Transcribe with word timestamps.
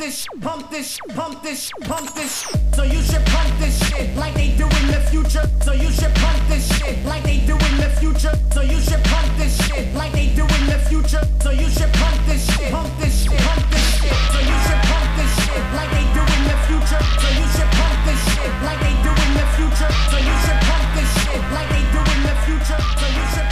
this, 0.00 0.26
pump 0.40 0.70
this, 0.70 0.98
pump 1.14 1.42
this, 1.42 1.70
pump 1.82 2.14
this. 2.14 2.32
So 2.72 2.84
you 2.84 3.02
should 3.02 3.24
pump 3.26 3.50
this 3.58 3.76
shit 3.86 4.16
like 4.16 4.32
they 4.32 4.56
do 4.56 4.64
in 4.64 4.86
the 4.88 5.00
future. 5.12 5.44
So 5.60 5.72
you 5.72 5.90
should 5.92 6.14
pump 6.14 6.40
this 6.48 6.64
shit 6.78 7.04
like 7.04 7.22
they 7.22 7.44
do 7.44 7.52
in 7.52 7.76
the 7.76 7.92
future. 8.00 8.32
So 8.54 8.62
you 8.62 8.80
should 8.80 9.04
pump 9.04 9.28
this 9.36 9.52
shit 9.66 9.94
like 9.94 10.12
they 10.12 10.32
do 10.34 10.42
in 10.42 10.64
the 10.72 10.80
future. 10.88 11.20
So 11.44 11.50
you 11.50 11.68
should 11.68 11.92
pump 12.00 12.16
this 12.24 12.40
shit, 12.56 12.72
pump 12.72 12.88
this 12.96 13.24
shit, 13.24 13.38
pump 13.44 13.62
this 13.68 13.86
shit. 14.00 14.16
So 14.32 14.40
you 14.40 14.56
should 14.64 14.82
pump 14.88 15.08
this 15.20 15.32
shit 15.44 15.62
like 15.76 15.90
they 15.92 16.06
do 16.16 16.22
in 16.24 16.42
the 16.48 16.56
future. 16.64 17.02
So 17.20 17.28
you 17.36 17.46
should 17.52 17.70
pump 17.76 17.96
this 18.08 18.20
shit 18.32 18.50
like 18.64 18.80
they 18.80 18.96
do 19.04 19.12
in 19.12 19.32
the 19.36 19.46
future. 19.52 19.90
So 20.08 20.16
you 20.16 20.34
should 20.48 20.60
pump 20.64 20.86
this 20.96 21.10
shit 21.20 21.40
like 21.52 21.68
they 21.68 21.84
do 21.92 22.00
in 22.00 22.20
the 22.24 22.36
future. 22.48 22.80
So 22.96 23.04
you 23.04 23.24
should 23.36 23.49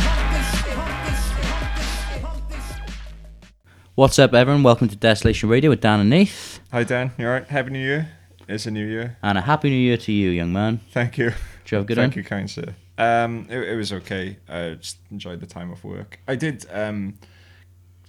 What's 3.99 4.17
up, 4.21 4.33
everyone? 4.33 4.63
Welcome 4.63 4.87
to 4.91 4.95
Desolation 4.95 5.49
Radio 5.49 5.71
with 5.71 5.81
Dan 5.81 5.99
and 5.99 6.09
Nath. 6.09 6.61
Hi 6.71 6.85
Dan, 6.85 7.11
you 7.19 7.27
alright? 7.27 7.49
Happy 7.49 7.71
New 7.71 7.81
Year. 7.81 8.09
It's 8.47 8.65
a 8.67 8.71
new 8.71 8.87
year. 8.87 9.17
And 9.25 9.37
a 9.37 9.41
happy 9.41 9.71
new 9.71 9.77
year 9.77 9.97
to 9.97 10.13
you, 10.13 10.31
young 10.31 10.53
man. 10.53 10.81
Thank 10.93 11.19
you. 11.19 11.31
Did 11.65 11.71
you 11.73 11.77
have 11.79 11.83
a 11.83 11.87
good 11.89 11.97
Thank 11.97 12.13
one? 12.13 12.19
you, 12.19 12.23
kind 12.23 12.49
sir. 12.49 12.77
Um, 12.97 13.49
it, 13.51 13.59
it 13.59 13.75
was 13.75 13.93
okay. 13.93 14.37
I 14.49 14.75
just 14.75 14.99
enjoyed 15.11 15.41
the 15.41 15.47
time 15.47 15.73
off 15.73 15.83
work. 15.83 16.21
I 16.29 16.37
did 16.37 16.65
um, 16.73 17.19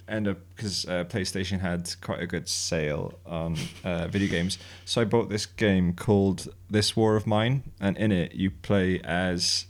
end 0.08 0.28
up 0.28 0.38
because 0.54 0.84
uh, 0.86 1.02
PlayStation 1.08 1.58
had 1.58 1.92
quite 2.00 2.20
a 2.20 2.26
good 2.28 2.48
sale 2.48 3.18
on 3.26 3.56
uh, 3.82 4.06
video 4.06 4.28
games, 4.28 4.58
so 4.84 5.00
I 5.00 5.06
bought 5.06 5.28
this 5.28 5.44
game 5.44 5.94
called 5.94 6.54
This 6.70 6.94
War 6.94 7.16
of 7.16 7.26
Mine, 7.26 7.64
and 7.80 7.96
in 7.96 8.12
it 8.12 8.36
you 8.36 8.52
play 8.52 9.00
as 9.02 9.66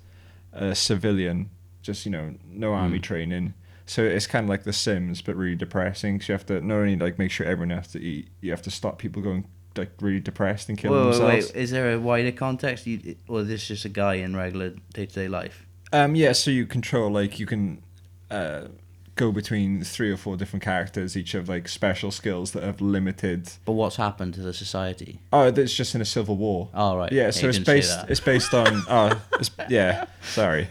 a 0.52 0.74
civilian, 0.74 1.48
just 1.80 2.04
you 2.04 2.12
know, 2.12 2.34
no 2.46 2.74
army 2.74 2.98
Hmm. 2.98 3.02
training. 3.04 3.54
So 3.90 4.04
it's 4.04 4.28
kind 4.28 4.44
of 4.44 4.48
like 4.48 4.62
The 4.62 4.72
Sims, 4.72 5.20
but 5.20 5.34
really 5.34 5.56
depressing. 5.56 6.20
So 6.20 6.32
you 6.32 6.34
have 6.34 6.46
to 6.46 6.60
not 6.60 6.76
only 6.76 6.94
like 6.94 7.18
make 7.18 7.32
sure 7.32 7.44
everyone 7.44 7.76
has 7.76 7.88
to 7.88 8.00
eat, 8.00 8.28
you 8.40 8.52
have 8.52 8.62
to 8.62 8.70
stop 8.70 8.98
people 8.98 9.20
going 9.20 9.48
like 9.76 9.90
really 10.00 10.20
depressed 10.20 10.68
and 10.68 10.78
killing 10.78 10.96
Wait, 10.96 11.06
wait, 11.06 11.18
themselves. 11.18 11.52
wait. 11.52 11.60
Is 11.60 11.72
there 11.72 11.94
a 11.94 11.98
wider 11.98 12.30
context? 12.30 12.86
You, 12.86 13.16
or 13.26 13.40
is 13.40 13.48
this 13.48 13.66
just 13.66 13.84
a 13.84 13.88
guy 13.88 14.14
in 14.14 14.36
regular 14.36 14.74
day 14.94 15.06
to 15.06 15.12
day 15.12 15.26
life? 15.26 15.66
Um, 15.92 16.14
yeah, 16.14 16.30
so 16.34 16.52
you 16.52 16.66
control 16.66 17.10
like 17.10 17.40
you 17.40 17.46
can 17.46 17.82
uh, 18.30 18.68
go 19.16 19.32
between 19.32 19.82
three 19.82 20.12
or 20.12 20.16
four 20.16 20.36
different 20.36 20.62
characters, 20.62 21.16
each 21.16 21.32
have 21.32 21.48
like 21.48 21.66
special 21.66 22.12
skills 22.12 22.52
that 22.52 22.62
have 22.62 22.80
limited. 22.80 23.50
But 23.64 23.72
what's 23.72 23.96
happened 23.96 24.34
to 24.34 24.40
the 24.40 24.54
society? 24.54 25.20
Oh, 25.32 25.48
it's 25.48 25.74
just 25.74 25.96
in 25.96 26.00
a 26.00 26.04
civil 26.04 26.36
war. 26.36 26.68
Oh, 26.72 26.96
right. 26.96 27.10
Yeah, 27.10 27.24
Okay, 27.24 27.32
so 27.32 27.48
it's 27.48 27.58
based. 27.58 27.98
It's 28.08 28.20
based 28.20 28.54
on. 28.54 28.84
Oh, 28.88 29.20
it's, 29.40 29.50
yeah. 29.68 30.06
Sorry. 30.22 30.68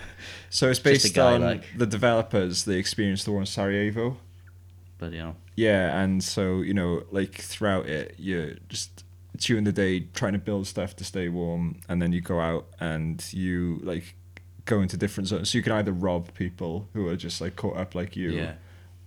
So 0.49 0.69
it's 0.69 0.79
based 0.79 1.13
guy, 1.13 1.33
on 1.35 1.41
like- 1.41 1.63
the 1.77 1.85
developers. 1.85 2.65
They 2.65 2.75
experienced 2.77 3.25
the 3.25 3.31
war 3.31 3.41
in 3.41 3.45
Sarajevo. 3.45 4.17
But, 4.97 5.11
you 5.13 5.19
know. 5.19 5.35
Yeah, 5.55 6.01
and 6.01 6.23
so 6.23 6.61
you 6.61 6.73
know, 6.73 7.03
like 7.11 7.35
throughout 7.35 7.85
it, 7.87 8.15
you're 8.17 8.55
just 8.69 9.03
during 9.37 9.63
the 9.63 9.71
day 9.71 10.01
trying 10.13 10.33
to 10.33 10.39
build 10.39 10.67
stuff 10.67 10.95
to 10.97 11.03
stay 11.03 11.29
warm, 11.29 11.79
and 11.87 12.01
then 12.01 12.11
you 12.13 12.21
go 12.21 12.39
out 12.39 12.65
and 12.79 13.25
you 13.33 13.79
like 13.83 14.15
go 14.65 14.81
into 14.81 14.97
different 14.97 15.27
zones. 15.27 15.49
So 15.51 15.57
you 15.57 15.63
can 15.63 15.73
either 15.73 15.91
rob 15.91 16.33
people 16.33 16.87
who 16.93 17.07
are 17.07 17.15
just 17.15 17.41
like 17.41 17.55
caught 17.55 17.75
up 17.77 17.93
like 17.95 18.15
you, 18.15 18.31
Yeah. 18.31 18.53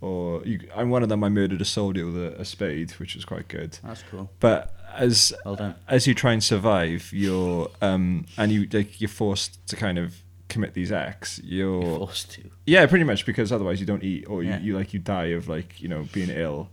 or 0.00 0.42
you. 0.44 0.60
And 0.74 0.90
one 0.90 1.02
of 1.02 1.08
them, 1.08 1.22
I 1.24 1.28
murdered 1.30 1.60
a 1.60 1.64
soldier 1.64 2.04
with 2.06 2.16
a, 2.16 2.40
a 2.40 2.44
spade, 2.44 2.92
which 2.92 3.14
was 3.14 3.24
quite 3.24 3.48
good. 3.48 3.78
That's 3.84 4.02
cool. 4.10 4.30
But 4.40 4.74
as 4.94 5.32
Well 5.46 5.74
as 5.88 6.06
you 6.06 6.14
try 6.14 6.32
and 6.32 6.44
survive, 6.44 7.10
you're 7.12 7.70
um 7.80 8.26
and 8.36 8.52
you 8.52 8.66
like 8.72 9.00
you're 9.00 9.08
forced 9.08 9.66
to 9.68 9.76
kind 9.76 9.98
of 9.98 10.21
commit 10.52 10.74
these 10.74 10.92
acts. 10.92 11.40
You're, 11.42 11.82
You're 11.82 11.98
forced 11.98 12.30
to. 12.32 12.42
yeah, 12.66 12.86
pretty 12.86 13.04
much 13.04 13.24
because 13.26 13.50
otherwise 13.52 13.80
you 13.80 13.86
don't 13.86 14.04
eat 14.04 14.26
or 14.28 14.42
you, 14.42 14.50
Yeah. 14.50 14.60
you 14.60 14.76
like 14.76 14.92
you 14.94 15.00
die 15.00 15.26
of 15.38 15.48
like 15.48 15.80
you 15.80 15.88
know 15.88 16.06
being 16.12 16.30
ill. 16.30 16.68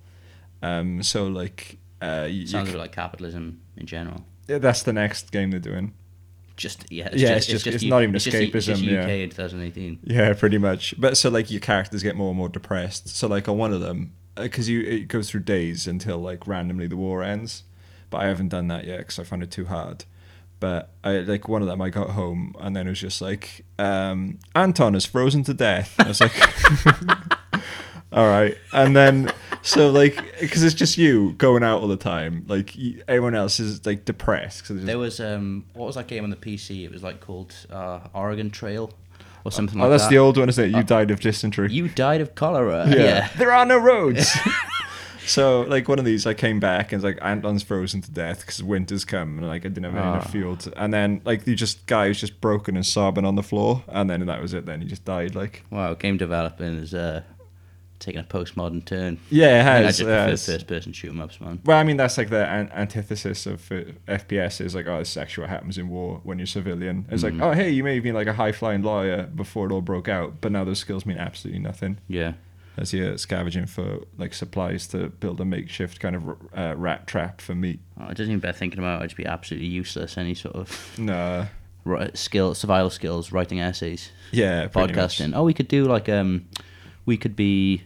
Um, 0.62 1.02
so 1.04 1.28
like 1.28 1.78
uh, 2.02 2.26
you, 2.30 2.42
you 2.42 2.48
Sounds 2.48 2.70
bit 2.72 2.78
like 2.78 2.92
capitalism 2.92 3.62
in 3.78 3.86
general. 3.86 4.24
yeah, 4.48 4.58
that's 4.58 4.84
the 4.84 4.94
next 4.94 5.32
game 5.32 5.52
they're 5.52 5.60
doing. 5.60 5.94
Just, 6.58 6.92
yeah. 6.92 7.08
It's 7.12 7.22
Yeah, 7.22 7.36
just, 7.36 7.50
it's 7.50 7.64
just- 7.64 7.76
it's 7.76 7.84
U- 7.86 7.90
not 7.90 8.04
even 8.04 8.16
it's 8.16 8.26
just, 8.26 8.36
it's 8.36 8.66
just 8.66 8.82
escapism, 8.82 9.02
UK 9.02 9.08
yeah. 9.08 9.14
in 9.24 9.30
2018. 9.30 10.00
Yeah, 10.04 10.34
pretty 10.34 10.58
much. 10.58 10.94
But 11.00 11.16
so 11.18 11.30
like 11.30 11.50
your 11.50 11.62
characters 11.62 12.04
get 12.04 12.16
more 12.18 12.30
and 12.30 12.38
more 12.38 12.50
depressed. 12.50 13.08
So 13.16 13.28
like 13.28 13.48
on 13.48 13.58
one 13.58 13.72
of 13.74 13.80
them, 13.80 14.12
because 14.36 14.68
you 14.70 14.82
it 14.82 15.08
goes 15.08 15.30
through 15.30 15.42
days 15.42 15.88
until 15.88 16.18
like 16.18 16.46
randomly 16.48 16.88
the 16.88 16.98
war 16.98 17.24
ends. 17.24 17.64
But 18.10 18.18
I 18.22 18.28
haven't 18.28 18.50
done 18.50 18.68
that 18.70 18.86
yet 18.86 18.98
because 19.00 19.20
I 19.20 19.24
found 19.24 19.44
it 19.44 19.52
too 19.52 19.66
hard. 19.66 20.04
But 20.60 20.92
I 21.04 21.20
like 21.20 21.48
one 21.48 21.62
of 21.62 21.68
them. 21.68 21.82
I 21.82 21.90
got 21.90 22.12
home 22.12 22.56
and 22.60 22.76
then 22.76 22.88
it 22.88 22.90
was 22.90 23.00
just 23.00 23.22
like 23.22 23.66
um, 23.78 24.40
Anton 24.56 24.96
is 24.96 25.06
frozen 25.06 25.44
to 25.46 25.54
death. 25.54 25.96
I 26.00 26.08
was 26.10 26.20
like, 26.20 26.34
all 28.12 28.28
right. 28.28 28.58
And 28.74 28.96
then 28.96 29.32
so 29.62 29.90
like 29.90 30.16
because 30.40 30.64
it's 30.64 30.76
just 30.76 30.98
you 30.98 31.34
going 31.34 31.64
out 31.64 31.82
all 31.82 31.88
the 31.88 31.98
time. 31.98 32.46
Like 32.48 32.76
you, 32.76 33.02
everyone 33.08 33.36
else 33.36 33.60
is 33.60 33.86
like 33.86 34.06
depressed. 34.06 34.66
Cause 34.66 34.84
There 34.84 35.00
was, 35.00 35.20
um, 35.20 35.66
what 35.74 35.86
was 35.86 35.96
that 35.96 36.08
game 36.08 36.24
on 36.24 36.30
the 36.30 36.36
PC? 36.36 36.84
It 36.84 36.92
was 36.92 37.04
like 37.04 37.22
called 37.22 37.54
uh, 37.70 38.00
Oregon 38.14 38.50
Trail 38.50 38.92
or 39.46 39.52
something 39.52 39.80
like 39.80 39.84
that. 39.84 39.88
oh, 39.88 39.90
like 39.90 39.98
that's 39.98 40.04
that. 40.04 40.10
the 40.10 40.18
old 40.18 40.38
one, 40.38 40.50
isn't 40.50 40.66
it? 40.66 40.76
You 40.76 40.84
died 40.84 41.12
of 41.12 41.20
dysentery. 41.22 41.72
You 41.72 41.88
died 41.88 42.20
of 42.22 42.36
cholera. 42.36 42.86
yeah. 42.90 43.30
There 43.38 43.52
are 43.52 43.66
no 43.66 43.78
roads. 43.78 44.30
so 45.30 45.62
like 45.62 45.88
one 45.88 46.00
of 46.00 46.06
these, 46.06 46.26
I 46.26 46.34
came 46.34 46.60
back 46.60 46.92
and 46.92 47.00
it's 47.00 47.04
like 47.06 47.20
Anton's 47.22 47.64
frozen 47.64 48.02
to 48.02 48.12
death 48.12 48.42
because 48.42 48.62
winter's 48.64 49.06
come 49.06 49.38
and 49.38 49.48
like 49.48 49.66
I 49.66 49.70
didn't 49.70 49.84
have 49.86 49.96
any 49.96 50.04
Ah. 50.06 50.14
enough 50.14 50.32
fuel. 50.32 50.58
To, 50.58 50.82
and 50.82 50.94
then 50.94 51.22
like 51.26 51.44
the 51.46 51.56
just 51.56 51.86
guy 51.86 52.08
was 52.08 52.20
just 52.20 52.42
broken 52.42 52.76
and 52.76 52.86
sobbing 52.86 53.26
on 53.26 53.36
the 53.36 53.44
floor, 53.44 53.84
and 53.88 54.10
then 54.10 54.26
that 54.26 54.42
was 54.42 54.54
it. 54.54 54.66
Then 54.66 54.82
he 54.82 54.88
just 54.88 55.06
died. 55.06 55.36
Like 55.36 55.64
Wow, 55.70 55.94
game 55.94 56.18
developing 56.18 56.78
is 56.78 56.94
uh, 56.94 57.22
taking 58.00 58.22
a 58.22 58.24
postmodern 58.24 58.84
turn. 58.86 59.20
yeah, 59.30 59.60
it 59.62 59.68
I, 59.68 59.78
mean, 59.80 59.84
I 59.84 59.88
just 59.88 60.00
prefer 60.00 60.28
has. 60.30 60.46
first 60.46 60.68
person 60.68 60.94
shoot 60.94 61.10
'em 61.10 61.20
ups, 61.22 61.40
man. 61.42 61.60
Well, 61.66 61.78
I 61.78 61.84
mean 61.84 61.98
that's 61.98 62.18
like 62.18 62.30
the 62.30 62.46
an- 62.48 62.72
antithesis 62.74 63.46
of 63.46 63.72
uh, 63.72 63.84
FPS 64.08 64.62
is 64.62 64.74
like 64.74 64.88
oh, 64.88 65.00
this 65.00 65.12
is 65.12 65.18
actually 65.18 65.44
what 65.44 65.50
happens 65.52 65.78
in 65.78 65.90
war 65.90 66.22
when 66.24 66.40
you're 66.40 66.46
civilian. 66.48 67.06
It's 67.12 67.24
Mm-hmm. 67.24 67.40
like 67.42 67.50
oh 67.50 67.54
hey, 67.54 67.70
you 67.72 67.84
may 67.84 67.96
have 67.96 68.04
been 68.04 68.16
like 68.16 68.28
a 68.28 68.34
high 68.34 68.52
flying 68.54 68.84
lawyer 68.84 69.24
before 69.36 69.68
it 69.68 69.72
all 69.74 69.82
broke 69.82 70.08
out, 70.08 70.36
but 70.42 70.52
now 70.52 70.64
those 70.64 70.80
skills 70.80 71.06
mean 71.06 71.18
absolutely 71.18 71.60
nothing. 71.62 71.98
Yeah. 72.08 72.34
As 72.80 72.94
you're 72.94 73.18
scavenging 73.18 73.66
for 73.66 74.00
like 74.18 74.34
supplies 74.34 74.88
to 74.88 75.10
build 75.10 75.40
a 75.42 75.46
makeshift 75.46 76.00
kind 76.00 76.16
of 76.16 76.24
uh, 76.58 76.74
rat 76.78 77.06
trap 77.08 77.42
for 77.42 77.54
meat. 77.54 77.80
Oh, 78.00 78.06
it 78.08 78.18
doesn't 78.18 78.32
even 78.32 78.40
bear 78.40 78.54
thinking 78.54 78.80
about. 78.80 79.02
I'd 79.02 79.16
be 79.16 79.26
absolutely 79.26 79.68
useless. 79.68 80.18
Any 80.18 80.34
sort 80.34 80.56
of 80.56 80.96
Nah. 80.98 81.46
skill, 82.14 82.56
survival 82.56 82.90
skills, 82.90 83.32
writing 83.32 83.60
essays, 83.60 84.12
Yeah, 84.32 84.68
podcasting. 84.68 85.34
Oh, 85.36 85.44
we 85.44 85.54
could 85.54 85.68
do 85.68 85.86
like 85.86 86.08
um, 86.10 86.48
we 87.06 87.18
could 87.18 87.36
be 87.36 87.84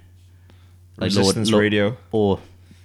like 0.98 1.08
Resistance 1.08 1.50
Lord, 1.52 1.62
radio. 1.64 1.98
or 2.12 2.40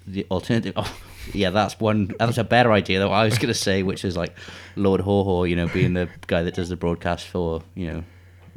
the 0.06 0.26
alternative. 0.30 0.72
Oh, 0.76 0.96
yeah, 1.34 1.50
that's 1.50 1.78
one. 1.78 2.14
That's 2.18 2.38
a 2.38 2.44
better 2.44 2.72
idea 2.72 3.00
than 3.00 3.08
what 3.10 3.16
I 3.16 3.24
was 3.24 3.36
gonna 3.38 3.52
say, 3.52 3.82
which 3.82 4.02
is 4.04 4.16
like 4.16 4.34
Lord 4.76 5.02
Haw 5.02 5.44
you 5.44 5.56
know, 5.56 5.68
being 5.68 5.92
the 5.92 6.08
guy 6.26 6.42
that 6.42 6.54
does 6.54 6.70
the 6.70 6.76
broadcast 6.76 7.26
for 7.26 7.62
you 7.74 7.86
know 7.92 8.04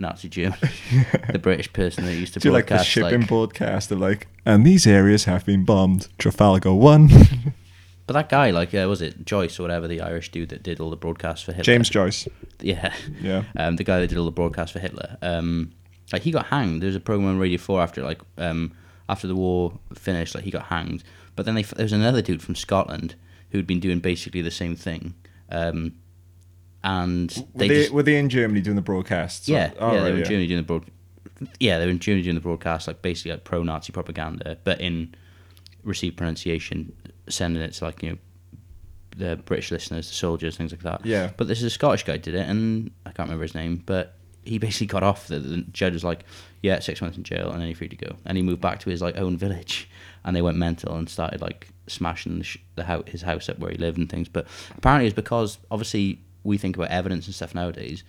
Nazi 0.02 0.28
Germany, 0.28 0.72
the 1.32 1.40
British 1.40 1.72
person 1.72 2.06
that 2.06 2.16
used 2.16 2.34
to 2.34 2.40
Do 2.40 2.52
like 2.52 2.68
the 2.68 2.84
shipping 2.84 3.22
like 3.22 3.30
broadcast 3.30 3.92
of 3.92 4.00
like, 4.00 4.28
and 4.46 4.66
these 4.66 4.86
areas 4.86 5.26
have 5.26 5.46
been 5.46 5.64
bombed. 5.64 6.08
Trafalgar 6.18 6.74
one. 6.74 7.10
But 8.08 8.14
that 8.14 8.30
guy, 8.30 8.50
like, 8.50 8.74
uh, 8.74 8.88
was 8.90 9.02
it 9.02 9.26
Joyce 9.26 9.58
or 9.58 9.64
whatever, 9.64 9.88
the 9.88 10.02
Irish 10.02 10.32
dude 10.32 10.50
that 10.50 10.64
did 10.64 10.82
all 10.82 10.90
the 10.90 10.98
broadcasts 10.98 11.46
for 11.46 11.54
Hitler? 11.54 11.64
James 11.64 11.88
Joyce. 11.88 12.28
Yeah. 12.60 12.94
Yeah. 13.22 13.44
Um, 13.56 13.78
the 13.78 13.86
guy 13.86 14.02
that 14.02 14.08
did 14.08 14.18
all 14.18 14.26
the 14.26 14.32
broadcasts 14.32 14.74
for 14.74 14.80
Hitler. 14.80 15.18
Um, 15.22 15.72
like 16.12 16.24
he 16.24 16.32
got 16.32 16.48
hanged. 16.48 16.82
There 16.82 16.88
was 16.88 16.96
a 16.96 17.00
program 17.00 17.30
on 17.30 17.38
Radio 17.40 17.58
Four 17.58 17.82
after 17.82 18.04
like 18.04 18.20
um 18.38 18.74
after 19.08 19.28
the 19.28 19.36
war 19.36 19.80
finished. 19.94 20.36
Like 20.36 20.44
he 20.44 20.52
got 20.52 20.66
hanged. 20.66 21.06
But 21.38 21.46
then 21.46 21.56
they, 21.56 21.64
there 21.64 21.86
was 21.86 21.94
another 21.94 22.22
dude 22.22 22.42
from 22.42 22.56
Scotland 22.56 23.16
who'd 23.52 23.68
been 23.68 23.80
doing 23.80 24.00
basically 24.00 24.42
the 24.42 24.52
same 24.52 24.76
thing. 24.76 25.14
Um, 25.50 25.94
and 26.84 27.32
Were 27.54 27.60
they, 27.60 27.68
they, 27.68 27.76
just, 27.82 27.92
were 27.92 28.04
they 28.04 28.18
in 28.18 28.30
Germany 28.30 28.62
doing 28.62 28.76
the 28.76 28.82
broadcasts? 28.82 29.48
yeah, 29.48 29.72
Oh, 29.80 29.92
yeah, 29.92 29.98
right, 29.98 30.04
they 30.06 30.12
were 30.12 30.18
in 30.20 30.24
Germany 30.26 30.48
doing 30.48 30.58
the 30.62 30.66
broad. 30.68 30.86
Yeah, 31.60 31.80
they 31.80 31.86
were 31.86 31.92
in 31.92 32.00
Germany 32.00 32.24
doing 32.24 32.36
the 32.36 32.42
broadcast, 32.42 32.88
like 32.88 33.02
basically 33.02 33.32
like 33.32 33.44
pro-Nazi 33.44 33.92
propaganda, 33.92 34.58
but 34.64 34.80
in 34.82 35.16
received 35.84 36.18
pronunciation, 36.18 36.94
sending 37.28 37.62
it 37.62 37.74
to 37.74 37.86
like 37.86 38.04
you 38.04 38.12
know 38.12 38.18
the 39.18 39.36
British 39.38 39.72
listeners, 39.72 40.08
the 40.08 40.14
soldiers, 40.14 40.56
things 40.58 40.72
like 40.72 40.82
that. 40.84 41.06
Yeah. 41.06 41.32
But 41.38 41.48
this 41.48 41.60
is 41.60 41.66
a 41.66 41.70
Scottish 41.70 42.04
guy 42.04 42.18
did 42.18 42.36
it, 42.36 42.48
and 42.48 42.92
I 43.06 43.12
can't 43.12 43.28
remember 43.28 43.44
his 43.44 43.56
name, 43.56 43.84
but 43.86 44.16
he 44.44 44.58
basically 44.58 44.88
got 44.88 45.04
off. 45.04 45.28
The, 45.28 45.40
the 45.40 45.58
judge 45.72 45.94
was 45.94 46.04
like, 46.04 46.24
"Yeah, 46.62 46.80
six 46.80 47.02
months 47.02 47.18
in 47.18 47.24
jail, 47.24 47.52
and 47.52 47.60
then 47.60 47.68
you're 47.68 47.76
free 47.76 47.90
to 47.90 47.96
go." 47.96 48.16
And 48.26 48.38
he 48.38 48.44
moved 48.44 48.62
back 48.62 48.80
to 48.82 48.90
his 48.90 49.02
like 49.02 49.18
own 49.18 49.38
village, 49.38 49.90
and 50.24 50.36
they 50.36 50.42
went 50.42 50.58
mental 50.58 50.96
and 50.96 51.10
started 51.10 51.42
like 51.42 51.68
smashing 51.88 52.38
the, 52.40 52.44
sh- 52.44 52.58
the 52.76 52.84
house, 52.84 53.04
his 53.08 53.22
house 53.22 53.50
up 53.50 53.60
where 53.60 53.72
he 53.72 53.78
lived 53.78 53.98
and 53.98 54.10
things. 54.10 54.30
But 54.30 54.48
apparently, 54.78 55.08
it's 55.08 55.16
because 55.16 55.58
obviously 55.70 56.22
we 56.44 56.58
think 56.58 56.76
about 56.78 56.90
evidence 56.90 57.26
and 57.28 57.36
stuff 57.36 57.54
nowadays. 57.56 58.04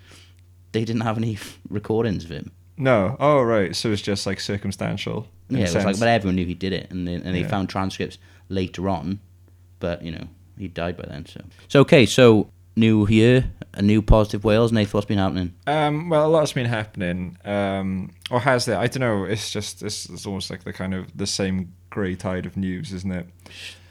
They 0.73 0.84
didn't 0.84 1.02
have 1.02 1.19
any 1.19 1.38
recordings 1.69 2.25
of 2.25 2.31
him. 2.31 2.52
No. 2.79 3.17
Oh, 3.20 3.43
right. 3.43 3.76
So 3.76 3.90
it's 3.93 4.02
just 4.02 4.26
like 4.26 4.40
circumstantial. 4.40 5.29
Yeah, 5.49 5.67
it 5.67 5.75
was 5.75 5.84
like, 5.84 5.99
but 5.99 6.08
everyone 6.08 6.37
knew 6.37 6.46
he 6.46 6.55
did 6.55 6.73
it, 6.73 6.90
and 6.90 7.06
they, 7.06 7.14
and 7.14 7.34
they 7.34 7.40
Yeah. 7.43 7.49
found 7.49 7.69
transcripts 7.69 8.17
later 8.49 8.88
on, 8.88 9.20
but 9.81 10.02
you 10.02 10.11
know 10.11 10.26
he 10.56 10.69
died 10.69 10.96
by 10.96 11.05
then. 11.08 11.26
So, 11.26 11.40
so 11.69 11.81
okay, 11.81 12.06
so 12.06 12.49
new 12.75 13.06
year, 13.06 13.50
a 13.75 13.82
new 13.82 14.00
positive 14.00 14.44
Wales. 14.44 14.73
Nath, 14.73 14.94
what's 14.94 15.05
been 15.06 15.19
happening? 15.19 15.52
Um, 15.67 16.08
well, 16.08 16.26
a 16.26 16.31
lot's 16.31 16.55
been 16.55 16.64
happening, 16.67 17.37
um, 17.44 18.12
or 18.31 18.40
has 18.40 18.64
there? 18.64 18.79
I 18.79 18.87
don't 18.87 19.00
know. 19.00 19.25
It's 19.25 19.50
just 19.50 19.82
it's, 19.82 20.08
it's 20.08 20.25
almost 20.25 20.49
like 20.49 20.64
the 20.64 20.73
kind 20.73 20.94
of 20.94 21.14
the 21.14 21.26
same 21.26 21.75
grey 21.90 22.14
tide 22.14 22.46
of 22.46 22.56
news, 22.56 22.94
isn't 22.94 23.12
it? 23.12 23.26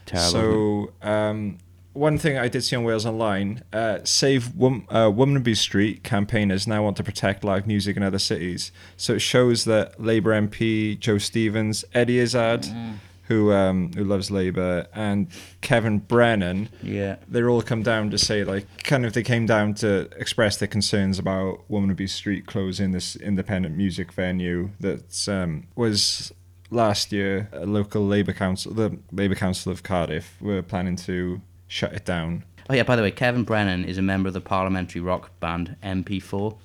Terrible. 0.08 0.32
So 0.32 1.08
um, 1.08 1.60
one 1.94 2.18
thing 2.18 2.38
I 2.38 2.48
did 2.48 2.64
see 2.64 2.76
on 2.76 2.84
Wales 2.84 3.06
Online, 3.06 3.64
uh, 3.74 4.00
Save 4.04 4.56
Wom- 4.56 4.86
uh, 4.90 5.10
Womanby 5.12 5.56
Street 5.58 6.04
campaigners 6.04 6.68
now 6.68 6.84
want 6.84 6.98
to 6.98 7.04
protect 7.04 7.44
live 7.44 7.68
music 7.68 7.98
in 7.98 8.04
other 8.04 8.20
cities. 8.20 8.72
So 8.98 9.14
it 9.16 9.20
shows 9.22 9.66
that 9.66 10.00
Labour 10.02 10.32
MP 10.32 10.98
Jo 11.00 11.18
Stevens, 11.18 11.84
Eddie 11.94 12.20
Izzard, 12.20 12.62
Mm. 12.64 12.94
who 13.28 13.52
um, 13.54 13.92
who 13.94 14.04
loves 14.04 14.30
Labour, 14.32 14.88
and 14.94 15.28
Kevin 15.62 16.00
Brennan, 16.00 16.70
Yeah. 16.84 17.16
they 17.30 17.44
all 17.44 17.62
come 17.62 17.82
down 17.84 18.10
to 18.12 18.18
say 18.18 18.44
like 18.44 18.66
kind 18.84 19.06
of 19.06 19.14
they 19.14 19.24
came 19.24 19.46
down 19.46 19.74
to 19.76 20.10
express 20.18 20.58
their 20.58 20.68
concerns 20.68 21.18
about 21.20 21.62
Womanby 21.70 22.08
Street 22.10 22.46
closing 22.46 22.92
this 22.92 23.16
independent 23.16 23.76
music 23.78 24.12
venue 24.14 24.70
that 24.80 25.28
um, 25.30 25.68
was 25.76 26.32
last 26.70 27.12
year 27.12 27.50
a 27.52 27.66
local 27.66 28.06
Labour 28.08 28.32
council 28.34 28.74
the 28.74 28.98
Labour 29.12 29.36
Council 29.36 29.72
of 29.74 29.84
Cardiff 29.84 30.38
were 30.42 30.62
planning 30.62 30.96
to 30.96 31.42
shut 31.72 31.94
it 31.94 32.04
down. 32.06 32.44
Oh 32.70 32.74
yeah. 32.74 32.84
By 32.84 32.96
the 32.96 33.02
way, 33.02 33.12
Kevin 33.12 33.44
Brennan 33.44 33.86
is 33.86 33.98
a 33.98 34.02
member 34.02 34.28
of 34.28 34.34
the 34.34 34.42
parliamentary 34.42 35.02
rock 35.02 35.32
band 35.40 35.78
MP4. 35.84 36.58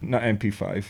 Not 0.00 0.22
MP5. 0.22 0.86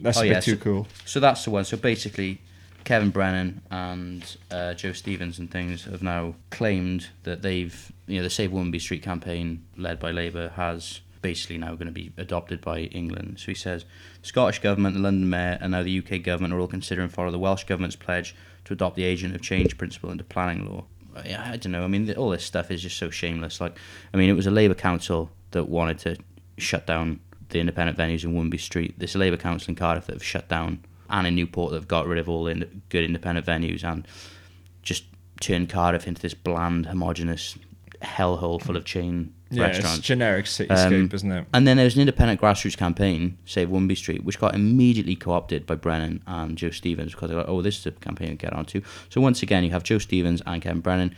That's 0.00 0.18
Oh, 0.18 0.22
a 0.22 0.26
yeah, 0.26 0.34
bit 0.34 0.44
too 0.44 0.56
so- 0.56 0.62
cool. 0.62 0.86
So 1.04 1.18
that's 1.20 1.44
the 1.44 1.50
one. 1.50 1.64
So 1.64 1.76
basically, 1.76 2.40
Kevin 2.84 3.10
Brennan 3.10 3.62
and 3.70 4.36
uh, 4.50 4.74
Jo 4.74 4.92
Stevens 4.92 5.38
and 5.38 5.50
things 5.50 5.84
have 5.84 6.02
now 6.02 6.34
claimed 6.50 7.08
that 7.24 7.42
they've, 7.42 7.92
you 8.06 8.18
know, 8.18 8.22
the 8.22 8.30
Save 8.30 8.52
Womanby 8.52 8.78
Street 8.80 9.02
campaign 9.02 9.64
led 9.76 9.98
by 9.98 10.10
Labour 10.12 10.50
has 10.56 11.00
basically 11.20 11.58
now 11.58 11.72
going 11.74 11.86
to 11.86 11.92
be 11.92 12.12
adopted 12.16 12.60
by 12.60 12.80
England. 12.82 13.40
So 13.40 13.46
he 13.46 13.54
says, 13.54 13.84
Scottish 14.22 14.60
government, 14.60 14.94
the 14.94 15.00
London 15.02 15.28
mayor, 15.28 15.58
and 15.60 15.72
now 15.72 15.82
the 15.82 15.98
UK 15.98 16.22
government 16.22 16.54
are 16.54 16.60
all 16.60 16.68
considering 16.68 17.08
follow 17.08 17.30
the 17.32 17.38
Welsh 17.40 17.64
government's 17.64 17.96
pledge 17.96 18.36
to 18.66 18.72
adopt 18.74 18.94
the 18.96 19.02
agent 19.04 19.34
of 19.34 19.42
change 19.42 19.76
principle 19.76 20.10
into 20.10 20.22
planning 20.24 20.64
law. 20.64 20.84
I 21.18 21.56
don't 21.56 21.72
know. 21.72 21.84
I 21.84 21.88
mean, 21.88 22.10
all 22.14 22.30
this 22.30 22.44
stuff 22.44 22.70
is 22.70 22.82
just 22.82 22.96
so 22.96 23.10
shameless. 23.10 23.60
Like, 23.60 23.76
I 24.12 24.16
mean, 24.16 24.30
it 24.30 24.34
was 24.34 24.46
a 24.46 24.50
Labour 24.50 24.74
council 24.74 25.30
that 25.50 25.64
wanted 25.64 25.98
to 26.00 26.16
shut 26.58 26.86
down 26.86 27.20
the 27.50 27.60
independent 27.60 27.96
venues 27.96 28.24
in 28.24 28.34
Womanby 28.34 28.60
Street. 28.60 28.98
This 28.98 29.14
Labour 29.14 29.36
council 29.36 29.70
in 29.70 29.76
Cardiff 29.76 30.06
that 30.06 30.14
have 30.14 30.24
shut 30.24 30.48
down, 30.48 30.84
and 31.10 31.26
in 31.26 31.34
Newport 31.34 31.70
that 31.70 31.76
have 31.76 31.88
got 31.88 32.06
rid 32.06 32.18
of 32.18 32.28
all 32.28 32.44
the 32.44 32.68
good 32.88 33.04
independent 33.04 33.46
venues 33.46 33.84
and 33.84 34.06
just 34.82 35.04
turned 35.40 35.68
Cardiff 35.68 36.06
into 36.06 36.20
this 36.20 36.34
bland, 36.34 36.86
homogenous 36.86 37.56
hellhole 38.02 38.62
full 38.62 38.76
of 38.76 38.84
chain 38.84 39.32
Yeah, 39.50 39.64
restaurants. 39.64 39.98
it's 39.98 40.06
generic 40.06 40.46
cityscape, 40.46 40.86
Um, 41.04 41.10
isn't 41.12 41.32
it? 41.32 41.46
And 41.52 41.66
then 41.66 41.76
there 41.76 41.84
was 41.84 41.94
an 41.96 42.00
independent 42.02 42.40
grassroots 42.40 42.76
campaign, 42.76 43.38
Save 43.44 43.68
Womanby 43.70 43.96
Street, 43.96 44.22
which 44.24 44.38
got 44.38 44.54
immediately 44.54 45.16
co-opted 45.16 45.66
by 45.66 45.74
Brennan 45.74 46.22
and 46.26 46.56
Jo 46.56 46.70
Stevens 46.70 47.12
because 47.12 47.28
they're 47.28 47.38
like, 47.38 47.48
oh, 47.48 47.60
this 47.62 47.78
is 47.78 47.86
a 47.86 47.90
campaign 47.92 48.28
to 48.28 48.34
get 48.36 48.52
onto. 48.52 48.82
So 49.08 49.20
once 49.20 49.42
again, 49.42 49.64
you 49.64 49.70
have 49.70 49.82
Jo 49.82 49.98
Stevens 49.98 50.42
and 50.46 50.62
Kevin 50.62 50.80
Brennan, 50.80 51.14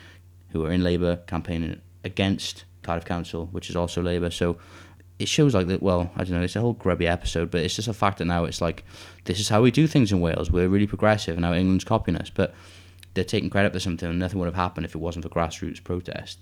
who 0.50 0.64
are 0.64 0.72
in 0.72 0.82
Labour 0.82 1.16
campaigning 1.26 1.80
against 2.04 2.64
Cardiff 2.82 3.04
Council, 3.04 3.46
which 3.52 3.68
is 3.68 3.76
also 3.76 4.00
Labour. 4.02 4.30
So 4.30 4.56
it 5.18 5.28
shows 5.28 5.54
like 5.54 5.66
that. 5.66 5.82
Well, 5.82 6.10
I 6.16 6.24
don't 6.24 6.32
know. 6.38 6.42
It's 6.42 6.56
a 6.56 6.60
whole 6.62 6.72
grubby 6.72 7.06
episode, 7.06 7.50
but 7.50 7.60
it's 7.62 7.76
just 7.76 7.88
a 7.88 7.92
fact 7.92 8.18
that 8.18 8.24
now 8.24 8.44
it's 8.44 8.62
like 8.62 8.84
this 9.24 9.38
is 9.38 9.50
how 9.50 9.60
we 9.60 9.70
do 9.70 9.86
things 9.86 10.12
in 10.12 10.20
Wales. 10.20 10.50
We're 10.50 10.68
really 10.68 10.86
progressive, 10.86 11.34
and 11.34 11.42
now 11.42 11.52
England's 11.52 11.84
copying 11.84 12.16
us, 12.16 12.30
but. 12.30 12.54
They're 13.14 13.24
taking 13.24 13.50
credit 13.50 13.72
for 13.72 13.80
something, 13.80 14.08
and 14.08 14.18
nothing 14.18 14.38
would 14.38 14.46
have 14.46 14.54
happened 14.54 14.86
if 14.86 14.94
it 14.94 14.98
wasn't 14.98 15.24
for 15.24 15.28
grassroots 15.28 15.82
protest. 15.82 16.38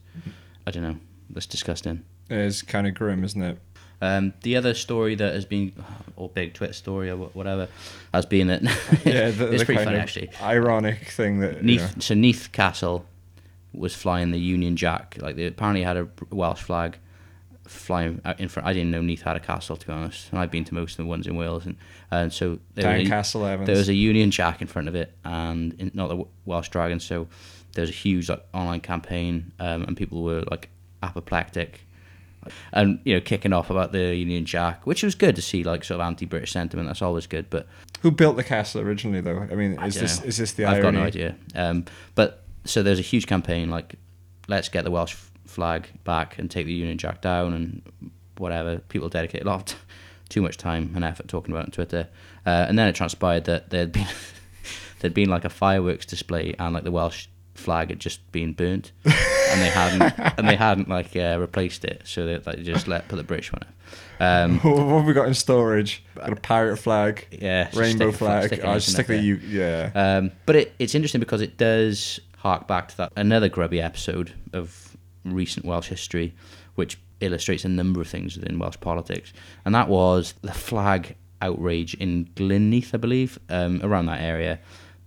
I 0.66 0.70
don't 0.70 0.82
know. 0.82 0.96
That's 1.30 1.46
disgusting. 1.46 2.04
It's 2.28 2.62
kind 2.62 2.86
of 2.86 2.94
grim, 2.94 3.24
isn't 3.24 3.40
it? 3.42 3.58
Um, 4.00 4.32
the 4.42 4.56
other 4.56 4.74
story 4.74 5.14
that 5.16 5.34
has 5.34 5.44
been, 5.44 5.72
or 6.14 6.28
big 6.28 6.54
Twitter 6.54 6.72
story 6.72 7.10
or 7.10 7.16
whatever, 7.16 7.68
has 8.14 8.26
been 8.26 8.46
that 8.48 8.62
Yeah, 9.04 9.30
the, 9.30 9.48
it's 9.52 9.60
the 9.62 9.64
pretty 9.64 9.84
funny 9.84 9.96
actually. 9.96 10.30
ironic 10.40 11.08
thing 11.08 11.40
that 11.40 11.64
you 11.64 11.78
know, 11.78 11.88
so 11.98 12.14
Neath 12.14 12.52
Castle 12.52 13.06
was 13.72 13.94
flying 13.94 14.30
the 14.30 14.38
Union 14.38 14.76
Jack. 14.76 15.16
Like 15.20 15.36
they 15.36 15.46
apparently 15.46 15.82
had 15.82 15.96
a 15.96 16.08
Welsh 16.30 16.60
flag 16.62 16.98
flying 17.68 18.20
out 18.24 18.40
in 18.40 18.48
front. 18.48 18.66
I 18.66 18.72
didn't 18.72 18.90
know 18.90 19.02
Neath 19.02 19.22
had 19.22 19.36
a 19.36 19.40
castle 19.40 19.76
to 19.76 19.86
be 19.86 19.92
honest, 19.92 20.30
and 20.30 20.38
I've 20.38 20.50
been 20.50 20.64
to 20.64 20.74
most 20.74 20.92
of 20.92 20.96
the 20.98 21.06
ones 21.06 21.26
in 21.26 21.36
Wales, 21.36 21.66
and 21.66 21.76
and 22.10 22.32
so 22.32 22.58
there 22.74 22.98
was, 22.98 23.06
a, 23.06 23.10
Castle 23.10 23.46
Evans. 23.46 23.66
there 23.66 23.76
was 23.76 23.88
a 23.88 23.94
Union 23.94 24.30
Jack 24.30 24.60
in 24.60 24.66
front 24.66 24.88
of 24.88 24.94
it, 24.94 25.16
and 25.24 25.74
in, 25.74 25.90
not 25.94 26.08
the 26.08 26.24
Welsh 26.44 26.68
Dragon. 26.68 27.00
So 27.00 27.28
there 27.74 27.82
was 27.82 27.90
a 27.90 27.94
huge 27.94 28.28
like 28.28 28.44
online 28.52 28.80
campaign, 28.80 29.52
um, 29.60 29.82
and 29.84 29.96
people 29.96 30.22
were 30.22 30.42
like 30.50 30.70
apoplectic. 31.02 31.84
And 32.72 33.00
you 33.04 33.14
know, 33.14 33.20
kicking 33.20 33.52
off 33.52 33.68
about 33.68 33.92
the 33.92 34.14
Union 34.14 34.46
Jack, 34.46 34.86
which 34.86 35.02
was 35.02 35.14
good 35.14 35.36
to 35.36 35.42
see, 35.42 35.64
like 35.64 35.84
sort 35.84 36.00
of 36.00 36.06
anti-British 36.06 36.52
sentiment. 36.52 36.88
That's 36.88 37.02
always 37.02 37.26
good. 37.26 37.50
But 37.50 37.66
Who 38.00 38.10
built 38.10 38.36
the 38.36 38.44
castle 38.44 38.80
originally, 38.80 39.20
though? 39.20 39.40
I 39.40 39.54
mean, 39.54 39.72
is 39.72 39.94
don't 39.94 40.02
this 40.04 40.20
know. 40.20 40.26
is 40.26 40.36
this 40.38 40.52
the 40.52 40.64
I've 40.64 40.80
got 40.80 40.94
no 40.94 41.02
idea. 41.02 41.36
Um, 41.54 41.84
but 42.14 42.44
so 42.64 42.82
there's 42.82 42.98
a 42.98 43.02
huge 43.02 43.26
campaign 43.26 43.70
like, 43.70 43.96
let's 44.46 44.68
get 44.68 44.84
the 44.84 44.90
Welsh 44.90 45.14
flag 45.58 45.88
back 46.04 46.38
and 46.38 46.48
take 46.48 46.66
the 46.66 46.72
Union 46.72 46.96
Jack 46.98 47.20
down 47.20 47.52
and 47.52 47.82
whatever. 48.36 48.78
People 48.78 49.08
dedicate 49.08 49.42
a 49.42 49.44
lot 49.44 49.74
too 50.28 50.40
much 50.40 50.56
time 50.56 50.92
and 50.94 51.04
effort 51.04 51.26
talking 51.26 51.52
about 51.52 51.64
it 51.64 51.66
on 51.66 51.70
Twitter. 51.72 52.08
Uh, 52.46 52.66
and 52.68 52.78
then 52.78 52.86
it 52.86 52.94
transpired 52.94 53.44
that 53.46 53.70
there'd 53.70 53.90
been 53.90 54.06
there'd 55.00 55.14
been 55.14 55.28
like 55.28 55.44
a 55.44 55.48
fireworks 55.48 56.06
display 56.06 56.54
and 56.60 56.74
like 56.74 56.84
the 56.84 56.92
Welsh 56.92 57.26
flag 57.54 57.90
had 57.90 57.98
just 57.98 58.30
been 58.30 58.52
burnt 58.52 58.92
and 59.04 59.60
they 59.60 59.68
hadn't 59.68 60.38
and 60.38 60.48
they 60.48 60.54
hadn't 60.54 60.88
like 60.88 61.16
uh, 61.16 61.36
replaced 61.40 61.84
it 61.84 62.02
so 62.04 62.24
they 62.24 62.38
like, 62.38 62.62
just 62.62 62.86
let 62.86 63.08
put 63.08 63.16
the 63.16 63.24
British 63.24 63.52
one 63.52 63.62
up. 63.62 63.68
Um, 64.20 64.58
what 64.62 64.98
have 64.98 65.06
we 65.06 65.12
got 65.12 65.26
in 65.26 65.34
storage? 65.34 66.04
Got 66.14 66.34
a 66.34 66.36
pirate 66.36 66.76
flag, 66.76 67.26
yeah, 67.32 67.68
rainbow 67.74 68.10
stick 68.10 68.18
flag- 68.18 68.46
stick 68.46 68.60
I'll 68.60 68.74
anything 68.74 68.80
just 68.80 68.88
up 68.90 69.06
stick 69.06 69.06
the. 69.08 69.18
U. 69.18 69.34
Yeah. 69.44 69.90
Um, 69.92 70.30
but 70.46 70.54
it, 70.54 70.74
it's 70.78 70.94
interesting 70.94 71.18
because 71.18 71.40
it 71.40 71.56
does 71.56 72.20
hark 72.36 72.68
back 72.68 72.86
to 72.90 72.96
that 72.98 73.12
another 73.16 73.48
grubby 73.48 73.80
episode 73.80 74.32
of 74.52 74.87
recent 75.32 75.66
Welsh 75.66 75.88
history, 75.88 76.34
which 76.74 76.98
illustrates 77.20 77.64
a 77.64 77.68
number 77.68 78.00
of 78.00 78.08
things 78.08 78.36
within 78.36 78.58
Welsh 78.58 78.78
politics, 78.80 79.32
and 79.64 79.74
that 79.74 79.88
was 79.88 80.34
the 80.42 80.52
flag 80.52 81.16
outrage 81.40 81.94
in 81.94 82.28
Glynneath, 82.34 82.94
I 82.94 82.98
believe, 82.98 83.38
um, 83.48 83.80
around 83.82 84.06
that 84.06 84.20
area, 84.20 84.58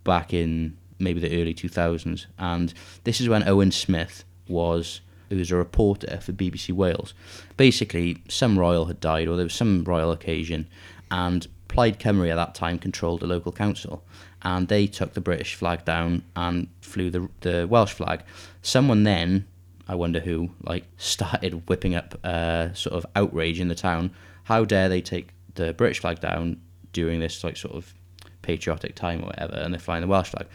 back 0.04 0.34
in 0.34 0.78
maybe 1.00 1.20
the 1.20 1.42
early 1.42 1.54
2000s. 1.54 2.26
And 2.38 2.74
this 3.04 3.20
is 3.20 3.28
when 3.28 3.48
Owen 3.48 3.72
Smith 3.72 4.24
was 4.48 5.02
who 5.32 5.38
was 5.38 5.50
a 5.50 5.56
reporter 5.56 6.20
for 6.20 6.34
BBC 6.34 6.74
Wales. 6.74 7.14
Basically, 7.56 8.22
some 8.28 8.60
royal 8.60 8.88
had 8.88 9.00
died, 9.00 9.30
or 9.30 9.38
there 9.38 9.46
was 9.46 9.54
some 9.54 9.86
royal 9.86 10.12
occasion, 10.12 10.68
and 11.10 11.48
Plaid 11.70 12.00
Cymru 12.00 12.30
at 12.30 12.36
that 12.36 12.54
time 12.54 12.78
controlled 12.78 13.22
the 13.22 13.28
local 13.28 13.54
council, 13.54 14.04
and 14.42 14.68
they 14.68 14.88
took 14.88 15.14
the 15.14 15.22
British 15.22 15.56
flag 15.56 15.86
down 15.86 16.24
and 16.36 16.68
flew 16.82 17.10
the 17.10 17.30
the 17.40 17.66
Welsh 17.66 17.94
flag. 17.94 18.24
Someone 18.62 19.04
then, 19.04 19.48
I 19.92 19.96
wonder 19.96 20.22
who, 20.22 20.50
like 20.64 20.86
started 20.98 21.68
whipping 21.68 21.96
up 21.96 22.18
uh, 22.24 22.74
sort 22.74 22.96
of 22.96 23.06
outrage 23.16 23.60
in 23.60 23.68
the 23.68 23.76
town. 23.76 24.12
How 24.46 24.64
dare 24.64 24.88
they 24.88 25.02
take 25.02 25.30
the 25.56 25.74
British 25.74 26.00
flag 26.00 26.22
down 26.22 26.62
during 26.94 27.20
this 27.20 27.44
like 27.44 27.58
sort 27.58 27.76
of 27.76 27.94
patriotic 28.42 28.96
time 28.96 29.22
or 29.22 29.26
whatever, 29.28 29.56
and 29.56 29.74
they're 29.74 29.80
flying 29.80 30.02
the 30.02 30.08
Welsh 30.08 30.30
flag. 30.30 30.48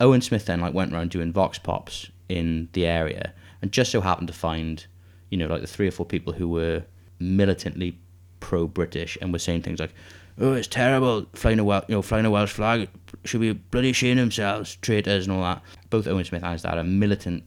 Owen 0.00 0.20
Smith 0.20 0.46
then 0.46 0.60
like 0.60 0.74
went 0.74 0.92
around 0.92 1.10
doing 1.10 1.32
vox 1.32 1.58
pops 1.58 2.08
in 2.28 2.68
the 2.72 2.86
area, 2.86 3.34
and 3.60 3.72
just 3.72 3.90
so 3.90 4.00
happened 4.00 4.28
to 4.28 4.34
find, 4.34 4.86
you 5.28 5.38
know, 5.38 5.48
like 5.48 5.60
the 5.60 5.66
three 5.66 5.88
or 5.88 5.92
four 5.92 6.06
people 6.06 6.32
who 6.32 6.48
were 6.48 6.84
militantly 7.18 7.98
pro-British 8.38 9.18
and 9.20 9.32
were 9.32 9.40
saying 9.40 9.62
things 9.62 9.80
like, 9.80 9.94
"Oh, 10.38 10.52
it's 10.52 10.68
terrible 10.68 11.26
flying 11.34 11.58
a 11.58 11.64
Wel- 11.64 11.84
you 11.88 11.96
know 11.96 12.02
flying 12.02 12.26
a 12.26 12.30
Welsh 12.30 12.52
flag 12.52 12.88
should 13.24 13.40
be 13.40 13.52
bloody 13.52 13.92
shame 13.92 14.18
themselves, 14.18 14.76
traitors 14.76 15.26
and 15.26 15.36
all 15.36 15.42
that." 15.42 15.62
Both 15.90 16.06
Owen 16.06 16.24
Smith 16.24 16.44
and 16.44 16.52
his 16.52 16.62
dad 16.62 16.78
are 16.78 16.84
militant, 16.84 17.42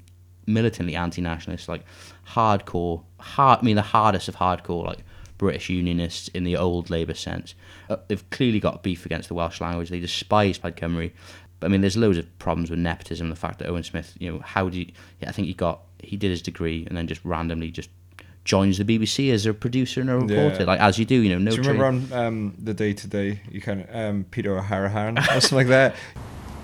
militantly 0.48 0.96
anti-nationalist, 0.96 1.68
like 1.70 1.84
hardcore, 2.30 3.04
hard. 3.20 3.60
I 3.60 3.62
mean, 3.64 3.76
the 3.76 3.82
hardest 3.82 4.28
of 4.28 4.36
hardcore, 4.38 4.86
like 4.86 5.00
British 5.38 5.70
Unionists 5.70 6.30
in 6.30 6.44
the 6.44 6.58
old 6.58 6.90
Labour 6.90 7.14
sense. 7.14 7.54
Uh, 7.90 7.98
they've 8.08 8.28
clearly 8.32 8.60
got 8.60 8.82
beef 8.84 9.06
against 9.06 9.28
the 9.28 9.36
Welsh 9.36 9.62
language. 9.62 9.90
They 9.90 10.00
despise 10.00 10.58
Plaid 10.58 10.76
Cymru. 10.78 11.12
But 11.60 11.68
I 11.68 11.70
mean, 11.70 11.82
there's 11.82 11.98
loads 11.98 12.18
of 12.18 12.40
problems 12.40 12.70
with 12.70 12.80
nepotism. 12.80 13.30
The 13.30 13.36
fact 13.36 13.60
that 13.60 13.68
Owen 13.70 13.84
Smith, 13.84 14.16
you 14.20 14.32
know, 14.32 14.40
how 14.40 14.70
do 14.70 14.80
you? 14.80 14.92
Yeah, 15.22 15.30
I 15.30 15.32
think 15.32 15.48
he 15.48 15.54
got 15.54 15.82
he 16.00 16.16
did 16.18 16.30
his 16.30 16.42
degree 16.42 16.86
and 16.88 16.96
then 16.98 17.08
just 17.08 17.24
randomly 17.26 17.72
just 17.72 17.90
joins 18.46 18.78
the 18.78 18.86
BBC 18.86 19.32
as 19.34 19.46
a 19.46 19.54
producer 19.54 20.00
and 20.00 20.10
a 20.10 20.16
reporter, 20.16 20.58
Yeah. 20.60 20.66
like 20.66 20.80
as 20.80 20.98
you 20.98 21.04
do, 21.06 21.16
you 21.16 21.30
know, 21.30 21.40
no. 21.40 21.52
Do 21.52 21.58
you 21.58 21.64
train- 21.64 21.78
remember 21.78 22.16
on 22.16 22.26
um, 22.26 22.56
the 22.60 22.74
day 22.74 22.94
to 22.94 23.08
day, 23.08 23.42
you 23.52 23.60
kind 23.60 23.82
of 23.82 23.88
um, 23.94 24.26
Peter 24.32 24.58
O'Harahan 24.58 25.18
or 25.18 25.24
something 25.42 25.58
like 25.58 25.68
that? 25.68 25.96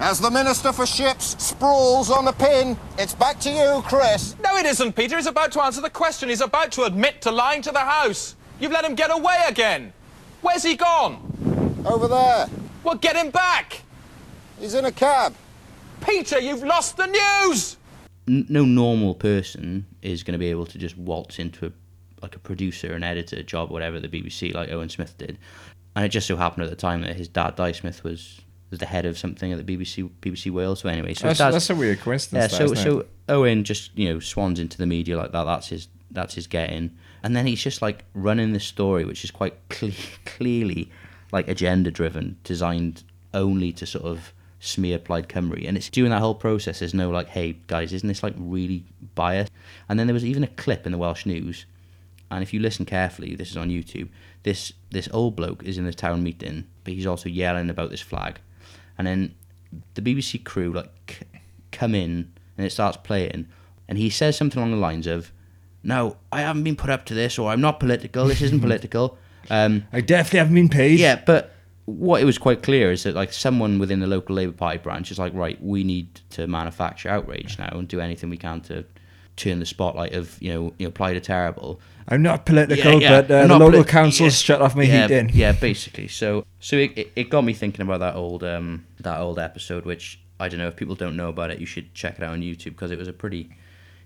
As 0.03 0.19
the 0.19 0.29
Minister 0.29 0.73
for 0.73 0.85
Ships 0.85 1.41
sprawls 1.41 2.11
on 2.11 2.25
the 2.25 2.33
pin, 2.33 2.77
it's 2.97 3.15
back 3.15 3.39
to 3.39 3.49
you, 3.49 3.81
Chris. 3.85 4.35
No, 4.43 4.57
it 4.57 4.65
isn't, 4.65 4.97
Peter. 4.97 5.15
He's 5.15 5.27
about 5.27 5.53
to 5.53 5.63
answer 5.63 5.79
the 5.79 5.89
question. 5.89 6.27
He's 6.27 6.41
about 6.41 6.73
to 6.73 6.83
admit 6.83 7.21
to 7.21 7.31
lying 7.31 7.61
to 7.61 7.71
the 7.71 7.79
House. 7.79 8.35
You've 8.59 8.73
let 8.73 8.83
him 8.83 8.95
get 8.95 9.11
away 9.11 9.37
again. 9.47 9.93
Where's 10.41 10.61
he 10.61 10.75
gone? 10.75 11.85
Over 11.85 12.09
there. 12.09 12.49
Well, 12.83 12.95
get 12.95 13.15
him 13.15 13.29
back. 13.29 13.83
He's 14.59 14.73
in 14.73 14.83
a 14.83 14.91
cab. 14.91 15.35
Peter, 16.05 16.37
you've 16.37 16.63
lost 16.63 16.97
the 16.97 17.05
news. 17.05 17.77
n- 18.27 18.45
no 18.49 18.65
normal 18.65 19.15
person 19.15 19.85
is 20.01 20.21
going 20.21 20.33
to 20.33 20.37
be 20.37 20.49
able 20.49 20.65
to 20.65 20.77
just 20.77 20.97
waltz 20.97 21.39
into 21.39 21.67
a 21.67 21.71
like 22.21 22.35
a 22.35 22.39
producer, 22.39 22.91
an 22.91 23.05
editor 23.05 23.41
job, 23.41 23.71
whatever 23.71 24.01
the 24.01 24.09
BBC 24.09 24.53
like 24.53 24.69
Owen 24.69 24.89
Smith 24.89 25.17
did. 25.17 25.37
And 25.95 26.03
it 26.03 26.09
just 26.09 26.27
so 26.27 26.35
happened 26.35 26.65
at 26.65 26.69
the 26.69 26.75
time 26.75 27.03
that 27.03 27.15
his 27.15 27.29
dad, 27.29 27.55
Dai 27.55 27.71
Smith, 27.71 28.03
was 28.03 28.41
was 28.73 28.79
the 28.79 28.85
head 28.87 29.05
of 29.05 29.17
something 29.17 29.51
at 29.53 29.65
the 29.65 29.77
BBC 29.77 30.09
BBC 30.21 30.51
Wales. 30.51 30.79
So 30.81 30.89
anyway, 30.89 31.13
so 31.13 31.27
That's, 31.27 31.39
that's, 31.39 31.53
that's 31.55 31.69
a 31.69 31.75
weird 31.75 31.99
coincidence. 32.01 32.51
yeah. 32.51 32.57
So 32.57 32.65
isn't 32.65 32.77
it? 32.77 32.81
so 32.81 33.05
Owen 33.29 33.63
just 33.63 33.95
you 33.97 34.11
know 34.11 34.19
swans 34.19 34.59
into 34.59 34.77
the 34.77 34.85
media 34.85 35.15
like 35.17 35.31
that. 35.31 35.43
That's 35.45 35.67
his 35.67 35.87
that's 36.11 36.35
his 36.35 36.47
getting, 36.47 36.91
and 37.23 37.35
then 37.35 37.45
he's 37.47 37.61
just 37.61 37.81
like 37.81 38.03
running 38.13 38.53
this 38.53 38.65
story, 38.65 39.05
which 39.05 39.23
is 39.23 39.31
quite 39.31 39.53
cle 39.69 39.91
clearly 40.25 40.91
like 41.31 41.47
agenda 41.47 41.91
driven, 41.91 42.37
designed 42.43 43.03
only 43.33 43.71
to 43.73 43.85
sort 43.85 44.05
of 44.05 44.33
smear 44.59 44.97
Plaid 44.97 45.27
Cymru. 45.27 45.67
And 45.67 45.75
it's 45.75 45.89
during 45.89 46.11
that 46.11 46.19
whole 46.21 46.35
process, 46.35 46.79
there's 46.79 46.93
no 46.93 47.09
like, 47.09 47.27
hey 47.29 47.57
guys, 47.67 47.91
isn't 47.93 48.07
this 48.07 48.23
like 48.23 48.35
really 48.37 48.85
biased? 49.15 49.51
And 49.89 49.99
then 49.99 50.07
there 50.07 50.13
was 50.13 50.25
even 50.25 50.43
a 50.43 50.47
clip 50.47 50.85
in 50.85 50.91
the 50.91 50.97
Welsh 50.97 51.25
News, 51.25 51.65
and 52.31 52.41
if 52.41 52.53
you 52.53 52.59
listen 52.59 52.85
carefully, 52.85 53.35
this 53.35 53.51
is 53.51 53.57
on 53.57 53.69
YouTube. 53.69 54.09
This 54.43 54.73
this 54.91 55.07
old 55.11 55.35
bloke 55.35 55.63
is 55.63 55.77
in 55.77 55.85
the 55.85 55.93
town 55.93 56.21
meeting, 56.23 56.65
but 56.83 56.93
he's 56.93 57.05
also 57.05 57.29
yelling 57.29 57.69
about 57.69 57.89
this 57.89 58.01
flag, 58.01 58.39
and 58.97 59.07
then 59.07 59.35
the 59.95 60.01
BBC 60.01 60.43
crew 60.43 60.71
like 60.71 60.89
c- 61.09 61.39
come 61.71 61.95
in 61.95 62.31
and 62.57 62.65
it 62.65 62.71
starts 62.71 62.97
playing, 62.97 63.47
and 63.87 63.97
he 63.97 64.09
says 64.09 64.37
something 64.37 64.59
along 64.59 64.71
the 64.71 64.77
lines 64.77 65.07
of, 65.07 65.31
"No, 65.83 66.17
I 66.31 66.41
haven't 66.41 66.63
been 66.63 66.75
put 66.75 66.89
up 66.89 67.05
to 67.05 67.13
this, 67.13 67.37
or 67.39 67.51
I'm 67.51 67.61
not 67.61 67.79
political. 67.79 68.25
This 68.25 68.41
isn't 68.41 68.59
political." 68.69 69.17
Um, 69.49 69.85
I 69.91 70.01
definitely 70.01 70.39
haven't 70.39 70.55
been 70.55 70.69
paid. 70.69 70.99
yeah, 70.99 71.21
but 71.25 71.53
what 71.85 72.21
it 72.21 72.25
was 72.25 72.37
quite 72.37 72.63
clear 72.63 72.91
is 72.93 73.03
that 73.03 73.13
like 73.13 73.33
someone 73.33 73.77
within 73.77 73.99
the 73.99 74.07
local 74.07 74.35
Labour 74.35 74.53
Party 74.53 74.77
branch 74.77 75.11
is 75.11 75.19
like, 75.19 75.33
right, 75.33 75.61
we 75.61 75.83
need 75.83 76.21
to 76.29 76.47
manufacture 76.47 77.09
outrage 77.09 77.59
now 77.59 77.69
and 77.73 77.87
do 77.89 77.99
anything 77.99 78.29
we 78.29 78.37
can 78.37 78.61
to 78.61 78.85
turn 79.35 79.59
the 79.59 79.65
spotlight 79.65 80.13
of 80.13 80.41
you 80.41 80.53
know 80.53 80.73
you 80.77 80.87
know 80.87 80.91
Plaid 80.91 81.17
are 81.17 81.21
terrible. 81.21 81.79
I'm 82.07 82.21
not 82.21 82.45
political, 82.45 82.99
Yeah, 83.01 83.11
yeah. 83.11 83.21
but 83.21 83.31
uh, 83.31 83.47
the 83.47 83.53
local 83.57 83.71
polit- 83.71 83.87
council's 83.87 84.33
yeah. 84.41 84.45
shut 84.45 84.61
off 84.61 84.75
my 84.75 84.83
yeah, 84.83 85.03
heating. 85.07 85.31
Yeah, 85.33 85.53
basically. 85.53 86.07
So 86.09 86.45
so 86.59 86.75
it, 86.77 86.91
it, 86.97 87.11
it 87.15 87.29
got 87.29 87.43
me 87.43 87.53
thinking 87.53 87.81
about 87.81 87.99
that 88.01 88.15
old 88.15 88.43
um 88.43 88.85
that 88.99 89.19
old 89.19 89.39
episode, 89.39 89.85
which 89.85 90.19
I 90.39 90.49
don't 90.49 90.59
know 90.59 90.67
if 90.67 90.75
people 90.75 90.95
don't 90.95 91.15
know 91.15 91.29
about 91.29 91.51
it, 91.51 91.59
you 91.59 91.65
should 91.65 91.93
check 91.93 92.17
it 92.17 92.23
out 92.23 92.31
on 92.31 92.41
YouTube 92.41 92.71
because 92.71 92.91
it 92.91 92.97
was 92.97 93.07
a 93.07 93.13
pretty 93.13 93.49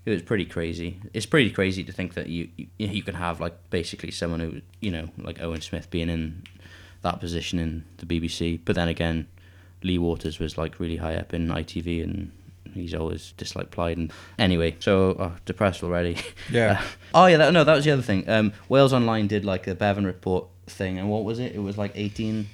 it 0.06 0.10
was 0.10 0.22
pretty 0.22 0.44
crazy. 0.44 1.00
It's 1.12 1.26
pretty 1.26 1.50
crazy 1.50 1.82
to 1.84 1.92
think 1.92 2.14
that 2.14 2.28
you, 2.28 2.48
you 2.56 2.68
you 2.76 3.02
can 3.02 3.16
have 3.16 3.40
like 3.40 3.54
basically 3.70 4.10
someone 4.12 4.40
who 4.40 4.60
you 4.80 4.90
know 4.90 5.08
like 5.18 5.40
Owen 5.42 5.60
Smith 5.60 5.90
being 5.90 6.08
in 6.08 6.44
that 7.02 7.20
position 7.20 7.58
in 7.58 7.84
the 7.98 8.06
BBC, 8.06 8.60
but 8.64 8.74
then 8.76 8.88
again, 8.88 9.26
Lee 9.82 9.98
Waters 9.98 10.38
was 10.38 10.56
like 10.56 10.80
really 10.80 10.96
high 10.96 11.16
up 11.16 11.34
in 11.34 11.48
ITV 11.48 12.02
and. 12.02 12.32
He's 12.74 12.94
always 12.94 13.32
disliked 13.36 13.70
Plaid, 13.70 13.98
and 13.98 14.12
anyway, 14.38 14.76
so 14.80 15.16
oh, 15.18 15.32
depressed 15.44 15.82
already. 15.82 16.16
Yeah. 16.50 16.80
Uh, 16.80 16.84
oh 17.14 17.26
yeah, 17.26 17.36
that, 17.38 17.52
no, 17.52 17.64
that 17.64 17.74
was 17.74 17.84
the 17.84 17.90
other 17.90 18.02
thing. 18.02 18.28
Um, 18.28 18.52
Wales 18.68 18.92
Online 18.92 19.26
did 19.26 19.44
like 19.44 19.66
a 19.66 19.74
Bevan 19.74 20.06
report 20.06 20.46
thing, 20.66 20.98
and 20.98 21.10
what 21.10 21.24
was 21.24 21.38
it? 21.38 21.54
It 21.54 21.60
was 21.60 21.76
like 21.76 21.92
eighteen. 21.94 22.48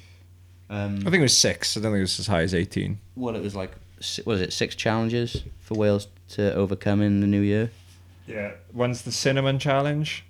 Um, 0.70 0.96
I 1.00 1.10
think 1.10 1.16
it 1.16 1.20
was 1.20 1.36
six. 1.38 1.76
I 1.76 1.80
don't 1.80 1.92
think 1.92 1.98
it 1.98 2.02
was 2.02 2.18
as 2.18 2.26
high 2.26 2.42
as 2.42 2.54
18. 2.54 2.98
well, 3.16 3.36
it 3.36 3.42
was 3.42 3.54
like 3.54 3.72
was 4.24 4.40
it 4.40 4.52
six 4.52 4.74
challenges 4.74 5.42
for 5.60 5.74
Wales 5.74 6.08
to 6.30 6.52
overcome 6.54 7.00
in 7.02 7.20
the 7.20 7.26
new 7.26 7.40
year? 7.40 7.70
Yeah. 8.26 8.52
One's 8.72 9.02
the 9.02 9.12
cinnamon 9.12 9.58
challenge. 9.58 10.24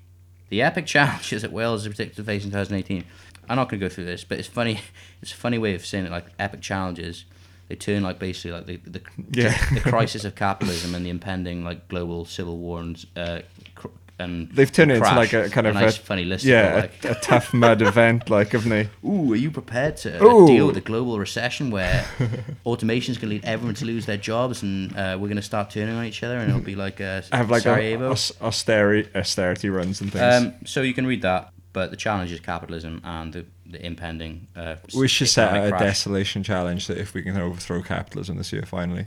The 0.48 0.62
epic 0.62 0.86
challenges 0.86 1.42
that 1.42 1.52
Wales 1.52 1.82
is 1.82 1.88
predicted 1.88 2.16
to 2.16 2.24
face 2.24 2.44
in 2.44 2.50
2018. 2.50 3.04
I'm 3.48 3.56
not 3.56 3.68
going 3.68 3.80
to 3.80 3.86
go 3.86 3.92
through 3.92 4.04
this, 4.06 4.24
but 4.24 4.38
it's 4.38 4.48
funny. 4.48 4.80
It's 5.22 5.32
a 5.32 5.36
funny 5.36 5.56
way 5.56 5.74
of 5.74 5.86
saying 5.86 6.04
it. 6.04 6.10
Like 6.10 6.26
epic 6.38 6.60
challenges, 6.60 7.24
they 7.68 7.76
turn 7.76 8.02
like 8.02 8.18
basically 8.18 8.52
like 8.52 8.66
the 8.66 8.76
the, 8.90 9.00
Yeah. 9.32 9.56
the 9.72 9.80
crisis 9.90 10.24
of 10.24 10.34
capitalism 10.34 10.94
and 10.94 11.04
the 11.04 11.10
impending 11.10 11.64
like 11.64 11.88
global 11.88 12.24
civil 12.24 12.58
war 12.58 12.80
and 12.80 13.04
uh, 13.16 13.40
cr- 13.74 13.88
and 14.16 14.48
They've 14.52 14.70
turned 14.70 14.92
it 14.92 14.98
into 14.98 15.12
like 15.16 15.32
a 15.32 15.50
kind 15.50 15.66
of 15.66 15.74
nice 15.74 15.96
a, 15.96 16.00
funny 16.00 16.24
list. 16.24 16.44
Yeah, 16.44 16.74
like, 16.82 17.04
a, 17.04 17.10
a 17.10 17.14
tough 17.20 17.52
mud 17.52 17.82
event, 17.92 18.30
like, 18.30 18.50
haven't 18.52 18.70
they? 18.70 18.88
Ooh, 19.04 19.32
are 19.32 19.36
you 19.36 19.50
prepared 19.50 19.96
to 19.98 20.22
Ooh. 20.22 20.46
deal 20.46 20.66
with 20.66 20.76
the 20.76 20.80
global 20.80 21.18
recession 21.18 21.68
where 21.72 22.06
automation 22.64 23.10
is 23.10 23.18
going 23.18 23.30
to 23.30 23.34
lead 23.34 23.44
everyone 23.44 23.74
to 23.74 23.84
lose 23.84 24.06
their 24.06 24.16
jobs 24.16 24.62
and 24.62 24.92
uh, 24.96 25.16
we're 25.20 25.26
going 25.26 25.34
to 25.36 25.42
start 25.42 25.70
turning 25.70 25.96
on 25.96 26.04
each 26.04 26.22
other 26.22 26.38
and 26.38 26.48
it'll 26.48 26.62
be 26.62 26.76
like 26.76 27.00
uh, 27.00 27.22
Have 27.32 27.50
like 27.50 27.62
a, 27.62 27.62
Sarajevo? 27.62 28.10
austerity, 28.40 29.08
austerity 29.16 29.68
runs 29.68 30.00
and 30.00 30.12
things. 30.12 30.44
um, 30.46 30.54
so 30.64 30.82
you 30.82 30.94
can 30.94 31.06
read 31.08 31.22
that, 31.22 31.52
but 31.72 31.90
the 31.90 31.96
challenge 31.96 32.30
is 32.30 32.38
capitalism 32.38 33.00
and 33.02 33.32
the, 33.32 33.46
the 33.74 33.84
impending. 33.86 34.46
Uh, 34.56 34.76
we 34.96 35.06
should 35.08 35.28
set 35.28 35.48
economic 35.48 35.74
a 35.74 35.76
crash. 35.76 35.80
desolation 35.82 36.42
challenge 36.42 36.86
that 36.86 36.98
if 36.98 37.14
we 37.14 37.22
can 37.22 37.36
overthrow 37.36 37.82
capitalism 37.82 38.36
this 38.38 38.52
year, 38.52 38.62
finally. 38.62 39.06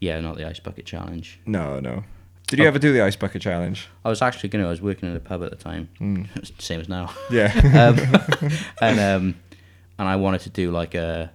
Yeah, 0.00 0.20
not 0.20 0.36
the 0.36 0.46
ice 0.46 0.60
bucket 0.60 0.86
challenge. 0.86 1.40
No, 1.46 1.80
no. 1.80 2.04
Did 2.46 2.58
you 2.60 2.64
Oh. 2.66 2.68
ever 2.68 2.78
do 2.78 2.92
the 2.92 3.02
ice 3.02 3.16
bucket 3.16 3.42
challenge? 3.42 3.88
I 4.04 4.08
was 4.08 4.22
actually 4.22 4.50
going 4.50 4.62
to. 4.62 4.68
I 4.68 4.70
was 4.70 4.80
working 4.80 5.08
in 5.10 5.16
a 5.16 5.20
pub 5.20 5.42
at 5.42 5.50
the 5.50 5.56
time, 5.56 5.88
Hmm. 5.98 6.24
same 6.58 6.80
as 6.80 6.88
now. 6.88 7.12
Yeah. 7.30 7.50
um, 7.90 8.50
and 8.80 9.00
um, 9.00 9.34
and 9.98 10.06
I 10.08 10.16
wanted 10.16 10.42
to 10.42 10.50
do 10.50 10.70
like 10.70 10.94
a 10.94 11.32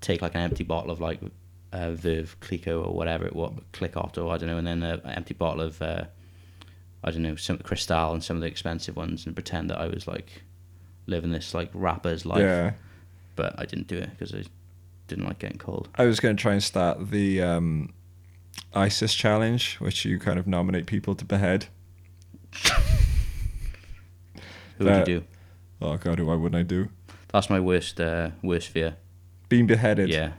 take 0.00 0.22
like 0.22 0.34
an 0.34 0.40
empty 0.40 0.64
bottle 0.64 0.90
of 0.90 1.00
like 1.00 1.20
uh, 1.72 1.90
Verve 1.92 2.36
Clico 2.40 2.86
or 2.86 2.94
whatever 2.94 3.26
it 3.26 3.34
was, 3.34 3.52
Click 3.72 3.96
Otto, 3.96 4.30
I 4.30 4.38
don't 4.38 4.48
know, 4.48 4.58
and 4.58 4.66
then 4.66 4.82
an 4.82 5.00
empty 5.10 5.34
bottle 5.34 5.60
of 5.62 5.82
uh, 5.82 6.04
I 7.02 7.10
don't 7.10 7.22
know 7.22 7.36
some 7.36 7.58
Cristal 7.58 8.12
and 8.14 8.22
some 8.24 8.36
of 8.36 8.40
the 8.40 8.46
expensive 8.48 8.96
ones, 8.96 9.26
and 9.26 9.34
pretend 9.34 9.68
that 9.70 9.78
I 9.80 9.88
was 9.88 10.06
like 10.06 10.42
living 11.06 11.30
this 11.30 11.54
like 11.54 11.70
rapper's 11.72 12.26
life. 12.26 12.40
yeah. 12.40 12.72
But 13.36 13.58
I 13.58 13.64
didn't 13.64 13.88
do 13.88 13.98
it 13.98 14.10
because 14.10 14.32
I 14.34 14.44
didn't 15.08 15.24
like 15.24 15.38
getting 15.40 15.58
cold. 15.58 15.88
I 15.96 16.04
was 16.04 16.20
going 16.20 16.36
to 16.36 16.40
try 16.40 16.52
and 16.52 16.62
start 16.62 17.10
the 17.10 17.42
um, 17.42 17.92
ISIS 18.74 19.14
challenge, 19.14 19.76
which 19.76 20.04
you 20.04 20.18
kind 20.18 20.38
of 20.38 20.46
nominate 20.46 20.86
people 20.86 21.14
to 21.16 21.24
behead. 21.24 21.66
Who 24.78 24.84
would 24.84 25.08
you 25.08 25.20
do? 25.20 25.24
Oh 25.80 25.96
god, 25.96 26.20
why 26.20 26.34
wouldn't 26.34 26.58
I 26.58 26.62
do? 26.62 26.88
That's 27.28 27.50
my 27.50 27.60
worst 27.60 28.00
uh, 28.00 28.30
worst 28.42 28.68
fear. 28.68 28.96
Being 29.48 29.66
beheaded. 29.66 30.08
Yeah. 30.08 30.32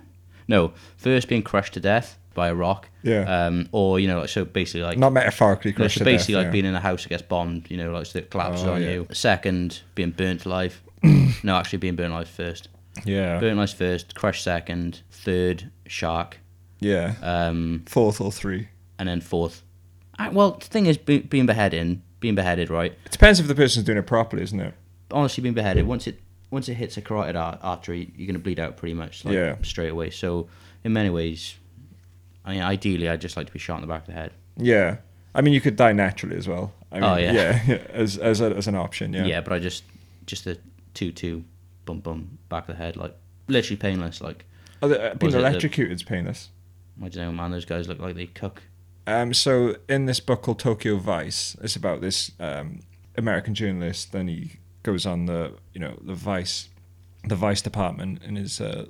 No, 0.48 0.74
first 0.98 1.28
being 1.28 1.44
crushed 1.44 1.74
to 1.74 1.80
death 1.80 2.18
by 2.36 2.50
a 2.50 2.54
rock. 2.56 2.90
Yeah. 3.02 3.22
Um, 3.48 3.68
or 3.72 4.00
you 4.00 4.08
know, 4.08 4.20
like, 4.20 4.30
so 4.30 4.46
basically 4.46 4.84
like 4.84 5.00
Not 5.00 5.12
metaphorically 5.14 5.74
crushed 5.74 5.98
so 5.98 6.06
basically 6.06 6.36
death, 6.36 6.40
like 6.42 6.46
yeah. 6.48 6.52
being 6.52 6.66
in 6.66 6.76
a 6.76 6.80
house 6.80 7.02
that 7.04 7.10
gets 7.10 7.24
bombed, 7.24 7.72
you 7.72 7.78
know, 7.78 7.92
like 7.92 8.06
so 8.06 8.20
it 8.20 8.30
collapses 8.30 8.66
Oh, 8.68 8.74
on 8.74 8.84
yeah. 8.84 8.92
you. 8.92 9.08
Second, 9.12 9.82
being 9.96 10.12
burnt 10.12 10.46
alive. 10.46 10.80
no, 11.04 11.56
actually 11.56 11.80
being 11.80 11.96
burnt 11.96 12.14
alive 12.14 12.30
first. 12.30 12.70
Yeah. 13.04 13.40
Burnt 13.40 13.58
alive 13.58 13.74
first, 13.74 14.14
crushed 14.16 14.44
second, 14.44 15.02
third, 15.12 15.72
shark, 15.88 16.38
yeah. 16.80 17.16
um, 17.24 17.84
Fourth 17.88 18.22
or 18.22 18.32
three. 18.32 18.70
and 19.00 19.10
then 19.10 19.22
fourth. 19.22 19.64
Uh, 20.20 20.30
well, 20.32 20.52
the 20.52 20.66
thing 20.66 20.86
is, 20.86 20.98
be, 20.98 21.20
being 21.20 21.46
beheaded, 21.46 22.02
being 22.22 22.36
beheaded, 22.36 22.70
right? 22.70 22.94
It 23.06 23.12
depends 23.12 23.40
if 23.40 23.48
the 23.48 23.56
person's 23.56 23.86
doing 23.86 23.98
it 23.98 24.08
properly, 24.08 24.44
isn't 24.44 24.60
it? 24.60 24.74
Honestly, 25.12 25.42
being 25.42 25.54
beheaded 25.56 25.86
once 25.86 26.08
it 26.08 26.20
once 26.52 26.70
it 26.70 26.76
hits 26.76 26.96
a 26.96 27.02
carotid 27.02 27.36
artery, 27.36 28.14
you're 28.16 28.28
gonna 28.28 28.40
bleed 28.40 28.60
out 28.60 28.78
pretty 28.78 28.94
much 28.94 29.26
like 29.26 29.34
Yeah. 29.36 29.56
straight 29.62 29.90
away. 29.92 30.10
So, 30.10 30.48
in 30.86 30.94
many 30.94 31.10
ways, 31.10 31.56
I 32.46 32.54
mean, 32.54 32.62
ideally, 32.62 33.10
I'd 33.10 33.22
just 33.22 33.36
like 33.38 33.48
to 33.48 33.54
be 33.54 33.60
shot 33.60 33.76
in 33.76 33.82
the 33.82 33.88
back 33.88 34.02
of 34.02 34.08
the 34.08 34.14
head. 34.14 34.32
Yeah. 34.56 34.98
I 35.34 35.42
mean, 35.42 35.54
you 35.54 35.60
could 35.62 35.76
die 35.76 35.92
naturally 35.94 36.38
as 36.38 36.48
well. 36.48 36.72
I 36.92 36.96
mean, 36.96 37.04
Oh, 37.04 37.16
yeah. 37.18 37.32
yeah. 37.68 37.78
as 37.90 38.18
as, 38.18 38.40
a, 38.42 38.56
as 38.56 38.68
an 38.68 38.76
option, 38.76 39.12
yeah. 39.14 39.26
Yeah, 39.26 39.42
but 39.42 39.52
I 39.54 39.60
just 39.60 39.84
just 40.26 40.48
a 40.48 40.58
two 40.94 41.12
two, 41.12 41.44
bum 41.86 42.00
bum 42.00 42.38
back 42.50 42.70
of 42.70 42.78
the 42.78 42.82
head, 42.84 42.96
like 42.96 43.16
literally 43.48 43.78
painless. 43.78 44.22
Like 44.22 44.46
Oh, 44.82 44.88
the, 44.88 45.12
uh, 45.12 45.16
being 45.16 45.28
Was 45.28 45.36
it 45.36 45.40
the- 45.40 45.48
electrocuted 45.48 45.94
is 45.94 46.04
painless. 46.04 46.50
I 47.04 47.10
don't 47.10 47.16
know, 47.26 47.32
man. 47.34 47.52
Those 47.52 47.66
guys 47.66 47.88
look 47.90 48.00
like 48.00 48.16
they 48.16 48.28
cook. 48.28 48.64
Um, 49.08 49.34
so 49.34 49.76
in 49.90 50.06
this 50.06 50.20
book 50.22 50.44
called 50.44 50.60
Tokyo 50.60 50.98
Vice, 50.98 51.56
it's 51.62 51.76
about 51.76 52.00
this 52.02 52.32
um, 52.40 52.80
American 53.18 53.54
journalist. 53.54 54.14
Then 54.14 54.28
he 54.30 54.54
goes 54.84 55.06
on 55.06 55.26
the 55.26 55.54
you 55.74 55.82
know 55.82 55.98
the 56.02 56.14
Vice, 56.16 56.70
the 57.26 57.36
Vice 57.36 57.62
department 57.62 58.24
in 58.24 58.36
his 58.38 58.62
uh, 58.62 58.86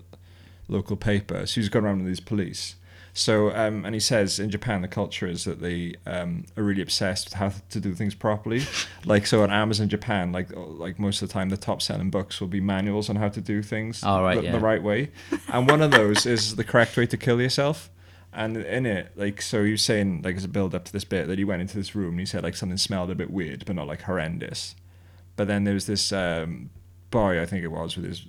local 0.67 0.95
paper. 0.95 1.45
So 1.47 1.59
he's 1.61 1.69
going 1.69 1.85
around 1.85 1.97
with 1.99 2.07
these 2.07 2.19
police. 2.19 2.75
So 3.17 3.55
um, 3.55 3.85
and 3.85 3.95
he 3.95 4.01
says 4.01 4.39
in 4.39 4.49
Japan 4.49 4.81
the 4.81 4.89
culture 4.89 5.25
is 5.25 5.45
that 5.45 5.61
they 5.61 5.95
um, 6.05 6.43
are 6.57 6.63
really 6.63 6.81
obsessed 6.81 7.27
with 7.27 7.33
how 7.35 7.53
to 7.69 7.79
do 7.79 7.95
things 7.95 8.13
properly. 8.13 8.63
like 9.05 9.25
so 9.25 9.41
on 9.41 9.51
Amazon 9.51 9.87
Japan, 9.87 10.33
like 10.33 10.49
like 10.53 10.99
most 10.99 11.21
of 11.21 11.29
the 11.29 11.33
time 11.33 11.47
the 11.47 11.55
top 11.55 11.81
selling 11.81 12.09
books 12.09 12.41
will 12.41 12.49
be 12.49 12.59
manuals 12.59 13.09
on 13.09 13.15
how 13.15 13.29
to 13.29 13.39
do 13.39 13.63
things 13.63 14.03
Oh, 14.03 14.21
right, 14.21 14.35
the, 14.37 14.43
yeah. 14.43 14.51
the 14.51 14.59
right 14.59 14.83
way. 14.83 15.11
And 15.47 15.69
one 15.69 15.81
of 15.81 15.91
those 15.91 16.25
is 16.25 16.57
the 16.57 16.65
correct 16.65 16.97
way 16.97 17.05
to 17.07 17.15
kill 17.15 17.41
yourself. 17.41 17.89
And 18.33 18.57
in 18.57 18.85
it, 18.85 19.13
like, 19.15 19.41
so 19.41 19.63
he 19.63 19.71
was 19.71 19.81
saying, 19.81 20.23
like, 20.23 20.35
as 20.35 20.43
a 20.43 20.49
build 20.49 20.75
up 20.75 20.83
to 20.85 20.91
this 20.91 21.05
bit, 21.05 21.27
that 21.27 21.37
he 21.37 21.45
went 21.45 21.61
into 21.61 21.77
this 21.77 21.95
room 21.95 22.11
and 22.11 22.19
he 22.19 22.25
said, 22.25 22.43
like, 22.43 22.57
something 22.57 22.77
smelled 22.77 23.09
a 23.09 23.15
bit 23.15 23.31
weird, 23.31 23.63
but 23.65 23.77
not 23.77 23.87
like 23.87 24.01
horrendous. 24.01 24.75
But 25.37 25.47
then 25.47 25.63
there 25.63 25.73
was 25.73 25.85
this 25.85 26.11
um, 26.11 26.69
boy, 27.11 27.41
I 27.41 27.45
think 27.45 27.63
it 27.63 27.69
was, 27.69 27.95
with 27.95 28.05
his 28.05 28.25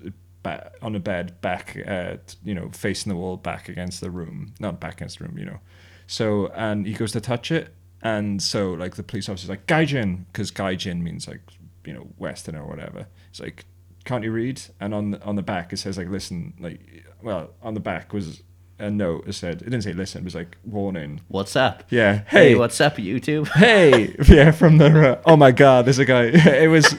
ba- 0.47 0.71
on 0.83 0.95
a 0.95 1.01
bed, 1.01 1.41
back, 1.41 1.77
uh, 1.87 2.17
t- 2.27 2.37
you 2.45 2.55
know, 2.55 2.71
facing 2.73 3.11
the 3.11 3.17
wall, 3.17 3.37
back 3.37 3.69
against 3.69 4.01
the 4.01 4.11
room, 4.11 4.55
not 4.61 4.81
back 4.81 4.95
against 4.95 5.19
the 5.19 5.25
room, 5.25 5.37
you 5.39 5.45
know. 5.47 5.61
So, 6.07 6.49
and 6.55 6.87
he 6.87 6.93
goes 6.95 7.13
to 7.13 7.21
touch 7.21 7.51
it, 7.51 7.75
and 8.03 8.41
so, 8.43 8.73
like, 8.73 8.95
the 8.97 9.03
police 9.03 9.29
officer's 9.29 9.51
like, 9.51 9.67
Gaijin, 9.67 10.25
because 10.33 10.51
Gaijin 10.51 11.01
means, 11.03 11.27
like, 11.27 11.41
you 11.85 11.93
know, 11.95 12.07
Western 12.19 12.55
or 12.57 12.67
whatever. 12.67 13.07
It's 13.31 13.41
like, 13.41 13.65
can't 14.05 14.23
you 14.23 14.31
read? 14.33 14.61
And 14.81 14.95
on 14.95 15.11
the, 15.13 15.23
on 15.25 15.35
the 15.37 15.43
back, 15.43 15.73
it 15.73 15.79
says, 15.79 15.99
like, 15.99 16.09
listen, 16.09 16.55
like, 16.61 16.81
well, 17.23 17.51
on 17.63 17.75
the 17.75 17.81
back 17.81 18.13
was 18.13 18.43
a 18.79 18.91
note. 18.91 19.27
It 19.27 19.33
said, 19.33 19.63
it 19.63 19.71
didn't 19.71 19.83
say 19.83 19.95
listen, 19.95 20.21
it 20.21 20.25
was 20.25 20.35
like, 20.35 20.57
warning. 20.65 21.23
What's 21.29 21.57
up? 21.57 21.85
Yeah. 21.91 22.23
Hey, 22.29 22.51
Hey, 22.51 22.55
what's 22.55 22.81
up, 22.81 22.97
YouTube? 22.99 23.49
hey 23.49 24.15
yeah 24.29 24.51
from 24.53 24.77
the 24.79 25.13
uh, 25.13 25.23
oh 25.25 25.37
my 25.37 25.51
god 25.51 25.87
there's 25.87 25.99
a 25.99 26.05
guy 26.05 26.25
it 26.65 26.69
was 26.69 26.95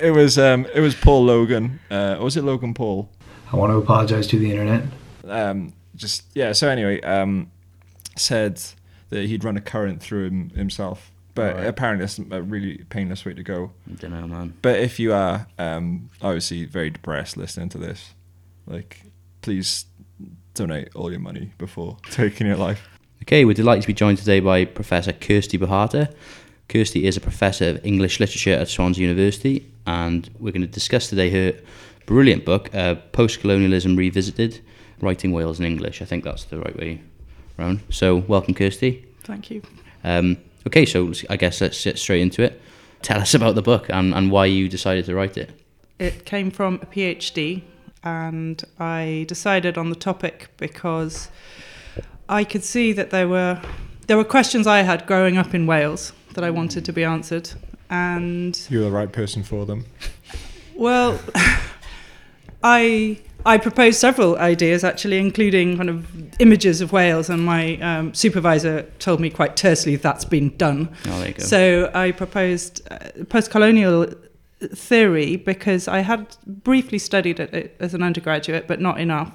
it 0.00 0.10
was 0.12 0.38
um 0.38 0.66
it 0.74 0.80
was 0.80 0.94
paul 0.94 1.24
logan 1.24 1.80
uh 1.90 2.16
or 2.18 2.24
was 2.24 2.36
it 2.36 2.44
logan 2.44 2.74
paul 2.74 3.10
I 3.52 3.56
want 3.56 3.72
to 3.72 3.78
apologize 3.78 4.26
to 4.28 4.38
the 4.38 4.50
internet. 4.50 4.84
um, 5.26 5.72
just 5.96 6.24
yeah. 6.34 6.52
So 6.52 6.68
anyway, 6.68 7.00
um, 7.00 7.50
said 8.16 8.62
that 9.10 9.26
he'd 9.26 9.42
run 9.42 9.56
a 9.56 9.60
current 9.60 10.00
through 10.00 10.26
him 10.28 10.50
himself, 10.50 11.10
but 11.34 11.54
Alright. 11.54 11.66
apparently 11.66 12.04
that's 12.04 12.18
a 12.18 12.42
really 12.42 12.84
painless 12.90 13.24
way 13.24 13.34
to 13.34 13.42
go. 13.42 13.72
I 13.90 13.94
don't 13.94 14.12
know, 14.12 14.26
man. 14.28 14.54
But 14.62 14.78
if 14.78 15.00
you 15.00 15.12
are 15.12 15.48
um, 15.58 16.10
obviously 16.22 16.64
very 16.64 16.90
depressed 16.90 17.36
listening 17.36 17.68
to 17.70 17.78
this, 17.78 18.14
like 18.66 19.02
please 19.42 19.86
donate 20.54 20.94
all 20.94 21.10
your 21.10 21.20
money 21.20 21.52
before 21.58 21.96
taking 22.10 22.46
your 22.46 22.56
life. 22.56 22.88
Okay, 23.22 23.44
we're 23.44 23.54
delighted 23.54 23.82
to 23.82 23.88
be 23.88 23.94
joined 23.94 24.18
today 24.18 24.40
by 24.40 24.64
Professor 24.64 25.12
Kirsti 25.12 25.58
Bohata. 25.58 26.14
Kirsti 26.68 27.02
is 27.02 27.16
a 27.16 27.20
professor 27.20 27.70
of 27.70 27.84
English 27.84 28.20
literature 28.20 28.54
at 28.54 28.68
Swansea 28.68 29.02
University, 29.02 29.69
and 29.86 30.30
we're 30.38 30.52
going 30.52 30.62
to 30.62 30.66
discuss 30.66 31.08
today 31.08 31.30
her 31.30 31.60
brilliant 32.06 32.44
book, 32.44 32.74
uh, 32.74 32.96
Post 33.12 33.40
Colonialism 33.40 33.96
Revisited 33.96 34.60
Writing 35.00 35.32
Wales 35.32 35.58
in 35.60 35.66
English. 35.66 36.02
I 36.02 36.04
think 36.04 36.24
that's 36.24 36.44
the 36.44 36.58
right 36.58 36.76
way 36.76 37.02
round. 37.56 37.80
So, 37.90 38.16
welcome, 38.16 38.54
Kirsti. 38.54 39.04
Thank 39.24 39.50
you. 39.50 39.62
Um, 40.04 40.38
okay, 40.66 40.86
so 40.86 41.12
I 41.28 41.36
guess 41.36 41.60
let's 41.60 41.82
get 41.82 41.98
straight 41.98 42.22
into 42.22 42.42
it. 42.42 42.60
Tell 43.02 43.20
us 43.20 43.34
about 43.34 43.54
the 43.54 43.62
book 43.62 43.88
and, 43.88 44.14
and 44.14 44.30
why 44.30 44.46
you 44.46 44.68
decided 44.68 45.04
to 45.06 45.14
write 45.14 45.36
it. 45.36 45.50
It 45.98 46.24
came 46.24 46.50
from 46.50 46.74
a 46.82 46.86
PhD, 46.86 47.62
and 48.02 48.62
I 48.78 49.24
decided 49.28 49.76
on 49.78 49.90
the 49.90 49.96
topic 49.96 50.48
because 50.56 51.28
I 52.28 52.44
could 52.44 52.64
see 52.64 52.92
that 52.92 53.10
there 53.10 53.28
were 53.28 53.60
there 54.06 54.16
were 54.16 54.24
questions 54.24 54.66
I 54.66 54.82
had 54.82 55.06
growing 55.06 55.36
up 55.36 55.54
in 55.54 55.66
Wales 55.66 56.12
that 56.34 56.42
I 56.42 56.50
wanted 56.50 56.84
to 56.86 56.92
be 56.92 57.04
answered, 57.04 57.50
and 57.90 58.58
You're 58.70 58.84
the 58.84 58.90
right 58.90 59.12
person 59.12 59.42
for 59.42 59.66
them. 59.66 59.84
well, 60.74 61.20
I 62.62 63.20
I 63.44 63.58
proposed 63.58 63.98
several 63.98 64.36
ideas 64.38 64.84
actually, 64.84 65.18
including 65.18 65.76
kind 65.76 65.90
of 65.90 66.40
images 66.40 66.80
of 66.80 66.92
Wales, 66.92 67.30
and 67.30 67.44
my 67.44 67.76
um, 67.78 68.14
supervisor 68.14 68.82
told 68.98 69.20
me 69.20 69.30
quite 69.30 69.56
tersely 69.56 69.96
that's 69.96 70.24
been 70.24 70.56
done. 70.56 70.88
Oh, 71.06 71.18
there 71.18 71.28
you 71.28 71.34
go. 71.34 71.42
So 71.42 71.90
I 71.94 72.12
proposed 72.12 72.86
uh, 72.90 73.24
post-colonial 73.28 74.12
theory 74.60 75.36
because 75.36 75.88
I 75.88 76.00
had 76.00 76.36
briefly 76.46 76.98
studied 76.98 77.40
it, 77.40 77.54
it 77.54 77.76
as 77.80 77.94
an 77.94 78.02
undergraduate, 78.02 78.68
but 78.68 78.80
not 78.80 79.00
enough. 79.00 79.32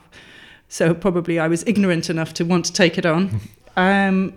So 0.67 0.93
probably 0.93 1.39
I 1.39 1.47
was 1.47 1.63
ignorant 1.65 2.09
enough 2.09 2.33
to 2.35 2.45
want 2.45 2.65
to 2.65 2.74
take 2.74 2.97
it 2.97 3.05
on. 3.05 3.39
um, 3.75 4.33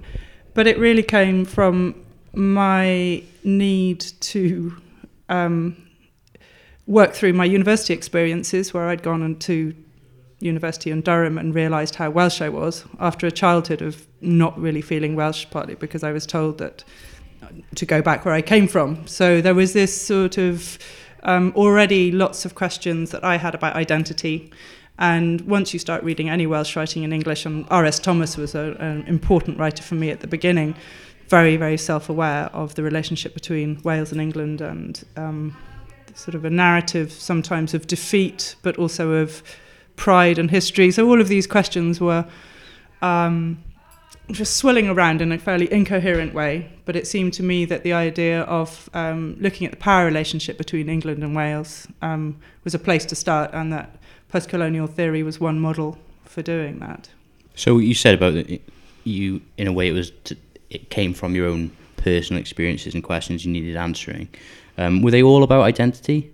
but 0.55 0.67
it 0.67 0.79
really 0.79 1.03
came 1.03 1.45
from 1.45 1.95
my 2.35 3.23
need 3.45 4.01
to 4.01 4.77
um, 5.29 5.77
work 6.87 7.13
through 7.13 7.33
my 7.33 7.45
university 7.45 7.93
experiences 7.95 8.73
where 8.73 8.89
I'd 8.89 9.03
gone 9.03 9.23
into 9.23 9.75
university 10.41 10.91
in 10.91 11.01
Durham 11.01 11.37
and 11.37 11.55
realised 11.55 11.97
how 11.97 12.11
Welsh 12.11 12.41
I 12.41 12.49
was 12.49 12.85
after 13.01 13.27
a 13.27 13.31
childhood 13.31 13.83
of 13.83 14.07
not 14.21 14.59
really 14.59 14.83
feeling 14.83 15.17
Welsh, 15.17 15.47
partly 15.51 15.75
because 15.75 16.03
I 16.03 16.13
was 16.13 16.27
told 16.27 16.59
that 16.59 16.85
to 17.75 17.87
go 17.87 18.03
back 18.03 18.25
where 18.25 18.35
I 18.35 18.43
came 18.43 18.69
from. 18.69 19.07
So 19.07 19.41
there 19.41 19.55
was 19.55 19.73
this 19.73 20.01
sort 20.01 20.39
of 20.39 20.79
um, 21.23 21.53
already 21.57 22.13
lots 22.13 22.45
of 22.45 22.55
questions 22.55 23.11
that 23.11 23.25
I 23.25 23.37
had 23.37 23.55
about 23.55 23.75
identity. 23.75 24.53
And 24.99 25.41
once 25.43 25.73
you 25.73 25.79
start 25.79 26.03
reading 26.03 26.29
any 26.29 26.47
Welsh 26.47 26.75
writing 26.77 27.03
in 27.05 27.13
English, 27.13 27.47
and 27.47 27.67
R.S. 27.71 27.99
Thomas 27.99 28.37
was 28.37 28.55
a, 28.55 28.77
an 28.81 29.05
important 29.07 29.59
writer 29.59 29.83
for 29.83 29.95
me 29.95 30.11
at 30.11 30.21
the 30.21 30.27
beginning, 30.27 30.75
very, 31.29 31.57
very 31.57 31.77
self 31.77 32.09
aware 32.09 32.47
of 32.53 32.75
the 32.75 32.83
relationship 32.83 33.35
between 33.35 33.81
Wales 33.83 34.13
and 34.13 34.21
England 34.21 34.61
and 34.61 35.05
um, 35.17 35.57
sort 36.15 36.35
of 36.35 36.45
a 36.45 36.51
narrative 36.51 37.13
sometimes 37.13 37.75
of 37.75 37.87
defeat, 37.87 38.57
but 38.63 38.77
also 38.77 39.13
of 39.13 39.43
pride 39.97 40.39
and 40.39 40.51
history. 40.51 40.91
So 40.91 41.09
all 41.09 41.21
of 41.21 41.29
these 41.29 41.47
questions 41.47 42.01
were 42.01 42.27
um, 43.03 43.63
just 44.31 44.57
swirling 44.57 44.89
around 44.89 45.23
in 45.23 45.33
a 45.33 45.39
fairly 45.39 45.71
incoherent 45.73 46.35
way. 46.35 46.71
But 46.85 46.97
it 46.97 47.07
seemed 47.07 47.33
to 47.35 47.43
me 47.43 47.65
that 47.67 47.83
the 47.83 47.93
idea 47.93 48.43
of 48.43 48.89
um, 48.95 49.37
looking 49.41 49.67
at 49.67 49.73
the 49.73 49.79
power 49.79 50.07
relationship 50.07 50.59
between 50.59 50.89
England 50.89 51.23
and 51.23 51.35
Wales 51.37 51.87
um, 52.03 52.37
was 52.65 52.75
a 52.75 52.79
place 52.79 53.05
to 53.07 53.15
start, 53.15 53.51
and 53.53 53.73
that 53.73 53.97
post-colonial 54.29 54.87
theory 54.87 55.23
was 55.23 55.41
one 55.41 55.61
model 55.61 55.99
for 56.25 56.43
doing 56.43 56.79
that. 56.79 57.09
So 57.55 57.79
you 57.79 57.95
said 57.95 58.15
about 58.15 58.47
you, 59.05 59.41
in 59.57 59.67
a 59.67 59.73
way, 59.73 59.89
it 59.89 59.93
was 59.93 60.13
it 60.71 60.91
came 60.91 61.15
from 61.15 61.35
your 61.35 61.47
own 61.47 61.71
personal 61.97 62.41
experiences 62.41 62.95
and 62.95 63.03
questions 63.03 63.45
you 63.45 63.53
needed 63.53 63.77
answering. 63.77 64.29
Um, 64.77 65.03
were 65.03 65.11
they 65.11 65.23
all 65.23 65.43
about 65.43 65.63
identity? 65.63 66.33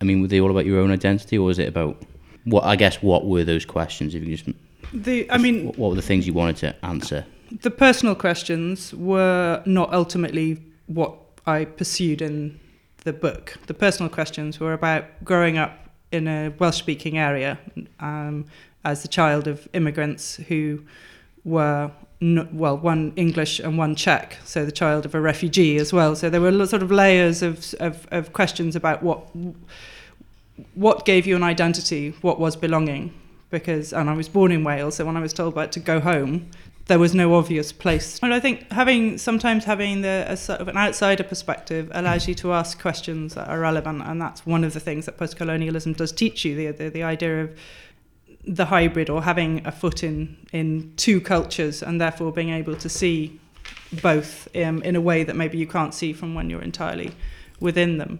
I 0.00 0.04
mean, 0.04 0.20
were 0.20 0.28
they 0.28 0.40
all 0.40 0.50
about 0.50 0.66
your 0.66 0.80
own 0.80 0.90
identity, 0.90 1.38
or 1.38 1.46
was 1.46 1.58
it 1.58 1.68
about 1.68 2.02
what? 2.44 2.64
I 2.64 2.76
guess 2.76 3.02
what 3.02 3.26
were 3.26 3.44
those 3.44 3.64
questions? 3.64 4.14
If 4.14 4.24
you 4.24 4.36
just, 4.36 4.50
The, 4.92 5.30
I 5.30 5.38
mean, 5.38 5.66
what, 5.66 5.78
what 5.78 5.88
were 5.90 5.96
the 5.96 6.02
things 6.02 6.26
you 6.26 6.32
wanted 6.32 6.56
to 6.58 6.84
answer? 6.84 7.24
the 7.50 7.70
personal 7.70 8.14
questions 8.14 8.92
were 8.94 9.62
not 9.64 9.92
ultimately 9.92 10.62
what 10.86 11.14
I 11.46 11.64
pursued 11.64 12.20
in 12.22 12.58
the 13.04 13.12
book. 13.12 13.56
The 13.66 13.74
personal 13.74 14.10
questions 14.10 14.60
were 14.60 14.72
about 14.72 15.04
growing 15.24 15.56
up 15.56 15.88
in 16.12 16.28
a 16.28 16.50
Welsh 16.58 16.78
speaking 16.78 17.18
area 17.18 17.58
um, 18.00 18.46
as 18.84 19.02
the 19.02 19.08
child 19.08 19.46
of 19.46 19.68
immigrants 19.72 20.36
who 20.36 20.82
were, 21.44 21.90
well, 22.20 22.76
one 22.76 23.12
English 23.16 23.60
and 23.60 23.78
one 23.78 23.94
Czech, 23.94 24.38
so 24.44 24.64
the 24.64 24.72
child 24.72 25.04
of 25.04 25.14
a 25.14 25.20
refugee 25.20 25.76
as 25.76 25.92
well. 25.92 26.16
So 26.16 26.28
there 26.28 26.40
were 26.40 26.66
sort 26.66 26.82
of 26.82 26.90
layers 26.90 27.42
of, 27.42 27.74
of, 27.80 28.06
of 28.10 28.32
questions 28.32 28.74
about 28.74 29.02
what, 29.02 29.24
what 30.74 31.04
gave 31.04 31.26
you 31.26 31.36
an 31.36 31.42
identity, 31.42 32.14
what 32.20 32.40
was 32.40 32.56
belonging. 32.56 33.14
Because, 33.50 33.94
and 33.94 34.10
I 34.10 34.14
was 34.14 34.28
born 34.28 34.52
in 34.52 34.62
Wales, 34.62 34.96
so 34.96 35.06
when 35.06 35.16
I 35.16 35.20
was 35.20 35.32
told 35.32 35.54
about 35.54 35.72
to 35.72 35.80
go 35.80 36.00
home, 36.00 36.50
there 36.88 36.98
was 36.98 37.14
no 37.14 37.34
obvious 37.34 37.70
place. 37.70 38.18
And 38.22 38.34
I 38.34 38.40
think 38.40 38.70
having 38.72 39.16
sometimes 39.16 39.64
having 39.64 40.02
the 40.02 40.24
a 40.26 40.36
sort 40.36 40.60
of 40.60 40.68
an 40.68 40.76
outsider 40.76 41.22
perspective 41.22 41.90
allows 41.94 42.26
you 42.26 42.34
to 42.36 42.52
ask 42.52 42.80
questions 42.80 43.34
that 43.34 43.48
are 43.48 43.60
relevant, 43.60 44.02
and 44.02 44.20
that's 44.20 44.44
one 44.44 44.64
of 44.64 44.72
the 44.74 44.80
things 44.80 45.06
that 45.06 45.16
post-colonialism 45.16 45.92
does 45.92 46.12
teach 46.12 46.44
you 46.44 46.56
the 46.56 46.72
the, 46.72 46.90
the 46.90 47.02
idea 47.02 47.44
of 47.44 47.58
the 48.48 48.64
hybrid 48.64 49.10
or 49.10 49.22
having 49.22 49.66
a 49.66 49.70
foot 49.70 50.02
in 50.02 50.36
in 50.52 50.92
two 50.96 51.20
cultures, 51.20 51.82
and 51.82 52.00
therefore 52.00 52.32
being 52.32 52.50
able 52.50 52.74
to 52.76 52.88
see 52.88 53.38
both 54.02 54.48
um, 54.56 54.82
in 54.82 54.96
a 54.96 55.00
way 55.00 55.24
that 55.24 55.36
maybe 55.36 55.58
you 55.58 55.66
can't 55.66 55.94
see 55.94 56.12
from 56.12 56.34
when 56.34 56.50
you're 56.50 56.62
entirely 56.62 57.12
within 57.60 57.98
them. 57.98 58.18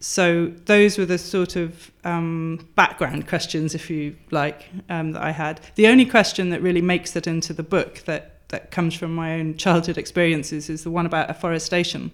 So 0.00 0.46
those 0.64 0.96
were 0.96 1.04
the 1.04 1.18
sort 1.18 1.56
of 1.56 1.90
um, 2.04 2.68
background 2.74 3.28
questions, 3.28 3.74
if 3.74 3.90
you 3.90 4.16
like, 4.30 4.68
um, 4.88 5.12
that 5.12 5.22
I 5.22 5.30
had. 5.30 5.60
The 5.74 5.88
only 5.88 6.06
question 6.06 6.50
that 6.50 6.62
really 6.62 6.80
makes 6.80 7.16
it 7.16 7.26
into 7.26 7.52
the 7.52 7.62
book 7.62 8.02
that 8.06 8.48
that 8.48 8.70
comes 8.70 8.94
from 8.94 9.14
my 9.14 9.38
own 9.38 9.56
childhood 9.56 9.96
experiences 9.98 10.68
is 10.68 10.82
the 10.82 10.90
one 10.90 11.06
about 11.06 11.30
afforestation, 11.30 12.10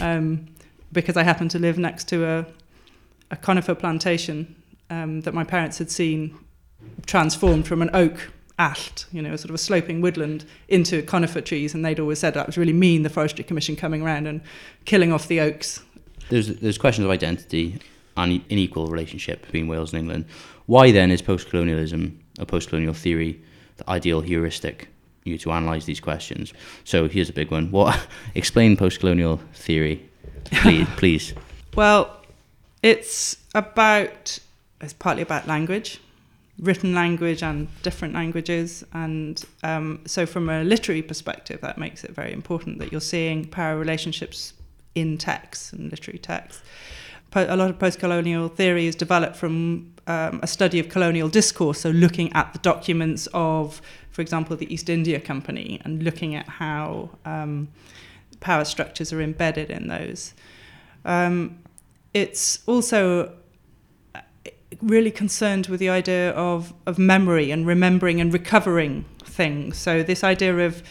um, 0.00 0.46
because 0.92 1.16
I 1.16 1.22
happen 1.22 1.48
to 1.48 1.58
live 1.58 1.78
next 1.78 2.08
to 2.08 2.24
a, 2.24 2.46
a 3.30 3.36
conifer 3.36 3.74
plantation 3.74 4.56
um, 4.90 5.20
that 5.20 5.32
my 5.32 5.44
parents 5.44 5.78
had 5.78 5.90
seen 5.90 6.36
transformed 7.06 7.66
from 7.66 7.82
an 7.82 7.90
oak 7.92 8.30
allt, 8.58 9.06
you 9.12 9.20
know, 9.20 9.36
sort 9.36 9.50
of 9.50 9.54
a 9.54 9.58
sloping 9.58 10.00
woodland, 10.00 10.44
into 10.68 11.02
conifer 11.02 11.40
trees, 11.40 11.74
and 11.74 11.84
they'd 11.84 12.00
always 12.00 12.18
said 12.18 12.34
that 12.34 12.46
was 12.46 12.56
really 12.56 12.72
mean, 12.72 13.02
the 13.02 13.10
Forestry 13.10 13.44
Commission 13.44 13.76
coming 13.76 14.02
around 14.02 14.26
and 14.26 14.40
killing 14.84 15.12
off 15.12 15.28
the 15.28 15.40
oaks 15.40 15.82
There's 16.28 16.48
there's 16.56 16.78
questions 16.78 17.04
of 17.04 17.10
identity 17.10 17.80
and 18.16 18.42
unequal 18.50 18.86
relationship 18.86 19.42
between 19.42 19.68
Wales 19.68 19.92
and 19.92 20.00
England. 20.00 20.24
Why 20.66 20.90
then 20.90 21.10
is 21.10 21.22
post-colonialism 21.22 22.18
or 22.40 22.46
post-colonial 22.46 22.94
theory 22.94 23.40
the 23.76 23.88
ideal 23.90 24.20
heuristic 24.20 24.88
you 25.24 25.36
to 25.38 25.50
analyse 25.50 25.84
these 25.84 26.00
questions? 26.00 26.54
So 26.84 27.08
here's 27.08 27.28
a 27.28 27.32
big 27.32 27.50
one. 27.50 27.70
What 27.70 28.06
explain 28.34 28.76
post-colonial 28.76 29.40
theory, 29.52 30.08
please? 30.44 30.86
please. 30.96 31.34
Well, 31.74 32.22
it's 32.82 33.36
about 33.54 34.38
it's 34.80 34.92
partly 34.94 35.22
about 35.22 35.46
language, 35.46 36.00
written 36.58 36.94
language 36.94 37.42
and 37.42 37.68
different 37.82 38.14
languages, 38.14 38.84
and 38.92 39.44
um, 39.62 40.00
so 40.06 40.24
from 40.24 40.48
a 40.48 40.64
literary 40.64 41.02
perspective, 41.02 41.60
that 41.60 41.76
makes 41.76 42.02
it 42.04 42.12
very 42.12 42.32
important 42.32 42.78
that 42.78 42.90
you're 42.90 43.00
seeing 43.00 43.44
power 43.44 43.78
relationships 43.78 44.54
in 44.94 45.18
texts 45.18 45.72
and 45.72 45.90
literary 45.90 46.18
texts. 46.18 46.62
Po- 47.30 47.46
a 47.48 47.56
lot 47.56 47.68
of 47.68 47.78
post-colonial 47.78 48.48
theory 48.48 48.86
is 48.86 48.94
developed 48.94 49.36
from 49.36 49.92
um, 50.06 50.40
a 50.42 50.46
study 50.46 50.78
of 50.78 50.88
colonial 50.88 51.28
discourse, 51.28 51.80
so 51.80 51.90
looking 51.90 52.32
at 52.32 52.52
the 52.52 52.58
documents 52.60 53.28
of, 53.34 53.82
for 54.10 54.22
example, 54.22 54.56
the 54.56 54.72
East 54.72 54.88
India 54.88 55.20
Company, 55.20 55.80
and 55.84 56.02
looking 56.02 56.34
at 56.34 56.48
how 56.48 57.10
um, 57.26 57.68
power 58.40 58.64
structures 58.64 59.12
are 59.12 59.20
embedded 59.20 59.70
in 59.70 59.88
those. 59.88 60.32
Um, 61.04 61.58
it's 62.14 62.60
also 62.66 63.34
really 64.82 65.10
concerned 65.10 65.66
with 65.66 65.80
the 65.80 65.88
idea 65.88 66.30
of, 66.32 66.72
of 66.86 66.98
memory 66.98 67.50
and 67.50 67.66
remembering 67.66 68.20
and 68.20 68.32
recovering 68.32 69.04
things. 69.24 69.78
So 69.78 70.02
this 70.02 70.24
idea 70.24 70.58
of 70.66 70.82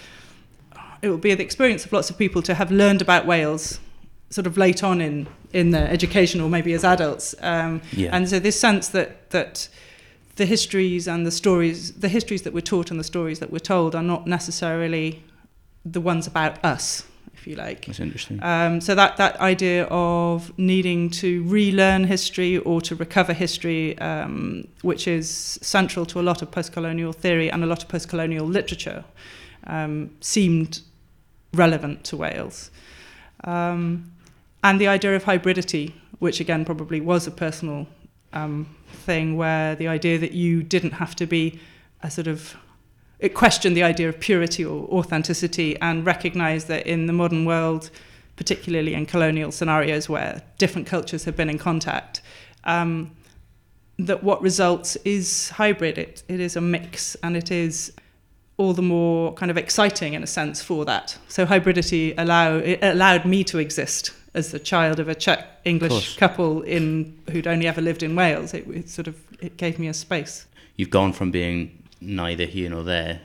it 1.01 1.09
will 1.09 1.17
be 1.17 1.35
the 1.35 1.43
experience 1.43 1.85
of 1.85 1.93
lots 1.93 2.09
of 2.09 2.17
people 2.17 2.41
to 2.41 2.53
have 2.55 2.71
learned 2.71 3.01
about 3.01 3.25
Wales 3.25 3.79
sort 4.29 4.47
of 4.47 4.57
late 4.57 4.83
on 4.83 5.01
in 5.01 5.27
in 5.53 5.71
their 5.71 5.87
education 5.87 6.41
or 6.41 6.49
maybe 6.49 6.73
as 6.73 6.83
adults. 6.83 7.35
Um, 7.41 7.81
Yeah. 7.91 8.09
And 8.15 8.27
so 8.27 8.39
this 8.39 8.59
sense 8.59 8.89
that 8.89 9.29
that 9.29 9.69
the 10.35 10.45
histories 10.45 11.07
and 11.07 11.25
the 11.25 11.31
stories, 11.31 11.93
the 11.93 12.09
histories 12.09 12.41
that 12.41 12.53
we're 12.53 12.61
taught 12.61 12.91
and 12.91 12.99
the 12.99 13.05
stories 13.05 13.39
that 13.39 13.51
we're 13.51 13.59
told 13.59 13.95
are 13.95 14.03
not 14.03 14.27
necessarily 14.27 15.23
the 15.85 16.01
ones 16.01 16.27
about 16.27 16.63
us, 16.65 17.05
if 17.45 17.51
you 17.51 17.55
like. 17.55 17.85
That's 17.85 17.99
interesting. 17.99 18.41
Um, 18.41 18.81
so 18.81 18.95
that 18.95 19.17
that 19.17 19.39
idea 19.39 19.85
of 19.85 20.57
needing 20.57 21.11
to 21.11 21.43
relearn 21.43 22.05
history 22.05 22.57
or 22.57 22.81
to 22.81 22.95
recover 22.95 23.33
history, 23.33 23.97
um, 23.99 24.67
which 24.81 25.07
is 25.07 25.59
central 25.61 26.05
to 26.07 26.19
a 26.19 26.23
lot 26.23 26.41
of 26.41 26.49
post-colonial 26.49 27.13
theory 27.13 27.51
and 27.51 27.63
a 27.63 27.67
lot 27.67 27.83
of 27.83 27.89
post-colonial 27.89 28.47
literature, 28.47 29.03
um, 29.67 30.09
seemed 30.21 30.81
relevant 31.53 32.03
to 32.05 32.17
Wales. 32.17 32.71
Um, 33.43 34.11
and 34.63 34.81
the 34.81 34.87
idea 34.87 35.15
of 35.15 35.25
hybridity, 35.25 35.93
which 36.19 36.39
again 36.39 36.65
probably 36.65 36.99
was 36.99 37.27
a 37.27 37.31
personal 37.31 37.87
um, 38.33 38.75
thing, 39.05 39.37
where 39.37 39.75
the 39.75 39.87
idea 39.87 40.17
that 40.17 40.31
you 40.31 40.63
didn't 40.63 40.93
have 40.93 41.15
to 41.15 41.27
be 41.27 41.59
a 42.01 42.09
sort 42.09 42.27
of 42.27 42.55
it 43.19 43.33
questioned 43.33 43.75
the 43.75 43.83
idea 43.83 44.09
of 44.09 44.19
purity 44.19 44.65
or 44.65 44.87
authenticity 44.87 45.79
and 45.81 46.05
recognized 46.05 46.67
that 46.67 46.85
in 46.85 47.05
the 47.05 47.13
modern 47.13 47.45
world, 47.45 47.89
particularly 48.35 48.93
in 48.93 49.05
colonial 49.05 49.51
scenarios 49.51 50.09
where 50.09 50.41
different 50.57 50.87
cultures 50.87 51.23
have 51.23 51.35
been 51.35 51.49
in 51.49 51.57
contact, 51.57 52.21
um, 52.65 53.11
that 53.97 54.23
what 54.23 54.41
results 54.41 54.97
is 54.97 55.49
hybrid. 55.51 55.97
It, 55.97 56.23
it 56.27 56.39
is 56.39 56.55
a 56.55 56.61
mix 56.61 57.15
and 57.23 57.37
it 57.37 57.51
is 57.51 57.93
all 58.57 58.73
the 58.73 58.81
more 58.81 59.33
kind 59.33 59.51
of 59.51 59.57
exciting 59.57 60.13
in 60.13 60.23
a 60.23 60.27
sense 60.27 60.61
for 60.61 60.85
that. 60.85 61.17
So 61.27 61.45
hybridity 61.45 62.13
allow, 62.17 62.57
it 62.57 62.79
allowed 62.81 63.25
me 63.25 63.43
to 63.45 63.59
exist 63.59 64.11
as 64.33 64.51
the 64.51 64.59
child 64.59 64.99
of 64.99 65.07
a 65.07 65.15
Czech 65.15 65.47
English 65.63 66.17
couple 66.17 66.61
in 66.63 67.17
who'd 67.31 67.47
only 67.47 67.67
ever 67.67 67.81
lived 67.81 68.03
in 68.03 68.15
Wales. 68.15 68.53
It, 68.53 68.67
it 68.67 68.89
sort 68.89 69.07
of 69.07 69.15
it 69.41 69.57
gave 69.57 69.79
me 69.79 69.87
a 69.87 69.93
space. 69.93 70.45
You've 70.75 70.89
gone 70.89 71.13
from 71.13 71.31
being 71.31 71.83
neither 72.01 72.45
here 72.45 72.69
nor 72.69 72.83
there 72.83 73.21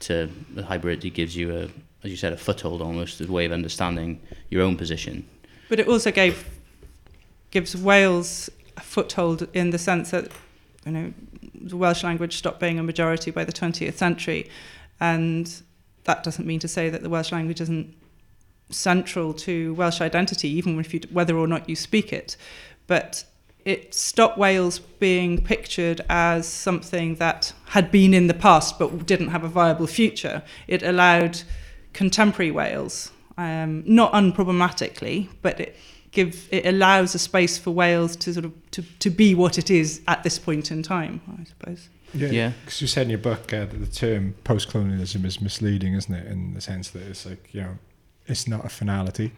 to 0.00 0.28
the 0.54 0.62
hybridity 0.62 1.12
gives 1.12 1.36
you 1.36 1.54
a, 1.54 1.62
as 2.04 2.10
you 2.10 2.16
said, 2.16 2.32
a 2.32 2.36
foothold 2.36 2.80
almost, 2.80 3.20
a 3.20 3.30
way 3.30 3.44
of 3.44 3.52
understanding 3.52 4.20
your 4.50 4.62
own 4.62 4.76
position. 4.76 5.28
But 5.68 5.80
it 5.80 5.88
also 5.88 6.10
gave 6.10 6.48
gives 7.50 7.74
Wales 7.76 8.50
a 8.76 8.80
foothold 8.80 9.48
in 9.54 9.70
the 9.70 9.78
sense 9.78 10.10
that 10.10 10.30
you 10.84 10.92
know 10.92 11.12
the 11.54 11.76
Welsh 11.76 12.04
language 12.04 12.36
stopped 12.36 12.60
being 12.60 12.78
a 12.78 12.82
majority 12.82 13.30
by 13.30 13.44
the 13.44 13.52
20th 13.52 13.94
century, 13.94 14.50
and 15.00 15.62
that 16.04 16.22
doesn't 16.22 16.46
mean 16.46 16.60
to 16.60 16.68
say 16.68 16.88
that 16.88 17.02
the 17.02 17.08
Welsh 17.08 17.32
language 17.32 17.60
isn't 17.60 17.94
central 18.70 19.32
to 19.32 19.74
Welsh 19.74 20.00
identity, 20.00 20.48
even 20.48 20.78
if 20.78 20.94
you, 20.94 21.00
whether 21.10 21.36
or 21.36 21.46
not 21.46 21.68
you 21.68 21.76
speak 21.76 22.12
it. 22.12 22.36
But 22.86 23.24
it 23.68 23.92
stopped 23.92 24.38
Wales 24.38 24.78
being 24.78 25.44
pictured 25.44 26.00
as 26.08 26.48
something 26.48 27.16
that 27.16 27.52
had 27.66 27.90
been 27.90 28.14
in 28.14 28.26
the 28.26 28.32
past 28.32 28.78
but 28.78 29.04
didn't 29.04 29.28
have 29.28 29.44
a 29.44 29.48
viable 29.48 29.86
future. 29.86 30.42
It 30.66 30.82
allowed 30.82 31.42
contemporary 31.92 32.50
Wales, 32.50 33.12
um, 33.36 33.84
not 33.86 34.10
unproblematically, 34.14 35.28
but 35.42 35.60
it 35.60 35.76
give 36.12 36.48
it 36.50 36.64
allows 36.64 37.14
a 37.14 37.18
space 37.18 37.58
for 37.58 37.70
Wales 37.70 38.16
to 38.16 38.32
sort 38.32 38.46
of 38.46 38.52
to, 38.70 38.82
to 39.00 39.10
be 39.10 39.34
what 39.34 39.58
it 39.58 39.70
is 39.70 40.00
at 40.08 40.22
this 40.22 40.38
point 40.38 40.70
in 40.70 40.82
time, 40.82 41.20
I 41.38 41.44
suppose. 41.44 41.90
Yeah, 42.14 42.28
Yeah. 42.28 42.52
Because 42.64 42.80
you 42.80 42.86
said 42.86 43.02
in 43.02 43.10
your 43.10 43.18
book 43.18 43.52
uh, 43.52 43.66
that 43.66 43.76
the 43.76 43.86
term 43.86 44.34
post-colonialism 44.44 45.26
is 45.26 45.42
misleading, 45.42 45.92
isn't 45.92 46.14
it? 46.14 46.26
In 46.26 46.54
the 46.54 46.62
sense 46.62 46.88
that 46.92 47.02
it's 47.02 47.26
like 47.26 47.50
you 47.52 47.60
know, 47.60 47.78
it's 48.26 48.48
not 48.48 48.64
a 48.64 48.70
finality. 48.70 49.32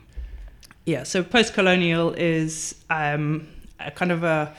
Yeah, 0.87 1.03
so 1.03 1.25
post-colonial 1.25 2.13
is 2.13 2.77
um, 2.91 3.49
a 3.87 3.91
kind 3.91 4.13
of 4.13 4.25
a 4.25 4.55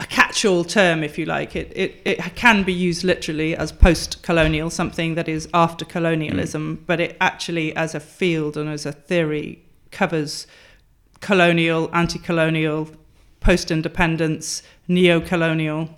a 0.00 0.06
catch-all 0.06 0.62
term, 0.62 1.02
if 1.02 1.18
you 1.18 1.24
like. 1.24 1.56
It, 1.56 1.72
it 1.74 2.00
it 2.04 2.36
can 2.36 2.62
be 2.62 2.72
used 2.72 3.02
literally 3.02 3.56
as 3.56 3.72
post-colonial, 3.72 4.70
something 4.70 5.16
that 5.16 5.28
is 5.28 5.48
after 5.52 5.84
colonialism, 5.84 6.76
hmm. 6.76 6.84
but 6.86 7.00
it 7.00 7.16
actually, 7.20 7.74
as 7.74 7.94
a 7.94 8.00
field 8.00 8.56
and 8.56 8.68
as 8.68 8.86
a 8.86 8.92
theory, 8.92 9.62
covers 9.90 10.46
colonial, 11.20 11.90
anti-colonial, 11.92 12.88
post-independence, 13.40 14.62
neo-colonial, 14.86 15.90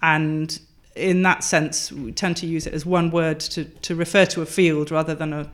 and 0.00 0.60
in 0.94 1.22
that 1.22 1.42
sense, 1.42 1.90
we 1.92 2.12
tend 2.12 2.36
to 2.36 2.46
use 2.46 2.66
it 2.66 2.74
as 2.74 2.84
one 2.84 3.10
word 3.10 3.40
to, 3.40 3.64
to 3.64 3.94
refer 3.94 4.26
to 4.26 4.42
a 4.42 4.46
field 4.46 4.90
rather 4.90 5.14
than 5.14 5.32
a 5.32 5.50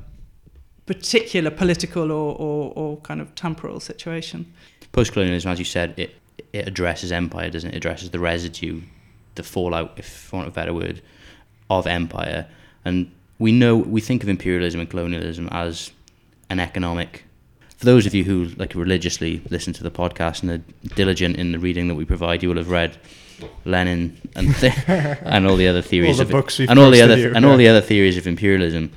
particular 0.87 1.51
political 1.51 2.11
or, 2.13 2.35
or, 2.37 2.73
or 2.75 2.97
kind 2.99 3.21
of 3.21 3.35
temporal 3.35 3.81
situation. 3.81 4.53
Post-colonialism, 4.97 5.51
as 5.53 5.59
you 5.59 5.65
said, 5.65 5.95
it 5.99 6.17
it 6.53 6.67
addresses 6.67 7.13
empire, 7.13 7.51
doesn't 7.51 7.69
it? 7.71 7.75
It 7.75 7.77
addresses 7.77 8.11
the 8.11 8.19
residue, 8.19 8.81
the 9.35 9.43
fallout, 9.43 9.93
if 9.99 10.09
for 10.09 10.37
want 10.37 10.49
of 10.49 10.55
a 10.55 10.57
better 10.57 10.73
word, 10.73 11.03
of 11.69 11.87
empire. 11.87 12.47
And 12.83 13.11
we 13.39 13.53
know 13.53 13.77
we 13.77 14.01
think 14.01 14.23
of 14.23 14.29
imperialism 14.29 14.81
and 14.81 14.89
colonialism 14.89 15.49
as 15.53 15.93
an 16.49 16.61
economic. 16.61 17.25
For 17.77 17.85
those 17.85 18.07
of 18.07 18.15
you 18.15 18.25
who 18.25 18.47
like 18.57 18.75
religiously 18.75 19.43
listen 19.51 19.75
to 19.75 19.83
the 19.83 19.91
podcast 19.91 20.43
and 20.43 20.51
are 20.51 20.95
diligent 20.95 21.37
in 21.37 21.53
the 21.53 21.59
reading 21.59 21.89
that 21.89 21.95
we 21.95 22.07
provide, 22.07 22.43
you 22.43 22.49
will 22.49 22.57
have 22.57 22.71
read 22.71 22.97
Lenin 23.67 24.19
and 24.35 24.55
th- 24.57 24.73
and 24.89 25.47
all 25.47 25.57
the 25.57 25.69
other 25.69 25.83
theories 25.83 26.17
the 26.17 26.23
of 26.23 26.71
and 26.71 26.79
all 26.79 26.91
the 26.91 27.03
other 27.03 27.17
here, 27.17 27.33
and 27.35 27.45
all 27.45 27.59
the 27.59 27.69
other 27.69 27.83
theories 27.83 28.17
of 28.17 28.27
imperialism. 28.27 28.91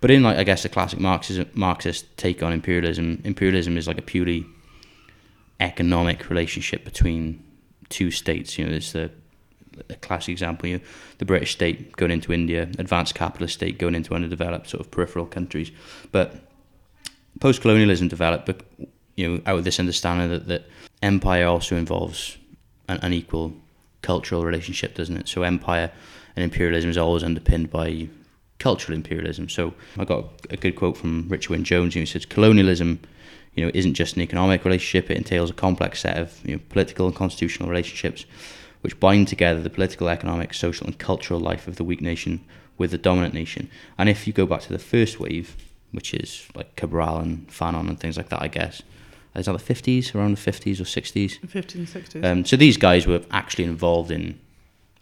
But 0.00 0.10
in 0.10 0.24
like 0.24 0.36
I 0.36 0.42
guess 0.42 0.64
the 0.64 0.68
classic 0.68 0.98
Marxism, 0.98 1.48
Marxist 1.54 2.04
take 2.16 2.42
on 2.42 2.52
imperialism, 2.52 3.22
imperialism 3.24 3.78
is 3.78 3.86
like 3.86 3.98
a 3.98 4.02
purely 4.02 4.46
economic 5.60 6.28
relationship 6.30 6.84
between 6.84 7.42
two 7.88 8.10
states. 8.10 8.58
You 8.58 8.64
know, 8.64 8.70
there's 8.72 8.92
the 8.92 9.10
a 9.88 9.94
classic 9.96 10.32
example. 10.32 10.68
You 10.68 10.78
know, 10.78 10.84
the 11.18 11.24
British 11.24 11.52
state 11.52 11.96
going 11.96 12.10
into 12.10 12.32
India, 12.32 12.68
advanced 12.78 13.14
capitalist 13.14 13.54
state 13.54 13.78
going 13.78 13.94
into 13.94 14.14
underdeveloped 14.14 14.68
sort 14.68 14.80
of 14.80 14.90
peripheral 14.90 15.26
countries. 15.26 15.70
But 16.12 16.36
post-colonialism 17.40 18.08
developed, 18.08 18.46
but 18.46 18.62
you 19.16 19.28
know, 19.28 19.42
out 19.46 19.58
of 19.58 19.64
this 19.64 19.78
understanding 19.78 20.30
that, 20.30 20.46
that 20.48 20.66
empire 21.02 21.46
also 21.46 21.76
involves 21.76 22.36
an 22.88 22.98
unequal 23.02 23.52
cultural 24.02 24.44
relationship, 24.44 24.94
doesn't 24.94 25.16
it? 25.16 25.28
So 25.28 25.42
empire 25.42 25.90
and 26.36 26.44
imperialism 26.44 26.90
is 26.90 26.98
always 26.98 27.22
underpinned 27.22 27.70
by 27.70 28.08
cultural 28.58 28.96
imperialism. 28.96 29.48
So 29.48 29.74
I 29.98 30.04
got 30.04 30.26
a 30.50 30.56
good 30.56 30.76
quote 30.76 30.96
from 30.96 31.28
Richard 31.28 31.50
Wyn 31.50 31.64
Jones. 31.64 31.94
Who 31.94 32.06
says, 32.06 32.26
"Colonialism, 32.26 33.00
you 33.54 33.64
know, 33.64 33.70
isn't 33.74 33.94
just 33.94 34.16
an 34.16 34.22
economic 34.22 34.64
relationship. 34.64 35.10
It 35.10 35.16
entails 35.16 35.50
a 35.50 35.54
complex 35.54 36.00
set 36.00 36.16
of 36.18 36.40
you 36.44 36.56
know, 36.56 36.62
political 36.68 37.06
and 37.06 37.14
constitutional 37.14 37.68
relationships, 37.68 38.24
which 38.80 38.98
bind 39.00 39.28
together 39.28 39.62
the 39.62 39.70
political, 39.70 40.08
economic, 40.08 40.54
social, 40.54 40.86
and 40.86 40.98
cultural 40.98 41.40
life 41.40 41.68
of 41.68 41.76
the 41.76 41.84
weak 41.84 42.00
nation 42.00 42.44
with 42.78 42.90
the 42.90 42.98
dominant 42.98 43.34
nation. 43.34 43.70
And 43.96 44.08
if 44.08 44.26
you 44.26 44.32
go 44.32 44.46
back 44.46 44.60
to 44.62 44.72
the 44.72 44.78
first 44.78 45.20
wave, 45.20 45.56
which 45.92 46.12
is 46.12 46.46
like 46.54 46.74
Cabral 46.76 47.18
and 47.18 47.46
Fanon 47.48 47.88
and 47.88 47.98
things 48.00 48.16
like 48.16 48.28
that, 48.30 48.42
I 48.42 48.48
guess." 48.48 48.82
Is 49.36 49.46
that 49.46 49.58
the 49.58 49.74
50s, 49.74 50.14
around 50.14 50.36
the 50.38 50.50
50s 50.52 50.80
or 50.80 50.84
60s? 50.84 51.40
1560s. 51.40 52.24
Um, 52.24 52.44
so 52.44 52.54
these 52.56 52.76
guys 52.76 53.04
were 53.04 53.20
actually 53.32 53.64
involved 53.64 54.12
in 54.12 54.38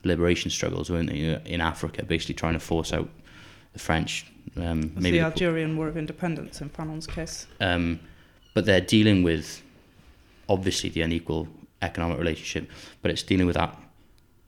liberation 0.05 0.51
struggles, 0.51 0.89
weren't 0.91 1.11
they, 1.11 1.39
in 1.45 1.61
Africa, 1.61 2.03
basically 2.05 2.35
trying 2.35 2.55
to 2.55 2.59
force 2.59 2.95
out 2.95 3.11
the 3.75 3.79
French. 3.79 4.27
Um, 4.57 4.93
maybe 4.97 5.19
the 5.19 5.19
the- 5.19 5.21
Algerian 5.25 5.77
War 5.77 5.89
of 5.89 5.99
Independence 5.99 6.63
in 6.63 6.71
Fanon's 6.71 7.07
case. 7.07 7.47
um, 7.61 8.01
but 8.55 8.65
they're 8.67 8.81
dealing 8.81 9.23
with 9.23 9.63
obviously 10.49 10.91
the 10.91 11.03
unequal 11.03 11.49
economic 11.81 12.19
relationship, 12.19 12.71
but 13.01 13.11
it's 13.11 13.23
dealing 13.23 13.47
with 13.47 13.57
that 13.57 13.77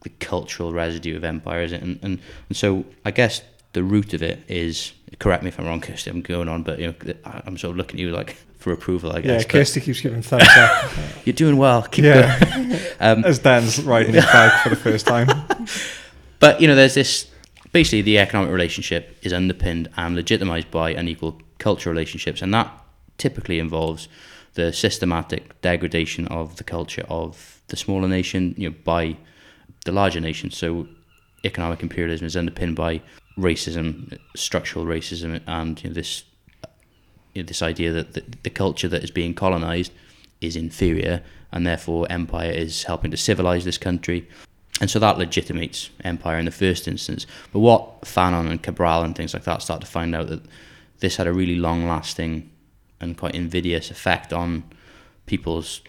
the 0.02 0.10
cultural 0.20 0.72
residue 0.72 1.16
of 1.16 1.24
empire, 1.24 1.62
is 1.62 1.72
it? 1.72 1.82
And, 1.82 1.98
and 2.02 2.20
and 2.48 2.56
so 2.56 2.84
I 3.04 3.10
guess 3.10 3.42
the 3.72 3.82
root 3.82 4.14
of 4.14 4.22
it 4.22 4.44
is 4.48 4.92
correct 5.18 5.42
me 5.42 5.48
if 5.48 5.58
I'm 5.58 5.66
wrong, 5.66 5.80
Kirsti. 5.80 6.08
I'm 6.08 6.20
going 6.20 6.48
on, 6.48 6.62
but 6.62 6.78
you 6.78 6.88
know 6.88 7.14
I'm 7.24 7.56
sort 7.56 7.72
of 7.72 7.76
looking 7.78 7.98
at 7.98 8.02
you 8.06 8.10
like 8.10 8.36
for 8.58 8.72
approval. 8.72 9.12
I 9.12 9.20
guess. 9.20 9.44
but 9.44 9.52
Kirsti 9.52 9.82
keeps 9.82 10.00
giving 10.00 10.22
thumbs 10.22 10.46
up. 10.56 10.92
you're 11.24 11.32
doing 11.32 11.56
well. 11.56 11.82
Keep 11.82 12.04
going. 12.04 12.16
yeah, 12.16 12.78
Um, 13.00 13.24
as 13.24 13.38
Dan's 13.38 13.82
riding 13.82 14.14
his 14.14 14.24
bike 14.26 14.62
for 14.62 14.68
the 14.68 14.76
first 14.76 15.06
time. 15.06 15.28
But 16.38 16.60
you 16.60 16.68
know, 16.68 16.74
there's 16.74 16.94
this 16.94 17.30
basically 17.72 18.02
the 18.02 18.18
economic 18.18 18.50
relationship 18.52 19.16
is 19.22 19.32
underpinned 19.32 19.88
and 19.96 20.14
legitimized 20.14 20.70
by 20.70 20.90
unequal 20.90 21.40
cultural 21.58 21.92
relationships, 21.94 22.42
and 22.42 22.52
that 22.54 22.70
typically 23.18 23.59
involves 23.59 24.09
the 24.55 24.72
systematic 24.72 25.61
degradation 25.61 26.27
of 26.29 26.57
the 26.57 26.64
culture 26.64 27.05
of 27.09 27.61
the 27.68 27.77
smaller 27.77 28.09
nation, 28.09 28.55
you 28.57 28.70
know, 28.70 28.77
by 28.85 29.16
the 29.85 29.92
larger 29.92 30.20
nation. 30.20 30.50
So, 30.50 30.88
economic 31.44 31.83
imperialism 31.83 32.27
is 32.27 32.37
underpinned 32.37 32.77
by 32.77 33.03
racism, 33.37 34.18
structural 34.35 34.85
racism, 34.85 35.40
and 35.46 35.83
you 35.83 35.90
know, 35.90 35.94
this 35.94 36.24
you 37.35 37.42
know, 37.42 37.46
this 37.46 37.62
idea 37.62 37.92
that 37.92 38.14
the, 38.14 38.24
the 38.44 38.50
culture 38.50 38.88
that 38.88 39.03
is 39.03 39.11
being 39.11 39.35
colonized 39.35 39.92
is 40.40 40.57
inferior, 40.57 41.22
and 41.53 41.66
therefore 41.66 42.07
empire 42.11 42.50
is 42.50 42.85
helping 42.85 43.11
to 43.11 43.16
civilize 43.16 43.64
this 43.64 43.79
country. 43.79 44.29
And 44.81 44.90
so 44.90 44.98
that 44.98 45.18
legitimates 45.18 45.90
empire 46.03 46.38
in 46.38 46.46
the 46.46 46.50
first 46.50 46.88
instance. 46.88 47.27
But 47.53 47.61
what 47.61 48.03
Fanon 48.03 48.50
and 48.50 48.62
Cabral 48.62 49.03
and 49.03 49.14
things 49.14 49.33
like 49.33 49.44
that 49.44 49.62
start 49.62 49.81
to 49.81 49.87
find 49.87 50.14
out 50.14 50.29
that 50.29 50.42
this 50.98 51.16
had 51.16 51.27
a 51.27 51.33
really 51.33 51.57
long 51.57 51.87
lasting 51.87 52.50
and 53.00 53.16
quite 53.16 53.35
invidious 53.35 53.90
effect 53.90 54.33
on 54.33 54.64
people's 55.26 55.80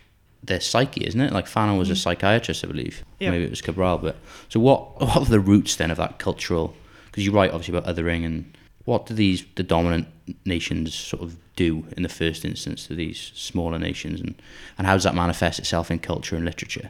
their 0.44 0.60
psyche, 0.60 1.06
isn't 1.06 1.20
it? 1.20 1.34
Like 1.34 1.48
Fanon 1.48 1.78
was 1.78 1.90
a 1.90 1.94
mm. 1.94 1.98
psychiatrist, 1.98 2.64
I 2.64 2.68
believe. 2.68 3.04
Yeah. 3.20 3.32
Maybe 3.32 3.46
it 3.46 3.50
was 3.50 3.62
Cabral, 3.62 3.98
but 3.98 4.18
so 4.50 4.60
what? 4.60 5.00
What 5.06 5.18
are 5.18 5.26
the 5.26 5.40
roots 5.40 5.76
then 5.76 5.92
of 5.92 5.98
that 5.98 6.20
cultural? 6.20 6.76
Because 7.06 7.26
you 7.26 7.32
write 7.32 7.52
obviously 7.52 7.78
about 7.78 7.96
othering, 7.96 8.26
and 8.26 8.58
what 8.86 9.06
do 9.06 9.14
these 9.14 9.46
the 9.56 9.64
dominant 9.64 10.08
nations 10.46 10.94
sort 10.94 11.24
of 11.24 11.38
do 11.56 11.86
in 11.96 12.04
the 12.04 12.10
first 12.10 12.44
instance 12.44 12.88
to 12.88 12.96
these 12.96 13.32
smaller 13.36 13.80
nations, 13.80 14.20
and 14.22 14.36
and 14.78 14.88
how 14.88 14.94
does 14.94 15.04
that 15.04 15.16
manifest 15.16 15.60
itself 15.60 15.90
in 15.90 16.00
culture 16.00 16.36
and 16.36 16.46
literature? 16.46 16.90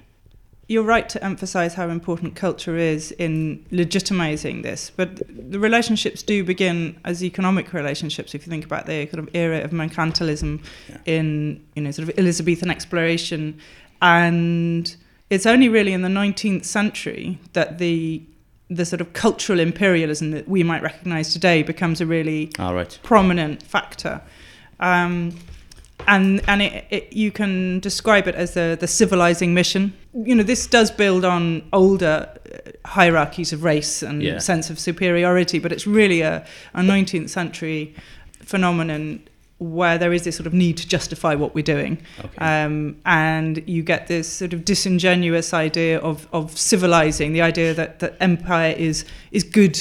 You're 0.68 0.84
right 0.84 1.08
to 1.10 1.24
emphasize 1.24 1.76
how 1.76 1.90
important 1.90 2.36
culture 2.36 2.76
is 2.76 3.12
in 3.12 3.64
legitimizing 3.72 4.64
this, 4.64 4.92
but 4.96 5.22
the 5.28 5.60
relationships 5.60 6.24
do 6.24 6.44
begin 6.44 7.00
as 7.06 7.24
economic 7.24 7.72
relationships. 7.72 8.34
If 8.34 8.48
you 8.48 8.50
think 8.50 8.66
about 8.66 8.88
the 8.88 9.06
kind 9.06 9.20
of 9.20 9.30
era 9.36 9.60
of 9.60 9.72
mercantilism 9.72 10.64
in 11.06 11.64
you 11.76 11.84
know 11.84 11.92
sort 11.92 12.10
of 12.10 12.18
Elizabethan 12.18 12.72
exploration, 12.72 13.60
and 14.02 14.96
it's 15.30 15.46
only 15.46 15.70
really 15.70 15.94
in 15.94 16.02
the 16.02 16.10
19th 16.10 16.66
century 16.66 17.38
that 17.54 17.78
the 17.78 18.24
the 18.68 18.86
sort 18.86 19.02
of 19.02 19.14
cultural 19.14 19.60
imperialism 19.60 20.32
that 20.32 20.48
we 20.48 20.64
might 20.64 20.82
recognize 20.82 21.32
today 21.32 21.62
becomes 21.62 22.02
a 22.02 22.06
really 22.06 22.52
All 22.58 22.74
right. 22.74 22.98
prominent 23.04 23.62
factor. 23.62 24.22
Um, 24.80 25.38
and 26.08 26.42
and 26.48 26.62
it, 26.62 26.86
it, 26.90 27.14
you 27.14 27.32
can 27.32 27.80
describe 27.80 28.28
it 28.28 28.36
as 28.36 28.54
the, 28.54 28.78
the 28.80 28.88
civilizing 28.88 29.54
mission. 29.54 29.94
You 30.14 30.36
know, 30.36 30.44
this 30.44 30.68
does 30.68 30.92
build 30.92 31.26
on 31.26 31.64
older 31.74 32.30
uh, 32.54 32.72
hierarchies 32.88 33.54
of 33.54 33.64
race 33.64 34.04
and 34.04 34.22
Yeah. 34.24 34.40
sense 34.40 34.70
of 34.70 34.80
superiority, 34.80 35.60
but 35.60 35.72
it's 35.72 35.88
really 35.88 36.22
a, 36.22 36.46
a 36.74 36.82
19th 36.82 37.30
century 37.30 37.94
phenomenon 38.44 39.20
where 39.58 39.98
there 39.98 40.12
is 40.14 40.24
this 40.24 40.36
sort 40.36 40.48
of 40.48 40.54
need 40.54 40.76
to 40.78 40.88
justify 40.88 41.34
what 41.34 41.56
we're 41.56 41.64
doing. 41.64 41.98
Okay. 42.20 42.38
Um, 42.64 42.98
and 43.06 43.64
you 43.68 43.84
get 43.84 44.08
this 44.08 44.28
sort 44.32 44.54
of 44.54 44.66
disingenuous 44.66 45.54
idea 45.54 45.98
of, 46.00 46.28
of 46.34 46.58
civilizing, 46.58 47.32
the 47.34 47.42
idea 47.42 47.74
that, 47.74 48.00
that 48.00 48.16
empire 48.20 48.76
is, 48.78 49.06
is 49.32 49.44
good 49.46 49.80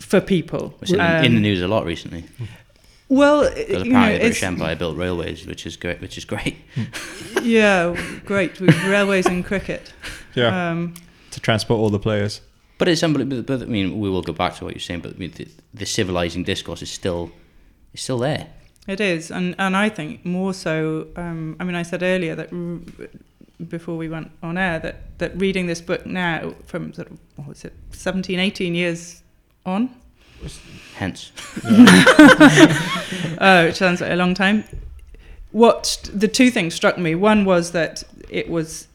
for 0.00 0.20
people. 0.20 0.74
In, 0.88 1.00
Um, 1.00 1.24
in 1.24 1.34
the 1.34 1.40
news 1.40 1.62
a 1.62 1.68
lot 1.68 1.86
recently 1.86 2.24
well, 3.08 3.44
because 3.48 3.68
you 3.68 3.74
apparently 3.76 3.90
know, 3.92 4.12
the 4.12 4.18
British 4.18 4.42
Empire 4.42 4.76
built 4.76 4.96
railways, 4.96 5.46
which 5.46 5.66
is 5.66 5.76
great. 5.76 6.00
Which 6.00 6.16
is 6.18 6.24
great. 6.24 6.56
yeah, 7.42 7.94
great 8.24 8.60
with 8.60 8.74
railways 8.84 9.26
and 9.26 9.44
cricket. 9.44 9.92
Yeah, 10.34 10.70
Um, 10.70 10.94
to 11.30 11.40
transport 11.40 11.78
all 11.78 11.90
the 11.90 11.98
players. 11.98 12.40
But 12.78 12.88
it's 12.88 13.02
unbelievable. 13.02 13.42
But, 13.42 13.62
I 13.62 13.66
mean, 13.66 14.00
we 14.00 14.10
will 14.10 14.22
go 14.22 14.32
back 14.32 14.56
to 14.56 14.64
what 14.64 14.74
you're 14.74 14.80
saying. 14.80 15.00
But 15.00 15.14
I 15.14 15.18
mean, 15.18 15.32
the, 15.32 15.46
the 15.72 15.86
civilizing 15.86 16.42
discourse 16.44 16.82
is 16.82 16.90
still, 16.90 17.30
is 17.92 18.00
still 18.02 18.18
there. 18.18 18.48
it 18.88 19.00
is, 19.00 19.30
and 19.30 19.54
and 19.58 19.76
I 19.76 19.88
think 19.90 20.24
more 20.24 20.52
so. 20.52 21.06
Um, 21.16 21.56
I 21.60 21.64
mean, 21.64 21.76
I 21.76 21.84
said 21.84 22.02
earlier 22.02 22.34
that 22.34 22.52
r- 22.52 23.06
before 23.68 23.96
we 23.96 24.08
went 24.08 24.30
on 24.42 24.58
air 24.58 24.78
that 24.80 24.96
that 25.18 25.40
reading 25.40 25.66
this 25.68 25.80
book 25.80 26.04
now 26.04 26.54
from 26.66 26.92
sort 26.92 27.10
of 27.10 27.18
what 27.36 27.48
was 27.48 27.64
it, 27.64 27.72
17, 27.92 28.38
18 28.40 28.74
years 28.74 29.22
on, 29.64 29.88
Hence, 30.96 31.32
Oh, 33.40 33.66
which 33.66 33.76
sounds 33.76 34.00
like 34.00 34.12
a 34.12 34.16
long 34.16 34.34
time. 34.34 34.64
What 35.50 36.08
the 36.12 36.28
two 36.28 36.50
things 36.50 36.74
struck 36.74 36.98
me. 36.98 37.14
One 37.14 37.44
was 37.44 37.72
that 37.72 38.04
it 38.28 38.48
was 38.48 38.88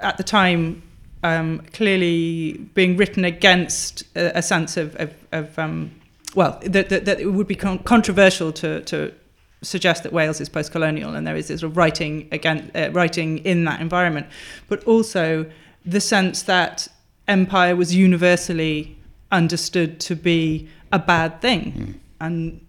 at 0.00 0.16
the 0.16 0.24
time 0.24 0.82
um, 1.22 1.60
clearly 1.72 2.58
being 2.74 2.96
written 2.96 3.24
against 3.24 4.04
a, 4.14 4.38
a 4.38 4.42
sense 4.42 4.76
of, 4.76 4.94
of, 4.96 5.14
of 5.32 5.58
um, 5.58 5.90
well, 6.34 6.60
that, 6.62 6.88
that, 6.90 7.04
that 7.04 7.20
it 7.20 7.26
would 7.26 7.48
be 7.48 7.56
con- 7.56 7.78
controversial 7.80 8.52
to, 8.52 8.82
to 8.82 9.12
suggest 9.62 10.02
that 10.02 10.12
Wales 10.12 10.40
is 10.40 10.48
post-colonial, 10.48 11.14
and 11.14 11.26
there 11.26 11.36
is 11.36 11.48
this 11.48 11.60
sort 11.60 11.70
of 11.72 11.76
writing 11.76 12.28
again, 12.32 12.70
uh, 12.74 12.90
writing 12.92 13.38
in 13.38 13.64
that 13.64 13.80
environment, 13.80 14.26
but 14.68 14.84
also 14.84 15.46
the 15.86 16.00
sense 16.00 16.42
that 16.42 16.88
empire 17.26 17.74
was 17.74 17.94
universally 17.94 18.98
understood 19.32 20.00
to 20.00 20.14
be 20.16 20.68
a 20.92 20.98
bad 20.98 21.40
thing, 21.40 21.72
hmm. 21.72 21.92
and 22.20 22.66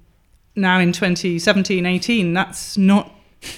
now 0.55 0.79
in 0.79 0.93
2017 0.93 1.85
18 1.85 2.33
that's 2.33 2.77
not 2.77 3.11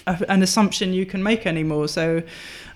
a, 0.07 0.25
an 0.29 0.41
assumption 0.41 0.93
you 0.93 1.05
can 1.05 1.21
make 1.21 1.45
anymore. 1.45 1.87
So 1.87 2.23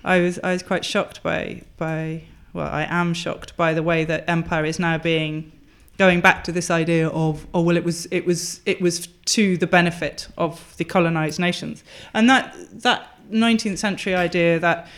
i 0.04 0.20
was 0.20 0.38
i 0.42 0.52
was 0.52 0.62
quite 0.62 0.84
shocked 0.84 1.22
by 1.22 1.62
by 1.76 2.22
well 2.52 2.66
i 2.66 2.84
am 2.90 3.14
shocked 3.14 3.56
by 3.56 3.72
the 3.72 3.82
way 3.84 4.04
that 4.04 4.28
empire 4.28 4.64
is 4.64 4.80
now 4.80 4.98
being 4.98 5.52
going 5.98 6.20
back 6.20 6.42
to 6.44 6.52
this 6.52 6.70
idea 6.70 7.08
of 7.08 7.46
oh 7.54 7.62
well 7.62 7.76
it 7.76 7.84
was 7.84 8.06
it 8.10 8.26
was 8.26 8.60
it 8.66 8.80
was 8.80 9.06
to 9.24 9.56
the 9.56 9.66
benefit 9.66 10.28
of 10.36 10.74
the 10.76 10.84
colonized 10.84 11.38
nations. 11.38 11.84
And 12.14 12.28
that 12.28 12.54
that 12.82 13.08
19th 13.30 13.78
century 13.78 14.14
idea 14.14 14.58
that 14.58 14.88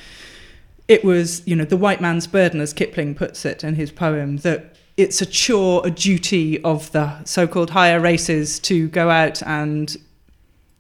it 0.89 1.05
was 1.05 1.47
you 1.47 1.57
know 1.57 1.65
the 1.65 1.77
white 1.77 2.01
man's 2.01 2.27
burden 2.27 2.61
as 2.61 2.73
kipling 2.73 3.15
puts 3.15 3.45
it 3.45 3.65
in 3.65 3.75
his 3.75 3.91
poem 3.91 4.39
that 4.39 4.74
it's 4.97 5.21
a 5.21 5.27
chore 5.27 5.87
a 5.87 5.91
duty 5.91 6.63
of 6.63 6.91
the 6.93 7.25
so-called 7.25 7.71
higher 7.71 8.01
races 8.01 8.59
to 8.61 8.89
go 8.89 9.11
out 9.11 9.43
and 9.43 9.97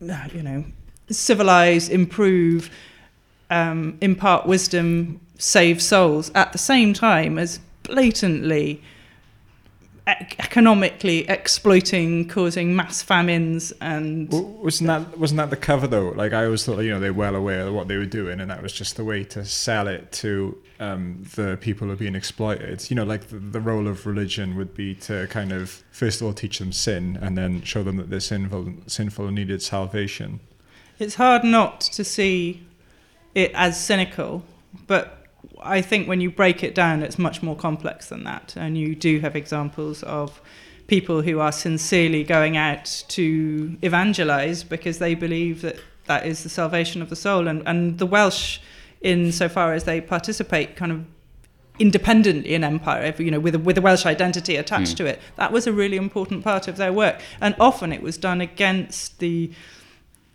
uh, 0.08 0.28
you 0.32 0.42
know 0.42 0.64
civilize 1.10 1.88
improve 1.88 2.70
um, 3.50 3.98
impart 4.00 4.46
wisdom 4.46 5.20
save 5.38 5.82
souls 5.82 6.30
at 6.34 6.52
the 6.52 6.58
same 6.58 6.92
time 6.92 7.38
as 7.38 7.60
blatantly 7.82 8.82
economically 10.06 11.20
exploiting 11.28 12.28
causing 12.28 12.76
mass 12.76 13.00
famines 13.00 13.72
and 13.80 14.30
Wasn't 14.30 14.88
that 14.88 15.18
wasn't 15.18 15.38
that 15.38 15.50
the 15.50 15.56
cover 15.56 15.86
though? 15.86 16.10
Like 16.10 16.32
I 16.32 16.44
always 16.44 16.64
thought, 16.64 16.80
you 16.80 16.90
know, 16.90 17.00
they're 17.00 17.14
well 17.14 17.34
aware 17.34 17.66
of 17.66 17.74
what 17.74 17.88
they 17.88 17.96
were 17.96 18.04
doing, 18.04 18.40
and 18.40 18.50
that 18.50 18.62
was 18.62 18.72
just 18.72 18.96
the 18.96 19.04
way 19.04 19.24
to 19.24 19.44
sell 19.44 19.88
it 19.88 20.12
to 20.12 20.58
um, 20.78 21.24
the 21.34 21.56
people 21.60 21.86
who 21.86 21.94
are 21.94 21.96
being 21.96 22.14
exploited. 22.14 22.90
You 22.90 22.96
know, 22.96 23.04
like 23.04 23.28
the, 23.28 23.38
the 23.38 23.60
role 23.60 23.88
of 23.88 24.06
religion 24.06 24.56
would 24.56 24.74
be 24.74 24.94
to 24.96 25.26
kind 25.28 25.52
of 25.52 25.82
first 25.90 26.20
of 26.20 26.26
all 26.26 26.34
teach 26.34 26.58
them 26.58 26.72
sin, 26.72 27.18
and 27.22 27.38
then 27.38 27.62
show 27.62 27.82
them 27.82 27.96
that 27.96 28.10
they're 28.10 28.20
sinful, 28.20 28.74
sinful 28.86 29.26
and 29.26 29.36
needed 29.36 29.62
salvation. 29.62 30.40
it's 30.98 31.14
hard 31.14 31.44
not 31.44 31.80
to 31.80 32.04
see 32.04 32.66
it 33.34 33.50
as 33.54 33.82
cynical, 33.82 34.44
but 34.86 35.23
I 35.64 35.80
think 35.80 36.08
when 36.08 36.20
you 36.20 36.30
break 36.30 36.62
it 36.62 36.74
down, 36.74 37.02
it's 37.02 37.18
much 37.18 37.42
more 37.42 37.56
complex 37.56 38.08
than 38.08 38.24
that. 38.24 38.54
And 38.56 38.76
you 38.76 38.94
do 38.94 39.20
have 39.20 39.34
examples 39.34 40.02
of 40.02 40.40
people 40.86 41.22
who 41.22 41.40
are 41.40 41.52
sincerely 41.52 42.24
going 42.24 42.56
out 42.56 43.04
to 43.08 43.76
evangelize 43.82 44.62
because 44.62 44.98
they 44.98 45.14
believe 45.14 45.62
that 45.62 45.76
that 46.06 46.26
is 46.26 46.42
the 46.42 46.48
salvation 46.48 47.00
of 47.00 47.08
the 47.08 47.16
soul. 47.16 47.48
And, 47.48 47.62
and 47.66 47.98
the 47.98 48.06
Welsh, 48.06 48.58
insofar 49.00 49.72
as 49.72 49.84
they 49.84 50.00
participate 50.00 50.76
kind 50.76 50.92
of 50.92 51.04
independently 51.78 52.54
in 52.54 52.62
empire, 52.62 53.02
if, 53.02 53.18
you 53.18 53.30
know, 53.30 53.40
with 53.40 53.54
a, 53.54 53.58
with 53.58 53.78
a 53.78 53.80
Welsh 53.80 54.06
identity 54.06 54.56
attached 54.56 54.96
to 54.98 55.06
it, 55.06 55.20
that 55.36 55.50
was 55.50 55.66
a 55.66 55.72
really 55.72 55.96
important 55.96 56.44
part 56.44 56.68
of 56.68 56.76
their 56.76 56.92
work. 56.92 57.20
And 57.40 57.54
often 57.58 57.92
it 57.92 58.02
was 58.02 58.18
done 58.18 58.40
against 58.40 59.18
the 59.18 59.50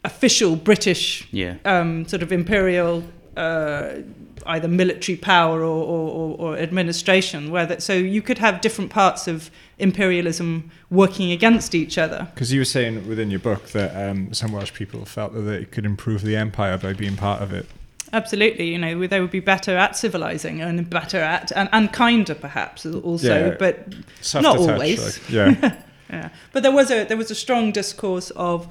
official 0.03 0.55
British 0.55 1.27
yeah. 1.31 1.55
um, 1.65 2.07
sort 2.07 2.23
of 2.23 2.31
imperial 2.31 3.03
uh, 3.37 4.01
either 4.45 4.67
military 4.67 5.17
power 5.17 5.61
or, 5.61 5.83
or, 5.83 6.35
or, 6.37 6.57
administration 6.57 7.51
where 7.51 7.65
that 7.65 7.83
so 7.83 7.93
you 7.93 8.21
could 8.21 8.37
have 8.37 8.61
different 8.61 8.89
parts 8.89 9.27
of 9.27 9.51
imperialism 9.77 10.69
working 10.89 11.31
against 11.31 11.75
each 11.75 11.97
other 11.97 12.27
Because 12.33 12.51
you 12.53 12.59
were 12.61 12.65
saying 12.65 13.07
within 13.07 13.29
your 13.29 13.39
book 13.41 13.67
that 13.69 14.09
um, 14.09 14.33
some 14.33 14.51
Welsh 14.51 14.73
people 14.73 15.05
felt 15.05 15.33
that 15.33 15.41
they 15.41 15.65
could 15.65 15.85
improve 15.85 16.21
the 16.23 16.35
empire 16.35 16.77
by 16.77 16.93
being 16.93 17.15
part 17.17 17.41
of 17.41 17.51
it. 17.53 17.65
absolutely 18.13 18.67
you 18.71 18.77
know 18.77 19.07
they 19.07 19.19
would 19.21 19.31
be 19.31 19.39
better 19.41 19.77
at 19.77 19.95
civilizing 19.95 20.61
and 20.61 20.89
better 20.89 21.17
at 21.19 21.51
and, 21.55 21.69
and 21.71 21.91
kinder 21.93 22.33
perhaps 22.35 22.85
also 22.85 23.49
Yeah. 23.49 23.55
but 23.59 23.93
Soft 24.21 24.43
Not 24.43 24.57
touch, 24.57 24.69
always. 24.69 24.99
like- 25.05 25.29
yeah. 25.61 25.81
Yeah, 26.09 26.29
but 26.53 26.63
there 26.63 26.71
was 26.71 26.89
a 26.89 27.03
there 27.03 27.17
was 27.17 27.29
a 27.29 27.35
strong 27.35 27.71
discourse 27.71 28.31
of 28.31 28.67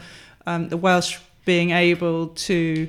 um, 0.47 0.71
the 0.71 0.77
Welsh 0.77 1.19
being 1.45 1.71
able 1.71 2.29
to 2.49 2.89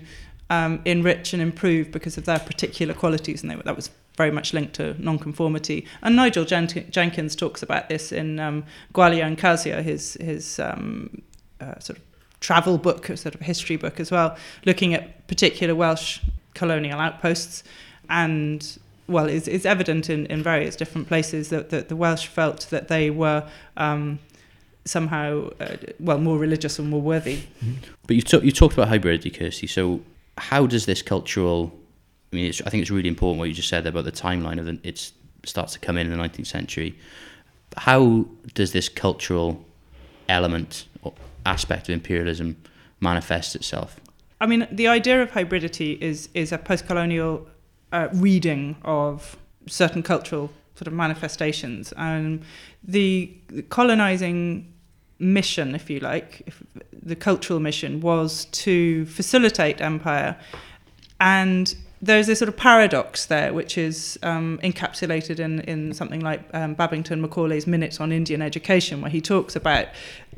um, 0.49 0.81
enrich 0.85 1.33
and 1.33 1.41
improve 1.41 1.91
because 1.91 2.17
of 2.17 2.25
their 2.25 2.39
particular 2.39 2.93
qualities, 2.93 3.41
and 3.41 3.51
they, 3.51 3.55
that 3.55 3.75
was 3.75 3.89
very 4.17 4.31
much 4.31 4.53
linked 4.53 4.73
to 4.73 4.95
nonconformity. 5.01 5.85
And 6.01 6.15
Nigel 6.15 6.45
Jen- 6.45 6.67
Jenkins 6.89 7.35
talks 7.35 7.63
about 7.63 7.87
this 7.89 8.11
in 8.11 8.39
um, 8.39 8.65
Gwalia 8.93 9.23
and 9.23 9.37
Khasia, 9.37 9.81
his 9.81 10.13
his 10.19 10.59
um, 10.59 11.21
uh, 11.61 11.79
sort 11.79 11.97
of 11.97 12.03
travel 12.39 12.77
book, 12.77 13.05
sort 13.05 13.35
of 13.35 13.41
history 13.41 13.75
book 13.75 13.99
as 13.99 14.11
well, 14.11 14.37
looking 14.65 14.93
at 14.93 15.27
particular 15.27 15.75
Welsh 15.75 16.19
colonial 16.53 16.99
outposts 16.99 17.63
and 18.09 18.79
well, 19.09 19.25
it's, 19.27 19.47
it's 19.47 19.65
evident 19.65 20.09
in, 20.09 20.27
in 20.27 20.43
various 20.43 20.75
different 20.75 21.07
places 21.07 21.49
that, 21.49 21.71
that 21.71 21.89
the 21.89 21.95
Welsh 21.95 22.27
felt 22.27 22.69
that 22.69 22.89
they 22.89 23.09
were 23.09 23.43
um, 23.75 24.19
somehow, 24.85 25.49
uh, 25.59 25.77
well, 25.99 26.19
more 26.19 26.37
religious 26.37 26.77
and 26.77 26.89
more 26.89 27.01
worthy. 27.01 27.39
But 28.05 28.15
you 28.15 28.21
talk, 28.21 28.43
you 28.43 28.51
talked 28.51 28.75
about 28.75 28.89
hybridity, 28.89 29.35
Kirsti. 29.35 29.67
So 29.67 30.01
how 30.39 30.65
does 30.65 30.85
this 30.85 31.01
cultural? 31.01 31.71
I 32.31 32.35
mean, 32.35 32.53
I 32.65 32.69
think 32.69 32.81
it's 32.81 32.91
really 32.91 33.09
important 33.09 33.39
what 33.39 33.49
you 33.49 33.53
just 33.53 33.69
said 33.69 33.85
about 33.85 34.05
the 34.05 34.11
timeline 34.11 34.59
of 34.59 34.65
the, 34.65 34.79
it 34.83 35.11
starts 35.45 35.73
to 35.73 35.79
come 35.79 35.97
in 35.97 36.11
in 36.11 36.17
the 36.17 36.23
19th 36.23 36.47
century. 36.47 36.97
How 37.77 38.25
does 38.53 38.71
this 38.71 38.89
cultural 38.89 39.63
element 40.27 40.85
or 41.01 41.13
aspect 41.45 41.89
of 41.89 41.93
imperialism 41.93 42.57
manifest 42.99 43.55
itself? 43.55 43.99
I 44.41 44.45
mean, 44.45 44.67
the 44.71 44.87
idea 44.87 45.21
of 45.21 45.31
hybridity 45.31 45.99
is 45.99 46.29
is 46.33 46.51
a 46.51 46.57
post-colonial 46.57 47.47
uh, 47.91 48.07
reading 48.13 48.77
of 48.83 49.37
certain 49.67 50.01
cultural 50.01 50.51
sort 50.75 50.87
of 50.87 50.93
manifestations, 50.93 51.91
and 51.97 52.43
the 52.83 53.33
colonizing 53.69 54.73
mission, 55.19 55.75
if 55.75 55.89
you 55.89 55.99
like, 55.99 56.43
if 56.45 56.63
the 56.91 57.15
cultural 57.15 57.59
mission 57.59 58.01
was 58.01 58.45
to 58.45 59.05
facilitate 59.05 59.81
empire, 59.81 60.37
and 61.19 61.75
there's 62.01 62.27
this 62.27 62.39
sort 62.39 62.47
of 62.47 62.55
paradox 62.55 63.25
there, 63.25 63.53
which 63.53 63.77
is 63.77 64.17
um, 64.23 64.59
encapsulated 64.63 65.39
in, 65.39 65.59
in 65.61 65.93
something 65.93 66.21
like 66.21 66.41
um, 66.53 66.73
Babington 66.73 67.21
Macaulay's 67.21 67.67
Minutes 67.67 67.99
on 67.99 68.11
Indian 68.11 68.41
Education, 68.41 69.01
where 69.01 69.11
he 69.11 69.19
talks 69.19 69.55
about 69.55 69.87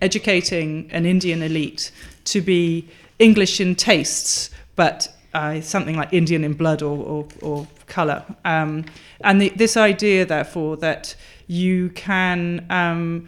educating 0.02 0.90
an 0.92 1.06
Indian 1.06 1.44
elite 1.44 1.92
to 2.26 2.42
be 2.42 2.90
English 3.20 3.62
in 3.62 3.76
tastes, 3.76 4.50
but 4.76 5.08
uh, 5.36 5.62
something 5.62 5.96
like 5.96 6.12
Indian 6.12 6.44
in 6.44 6.54
blood 6.54 6.82
or, 6.82 6.98
or, 6.98 7.28
or 7.42 7.68
colour. 7.88 8.26
Um, 8.44 8.86
and 9.24 9.40
the, 9.40 9.50
this 9.50 9.78
idea, 9.78 10.26
therefore, 10.26 10.78
that 10.78 11.16
you 11.46 11.90
can 11.90 12.66
um, 12.72 13.28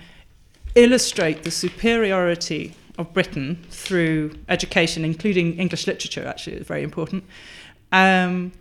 illustrate 0.76 1.44
the 1.44 1.52
superiority 1.52 2.76
of 2.98 3.14
Britain 3.14 3.64
through 3.70 4.36
education, 4.50 5.04
including 5.04 5.58
English 5.58 5.88
literature, 5.88 6.26
actually, 6.26 6.58
is 6.58 6.68
very 6.68 6.84
important. 6.84 7.24
Um, 7.92 8.52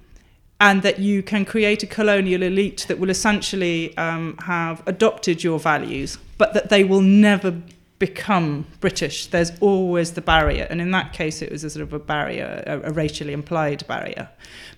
and 0.61 0.83
that 0.83 1.01
you 1.01 1.23
can 1.23 1.45
create 1.45 1.83
a 1.83 1.87
colonial 1.87 2.43
elite 2.43 2.87
that 2.89 2.99
will 2.99 3.11
essentially 3.11 3.97
um, 3.97 4.37
have 4.45 4.83
adopted 4.87 5.43
your 5.43 5.59
values, 5.59 6.19
but 6.39 6.55
that 6.55 6.69
they 6.69 6.85
will 6.85 7.01
never 7.01 7.51
become 7.99 8.67
British. 8.81 9.27
There's 9.27 9.53
always 9.61 10.13
the 10.13 10.21
barrier, 10.21 10.67
and 10.71 10.81
in 10.81 10.93
that 10.93 11.13
case, 11.13 11.43
it 11.43 11.51
was 11.51 11.65
a 11.65 11.71
sort 11.71 11.83
of 11.83 11.93
a 11.93 11.99
barrier, 11.99 12.63
a, 12.67 12.91
a 12.91 12.93
racially 12.93 13.33
implied 13.33 13.87
barrier. 13.89 14.29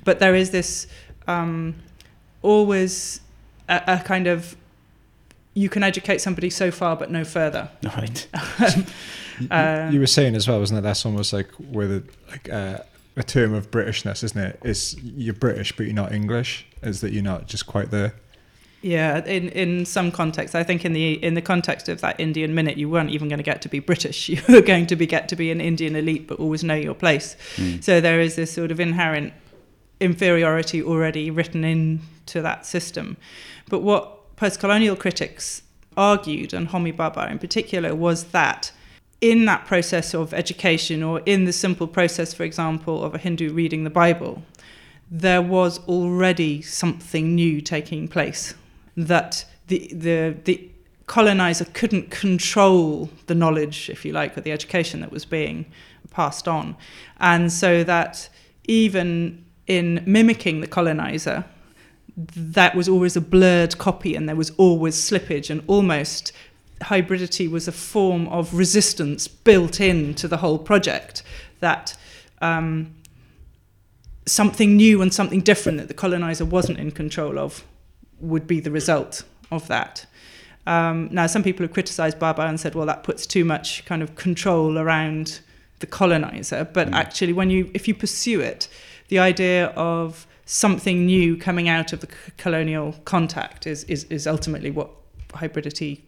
But 0.05 0.20
there 0.20 0.35
is 0.35 0.51
this 0.51 0.87
um, 1.27 1.75
always 2.42 3.20
a, 3.68 3.83
a 3.87 3.99
kind 3.99 4.27
of 4.27 4.57
you 5.55 5.69
can 5.69 5.83
educate 5.83 6.21
somebody 6.21 6.51
so 6.51 6.71
far, 6.71 6.97
but 6.97 7.11
no 7.11 7.25
further. 7.25 7.71
Right. 7.83 8.27
Um, 9.51 9.93
you 9.93 9.99
were 9.99 10.07
saying 10.07 10.37
as 10.37 10.47
well, 10.47 10.61
wasn't 10.61 10.79
it? 10.79 10.83
That's 10.83 11.05
almost 11.05 11.33
like 11.33 11.51
where 11.55 11.88
the 11.88 12.05
like 12.31 12.49
uh, 12.49 12.79
a 13.17 13.23
term 13.25 13.53
of 13.53 13.69
Britishness, 13.69 14.23
isn't 14.23 14.40
it? 14.40 14.61
it? 14.62 14.69
Is 14.69 14.97
you're 15.03 15.35
British, 15.35 15.77
but 15.77 15.87
you're 15.87 15.95
not 15.95 16.12
English. 16.12 16.64
Is 16.83 17.01
that 17.01 17.12
you're 17.12 17.25
not 17.25 17.49
just 17.49 17.67
quite 17.67 17.90
there? 17.90 18.14
Yeah, 18.81 19.25
in, 19.25 19.49
in 19.49 19.87
some 19.87 20.12
contexts, 20.12 20.55
I 20.55 20.62
think 20.62 20.85
in 20.85 20.93
the 20.93 21.14
in 21.14 21.35
the 21.35 21.43
context 21.43 21.88
of 21.88 22.01
that 22.03 22.21
Indian 22.21 22.55
minute, 22.55 22.77
you 22.77 22.88
weren't 22.88 23.11
even 23.11 23.29
going 23.29 23.38
to 23.38 23.43
get 23.43 23.61
to 23.62 23.69
be 23.69 23.81
British. 23.81 24.29
You 24.35 24.40
were 24.49 24.61
going 24.61 24.87
to 24.87 24.95
be 24.95 25.05
get 25.05 25.29
to 25.31 25.37
be 25.37 25.51
an 25.51 25.61
Indian 25.61 25.97
elite, 25.97 26.29
but 26.29 26.38
always 26.38 26.62
know 26.62 26.75
your 26.75 26.95
place. 26.95 27.37
So 27.81 28.01
there 28.01 28.21
is 28.21 28.37
this 28.37 28.53
sort 28.53 28.71
of 28.71 28.79
inherent 28.79 29.33
inferiority 30.01 30.83
already 30.83 31.31
written 31.31 31.64
into 31.64 32.43
that 32.43 32.67
system. 32.67 33.17
But 33.69 33.81
what 33.81 34.13
post-colonial 34.37 34.97
critics 34.97 35.62
argued, 35.97 36.53
and 36.53 36.68
Homi 36.68 36.94
Bhabha 36.94 37.31
in 37.31 37.38
particular, 37.38 37.94
was 37.94 38.25
that 38.25 38.73
in 39.20 39.44
that 39.47 39.64
process 39.64 40.12
of 40.14 40.35
education, 40.35 41.03
or 41.03 41.20
in 41.20 41.44
the 41.44 41.53
simple 41.53 41.87
process, 41.87 42.35
for 42.35 42.42
example, 42.42 43.03
of 43.03 43.14
a 43.14 43.18
Hindu 43.18 43.53
reading 43.53 43.85
the 43.85 43.90
Bible, 43.90 44.42
there 45.11 45.40
was 45.42 45.79
already 45.87 46.61
something 46.62 47.35
new 47.35 47.61
taking 47.61 48.09
place. 48.09 48.55
That 48.97 49.44
the 49.68 49.88
the 49.92 50.37
the 50.44 50.70
colonizer 51.07 51.66
couldn't 51.66 52.11
control 52.11 53.11
the 53.27 53.35
knowledge, 53.35 53.90
if 53.90 54.05
you 54.05 54.12
like, 54.12 54.37
or 54.37 54.40
the 54.40 54.53
education 54.53 55.01
that 55.01 55.12
was 55.12 55.25
being 55.25 55.66
passed 56.11 56.49
on, 56.49 56.77
and 57.18 57.53
so 57.53 57.85
that 57.85 58.29
even 58.66 59.44
in 59.66 60.03
mimicking 60.07 60.61
the 60.61 60.66
colonizer, 60.66 61.44
that 62.16 62.74
was 62.74 62.88
always 62.88 63.16
a 63.16 63.20
blurred 63.20 63.79
copy, 63.79 64.14
and 64.14 64.29
there 64.29 64.37
was 64.37 64.50
always 64.57 64.96
slippage, 64.96 65.50
and 65.50 65.62
almost 65.66 66.33
hybridity 66.83 67.50
was 67.50 67.66
a 67.68 67.72
form 67.72 68.29
of 68.29 68.55
resistance 68.55 69.27
built 69.29 69.81
into 69.81 70.29
the 70.29 70.38
whole 70.38 70.59
project. 70.59 71.22
That 71.61 71.96
um, 72.40 72.94
something 74.27 74.77
new 74.77 75.03
and 75.03 75.12
something 75.12 75.40
different 75.40 75.79
that 75.79 75.88
the 75.88 75.94
colonizer 75.94 76.44
wasn't 76.44 76.79
in 76.79 76.90
control 76.90 77.38
of 77.38 77.64
would 78.20 78.46
be 78.46 78.61
the 78.61 78.70
result 78.70 79.24
of 79.50 79.66
that. 79.68 80.07
Um, 80.66 81.09
now, 81.12 81.27
some 81.27 81.42
people 81.42 81.64
have 81.64 81.72
criticised 81.72 82.18
Bhabha 82.18 82.48
and 82.48 82.59
said, 82.59 82.74
well, 82.74 82.87
that 82.87 83.03
puts 83.03 83.27
too 83.27 83.44
much 83.44 83.85
kind 83.85 84.03
of 84.03 84.14
control 84.14 84.79
around 84.79 85.40
the 85.81 85.87
colonizer. 85.87 86.64
But 86.64 86.92
actually, 86.94 87.33
when 87.33 87.50
you, 87.50 87.70
if 87.74 87.87
you 87.87 87.94
pursue 87.94 88.40
it, 88.40 88.68
the 89.09 89.19
idea 89.19 89.67
of 89.69 90.27
something 90.47 91.07
new 91.07 91.37
coming 91.37 91.69
out 91.69 91.93
of 91.93 92.01
the 92.01 92.07
c- 92.07 92.33
colonial 92.37 92.95
contact 93.05 93.67
is, 93.67 93.85
is, 93.85 94.05
is 94.05 94.27
ultimately 94.27 94.71
what 94.71 94.90
hybridity 95.29 96.03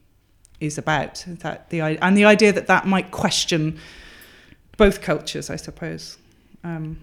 is 0.60 0.78
about. 0.78 1.24
That 1.26 1.70
the 1.70 1.80
and 1.80 2.16
the 2.16 2.24
idea 2.24 2.52
that 2.52 2.66
that 2.66 2.86
might 2.86 3.10
question 3.10 3.78
both 4.76 5.00
cultures, 5.00 5.50
I 5.50 5.56
suppose, 5.56 6.18
um, 6.64 6.98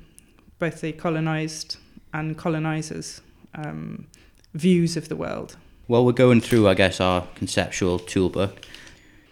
both 0.60 0.82
the 0.82 0.92
colonized 0.92 1.78
and 2.14 2.38
colonizers' 2.38 3.22
um, 3.56 4.08
views 4.54 4.96
of 4.96 5.10
the 5.10 5.16
world. 5.16 5.58
Well, 5.88 6.06
we're 6.06 6.14
going 6.14 6.42
through, 6.42 6.68
I 6.68 6.76
guess, 6.76 7.02
our 7.02 7.28
conceptual 7.36 8.00
toolbook. 8.00 8.66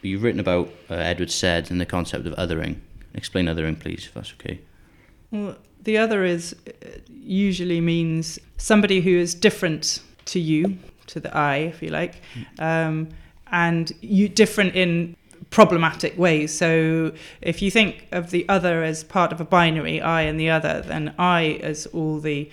You've 0.02 0.24
written 0.24 0.40
about 0.40 0.70
uh, 0.90 0.96
Edward 0.96 1.32
Said 1.32 1.72
and 1.72 1.80
the 1.80 1.86
concept 1.86 2.26
of 2.26 2.34
othering. 2.34 2.78
Explain 3.14 3.46
othering, 3.46 3.80
please, 3.80 4.06
if 4.06 4.14
that's 4.14 4.34
okay. 4.34 4.60
Well, 5.30 5.56
the 5.84 5.98
other 5.98 6.24
is 6.24 6.56
uh, 6.68 6.88
usually 7.10 7.82
means 7.82 8.40
somebody 8.58 9.02
who 9.02 9.12
is 9.12 9.34
different 9.34 10.02
to 10.26 10.40
you, 10.40 10.78
to 11.08 11.20
the 11.20 11.36
I, 11.36 11.58
if 11.58 11.82
you 11.82 11.90
like, 11.90 12.22
um, 12.60 13.10
and 13.52 13.92
you 14.02 14.30
different 14.30 14.76
in 14.76 15.16
problematic 15.50 16.18
ways. 16.18 16.54
So 16.54 17.12
if 17.42 17.62
you 17.62 17.70
think 17.72 18.08
of 18.12 18.32
the 18.32 18.48
other 18.48 18.84
as 18.84 19.04
part 19.04 19.32
of 19.32 19.42
a 19.42 19.46
binary, 19.46 20.02
I 20.02 20.22
and 20.22 20.40
the 20.40 20.50
other, 20.50 20.82
then 20.82 21.14
I 21.20 21.60
as 21.62 21.86
all 21.88 22.20
the 22.20 22.50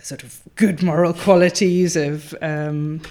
sort 0.00 0.22
of 0.22 0.40
good 0.56 0.82
moral 0.82 1.12
qualities 1.12 1.96
of 1.96 2.34
um, 2.40 3.02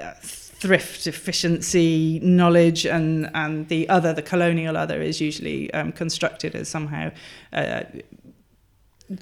uh, 0.00 0.12
thrift, 0.22 1.06
efficiency, 1.06 2.20
knowledge, 2.20 2.84
and 2.86 3.30
and 3.34 3.68
the 3.68 3.88
other, 3.88 4.12
the 4.12 4.22
colonial 4.22 4.76
other, 4.76 5.00
is 5.00 5.20
usually 5.20 5.72
um, 5.72 5.92
constructed 5.92 6.54
as 6.54 6.68
somehow 6.68 7.10
uh, 7.52 7.82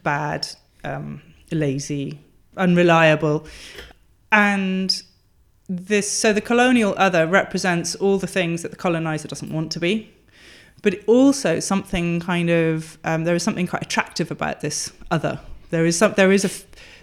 bad, 0.02 0.46
um, 0.84 1.22
lazy, 1.50 2.20
unreliable, 2.56 3.46
and 4.32 5.02
this. 5.68 6.10
So 6.10 6.32
the 6.32 6.40
colonial 6.40 6.94
other 6.96 7.26
represents 7.26 7.94
all 7.94 8.18
the 8.18 8.26
things 8.26 8.62
that 8.62 8.70
the 8.70 8.76
colonizer 8.76 9.28
doesn't 9.28 9.52
want 9.52 9.72
to 9.72 9.80
be. 9.80 10.12
But 10.82 11.00
also 11.06 11.58
something 11.60 12.20
kind 12.20 12.50
of 12.50 12.98
um, 13.04 13.24
there 13.24 13.34
is 13.34 13.42
something 13.42 13.66
quite 13.66 13.82
attractive 13.82 14.30
about 14.30 14.60
this 14.60 14.92
other. 15.10 15.40
There 15.70 15.86
is 15.86 15.96
some 15.98 16.14
there 16.16 16.30
is 16.30 16.44
a 16.44 16.50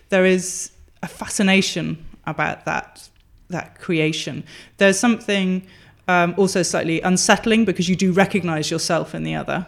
there 0.10 0.26
is 0.26 0.72
a 1.02 1.08
fascination 1.08 2.06
about 2.26 2.66
that 2.66 3.10
that 3.50 3.80
creation. 3.80 4.44
There's 4.78 5.00
something 5.00 5.66
um, 6.08 6.34
also 6.38 6.64
slightly 6.64 7.02
unsettling 7.02 7.66
because 7.66 7.90
you 7.90 7.96
do 7.96 8.12
recognize 8.12 8.70
yourself 8.70 9.16
in 9.16 9.24
the 9.24 9.36
other. 9.36 9.68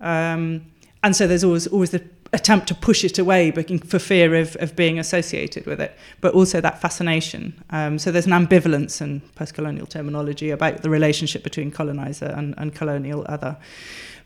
Um, 0.00 0.66
and 1.02 1.16
so 1.16 1.26
there's 1.26 1.44
always 1.44 1.66
always 1.66 1.90
the 1.90 2.04
attempt 2.32 2.68
to 2.68 2.74
push 2.74 3.04
it 3.04 3.18
away 3.18 3.50
for 3.50 3.98
fear 3.98 4.34
of, 4.36 4.56
of 4.60 4.76
being 4.76 4.98
associated 4.98 5.66
with 5.66 5.80
it, 5.80 5.96
but 6.20 6.32
also 6.32 6.60
that 6.60 6.80
fascination. 6.80 7.60
Um, 7.70 7.98
so 7.98 8.12
there's 8.12 8.26
an 8.26 8.32
ambivalence 8.32 9.00
in 9.00 9.20
post-colonial 9.34 9.86
terminology 9.86 10.50
about 10.50 10.82
the 10.82 10.90
relationship 10.90 11.42
between 11.42 11.70
colonizer 11.72 12.26
and, 12.36 12.54
and 12.56 12.74
colonial 12.74 13.24
other. 13.28 13.56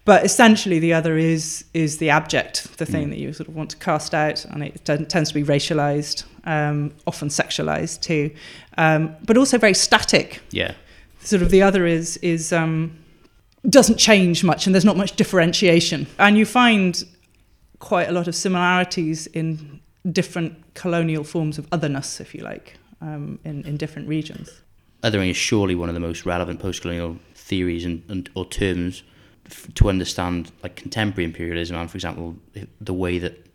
But 0.05 0.23
essentially, 0.27 0.79
the 0.81 0.93
other 0.93 1.17
is 1.17 1.65
is 1.73 1.97
the 1.97 2.11
abject, 2.11 2.77
the 2.77 2.85
thing 2.85 3.09
that 3.09 3.19
you 3.19 3.33
sort 3.33 3.49
of 3.49 3.57
want 3.57 3.71
to 3.71 3.79
cast 3.79 4.13
out, 4.15 4.45
and 4.45 4.63
it 4.63 4.85
t- 4.85 5.05
tends 5.07 5.31
to 5.31 5.35
be 5.35 5.43
racialized, 5.43 6.25
um, 6.45 6.93
often 7.07 7.29
sexualized 7.29 8.03
too, 8.03 8.31
um, 8.77 9.17
but 9.25 9.39
also 9.39 9.57
very 9.57 9.73
static 9.73 10.43
Yeah. 10.51 10.75
sort 11.21 11.41
of 11.41 11.49
the 11.51 11.63
other 11.63 11.87
is 11.87 12.19
is 12.19 12.53
um, 12.53 12.93
doesn't 13.71 13.97
change 13.97 14.45
much 14.45 14.67
and 14.67 14.75
there's 14.75 14.85
not 14.85 14.99
much 14.99 15.17
differentiation 15.17 16.07
and 16.19 16.37
you 16.37 16.45
find 16.45 17.05
quite 17.89 18.09
a 18.09 18.13
lot 18.13 18.27
of 18.29 18.35
similarities 18.35 19.27
in 19.41 19.81
different 20.21 20.53
colonial 20.75 21.25
forms 21.25 21.59
of 21.59 21.65
otherness 21.77 22.21
if 22.21 22.35
you 22.35 22.43
like 22.43 22.79
um, 23.01 23.39
in, 23.45 23.57
in 23.69 23.77
different 23.77 24.07
regions 24.09 24.49
Othering 25.05 25.29
is 25.29 25.37
surely 25.37 25.75
one 25.75 25.91
of 25.91 25.95
the 25.95 26.01
most 26.01 26.25
relevant 26.25 26.61
post-colonial 26.61 27.19
theories 27.35 27.85
and, 27.85 28.03
and 28.09 28.31
or 28.35 28.47
terms 28.47 29.03
f- 29.45 29.69
to 29.75 29.91
understand 29.91 30.51
like 30.63 30.77
contemporary 30.77 31.27
imperialism 31.27 31.77
and, 31.77 31.91
for 31.91 31.99
example, 31.99 32.37
the 32.81 32.95
way 32.95 33.19
that 33.19 33.47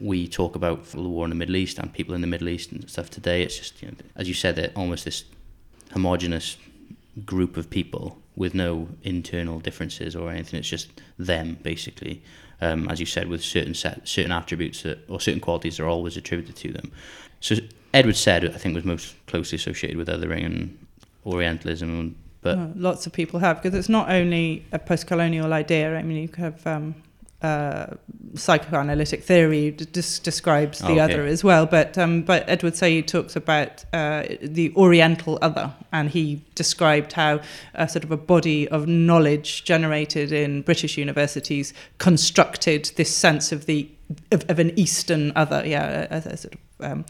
we 0.00 0.26
talk 0.26 0.56
about 0.56 0.86
the 0.86 1.02
war 1.02 1.24
in 1.26 1.30
the 1.30 1.36
Middle 1.36 1.56
East 1.56 1.78
and 1.78 1.92
people 1.92 2.14
in 2.14 2.22
the 2.22 2.26
Middle 2.26 2.48
East 2.48 2.72
and 2.72 2.88
stuff 2.88 3.10
today. 3.10 3.42
It's 3.42 3.58
just, 3.58 3.82
you 3.82 3.88
know, 3.88 3.94
as 4.16 4.28
you 4.28 4.34
said, 4.34 4.56
that 4.56 4.72
almost 4.74 5.04
this 5.04 5.24
homogenous 5.92 6.56
group 7.26 7.58
of 7.58 7.68
people 7.68 8.16
with 8.34 8.54
no 8.54 8.88
internal 9.02 9.60
differences 9.60 10.16
or 10.16 10.30
anything. 10.30 10.58
It's 10.58 10.70
just 10.70 10.88
them 11.18 11.58
basically. 11.62 12.22
Um, 12.64 12.88
as 12.88 12.98
you 12.98 13.06
said, 13.06 13.28
with 13.28 13.42
certain 13.42 13.74
set, 13.74 14.08
certain 14.08 14.32
attributes 14.32 14.82
that, 14.82 14.98
or 15.08 15.20
certain 15.20 15.40
qualities 15.40 15.76
that 15.76 15.84
are 15.84 15.88
always 15.88 16.16
attributed 16.16 16.56
to 16.56 16.72
them. 16.72 16.90
So 17.40 17.56
Edward 17.92 18.16
Said, 18.16 18.44
I 18.44 18.58
think, 18.58 18.74
was 18.74 18.84
most 18.84 19.14
closely 19.26 19.56
associated 19.56 19.98
with 19.98 20.08
othering 20.08 20.44
and 20.46 20.86
Orientalism, 21.26 22.14
but 22.40 22.56
lots 22.76 23.06
of 23.06 23.12
people 23.12 23.40
have 23.40 23.62
because 23.62 23.78
it's 23.78 23.88
not 23.88 24.10
only 24.10 24.64
a 24.72 24.78
post-colonial 24.78 25.52
idea. 25.52 25.96
I 25.96 26.02
mean, 26.02 26.22
you 26.22 26.28
have 26.36 26.66
um, 26.66 26.94
uh, 27.44 27.86
psychoanalytic 28.34 29.22
theory 29.22 29.70
d- 29.70 29.84
dis- 29.92 30.18
describes 30.18 30.78
the 30.78 30.86
Okay. 30.86 31.00
other 31.00 31.26
as 31.26 31.44
well, 31.44 31.66
but 31.66 31.96
um, 31.98 32.22
but 32.22 32.44
Edward 32.48 32.74
Said 32.76 33.06
talks 33.06 33.36
about 33.36 33.84
uh, 33.92 34.22
the 34.42 34.72
Oriental 34.76 35.38
other, 35.42 35.72
and 35.92 36.10
he 36.10 36.40
described 36.54 37.12
how 37.12 37.40
a 37.74 37.88
sort 37.88 38.04
of 38.04 38.10
a 38.10 38.16
body 38.16 38.66
of 38.68 38.86
knowledge 38.86 39.64
generated 39.64 40.32
in 40.32 40.62
British 40.62 40.96
universities 40.98 41.74
constructed 41.98 42.90
this 42.96 43.14
sense 43.14 43.52
of 43.52 43.66
the 43.66 43.88
of, 44.32 44.44
of 44.48 44.58
an 44.58 44.72
Eastern 44.78 45.32
other, 45.36 45.62
yeah, 45.66 46.06
a, 46.10 46.16
a 46.16 46.36
sort 46.36 46.54
of. 46.54 46.60
Um, 46.80 47.04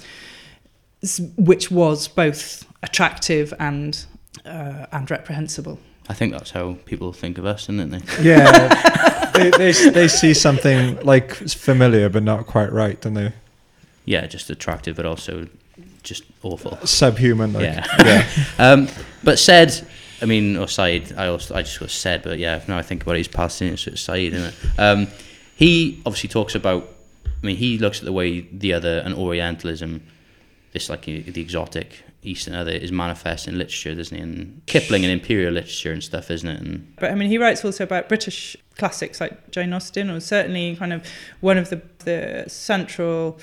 which 1.37 1.70
was 1.70 2.09
both 2.09 2.64
attractive 2.82 3.53
and 3.59 4.07
uh, 4.47 4.87
and 4.93 5.11
reprehensible. 5.11 5.78
I 6.09 6.14
think 6.14 6.32
that's 6.32 6.51
how 6.51 6.76
people 6.87 7.12
think 7.12 7.39
of 7.39 7.45
us, 7.47 7.64
isn't 7.68 7.95
it? 7.95 8.03
Yeah, 8.22 8.68
they, 9.35 9.51
they 9.51 9.72
they 9.91 10.09
see 10.09 10.35
something 10.35 10.99
like 11.01 11.35
familiar 11.35 12.09
but 12.09 12.22
not 12.22 12.47
quite 12.47 12.72
right, 12.72 13.01
don't 13.01 13.14
they? 13.14 13.32
Yeah, 14.05 14.26
just 14.26 14.51
attractive, 14.51 14.97
but 14.97 15.07
also 15.07 15.49
just 16.03 16.24
awful. 16.43 16.78
Subhuman, 16.87 17.53
like 17.53 17.62
Yeah. 17.62 17.87
yeah. 18.05 18.26
Um, 18.59 18.89
but 19.22 19.39
said, 19.39 19.87
I 20.22 20.26
mean, 20.26 20.57
or 20.57 20.68
Said, 20.68 21.14
I 21.16 21.26
also 21.28 21.55
I 21.55 21.62
just 21.62 21.80
got 21.80 21.91
said, 21.91 22.22
but 22.22 22.39
yeah, 22.39 22.62
now 22.68 22.78
I 22.78 22.82
think 22.82 23.03
about 23.03 23.14
it, 23.14 23.18
he's 23.18 23.28
Palestinian, 23.28 23.76
so 23.76 23.91
it's 23.91 24.03
Said, 24.03 24.18
isn't 24.32 24.55
it? 24.55 24.55
Um, 24.78 25.09
he 25.57 26.03
obviously 26.07 26.28
talks 26.28 26.55
about. 26.55 26.89
I 27.26 27.47
mean, 27.47 27.57
he 27.57 27.76
looks 27.78 27.99
at 27.99 28.07
the 28.07 28.12
way 28.12 28.41
the 28.41 28.72
other 28.72 29.01
and 29.05 29.14
Orientalism, 29.14 30.01
this 30.72 30.89
like 30.89 31.03
the 31.03 31.20
the 31.22 31.43
Eastern 32.24 32.54
other, 32.54 32.70
is 32.70 32.90
manifest 32.90 33.46
in 33.46 33.58
literature, 33.58 33.94
doesn't 33.94 34.16
he? 34.16 34.22
And 34.22 34.62
Kipling 34.66 35.04
and 35.04 35.12
imperial 35.12 35.52
literature 35.52 35.92
and 35.92 36.02
stuff, 36.02 36.30
isn't 36.30 36.48
it? 36.48 36.60
And 36.60 36.96
But 36.96 37.10
I 37.10 37.14
mean, 37.14 37.28
he 37.28 37.38
writes 37.38 37.64
also 37.64 37.84
about 37.84 38.08
British 38.08 38.56
classics 38.76 39.20
like 39.20 39.50
Jane 39.50 39.72
Austen, 39.72 40.10
or 40.10 40.20
certainly 40.20 40.76
kind 40.76 40.92
of 40.92 41.06
one 41.40 41.58
of 41.58 41.70
the, 41.70 41.82
the 42.04 42.44
central 42.48 43.38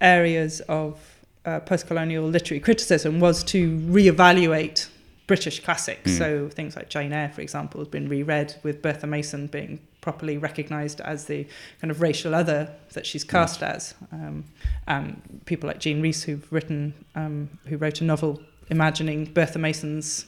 areas 0.00 0.60
of 0.68 1.00
uh, 1.44 1.60
post-colonial 1.60 2.24
literary 2.28 2.60
criticism 2.60 3.20
was 3.20 3.42
to 3.44 3.78
reevaluate 3.78 4.88
British 5.26 5.60
classics. 5.60 6.16
So 6.16 6.48
things 6.48 6.76
like 6.76 6.88
Jane 6.88 7.12
Eyre, 7.12 7.30
for 7.30 7.40
example, 7.42 7.80
has 7.80 7.88
been 7.88 8.08
reread 8.08 8.56
with 8.62 8.80
Bertha 8.80 9.06
Mason 9.06 9.46
being 9.46 9.80
properly 10.08 10.38
recognised 10.38 11.02
as 11.02 11.26
the 11.26 11.46
kind 11.82 11.90
of 11.90 12.00
racial 12.00 12.34
other 12.34 12.60
that 12.94 13.04
she's 13.04 13.24
cast 13.24 13.62
as. 13.62 13.94
Um, 14.10 14.44
and 14.86 15.20
people 15.44 15.66
like 15.66 15.80
Jean 15.80 16.00
Rhys, 16.00 16.24
who've 16.24 16.50
written, 16.50 16.94
um, 17.14 17.50
who 17.66 17.76
wrote 17.76 18.00
a 18.00 18.04
novel 18.04 18.40
imagining 18.70 19.26
Bertha 19.26 19.58
Mason's 19.58 20.24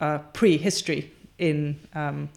uh, 0.00 0.18
prehistory 0.32 1.12
in 1.38 1.78
um, 1.94 2.30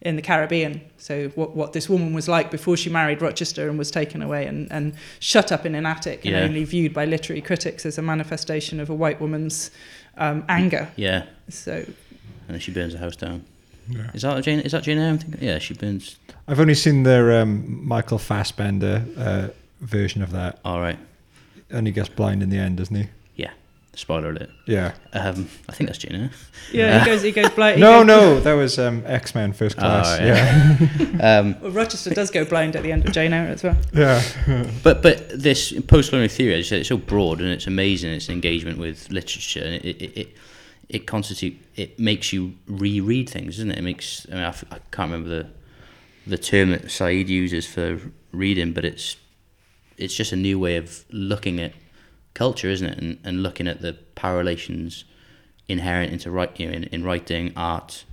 in 0.00 0.16
the 0.16 0.22
Caribbean. 0.22 0.80
So 0.96 1.28
what 1.34 1.54
what 1.54 1.74
this 1.74 1.90
woman 1.90 2.14
was 2.14 2.26
like 2.26 2.50
before 2.50 2.78
she 2.78 2.88
married 2.88 3.20
Rochester 3.20 3.68
and 3.68 3.78
was 3.78 3.90
taken 3.90 4.22
away 4.22 4.46
and, 4.46 4.72
and 4.72 4.94
shut 5.18 5.52
up 5.52 5.66
in 5.66 5.74
an 5.74 5.84
attic 5.84 6.24
and 6.24 6.34
only 6.36 6.64
viewed 6.64 6.94
by 6.94 7.04
literary 7.04 7.42
critics 7.42 7.84
as 7.84 7.98
a 7.98 8.02
manifestation 8.02 8.80
of 8.80 8.88
a 8.88 8.94
white 8.94 9.20
woman's 9.20 9.70
um, 10.16 10.42
anger. 10.48 10.88
yeah, 10.96 11.26
So 11.50 11.72
and 11.74 12.54
then 12.54 12.60
she 12.60 12.72
burns 12.72 12.94
the 12.94 12.98
house 12.98 13.16
down. 13.16 13.44
Is 14.14 14.22
that 14.22 14.42
Jane? 14.44 14.60
Is 14.60 14.72
that 14.72 14.82
Jane 14.82 14.98
Eyre? 14.98 15.10
I'm 15.10 15.18
thinking. 15.18 15.42
Yeah, 15.42 15.58
she 15.58 15.74
burns. 15.74 16.16
I've 16.48 16.60
only 16.60 16.74
seen 16.74 17.02
their 17.04 17.40
um, 17.40 17.86
Michael 17.86 18.18
Fassbender 18.18 19.04
uh, 19.16 19.48
version 19.80 20.22
of 20.22 20.32
that, 20.32 20.58
All 20.64 20.80
right. 20.80 20.98
and 21.70 21.86
he 21.86 21.92
gets 21.92 22.08
blind 22.08 22.42
in 22.42 22.50
the 22.50 22.58
end, 22.58 22.76
doesn't 22.78 22.96
he? 22.96 23.06
Yeah. 23.36 23.50
Spoiler 23.94 24.30
alert. 24.30 24.50
Yeah. 24.66 24.92
Um, 25.12 25.48
I 25.68 25.72
think 25.72 25.88
that's 25.88 25.98
Jane 25.98 26.14
Eyre. 26.22 26.30
yeah, 26.72 27.00
he 27.00 27.06
goes 27.10 27.22
he 27.22 27.32
goes 27.32 27.50
blind. 27.50 27.76
he 27.76 27.80
No, 27.88 27.98
goes- 28.04 28.06
no, 28.06 28.40
that 28.40 28.52
was 28.54 28.78
um, 28.78 29.02
X 29.06 29.34
Men 29.34 29.52
First 29.52 29.76
Oh, 29.78 29.80
Class. 29.80 30.18
yeah. 30.20 30.76
yeah, 31.20 31.38
Um, 31.40 31.56
Well, 31.60 31.70
Rochester 31.72 32.10
does 32.10 32.30
go 32.30 32.44
blind 32.44 32.76
at 32.76 32.82
the 32.82 32.92
end 32.92 33.04
of 33.06 33.12
Jane 33.12 33.32
Eyre 33.32 33.48
as 33.48 33.62
well. 33.62 33.76
yeah. 33.92 34.22
But 34.82 35.02
but 35.02 35.28
this 35.40 35.72
post-colonial 35.82 36.28
theory, 36.30 36.54
as 36.54 36.58
you 36.58 36.64
said, 36.64 36.78
it's 36.80 36.88
so 36.88 36.96
broad 36.98 37.40
and 37.40 37.48
it's 37.50 37.66
amazing. 37.66 38.10
Its 38.12 38.28
engagement 38.28 38.78
with 38.78 39.10
literature, 39.10 39.60
and 39.64 39.74
it 39.74 39.84
it 40.02 40.16
it, 40.16 40.28
it 40.90 41.06
constitute 41.06 41.56
it 41.76 41.98
makes 41.98 42.32
you 42.32 42.54
reread 42.66 43.28
things, 43.28 43.56
doesn't 43.56 43.70
it? 43.70 43.78
It 43.78 43.82
makes. 43.82 44.26
I 44.30 44.34
mean, 44.34 44.42
I, 44.44 44.48
f- 44.48 44.64
I 44.70 44.78
can't 44.90 45.10
remember 45.10 45.28
the 45.28 45.46
the 46.26 46.38
term 46.38 46.70
that 46.70 46.90
Said 46.90 47.28
uses 47.28 47.66
for 47.66 47.98
reading, 48.32 48.72
but 48.72 48.84
it's 48.84 49.16
it's 49.96 50.14
just 50.14 50.32
a 50.32 50.36
new 50.36 50.58
way 50.58 50.76
of 50.76 51.04
looking 51.10 51.60
at 51.60 51.72
culture, 52.34 52.68
isn't 52.68 52.86
it? 52.86 52.98
And 52.98 53.18
and 53.24 53.42
looking 53.42 53.68
at 53.68 53.80
the 53.80 53.94
power 54.14 54.36
relations 54.38 55.04
inherent 55.68 56.12
into 56.12 56.30
write, 56.30 56.58
you 56.58 56.66
know, 56.66 56.72
in, 56.72 56.84
in 56.84 57.04
writing, 57.04 57.52
art. 57.56 58.04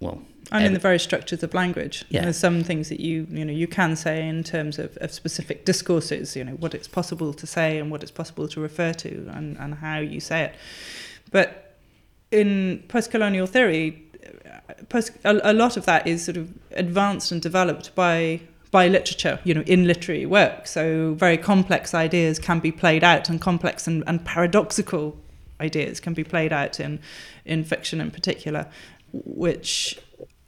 Well, 0.00 0.22
And 0.50 0.64
in 0.64 0.72
the 0.72 0.78
very 0.78 0.98
structures 0.98 1.42
of 1.42 1.52
language, 1.52 2.04
Yeah. 2.08 2.22
there's 2.22 2.38
some 2.38 2.64
things 2.64 2.88
that 2.88 3.00
you 3.00 3.26
you 3.30 3.44
know 3.44 3.52
you 3.52 3.66
can 3.66 3.96
say 3.96 4.26
in 4.26 4.42
terms 4.44 4.78
of, 4.78 4.96
of 5.00 5.12
specific 5.12 5.64
discourses. 5.66 6.34
You 6.36 6.44
know 6.44 6.52
what 6.52 6.74
it's 6.74 6.88
possible 6.88 7.34
to 7.34 7.46
say 7.46 7.78
and 7.78 7.90
what 7.90 8.02
it's 8.02 8.12
possible 8.12 8.48
to 8.48 8.60
refer 8.60 8.92
to, 8.94 9.28
and, 9.34 9.58
and 9.58 9.74
how 9.74 9.98
you 9.98 10.20
say 10.20 10.44
it. 10.44 10.54
But 11.30 11.67
in 12.30 12.84
post-colonial 12.88 13.46
theory, 13.46 14.04
post, 14.88 15.12
a, 15.24 15.52
a 15.52 15.52
lot 15.52 15.76
of 15.76 15.86
that 15.86 16.06
is 16.06 16.24
sort 16.24 16.36
of 16.36 16.52
advanced 16.72 17.32
and 17.32 17.40
developed 17.42 17.94
by 17.94 18.40
by 18.70 18.86
literature, 18.86 19.40
you 19.44 19.54
know, 19.54 19.62
in 19.62 19.86
literary 19.86 20.26
work. 20.26 20.66
So 20.66 21.14
very 21.14 21.38
complex 21.38 21.94
ideas 21.94 22.38
can 22.38 22.60
be 22.60 22.70
played 22.70 23.02
out, 23.02 23.30
and 23.30 23.40
complex 23.40 23.86
and, 23.86 24.04
and 24.06 24.22
paradoxical 24.24 25.16
ideas 25.58 26.00
can 26.00 26.12
be 26.12 26.24
played 26.24 26.52
out 26.52 26.78
in 26.78 27.00
in 27.44 27.64
fiction 27.64 28.00
in 28.00 28.10
particular, 28.10 28.66
which 29.12 29.98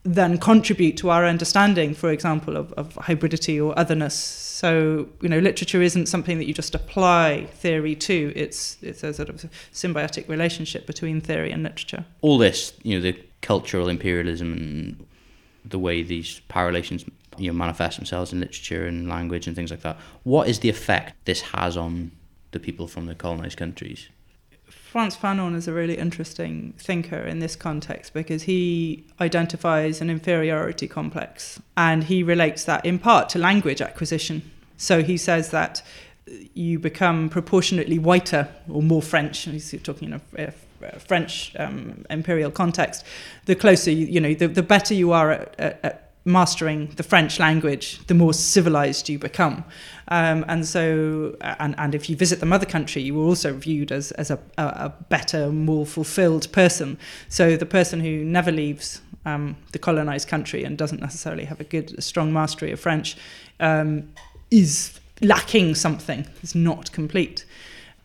then 0.02 0.38
contribute 0.38 0.96
to 0.96 1.10
our 1.10 1.26
understanding, 1.26 1.94
for 1.94 2.10
example, 2.10 2.56
of, 2.56 2.72
of 2.72 2.94
hybridity 2.94 3.62
or 3.64 3.78
otherness. 3.78 4.14
So, 4.14 5.08
you 5.20 5.28
know, 5.28 5.38
literature 5.38 5.82
isn't 5.82 6.06
something 6.06 6.38
that 6.38 6.46
you 6.46 6.54
just 6.54 6.74
apply 6.74 7.46
theory 7.52 7.94
to. 7.96 8.32
It's 8.34 8.78
it's 8.82 9.02
a 9.02 9.12
sort 9.12 9.28
of 9.28 9.44
symbiotic 9.72 10.28
relationship 10.28 10.86
between 10.86 11.20
theory 11.20 11.50
and 11.52 11.62
literature. 11.62 12.04
all 12.22 12.38
this, 12.38 12.72
you 12.82 12.96
know, 12.96 13.02
the 13.02 13.18
cultural 13.42 13.88
imperialism 13.88 14.52
and 14.52 15.06
the 15.64 15.78
way 15.78 16.02
these 16.02 16.40
power 16.48 16.66
relations, 16.66 17.04
you 17.38 17.50
know, 17.50 17.56
manifest 17.56 17.96
themselves 17.96 18.32
in 18.32 18.40
literature 18.40 18.86
and 18.86 19.08
language 19.08 19.46
and 19.46 19.56
things 19.56 19.70
like 19.70 19.82
that. 19.82 19.96
What 20.24 20.48
is 20.48 20.60
the 20.60 20.68
effect 20.68 21.14
this 21.24 21.40
has 21.40 21.76
on 21.76 22.12
the 22.52 22.60
people 22.60 22.86
from 22.86 23.06
the 23.06 23.14
colonized 23.14 23.56
countries? 23.58 24.08
Frantz 24.90 25.16
Fanon 25.16 25.54
is 25.54 25.68
a 25.68 25.72
really 25.72 25.96
interesting 25.96 26.74
thinker 26.76 27.20
in 27.20 27.38
this 27.38 27.54
context 27.54 28.12
because 28.12 28.42
he 28.42 29.04
identifies 29.20 30.00
an 30.00 30.10
inferiority 30.10 30.88
complex 30.88 31.60
and 31.76 32.02
he 32.02 32.24
relates 32.24 32.64
that 32.64 32.84
in 32.84 32.98
part 32.98 33.28
to 33.28 33.38
language 33.38 33.80
acquisition. 33.80 34.42
So 34.76 35.04
he 35.04 35.16
says 35.16 35.50
that 35.50 35.80
you 36.54 36.80
become 36.80 37.28
proportionately 37.28 38.00
whiter 38.00 38.48
or 38.68 38.82
more 38.82 39.00
French, 39.00 39.42
he's 39.42 39.72
talking 39.84 40.08
in 40.08 40.20
a, 40.36 40.52
a 40.82 40.98
French 40.98 41.54
um, 41.56 42.04
imperial 42.10 42.50
context, 42.50 43.04
the 43.44 43.54
closer 43.54 43.92
you, 43.92 44.06
you 44.06 44.20
know, 44.20 44.34
the, 44.34 44.48
the 44.48 44.62
better 44.62 44.92
you 44.92 45.12
are 45.12 45.30
at, 45.30 45.54
at, 45.60 45.80
at 45.84 46.09
mastering 46.30 46.88
the 46.96 47.02
French 47.02 47.38
language, 47.38 48.04
the 48.06 48.14
more 48.14 48.32
civilized 48.32 49.08
you 49.08 49.18
become. 49.18 49.64
Um, 50.08 50.44
and 50.48 50.66
so, 50.66 51.36
and, 51.40 51.74
and 51.78 51.94
if 51.94 52.10
you 52.10 52.16
visit 52.16 52.40
the 52.40 52.46
mother 52.46 52.66
country, 52.66 53.02
you 53.02 53.20
are 53.20 53.24
also 53.24 53.52
viewed 53.54 53.92
as, 53.92 54.10
as 54.12 54.30
a, 54.30 54.38
a, 54.58 54.88
better, 55.08 55.52
more 55.52 55.86
fulfilled 55.86 56.50
person. 56.52 56.98
So 57.28 57.56
the 57.56 57.66
person 57.66 58.00
who 58.00 58.24
never 58.24 58.50
leaves 58.50 59.02
um, 59.24 59.56
the 59.72 59.78
colonized 59.78 60.26
country 60.26 60.64
and 60.64 60.76
doesn't 60.76 61.00
necessarily 61.00 61.44
have 61.44 61.60
a 61.60 61.64
good, 61.64 61.96
a 61.96 62.02
strong 62.02 62.32
mastery 62.32 62.72
of 62.72 62.80
French 62.80 63.16
um, 63.60 64.12
is 64.50 64.98
lacking 65.20 65.74
something, 65.76 66.26
is 66.42 66.54
not 66.54 66.90
complete. 66.92 67.44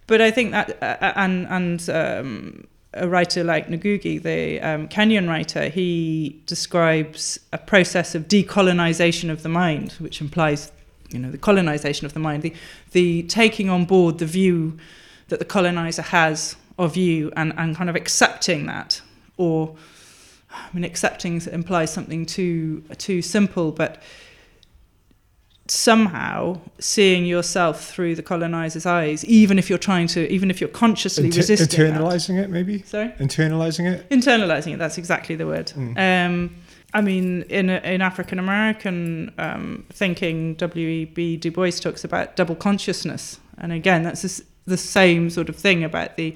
But 0.07 0.21
I 0.21 0.30
think 0.30 0.51
that, 0.51 0.82
uh, 0.84 1.13
and, 1.15 1.47
and 1.47 1.89
um, 1.89 2.67
a 2.96 3.08
writer 3.08 3.43
like 3.43 3.68
Ngugi, 3.68 4.22
the 4.22 4.60
um, 4.62 4.88
Kenyan 4.88 5.28
writer, 5.28 5.70
he 5.70 6.41
describes 6.46 7.39
a 7.52 7.58
process 7.58 8.16
of 8.16 8.28
decolonization 8.28 9.30
of 9.30 9.43
the 9.43 9.50
mind, 9.50 9.91
which 9.93 10.22
implies, 10.22 10.72
you 11.10 11.20
know, 11.20 11.30
the 11.30 11.38
colonization 11.38 12.06
of 12.06 12.14
the 12.14 12.20
mind, 12.20 12.41
the, 12.41 12.54
the 12.91 13.24
taking 13.24 13.70
on 13.70 13.86
board 13.86 14.20
the 14.20 14.26
view 14.26 14.78
that 15.28 15.39
the 15.39 15.46
colonizer 15.46 16.02
has 16.02 16.56
of 16.78 16.96
you 16.96 17.32
and, 17.36 17.54
and 17.58 17.76
kind 17.76 17.89
of 17.89 17.96
accepting 17.96 18.66
that. 18.68 19.02
Or, 19.38 19.76
I 20.50 20.68
mean, 20.74 20.86
accepting 20.86 21.41
implies 21.41 21.91
something 21.91 22.26
too, 22.26 22.84
too 22.98 23.22
simple, 23.22 23.72
but 23.72 24.02
somehow 25.68 26.59
seeing 26.80 27.26
yourself 27.26 27.89
through 27.89 28.16
the 28.16 28.22
colonizer's 28.22 28.86
eyes, 28.86 29.26
even 29.26 29.57
if 29.57 29.70
you're 29.70 29.80
trying 29.80 30.07
to, 30.07 30.32
even 30.32 30.51
if 30.51 30.61
you're 30.61 30.70
consciously 30.70 31.26
Inter- 31.26 31.38
resisting 31.38 31.86
that. 31.86 31.99
internalizing 31.99 32.39
it, 32.43 32.49
maybe. 32.49 32.84
Sorry? 32.84 33.09
Internalizing 33.20 33.91
it. 33.91 34.09
internalizing 34.09 34.74
it 34.74 34.78
that's 34.80 34.97
exactly 34.97 35.36
the 35.36 35.47
word 35.47 35.72
um, 35.97 36.55
i 36.93 37.01
mean 37.01 37.41
in 37.43 37.70
in 37.70 38.01
african 38.01 38.38
american 38.39 39.32
um, 39.38 39.86
thinking 39.91 40.53
w.e.b 40.55 41.38
du 41.38 41.51
bois 41.51 41.72
talks 41.72 42.03
about 42.03 42.36
double 42.36 42.55
consciousness 42.55 43.39
and 43.57 43.72
again 43.74 44.03
that's 44.03 44.22
the 44.22 44.43
the 44.68 44.78
same 44.78 45.30
sort 45.30 45.49
of 45.49 45.55
thing 45.55 45.84
about 45.84 46.16
the 46.18 46.36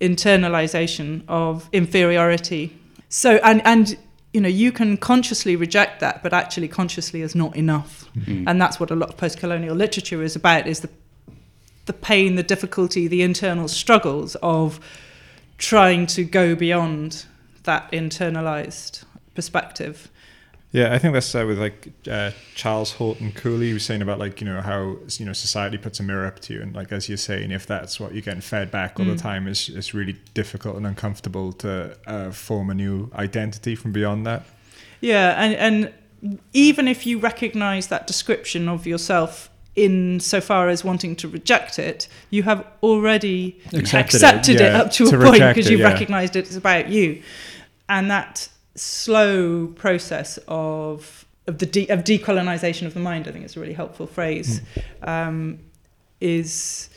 internalization 0.00 1.22
of 1.28 1.68
inferiority 1.72 2.76
so 3.08 3.36
and 3.42 3.64
and 3.66 3.96
you 4.36 4.40
know 4.42 4.48
you 4.48 4.70
can 4.70 4.96
consciously 4.96 5.56
reject 5.56 6.00
that 6.00 6.22
but 6.22 6.32
actually 6.32 6.68
consciously 6.68 7.22
is 7.22 7.34
not 7.34 7.56
enough 7.56 7.92
mm-hmm. 8.14 8.46
and 8.46 8.60
that's 8.60 8.78
what 8.78 8.90
a 8.90 8.94
lot 8.94 9.08
of 9.08 9.16
post-colonial 9.16 9.74
literature 9.74 10.22
is 10.22 10.36
about 10.36 10.66
is 10.66 10.80
the 10.80 10.90
the 11.86 11.92
pain 11.92 12.34
the 12.36 12.42
difficulty 12.42 13.08
the 13.08 13.22
internal 13.22 13.68
struggles 13.68 14.36
of 14.36 14.78
trying 15.58 16.06
to 16.06 16.24
go 16.24 16.54
beyond 16.54 17.24
that 17.66 17.90
internalized 17.92 19.04
perspective. 19.34 20.10
Yeah, 20.76 20.92
I 20.92 20.98
think 20.98 21.14
that's 21.14 21.34
uh, 21.34 21.42
with 21.46 21.58
like 21.58 21.88
uh, 22.06 22.32
Charles 22.54 22.92
Horton 22.92 23.32
Cooley. 23.32 23.68
He 23.68 23.72
was 23.72 23.82
saying 23.82 24.02
about 24.02 24.18
like 24.18 24.42
you 24.42 24.46
know 24.46 24.60
how 24.60 24.98
you 25.08 25.24
know 25.24 25.32
society 25.32 25.78
puts 25.78 26.00
a 26.00 26.02
mirror 26.02 26.26
up 26.26 26.38
to 26.40 26.52
you, 26.52 26.60
and 26.60 26.74
like 26.74 26.92
as 26.92 27.08
you're 27.08 27.16
saying, 27.16 27.50
if 27.50 27.66
that's 27.66 27.98
what 27.98 28.12
you're 28.12 28.20
getting 28.20 28.42
fed 28.42 28.70
back 28.70 29.00
all 29.00 29.06
the 29.06 29.16
time, 29.16 29.48
it's 29.48 29.70
it's 29.70 29.94
really 29.94 30.16
difficult 30.34 30.76
and 30.76 30.86
uncomfortable 30.86 31.54
to 31.54 31.96
uh, 32.06 32.30
form 32.30 32.68
a 32.68 32.74
new 32.74 33.10
identity 33.14 33.74
from 33.74 33.92
beyond 33.92 34.26
that. 34.26 34.44
Yeah, 35.00 35.42
and 35.42 35.54
and 35.54 36.38
even 36.52 36.88
if 36.88 37.06
you 37.06 37.20
recognize 37.20 37.86
that 37.86 38.06
description 38.06 38.68
of 38.68 38.86
yourself 38.86 39.48
in 39.76 40.20
so 40.20 40.42
far 40.42 40.68
as 40.68 40.84
wanting 40.84 41.16
to 41.16 41.28
reject 41.28 41.78
it, 41.78 42.06
you 42.28 42.42
have 42.42 42.66
already 42.82 43.58
Accepted 43.72 44.16
accepted, 44.16 44.56
it, 44.56 44.60
it, 44.60 44.72
yeah, 44.72 44.80
up 44.82 44.90
to, 44.90 45.06
a 45.06 45.24
point 45.24 45.40
because 45.40 45.70
you've 45.70 45.80
yeah. 45.80 45.88
recognized 45.88 46.36
it's 46.36 46.54
about 46.54 46.90
you. 46.90 47.22
And 47.88 48.10
that 48.10 48.50
slow 48.76 49.68
process 49.68 50.38
of 50.48 51.24
of 51.46 51.58
the 51.58 51.66
de- 51.66 51.88
of 51.88 52.02
decolonization 52.04 52.86
of 52.86 52.94
the 52.94 53.00
mind, 53.00 53.28
I 53.28 53.32
think 53.32 53.44
is 53.44 53.56
a 53.56 53.60
really 53.60 53.72
helpful 53.72 54.06
phrase. 54.06 54.60
Hmm. 55.02 55.08
Um, 55.08 55.58
is 56.20 56.88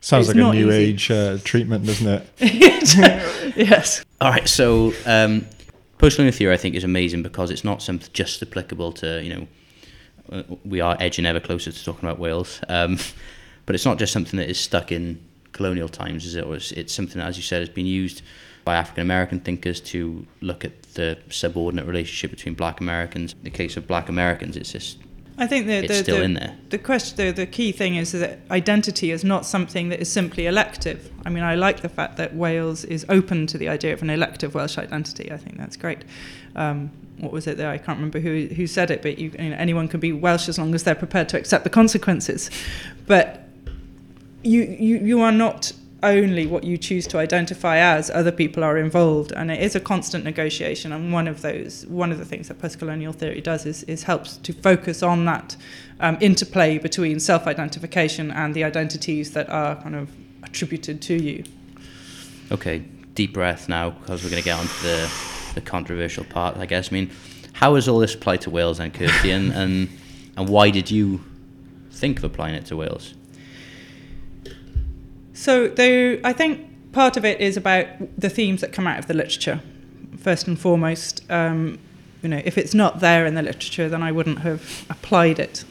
Sounds 0.00 0.28
like 0.28 0.36
a 0.36 0.40
new 0.40 0.70
easy. 0.70 0.70
age 0.70 1.10
uh, 1.10 1.38
treatment, 1.44 1.86
doesn't 1.86 2.06
it? 2.06 2.28
yes. 3.56 4.04
All 4.20 4.30
right, 4.30 4.46
so 4.48 4.92
um, 5.06 5.46
postcolonial 5.98 6.34
theory, 6.34 6.52
I 6.54 6.56
think, 6.58 6.74
is 6.74 6.84
amazing 6.84 7.22
because 7.22 7.50
it's 7.50 7.64
not 7.64 7.82
something 7.82 8.08
just 8.12 8.42
applicable 8.42 8.92
to 8.92 9.22
you 9.22 9.34
know. 9.34 9.48
uh, 10.30 10.42
We 10.64 10.80
are 10.80 10.96
edging 11.00 11.26
ever 11.26 11.40
closer 11.40 11.72
to 11.72 11.84
talking 11.84 12.06
about 12.08 12.18
Wales, 12.18 12.60
um, 12.68 12.98
but 13.66 13.74
it's 13.74 13.84
not 13.86 13.98
just 13.98 14.12
something 14.12 14.38
that 14.38 14.48
is 14.48 14.58
stuck 14.60 14.92
in 14.92 15.20
colonial 15.52 15.88
times, 15.88 16.26
is 16.26 16.34
it? 16.36 16.44
Or 16.44 16.54
it's, 16.56 16.72
it's 16.72 16.92
something, 16.92 17.20
as 17.20 17.36
you 17.36 17.42
said, 17.42 17.60
has 17.60 17.68
been 17.70 17.86
used 17.86 18.22
by 18.64 18.76
African 18.76 19.02
American 19.02 19.40
thinkers 19.40 19.80
to 19.80 20.26
look 20.40 20.64
at 20.64 20.82
the 20.94 21.18
subordinate 21.28 21.86
relationship 21.86 22.30
between 22.30 22.54
Black 22.54 22.80
Americans. 22.80 23.32
In 23.32 23.44
the 23.44 23.50
case 23.50 23.76
of 23.76 23.86
Black 23.86 24.08
Americans, 24.08 24.56
it's 24.56 24.72
just 24.72 24.98
I 25.36 25.46
think 25.48 25.66
the, 25.66 25.72
It's 25.78 25.88
the, 25.88 25.94
still 25.94 26.18
the, 26.18 26.22
in 26.22 26.34
there. 26.34 26.56
The 26.70 26.78
question, 26.78 27.16
the, 27.16 27.32
the 27.32 27.46
key 27.46 27.72
thing 27.72 27.96
is 27.96 28.12
that 28.12 28.38
identity 28.50 29.10
is 29.10 29.24
not 29.24 29.44
something 29.44 29.88
that 29.88 30.00
is 30.00 30.10
simply 30.10 30.46
elective. 30.46 31.10
I 31.26 31.30
mean, 31.30 31.42
I 31.42 31.56
like 31.56 31.80
the 31.80 31.88
fact 31.88 32.16
that 32.18 32.36
Wales 32.36 32.84
is 32.84 33.04
open 33.08 33.48
to 33.48 33.58
the 33.58 33.68
idea 33.68 33.92
of 33.92 34.02
an 34.02 34.10
elective 34.10 34.54
Welsh 34.54 34.78
identity. 34.78 35.32
I 35.32 35.36
think 35.36 35.58
that's 35.58 35.76
great. 35.76 36.04
Um, 36.54 36.92
what 37.18 37.32
was 37.32 37.46
it 37.48 37.56
there? 37.56 37.70
I 37.70 37.78
can't 37.78 37.98
remember 37.98 38.20
who 38.20 38.46
who 38.46 38.66
said 38.66 38.90
it, 38.90 39.02
but 39.02 39.18
you, 39.18 39.30
you 39.38 39.50
know, 39.50 39.56
anyone 39.56 39.88
can 39.88 39.98
be 39.98 40.12
Welsh 40.12 40.48
as 40.48 40.58
long 40.58 40.74
as 40.74 40.84
they're 40.84 40.94
prepared 40.94 41.28
to 41.30 41.38
accept 41.38 41.64
the 41.64 41.70
consequences. 41.70 42.50
But 43.06 43.48
you, 44.42 44.62
you, 44.62 44.98
you 44.98 45.20
are 45.20 45.32
not 45.32 45.72
only 46.04 46.46
what 46.46 46.64
you 46.64 46.76
choose 46.78 47.06
to 47.06 47.18
identify 47.18 47.78
as 47.78 48.10
other 48.10 48.32
people 48.32 48.62
are 48.62 48.78
involved 48.78 49.32
and 49.32 49.50
it 49.50 49.60
is 49.60 49.74
a 49.74 49.80
constant 49.80 50.24
negotiation 50.24 50.92
and 50.92 51.12
one 51.12 51.26
of 51.26 51.42
those 51.42 51.86
one 51.86 52.12
of 52.12 52.18
the 52.18 52.24
things 52.24 52.48
that 52.48 52.58
postcolonial 52.58 53.14
theory 53.14 53.40
does 53.40 53.66
is, 53.66 53.82
is 53.84 54.02
helps 54.04 54.36
to 54.38 54.52
focus 54.52 55.02
on 55.02 55.24
that 55.24 55.56
um, 56.00 56.16
interplay 56.20 56.78
between 56.78 57.18
self-identification 57.18 58.30
and 58.30 58.54
the 58.54 58.62
identities 58.64 59.32
that 59.32 59.48
are 59.48 59.76
kind 59.76 59.94
of 59.94 60.10
attributed 60.42 61.00
to 61.02 61.14
you 61.14 61.42
Okay, 62.52 62.84
deep 63.14 63.32
breath 63.32 63.68
now 63.68 63.90
because 63.90 64.22
we're 64.22 64.30
going 64.30 64.42
to 64.42 64.44
get 64.44 64.58
on 64.58 64.66
to 64.66 64.82
the, 64.82 65.12
the 65.54 65.60
controversial 65.60 66.24
part, 66.24 66.56
I 66.56 66.66
guess. 66.66 66.92
I 66.92 66.94
mean, 66.94 67.10
how 67.52 67.74
has 67.74 67.88
all 67.88 67.98
this 67.98 68.14
applied 68.14 68.42
to 68.42 68.50
Wales 68.50 68.80
and 68.80 68.92
Kirsti, 68.92 69.34
and, 69.34 69.52
and, 69.52 69.88
and 70.36 70.48
why 70.48 70.70
did 70.70 70.90
you 70.90 71.24
think 71.90 72.18
of 72.18 72.24
applying 72.24 72.54
it 72.54 72.66
to 72.66 72.76
Wales? 72.76 73.14
So 75.34 75.68
there, 75.68 76.20
I 76.24 76.32
think 76.32 76.92
part 76.92 77.16
of 77.16 77.24
it 77.24 77.40
is 77.40 77.56
about 77.56 77.86
the 78.16 78.30
themes 78.30 78.60
that 78.60 78.72
come 78.72 78.86
out 78.86 78.98
of 78.98 79.08
the 79.08 79.14
literature. 79.14 79.60
First 80.16 80.46
and 80.46 80.58
foremost, 80.58 81.28
um, 81.30 81.78
you 82.22 82.28
know, 82.28 82.40
if 82.44 82.56
it's 82.56 82.72
not 82.72 83.00
there 83.00 83.26
in 83.26 83.34
the 83.34 83.42
literature, 83.42 83.88
then 83.88 84.02
I 84.02 84.12
wouldn't 84.12 84.38
have 84.38 84.86
applied 84.88 85.38
it. 85.38 85.64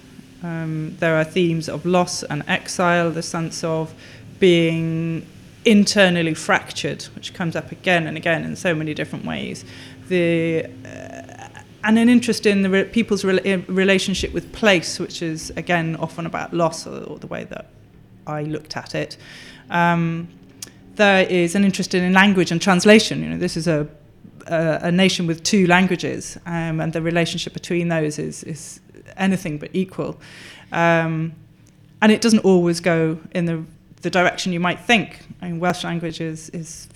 Um, 0.43 0.97
there 0.99 1.15
are 1.15 1.23
themes 1.23 1.69
of 1.69 1.85
loss 1.85 2.23
and 2.23 2.43
exile, 2.47 3.09
the 3.09 3.23
sense 3.23 3.63
of 3.63 3.93
being 4.39 5.25
internally 5.63 6.33
fractured, 6.33 7.03
which 7.15 7.33
comes 7.33 7.55
up 7.55 7.71
again 7.71 8.05
and 8.05 8.17
again 8.17 8.43
in 8.43 8.57
so 8.57 8.75
many 8.75 8.93
different 8.93 9.25
ways. 9.25 9.63
The 10.09 10.65
uh, 10.85 11.47
and 11.85 11.99
an 11.99 12.09
interest 12.09 12.45
in 12.45 12.61
the 12.61 12.69
re- 12.69 12.83
people's 12.83 13.23
in 13.23 13.65
relationship 13.67 14.33
with 14.33 14.51
place, 14.51 14.99
which 14.99 15.21
is 15.21 15.51
again 15.51 15.95
often 15.95 16.25
about 16.25 16.53
loss, 16.53 16.85
or, 16.85 17.03
or 17.03 17.19
the 17.19 17.27
way 17.27 17.45
that 17.45 17.67
I 18.27 18.43
looked 18.43 18.77
at 18.77 18.95
it. 18.95 19.17
Um, 19.73 20.29
there 20.95 21.25
is 21.27 21.55
an 21.55 21.65
interest 21.65 21.93
in 21.93 22.13
language 22.13 22.51
and 22.51 22.61
translation. 22.61 23.23
You 23.23 23.29
know, 23.31 23.37
this 23.37 23.57
is 23.57 23.67
a 23.67 23.89
a, 24.47 24.79
a 24.83 24.91
nation 24.91 25.27
with 25.27 25.43
two 25.43 25.67
languages, 25.67 26.37
um, 26.45 26.79
and 26.79 26.93
the 26.93 27.01
relationship 27.01 27.53
between 27.53 27.89
those 27.89 28.19
is 28.19 28.43
is 28.43 28.79
anything 29.17 29.57
but 29.57 29.69
equal. 29.73 30.19
Um, 30.71 31.33
and 32.01 32.11
it 32.11 32.21
doesn't 32.21 32.39
always 32.39 32.79
go 32.79 33.19
in 33.31 33.45
the 33.45 33.63
the 34.01 34.09
direction 34.09 34.51
you 34.51 34.59
might 34.59 34.79
think. 34.79 35.19
I 35.41 35.49
mean, 35.49 35.59
Welsh 35.59 35.83
language 35.83 36.19
is, 36.19 36.49
is 36.49 36.89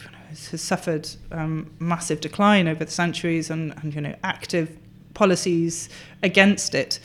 has 0.51 0.61
suffered 0.61 1.09
um, 1.31 1.71
massive 1.79 2.19
decline 2.19 2.67
over 2.67 2.83
the 2.85 2.91
centuries, 2.91 3.49
and, 3.49 3.73
and 3.81 3.93
you 3.95 4.01
know 4.01 4.15
active 4.23 4.77
policies 5.13 5.89
against 6.21 6.75
it. 6.75 6.99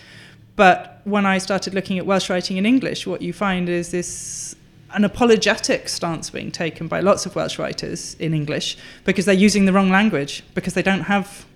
But 0.57 1.01
when 1.05 1.25
I 1.25 1.39
started 1.39 1.73
looking 1.73 1.99
at 1.99 2.05
Welsh 2.05 2.29
writing 2.29 2.57
in 2.59 2.67
English, 2.67 3.07
what 3.07 3.23
you 3.23 3.33
find 3.33 3.69
is 3.69 3.91
this 3.91 4.55
an 4.95 5.05
apologetic 5.05 5.89
stance 5.89 6.31
being 6.31 6.51
taken 6.51 6.89
by 6.89 7.01
lots 7.01 7.27
of 7.27 7.35
Welsh 7.35 7.59
writers 7.59 8.15
in 8.19 8.35
English 8.35 8.77
because 9.05 9.25
they're 9.25 9.35
using 9.35 9.65
the 9.65 9.73
wrong 9.73 9.91
language 9.91 10.43
because 10.55 10.75
they 10.75 10.83
don't 10.83 11.03
have 11.03 11.47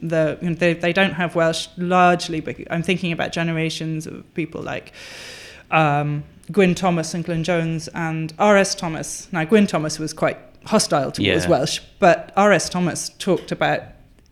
the 0.00 0.38
you 0.40 0.50
know, 0.50 0.54
they, 0.54 0.74
they 0.74 0.92
don't 0.92 1.12
have 1.14 1.34
Welsh 1.34 1.68
largely. 1.76 2.40
But 2.40 2.56
I'm 2.70 2.82
thinking 2.82 3.12
about 3.12 3.32
generations 3.32 4.06
of 4.06 4.32
people 4.34 4.62
like 4.62 4.92
um, 5.70 6.24
Gwyn 6.50 6.74
Thomas 6.74 7.14
and 7.14 7.24
Glyn 7.24 7.44
Jones 7.44 7.88
and 7.88 8.32
R.S. 8.38 8.74
Thomas. 8.74 9.28
Now 9.32 9.44
Gwyn 9.44 9.66
Thomas 9.66 9.98
was 9.98 10.12
quite 10.12 10.38
hostile 10.66 11.10
towards 11.12 11.44
Yeah. 11.44 11.48
Welsh, 11.48 11.80
but 11.98 12.32
R.S. 12.36 12.68
Thomas 12.68 13.10
talked 13.18 13.52
about 13.52 13.82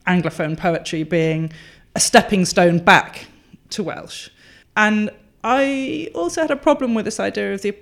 Anglophone 0.07 0.57
poetry 0.57 1.03
being 1.03 1.53
a 1.95 2.01
stepping 2.01 2.45
stone 2.45 2.79
back 2.79 3.27
to 3.71 3.83
Welsh. 3.83 4.31
And 4.77 5.11
I 5.45 6.11
also 6.15 6.43
had 6.43 6.51
a 6.51 6.57
problem 6.57 6.95
with 6.95 7.05
this 7.05 7.21
idea 7.21 7.53
of 7.55 7.63
the 7.63 7.75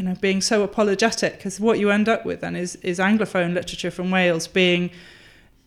you 0.00 0.06
know 0.06 0.14
being 0.14 0.40
so 0.40 0.62
apologetic 0.62 1.36
because 1.36 1.60
what 1.60 1.78
you 1.78 1.90
end 1.90 2.08
up 2.08 2.24
with 2.24 2.40
then 2.40 2.56
is 2.56 2.74
is 2.76 2.98
anglophone 2.98 3.52
literature 3.52 3.90
from 3.90 4.10
Wales 4.10 4.48
being 4.48 4.90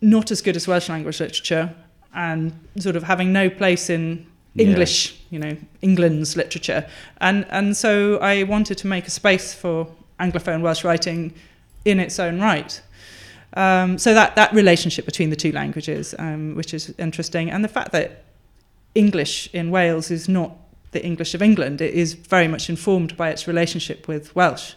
not 0.00 0.32
as 0.32 0.42
good 0.42 0.56
as 0.56 0.66
Welsh 0.66 0.88
language 0.88 1.20
literature 1.20 1.72
and 2.12 2.52
sort 2.80 2.96
of 2.96 3.04
having 3.04 3.32
no 3.32 3.48
place 3.48 3.88
in 3.88 4.26
Yeah. 4.54 4.66
English, 4.66 4.96
you 5.30 5.38
know, 5.38 5.56
England's 5.82 6.36
literature. 6.36 6.82
And 7.20 7.46
and 7.50 7.76
so 7.76 8.18
I 8.32 8.42
wanted 8.42 8.76
to 8.82 8.86
make 8.88 9.06
a 9.06 9.10
space 9.10 9.54
for 9.62 9.86
anglophone 10.18 10.60
Welsh 10.62 10.82
writing 10.84 11.32
in 11.84 12.00
its 12.00 12.18
own 12.18 12.40
right. 12.40 12.72
Um, 13.56 13.98
so 13.98 14.14
that 14.14 14.34
that 14.34 14.52
relationship 14.52 15.04
between 15.04 15.30
the 15.30 15.36
two 15.44 15.52
languages, 15.52 16.14
um, 16.18 16.56
which 16.56 16.74
is 16.74 16.92
interesting, 16.98 17.50
and 17.52 17.62
the 17.64 17.74
fact 17.78 17.90
that 17.92 18.08
English 18.94 19.48
in 19.52 19.70
Wales 19.70 20.10
is 20.10 20.28
not 20.28 20.50
the 20.94 21.04
English 21.04 21.34
of 21.34 21.42
England. 21.42 21.80
It 21.82 21.92
is 21.92 22.14
very 22.14 22.48
much 22.48 22.70
informed 22.70 23.16
by 23.18 23.28
its 23.28 23.46
relationship 23.46 24.08
with 24.08 24.34
Welsh, 24.34 24.72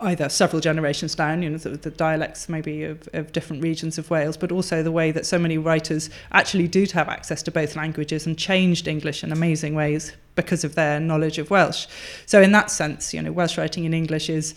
either 0.00 0.28
several 0.30 0.60
generations 0.60 1.14
down, 1.14 1.42
you 1.42 1.50
know, 1.50 1.58
the, 1.58 1.70
the 1.70 1.90
dialects 1.90 2.48
maybe 2.48 2.84
of, 2.84 3.08
of 3.12 3.32
different 3.32 3.62
regions 3.62 3.98
of 3.98 4.08
Wales, 4.08 4.38
but 4.38 4.50
also 4.50 4.82
the 4.82 4.90
way 4.90 5.12
that 5.12 5.26
so 5.26 5.38
many 5.38 5.58
writers 5.58 6.08
actually 6.30 6.66
do 6.66 6.86
have 6.94 7.08
access 7.10 7.42
to 7.42 7.50
both 7.50 7.76
languages 7.76 8.26
and 8.26 8.38
changed 8.38 8.88
English 8.88 9.22
in 9.22 9.32
amazing 9.32 9.74
ways 9.74 10.12
because 10.34 10.64
of 10.64 10.74
their 10.74 10.98
knowledge 10.98 11.38
of 11.38 11.50
Welsh. 11.50 11.86
So 12.24 12.40
in 12.40 12.52
that 12.52 12.70
sense, 12.70 13.12
you 13.12 13.20
know, 13.20 13.32
Welsh 13.32 13.58
writing 13.58 13.84
in 13.84 13.92
English 13.92 14.30
is 14.30 14.54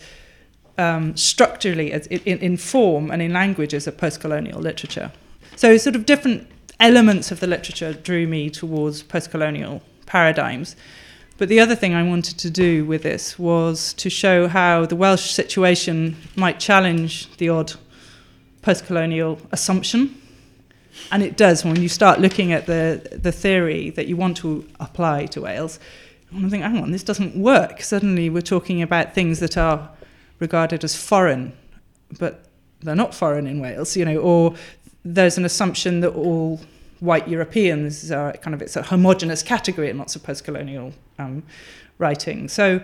um, 0.78 1.16
structurally, 1.16 1.92
in, 1.92 2.38
in 2.38 2.56
form 2.56 3.10
and 3.10 3.20
in 3.20 3.32
language, 3.32 3.74
as 3.74 3.86
a 3.86 3.92
post-colonial 3.92 4.60
literature. 4.60 5.12
So 5.56 5.76
sort 5.76 5.96
of 5.96 6.06
different 6.06 6.48
elements 6.78 7.30
of 7.32 7.40
the 7.40 7.46
literature 7.46 7.92
drew 7.92 8.26
me 8.26 8.50
towards 8.50 9.02
post-colonial 9.02 9.82
paradigms. 10.06 10.76
But 11.38 11.48
the 11.48 11.60
other 11.60 11.74
thing 11.74 11.92
I 11.94 12.02
wanted 12.02 12.38
to 12.38 12.50
do 12.50 12.84
with 12.84 13.02
this 13.02 13.38
was 13.38 13.92
to 13.94 14.08
show 14.08 14.48
how 14.48 14.86
the 14.86 14.96
Welsh 14.96 15.30
situation 15.30 16.16
might 16.34 16.58
challenge 16.58 17.36
the 17.36 17.50
odd 17.50 17.74
post 18.62 18.86
colonial 18.86 19.38
assumption. 19.52 20.20
And 21.12 21.22
it 21.22 21.36
does 21.36 21.64
when 21.64 21.82
you 21.82 21.90
start 21.90 22.20
looking 22.20 22.52
at 22.52 22.66
the, 22.66 23.18
the 23.22 23.32
theory 23.32 23.90
that 23.90 24.06
you 24.06 24.16
want 24.16 24.38
to 24.38 24.66
apply 24.80 25.26
to 25.26 25.42
Wales. 25.42 25.78
I 26.34 26.48
think, 26.48 26.62
hang 26.62 26.78
on, 26.78 26.90
this 26.90 27.04
doesn't 27.04 27.36
work. 27.36 27.82
Suddenly 27.82 28.30
we're 28.30 28.40
talking 28.40 28.82
about 28.82 29.14
things 29.14 29.38
that 29.40 29.56
are 29.56 29.90
regarded 30.38 30.84
as 30.84 30.96
foreign, 30.96 31.52
but 32.18 32.46
they're 32.80 32.94
not 32.94 33.14
foreign 33.14 33.46
in 33.46 33.60
Wales, 33.60 33.96
you 33.96 34.04
know, 34.04 34.16
or 34.18 34.54
there's 35.04 35.38
an 35.38 35.44
assumption 35.44 36.00
that 36.00 36.10
all 36.10 36.60
white 37.00 37.28
Europeans 37.28 38.10
are 38.10 38.32
kind 38.34 38.54
of 38.54 38.62
it's 38.62 38.76
a 38.76 38.82
homogenous 38.82 39.42
category 39.42 39.90
in 39.90 39.98
lots 39.98 40.16
of 40.16 40.22
post-colonial 40.22 40.92
um, 41.18 41.42
writing. 41.98 42.48
So 42.48 42.80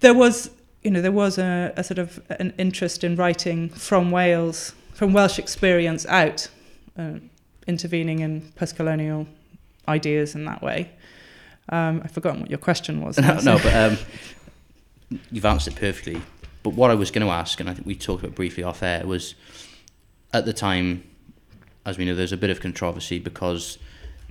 there 0.00 0.14
was, 0.14 0.50
you 0.82 0.90
know, 0.90 1.00
there 1.00 1.12
was 1.12 1.38
a, 1.38 1.72
a 1.76 1.84
sort 1.84 1.98
of 1.98 2.20
an 2.30 2.52
interest 2.58 3.04
in 3.04 3.16
writing 3.16 3.68
from 3.68 4.10
Wales, 4.10 4.74
from 4.94 5.12
Welsh 5.12 5.38
experience 5.38 6.06
out, 6.06 6.48
uh, 6.98 7.14
intervening 7.66 8.20
in 8.20 8.52
post-colonial 8.56 9.26
ideas 9.88 10.34
in 10.34 10.44
that 10.44 10.62
way. 10.62 10.90
Um, 11.68 12.02
I've 12.04 12.10
forgotten 12.10 12.40
what 12.40 12.50
your 12.50 12.58
question 12.58 13.00
was. 13.00 13.18
No, 13.18 13.38
no, 13.40 13.58
but 13.58 13.74
um, 13.74 13.98
you've 15.30 15.44
answered 15.44 15.74
it 15.74 15.80
perfectly. 15.80 16.20
But 16.62 16.70
what 16.70 16.90
I 16.90 16.94
was 16.94 17.10
going 17.10 17.26
to 17.26 17.32
ask, 17.32 17.60
and 17.60 17.68
I 17.68 17.74
think 17.74 17.86
we 17.86 17.94
talked 17.94 18.22
about 18.22 18.34
briefly 18.36 18.62
off 18.62 18.82
air, 18.82 19.06
was 19.06 19.34
at 20.32 20.44
the 20.44 20.52
time, 20.52 21.04
as 21.84 21.98
we 21.98 22.04
know, 22.04 22.14
there's 22.14 22.32
a 22.32 22.36
bit 22.36 22.50
of 22.50 22.60
controversy 22.60 23.18
because 23.18 23.78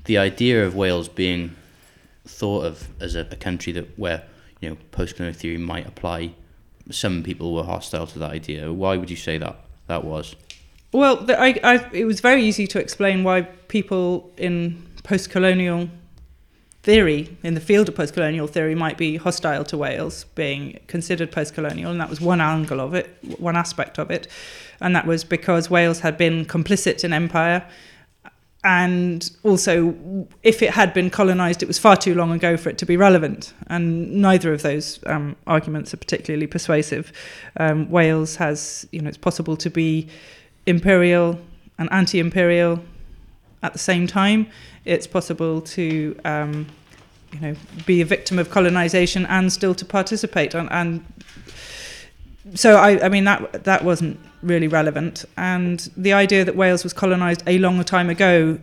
the 0.06 0.18
idea 0.18 0.66
of 0.66 0.76
Wales 0.76 1.10
being 1.10 1.56
thought 2.26 2.66
of 2.66 2.88
as 3.00 3.16
a, 3.16 3.28
a 3.32 3.36
country 3.36 3.74
that 3.74 3.98
where 3.98 4.24
you 4.60 4.70
know 4.70 4.78
post-colonial 4.92 5.38
theory 5.38 5.58
might 5.58 5.88
apply, 5.88 6.34
some 6.90 7.24
people 7.24 7.54
were 7.54 7.64
hostile 7.64 8.08
to 8.08 8.20
that 8.20 8.32
idea. 8.32 8.72
Why 8.72 8.98
would 8.98 9.10
you 9.10 9.16
say 9.16 9.38
that 9.38 9.58
that 9.88 10.04
was? 10.04 10.36
Well, 10.92 11.18
the, 11.18 11.40
I, 11.40 11.60
I, 11.64 11.90
it 11.94 12.06
was 12.06 12.20
very 12.20 12.44
easy 12.44 12.68
to 12.68 12.80
explain 12.80 13.24
why 13.24 13.44
people 13.44 14.30
in 14.38 14.86
post-colonial 15.04 15.90
theory, 16.84 17.38
in 17.44 17.54
the 17.54 17.62
field 17.62 17.88
of 17.90 17.96
post-colonial 17.96 18.48
theory, 18.48 18.76
might 18.76 18.98
be 18.98 19.18
hostile 19.18 19.64
to 19.66 19.78
Wales 19.78 20.26
being 20.36 20.80
considered 20.88 21.32
post-colonial, 21.32 21.92
and 21.92 22.02
that 22.02 22.10
was 22.10 22.20
one 22.20 22.42
angle 22.42 22.80
of 22.80 22.94
it, 22.94 23.16
one 23.40 23.56
aspect 23.56 24.00
of 24.00 24.10
it, 24.10 24.28
and 24.80 24.96
that 24.96 25.06
was 25.06 25.24
because 25.24 25.70
Wales 25.70 26.00
had 26.00 26.18
been 26.18 26.46
complicit 26.46 27.04
in 27.04 27.14
empire, 27.14 27.64
and 28.64 29.32
also 29.44 30.28
if 30.44 30.62
it 30.62 30.72
had 30.72 30.94
been 30.94 31.10
colonised, 31.10 31.64
it 31.64 31.68
was 31.68 31.80
far 31.80 31.96
too 31.96 32.14
long 32.14 32.32
ago 32.32 32.58
for 32.58 32.70
it 32.70 32.78
to 32.80 32.86
be 32.86 32.98
relevant, 32.98 33.54
and 33.68 34.12
neither 34.12 34.52
of 34.54 34.62
those 34.64 35.00
um, 35.06 35.36
arguments 35.46 35.94
are 35.94 35.98
particularly 35.98 36.48
persuasive. 36.48 37.12
Um, 37.58 37.90
Wales 37.90 38.36
has, 38.38 38.88
you 38.92 39.02
know, 39.02 39.10
it's 39.10 39.18
possible 39.18 39.56
to 39.58 39.70
be 39.70 40.08
imperial 40.66 41.40
and 41.78 41.92
anti-imperial 41.92 42.80
at 43.64 43.74
the 43.74 43.80
same 43.80 44.08
time. 44.08 44.48
It's 44.86 45.08
possible 45.08 45.62
to, 45.62 46.20
um, 46.26 46.68
you 47.32 47.40
know, 47.40 47.56
be 47.86 48.02
a 48.02 48.06
victim 48.06 48.40
of 48.40 48.50
colonization 48.50 49.26
and 49.28 49.52
still 49.52 49.76
to 49.76 49.86
participate. 49.86 50.54
And, 50.54 50.72
and 50.72 51.06
so, 52.56 52.78
I, 52.78 53.06
I 53.06 53.10
mean, 53.10 53.26
that 53.26 53.64
that 53.64 53.84
wasn't 53.84 54.20
really 54.42 54.68
relevant. 54.68 55.26
And 55.38 55.90
the 55.96 56.14
idea 56.14 56.44
that 56.46 56.56
Wales 56.56 56.84
was 56.84 56.94
colonized 56.94 57.44
a 57.48 57.58
long 57.60 57.84
time 57.84 58.10
ago. 58.10 58.60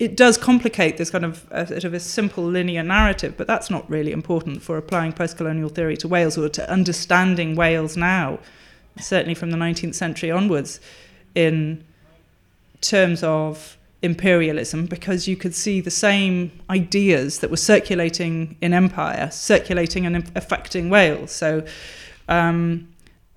It 0.00 0.16
does 0.16 0.36
complicate 0.36 0.96
this 0.96 1.10
kind 1.10 1.24
of 1.24 1.46
a, 1.52 1.68
sort 1.68 1.84
of 1.84 1.94
a 1.94 2.00
simple 2.00 2.44
linear 2.44 2.82
narrative, 2.82 3.36
but 3.36 3.46
that's 3.46 3.70
not 3.70 3.88
really 3.88 4.10
important 4.10 4.60
for 4.60 4.76
applying 4.76 5.12
post-colonial 5.12 5.68
theory 5.68 5.96
to 5.98 6.08
Wales 6.08 6.36
or 6.36 6.48
to 6.48 6.68
understanding 6.68 7.54
Wales 7.54 7.96
now, 7.96 8.40
certainly 8.98 9.34
from 9.34 9.52
the 9.52 9.56
19th 9.56 9.94
century 9.94 10.32
onwards, 10.32 10.80
in 11.36 11.84
terms 12.88 13.22
of 13.22 13.76
imperialism 14.02 14.84
because 14.86 15.26
you 15.26 15.36
could 15.36 15.54
see 15.54 15.80
the 15.80 15.90
same 15.90 16.52
ideas 16.68 17.38
that 17.38 17.50
were 17.50 17.56
circulating 17.56 18.56
in 18.60 18.74
empire 18.74 19.30
circulating 19.30 20.04
and 20.04 20.30
affecting 20.36 20.90
Wales. 20.90 21.30
So 21.30 21.64
um, 22.28 22.88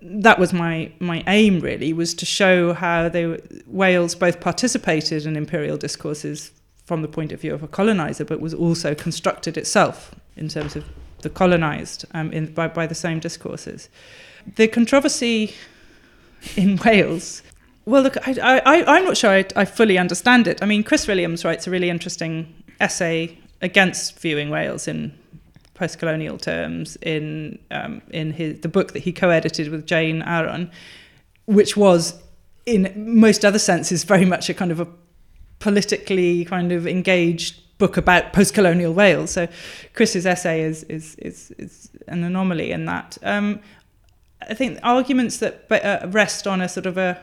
that 0.02 0.38
was 0.38 0.54
my 0.54 0.92
my 1.00 1.24
aim 1.28 1.60
really 1.62 1.94
was 1.94 2.14
to 2.16 2.26
show 2.26 2.74
how 2.74 3.10
they 3.10 3.40
Wales 3.66 4.14
both 4.14 4.40
participated 4.40 5.26
in 5.26 5.36
imperial 5.36 5.78
discourses 5.78 6.52
from 6.86 7.02
the 7.02 7.08
point 7.08 7.32
of 7.32 7.42
view 7.42 7.54
of 7.54 7.64
a 7.64 7.68
colonizer, 7.68 8.24
but 8.24 8.40
was 8.40 8.54
also 8.54 8.96
constructed 8.96 9.58
itself 9.58 10.16
in 10.36 10.48
terms 10.48 10.76
of 10.76 10.86
the 11.22 11.30
colonized 11.30 12.06
um, 12.14 12.32
in, 12.32 12.54
by, 12.54 12.68
by 12.68 12.88
the 12.88 12.96
same 12.96 13.20
discourses. 13.20 13.90
The 14.56 14.68
controversy 14.68 15.54
in 16.56 16.78
Wales 16.86 17.42
well, 17.88 18.02
look, 18.02 18.18
I, 18.28 18.60
I, 18.66 18.98
I'm 18.98 19.06
not 19.06 19.16
sure 19.16 19.32
I, 19.32 19.46
I 19.56 19.64
fully 19.64 19.98
understand 19.98 20.46
it. 20.46 20.62
I 20.62 20.66
mean, 20.66 20.84
Chris 20.84 21.08
Williams 21.08 21.46
writes 21.46 21.68
a 21.68 21.72
really 21.72 21.90
interesting 21.90 22.54
essay 22.82 23.38
against 23.62 24.20
viewing 24.20 24.50
Wales 24.50 24.90
in 24.90 25.18
post-colonial 25.74 26.38
terms 26.38 26.98
in 27.02 27.58
um, 27.72 28.02
in 28.10 28.34
his 28.34 28.60
the 28.60 28.68
book 28.68 28.92
that 28.92 29.04
he 29.04 29.14
co-edited 29.14 29.70
with 29.70 29.86
Jane 29.86 30.22
Aaron, 30.24 30.70
which 31.46 31.78
was, 31.78 32.22
in 32.66 32.92
most 33.16 33.46
other 33.46 33.60
senses, 33.60 34.04
very 34.04 34.26
much 34.26 34.50
a 34.50 34.54
kind 34.54 34.72
of 34.72 34.82
a 34.82 34.88
politically 35.60 36.44
kind 36.44 36.74
of 36.74 36.86
engaged 36.86 37.56
book 37.78 37.96
about 37.96 38.34
post-colonial 38.34 38.94
Wales. 38.94 39.32
So, 39.32 39.48
Chris's 39.94 40.26
essay 40.26 40.62
is 40.62 40.84
is 40.84 41.16
is, 41.20 41.52
is 41.58 41.90
an 42.10 42.26
anomaly 42.26 42.70
in 42.70 42.84
that. 42.84 43.18
Um, 43.24 43.62
I 44.42 44.54
think 44.56 44.78
arguments 44.84 45.38
that 45.38 45.72
uh, 45.72 46.06
rest 46.10 46.48
on 46.48 46.60
a 46.60 46.68
sort 46.68 46.86
of 46.86 46.98
a 46.98 47.18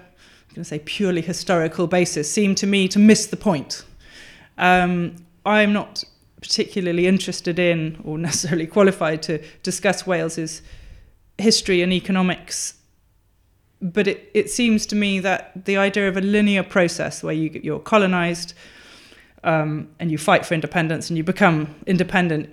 going 0.54 0.64
to 0.64 0.68
say 0.68 0.78
purely 0.80 1.20
historical 1.20 1.86
basis 1.86 2.30
seem 2.30 2.54
to 2.56 2.66
me 2.66 2.88
to 2.88 2.98
miss 2.98 3.26
the 3.26 3.36
point. 3.36 3.84
Um, 4.58 5.16
I'm 5.44 5.72
not 5.72 6.04
particularly 6.40 7.06
interested 7.06 7.58
in 7.58 8.00
or 8.04 8.18
necessarily 8.30 8.66
qualified 8.66 9.22
to 9.24 9.42
discuss 9.62 10.06
Wales's 10.06 10.62
history 11.38 11.82
and 11.82 11.92
economics, 11.92 12.74
but 13.80 14.06
it, 14.06 14.30
it 14.34 14.50
seems 14.50 14.86
to 14.86 14.96
me 14.96 15.20
that 15.20 15.64
the 15.64 15.76
idea 15.76 16.08
of 16.08 16.16
a 16.16 16.20
linear 16.20 16.62
process 16.62 17.22
where 17.22 17.34
you, 17.34 17.60
you're 17.62 17.80
colonized 17.80 18.54
um, 19.42 19.88
and 19.98 20.10
you 20.10 20.18
fight 20.18 20.46
for 20.46 20.54
independence 20.54 21.10
and 21.10 21.16
you 21.16 21.24
become 21.24 21.74
independent 21.86 22.48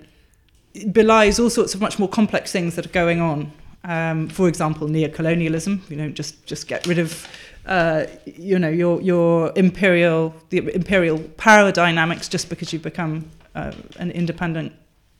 belies 0.90 1.38
all 1.38 1.50
sorts 1.50 1.74
of 1.74 1.80
much 1.80 1.98
more 1.98 2.08
complex 2.08 2.52
things 2.52 2.76
that 2.76 2.86
are 2.86 2.90
going 2.90 3.20
on. 3.20 3.52
Um, 3.84 4.28
for 4.28 4.48
example, 4.48 4.88
neocolonialism. 4.88 5.88
You 5.90 5.96
know, 5.96 6.08
just 6.08 6.44
just 6.46 6.68
get 6.68 6.86
rid 6.86 6.98
of 6.98 7.26
uh, 7.66 8.06
you 8.26 8.58
know 8.58 8.68
your 8.68 9.00
your 9.00 9.52
imperial 9.56 10.34
the 10.50 10.58
imperial 10.74 11.18
power 11.36 11.70
dynamics 11.72 12.28
just 12.28 12.48
because 12.48 12.72
you've 12.72 12.82
become 12.82 13.30
uh, 13.54 13.72
an 13.98 14.10
independent 14.10 14.72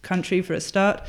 country 0.02 0.42
for 0.42 0.54
a 0.54 0.60
start. 0.60 1.02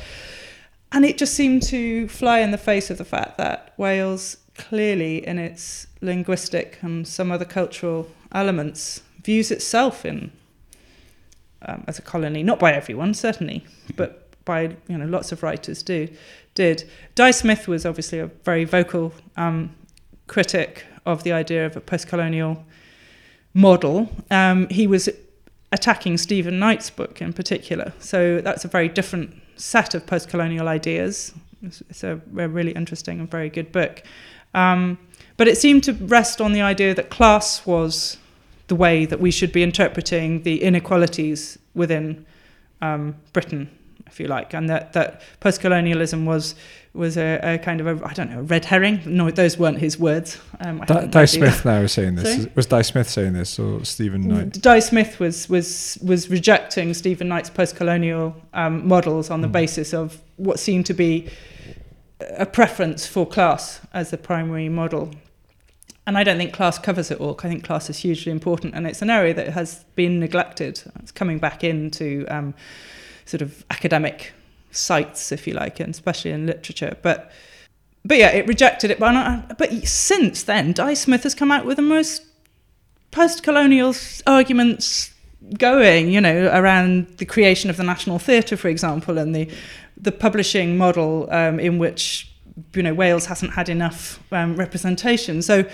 And 0.92 1.04
it 1.04 1.18
just 1.18 1.34
seemed 1.34 1.62
to 1.64 2.06
fly 2.06 2.38
in 2.38 2.52
the 2.52 2.58
face 2.58 2.88
of 2.88 2.98
the 2.98 3.04
fact 3.04 3.36
that 3.38 3.74
Wales 3.76 4.36
clearly 4.56 5.26
in 5.26 5.38
its 5.38 5.88
linguistic 6.00 6.78
and 6.82 7.08
some 7.08 7.32
other 7.32 7.44
cultural 7.44 8.08
elements 8.30 9.02
views 9.24 9.50
itself 9.50 10.06
in 10.06 10.30
um, 11.62 11.82
as 11.88 11.98
a 11.98 12.02
colony 12.02 12.42
not 12.44 12.60
by 12.60 12.72
everyone 12.72 13.12
certainly 13.14 13.64
but 13.96 14.28
by 14.44 14.76
you 14.86 14.96
know 14.96 15.06
lots 15.06 15.32
of 15.32 15.42
writers 15.42 15.82
do 15.82 16.08
did. 16.54 16.88
Dai 17.14 17.30
Smith 17.32 17.68
was 17.68 17.84
obviously 17.84 18.18
a 18.18 18.26
very 18.44 18.64
vocal 18.64 19.12
um, 19.36 19.74
critic 20.26 20.84
of 21.06 21.22
the 21.22 21.32
idea 21.32 21.66
of 21.66 21.76
a 21.76 21.80
post-colonial 21.80 22.64
model. 23.52 24.10
Um, 24.30 24.68
he 24.68 24.86
was 24.86 25.08
attacking 25.72 26.18
Stephen 26.18 26.58
Knight's 26.58 26.90
book 26.90 27.20
in 27.20 27.32
particular. 27.32 27.92
So 27.98 28.40
that's 28.40 28.64
a 28.64 28.68
very 28.68 28.88
different 28.88 29.34
set 29.56 29.94
of 29.94 30.06
post-colonial 30.06 30.68
ideas. 30.68 31.32
It's, 31.62 31.82
it's 31.90 32.04
a, 32.04 32.20
a, 32.38 32.48
really 32.48 32.72
interesting 32.72 33.20
and 33.20 33.30
very 33.30 33.50
good 33.50 33.72
book. 33.72 34.02
Um, 34.54 34.98
but 35.36 35.48
it 35.48 35.58
seemed 35.58 35.82
to 35.84 35.92
rest 35.92 36.40
on 36.40 36.52
the 36.52 36.62
idea 36.62 36.94
that 36.94 37.10
class 37.10 37.66
was 37.66 38.18
the 38.68 38.76
way 38.76 39.04
that 39.04 39.20
we 39.20 39.30
should 39.30 39.52
be 39.52 39.62
interpreting 39.62 40.42
the 40.42 40.62
inequalities 40.62 41.58
within 41.74 42.24
um, 42.80 43.16
Britain, 43.32 43.68
if 44.14 44.20
you 44.20 44.28
like, 44.28 44.54
and 44.54 44.70
that, 44.70 44.92
that 44.92 45.22
post-colonialism 45.40 46.24
was 46.24 46.54
was 46.92 47.16
a, 47.16 47.40
a, 47.42 47.58
kind 47.58 47.80
of 47.80 47.86
a 47.88 48.06
I 48.06 48.12
don't 48.12 48.30
know 48.30 48.38
a 48.38 48.42
red 48.42 48.64
herring. 48.64 49.00
No, 49.04 49.28
those 49.28 49.58
weren't 49.58 49.80
his 49.80 49.98
words. 49.98 50.40
Um, 50.60 50.80
I 50.80 50.84
Di, 50.84 50.94
haven't 50.94 51.10
Di 51.10 51.20
read 51.20 51.28
Smith 51.28 51.64
now 51.64 51.80
is 51.80 51.92
saying 51.92 52.14
this. 52.14 52.36
Sorry? 52.36 52.52
Was 52.54 52.66
Dai 52.66 52.82
Smith 52.82 53.10
saying 53.10 53.32
this 53.32 53.58
or 53.58 53.84
Stephen 53.84 54.28
Knight? 54.28 54.52
Dai 54.62 54.78
Smith 54.78 55.18
was 55.18 55.48
was 55.48 55.98
was 56.00 56.30
rejecting 56.30 56.94
Stephen 56.94 57.26
Knight's 57.26 57.50
post-colonial 57.50 58.36
um, 58.52 58.86
models 58.86 59.30
on 59.30 59.40
the 59.40 59.48
basis 59.48 59.92
of 59.92 60.20
what 60.36 60.60
seemed 60.60 60.86
to 60.86 60.94
be 60.94 61.28
a 62.38 62.46
preference 62.46 63.06
for 63.08 63.26
class 63.26 63.80
as 63.92 64.10
the 64.10 64.18
primary 64.18 64.68
model. 64.68 65.10
and 66.06 66.18
I 66.18 66.24
don't 66.24 66.36
think 66.36 66.52
class 66.52 66.78
covers 66.78 67.10
it 67.10 67.20
all. 67.20 67.38
I 67.42 67.48
think 67.48 67.64
class 67.64 67.88
is 67.88 67.98
hugely 67.98 68.30
important, 68.30 68.74
and 68.74 68.86
it's 68.86 69.02
an 69.02 69.10
area 69.10 69.34
that 69.34 69.48
has 69.48 69.84
been 69.94 70.20
neglected. 70.20 70.82
It's 71.00 71.12
coming 71.12 71.38
back 71.38 71.64
into 71.64 72.26
um, 72.28 72.54
sort 73.26 73.42
of 73.42 73.64
academic 73.70 74.32
sites, 74.70 75.32
if 75.32 75.46
you 75.46 75.54
like, 75.54 75.80
and 75.80 75.90
especially 75.90 76.30
in 76.30 76.46
literature. 76.46 76.96
But 77.02 77.30
but 78.04 78.18
yeah, 78.18 78.30
it 78.30 78.46
rejected 78.46 78.90
it. 78.90 78.98
But 78.98 79.56
but 79.58 79.72
since 79.86 80.42
then, 80.42 80.72
Dai 80.72 80.94
Smith 80.94 81.22
has 81.22 81.34
come 81.34 81.50
out 81.50 81.64
with 81.64 81.76
the 81.76 81.82
most 81.82 82.22
post-colonial 83.10 83.94
arguments 84.26 85.12
going. 85.58 86.10
You 86.10 86.20
know, 86.20 86.50
around 86.52 87.08
the 87.18 87.24
creation 87.24 87.70
of 87.70 87.76
the 87.76 87.84
National 87.84 88.18
Theatre, 88.18 88.56
for 88.56 88.68
example, 88.68 89.18
and 89.18 89.34
the 89.34 89.48
the 89.96 90.12
publishing 90.12 90.76
model 90.76 91.28
um, 91.30 91.58
in 91.60 91.78
which 91.78 92.30
you 92.74 92.82
know 92.82 92.94
Wales 92.94 93.26
hasn't 93.26 93.52
had 93.52 93.68
enough 93.68 94.20
um, 94.32 94.56
representation. 94.56 95.40
So 95.42 95.64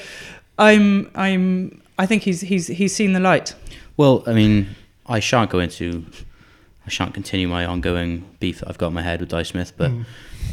I'm 0.58 1.10
I'm 1.14 1.82
I 1.98 2.06
think 2.06 2.22
he's 2.22 2.42
he's 2.42 2.68
he's 2.68 2.94
seen 2.94 3.12
the 3.12 3.20
light. 3.20 3.54
Well, 3.96 4.22
I 4.26 4.32
mean, 4.32 4.68
I 5.06 5.20
shan't 5.20 5.50
go 5.50 5.58
into, 5.58 6.06
I 6.90 6.92
shan't 6.92 7.14
continue 7.14 7.46
my 7.46 7.66
ongoing 7.66 8.28
beef 8.40 8.58
that 8.58 8.68
I've 8.68 8.76
got 8.76 8.88
in 8.88 8.94
my 8.94 9.02
head 9.02 9.20
with 9.20 9.28
Dai 9.28 9.44
Smith, 9.44 9.74
but 9.76 9.92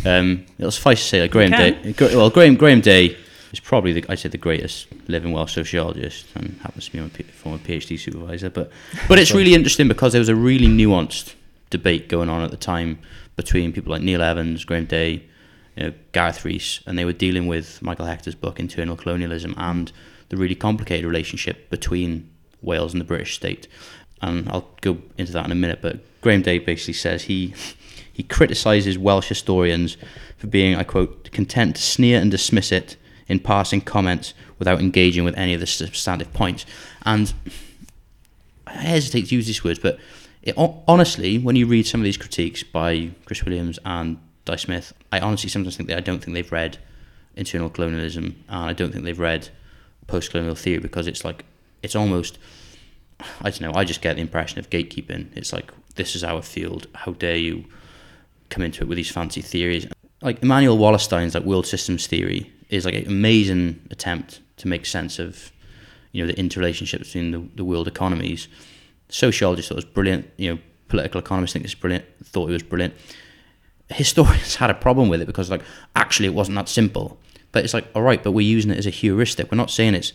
um, 0.06 0.46
it'll 0.60 0.70
suffice 0.70 1.02
to 1.02 1.08
say 1.08 1.20
that 1.22 1.32
Graham. 1.32 1.50
Day, 1.50 1.96
well, 2.16 2.30
Graham 2.30 2.54
Graham 2.56 2.80
Day 2.80 3.18
is 3.52 3.60
probably 3.60 3.94
the, 3.94 4.06
I'd 4.08 4.20
say 4.20 4.30
the 4.30 4.38
greatest 4.38 4.86
living 5.08 5.32
Welsh 5.32 5.56
sociologist, 5.56 6.28
and 6.36 6.60
happens 6.62 6.86
to 6.86 6.92
be 6.92 7.00
my 7.00 7.10
P- 7.10 7.24
former 7.24 7.58
PhD 7.58 7.98
supervisor. 7.98 8.52
But 8.52 8.70
but 9.08 9.18
it's 9.18 9.34
really 9.34 9.56
interesting 9.56 9.88
because 9.88 10.12
there 10.14 10.20
was 10.20 10.30
a 10.30 10.36
really 10.36 10.68
nuanced 10.68 11.34
debate 11.72 12.08
going 12.08 12.30
on 12.30 12.44
at 12.44 12.52
the 12.52 12.58
time 12.58 13.00
between 13.36 13.74
people 13.74 13.92
like 13.92 14.04
Neil 14.04 14.22
Evans, 14.22 14.64
Graham 14.64 14.86
Day, 14.86 15.24
you 15.76 15.84
know, 15.86 15.94
Gareth 16.12 16.46
Rees, 16.46 16.82
and 16.86 17.00
they 17.00 17.06
were 17.06 17.14
dealing 17.14 17.48
with 17.48 17.82
Michael 17.82 18.06
Hechter's 18.06 18.36
book, 18.36 18.60
Internal 18.60 18.96
Colonialism, 18.96 19.56
and 19.58 19.92
the 20.30 20.38
really 20.38 20.56
complicated 20.56 21.08
relationship 21.08 21.72
between 21.72 22.30
Wales 22.62 22.94
and 22.94 23.02
the 23.02 23.06
British 23.06 23.34
state. 23.36 23.68
And 24.22 24.49
I'll 24.49 24.68
go 24.82 24.97
into 25.18 25.32
that 25.34 25.45
in 25.45 25.51
a 25.51 25.55
minute, 25.55 25.80
but 25.82 25.99
Graham 26.22 26.41
Day 26.41 26.59
basically 26.59 26.93
says 26.93 27.24
he 27.24 27.53
he 28.11 28.24
criticises 28.24 28.97
Welsh 28.97 29.28
historians 29.28 29.95
for 30.38 30.47
being, 30.47 30.76
I 30.76 30.84
quote, 30.84 31.32
content 31.32 31.76
to 31.76 31.82
sneer 31.84 32.20
and 32.20 32.32
dismiss 32.32 32.72
it 32.72 32.95
in 33.28 33.39
passing 33.39 33.80
comments 33.80 34.34
without 34.57 34.80
engaging 34.80 35.24
with 35.24 35.38
any 35.38 35.53
of 35.53 35.59
the 35.59 35.68
substantive 35.68 36.34
points. 36.34 36.65
And 37.05 37.32
I 38.65 38.74
hesitate 38.74 39.28
to 39.28 39.36
use 39.36 39.45
these 39.45 39.63
words, 39.63 39.78
but 39.78 39.99
it, 40.41 40.55
honestly, 40.57 41.38
when 41.38 41.55
you 41.55 41.68
read 41.68 41.86
some 41.86 42.01
of 42.01 42.05
these 42.05 42.18
critiques 42.18 42.63
by 42.63 43.11
Chris 43.26 43.43
Williams 43.43 43.78
and 43.86 44.18
Dai 44.45 44.55
Smith, 44.55 44.93
I 45.11 45.20
honestly 45.20 45.49
sometimes 45.49 45.78
think 45.78 45.89
that 45.89 45.97
I 45.97 46.01
don't 46.01 46.24
think 46.24 46.34
they've 46.34 46.51
read 46.51 46.80
internal 47.36 47.70
colonialism, 47.70 48.43
and 48.49 48.70
I 48.70 48.74
don't 48.74 48.91
think 48.91 49.03
they've 49.03 49.20
read 49.20 49.49
post-colonial 50.07 50.55
theory 50.55 50.80
because 50.80 51.05
it's 51.05 51.24
like 51.24 51.45
it's 51.84 51.95
almost 51.95 52.39
I 53.20 53.49
don't 53.49 53.61
know. 53.61 53.74
I 53.74 53.84
just 53.84 54.01
get 54.01 54.15
the 54.15 54.22
impression 54.22 54.59
of 54.59 54.70
gatekeeping. 54.70 55.36
It's 55.36 55.51
like 55.51 55.72
this 55.95 56.15
is 56.15 56.24
our 56.24 56.41
field. 56.41 56.88
How 56.93 57.13
dare 57.13 57.38
you 57.38 57.65
come 58.49 58.63
into 58.63 58.84
it 58.84 58.88
with 58.88 58.97
these 58.97 59.11
fancy 59.11 59.41
theories? 59.41 59.88
Like 60.22 60.41
Immanuel 60.43 60.78
Wallerstein's 60.78 61.36
like 61.36 61.43
world 61.43 61.68
systems 61.68 62.07
theory 62.07 62.51
is 62.70 62.86
like 62.86 62.95
an 62.95 63.07
amazing 63.07 63.80
attempt 63.91 64.41
to 64.57 64.68
make 64.68 64.86
sense 64.86 65.20
of 65.20 65.51
you 66.11 66.24
know 66.24 66.32
the 66.32 66.38
interrelationship 66.39 67.01
between 67.01 67.32
the, 67.32 67.47
the 67.55 67.63
world 67.63 67.88
economies. 67.88 68.47
Sociologists 69.09 69.70
thought 69.70 69.76
it 69.76 69.86
was 69.86 69.86
brilliant. 69.86 70.30
You 70.38 70.53
know, 70.55 70.61
political 70.88 71.20
economists 71.20 71.53
think 71.53 71.65
it's 71.65 71.76
brilliant. 71.76 72.05
Thought 72.24 72.49
it 72.49 72.53
was 72.53 72.63
brilliant. 72.63 72.93
Historians 73.89 74.55
had 74.55 74.70
a 74.70 74.74
problem 74.74 75.09
with 75.09 75.22
it 75.22 75.26
because 75.26 75.49
like 75.49 75.61
actually 75.95 76.28
it 76.28 76.34
wasn't 76.34 76.55
that 76.55 76.70
simple. 76.70 77.18
But 77.51 77.63
it's 77.63 77.74
like 77.74 77.88
all 77.95 78.01
right, 78.01 78.22
but 78.22 78.32
we're 78.32 78.41
using 78.41 78.72
it 78.72 78.78
as 78.78 78.86
a 78.86 78.91
heuristic. 78.91 79.51
We're 79.51 79.57
not 79.57 79.72
saying 79.72 79.95
it's 79.95 80.13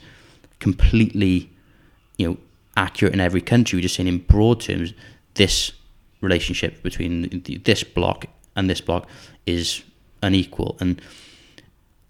completely 0.61 1.51
you 2.17 2.29
know 2.29 2.37
accurate 2.77 3.15
in 3.15 3.21
every 3.21 3.41
country. 3.41 3.77
We're 3.77 3.83
just 3.83 3.97
saying 3.97 4.09
in 4.09 4.19
broad 4.19 4.61
terms, 4.61 4.95
this 5.35 5.73
relationship 6.21 6.83
between 6.83 7.43
this 7.65 7.85
block 7.85 8.27
and 8.57 8.71
this 8.71 8.81
block 8.81 9.09
is 9.47 9.83
unequal, 10.23 10.77
and 10.81 11.01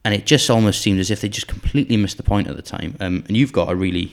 and 0.04 0.14
it 0.14 0.26
just 0.26 0.50
almost 0.50 0.80
seemed 0.80 0.98
as 0.98 1.10
if 1.10 1.20
they 1.20 1.28
just 1.28 1.46
completely 1.46 1.96
missed 1.96 2.16
the 2.16 2.22
point 2.22 2.48
at 2.48 2.56
the 2.56 2.62
time. 2.62 2.96
Um, 2.98 3.24
and 3.28 3.36
you've 3.36 3.52
got 3.52 3.70
a 3.70 3.76
really 3.76 4.12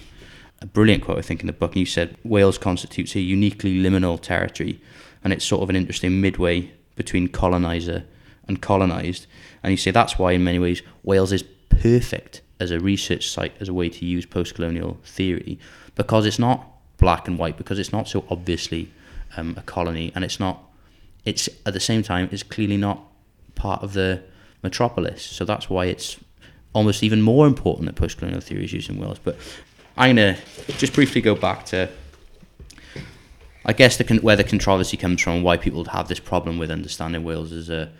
a 0.62 0.66
brilliant 0.66 1.04
quote, 1.04 1.18
I 1.18 1.22
think, 1.22 1.42
in 1.42 1.48
the 1.48 1.54
book. 1.54 1.72
And 1.72 1.80
you 1.80 1.86
said 1.86 2.18
Wales 2.24 2.58
constitutes 2.58 3.16
a 3.16 3.20
uniquely 3.20 3.80
liminal 3.80 4.20
territory, 4.20 4.82
and 5.24 5.34
it's 5.34 5.46
sort 5.46 5.64
of 5.64 5.70
an 5.70 5.76
interesting 5.76 6.22
midway 6.22 6.72
between 6.96 7.28
colonizer 7.28 8.06
and 8.48 8.62
colonized. 8.62 9.26
And 9.64 9.72
you 9.72 9.78
say 9.78 9.92
that's 9.92 10.20
why, 10.20 10.34
in 10.34 10.44
many 10.44 10.60
ways, 10.60 10.82
Wales 11.04 11.32
is 11.32 11.44
perfect 11.70 12.42
as 12.60 12.72
a 12.72 12.80
research 12.80 13.30
site, 13.30 13.54
as 13.62 13.70
a 13.70 13.74
way 13.74 13.90
to 13.90 14.06
use 14.06 14.26
post-colonial 14.26 15.00
theory, 15.04 15.58
because 16.00 16.26
it's 16.26 16.40
not 16.40 16.66
black 16.98 17.28
and 17.28 17.38
white, 17.38 17.58
because 17.58 17.78
it's 17.78 17.92
not 17.92 18.08
so 18.08 18.24
obviously 18.30 18.90
um, 19.36 19.54
a 19.58 19.62
colony, 19.62 20.14
and 20.16 20.24
it's 20.24 20.40
not. 20.40 20.64
It's 21.26 21.50
at 21.66 21.74
the 21.74 21.80
same 21.82 22.04
time, 22.04 22.30
it's 22.32 22.42
clearly 22.42 22.78
not 22.78 23.04
part 23.56 23.84
of 23.84 23.92
the 23.92 24.24
metropolis. 24.64 25.22
So 25.22 25.44
that's 25.44 25.70
why 25.70 25.88
it's 25.88 26.18
almost 26.72 27.04
even 27.04 27.22
more 27.22 27.46
important 27.46 27.86
that 27.88 27.98
post-colonial 27.98 28.40
theory 28.40 28.64
is 28.64 28.72
used 28.72 28.90
in 28.90 28.98
Wales. 28.98 29.20
But 29.22 29.36
I'm 29.98 30.16
gonna 30.16 30.38
just 30.78 30.94
briefly 30.94 31.20
go 31.20 31.36
back 31.36 31.66
to, 31.66 31.90
I 33.66 33.74
guess, 33.74 33.98
the 33.98 34.06
con- 34.06 34.20
where 34.20 34.38
the 34.38 34.46
controversy 34.46 34.96
comes 34.96 35.22
from, 35.22 35.44
why 35.44 35.58
people 35.58 35.84
have 35.84 36.08
this 36.08 36.22
problem 36.22 36.58
with 36.58 36.72
understanding 36.72 37.26
Wales 37.26 37.52
as 37.52 37.70
a, 37.70 37.92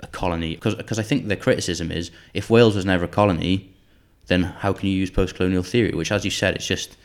a 0.00 0.08
colony. 0.08 0.56
Because 0.56 0.98
I 0.98 1.04
think 1.04 1.28
the 1.28 1.36
criticism 1.36 1.92
is, 1.92 2.10
if 2.34 2.50
Wales 2.50 2.74
was 2.74 2.84
never 2.84 3.04
a 3.04 3.08
colony, 3.20 3.72
then 4.26 4.42
how 4.42 4.72
can 4.72 4.88
you 4.88 4.96
use 4.96 5.12
post-colonial 5.12 5.62
theory? 5.62 5.92
Which, 5.92 6.10
as 6.10 6.24
you 6.24 6.32
said, 6.32 6.56
it's 6.56 6.66
just 6.66 6.96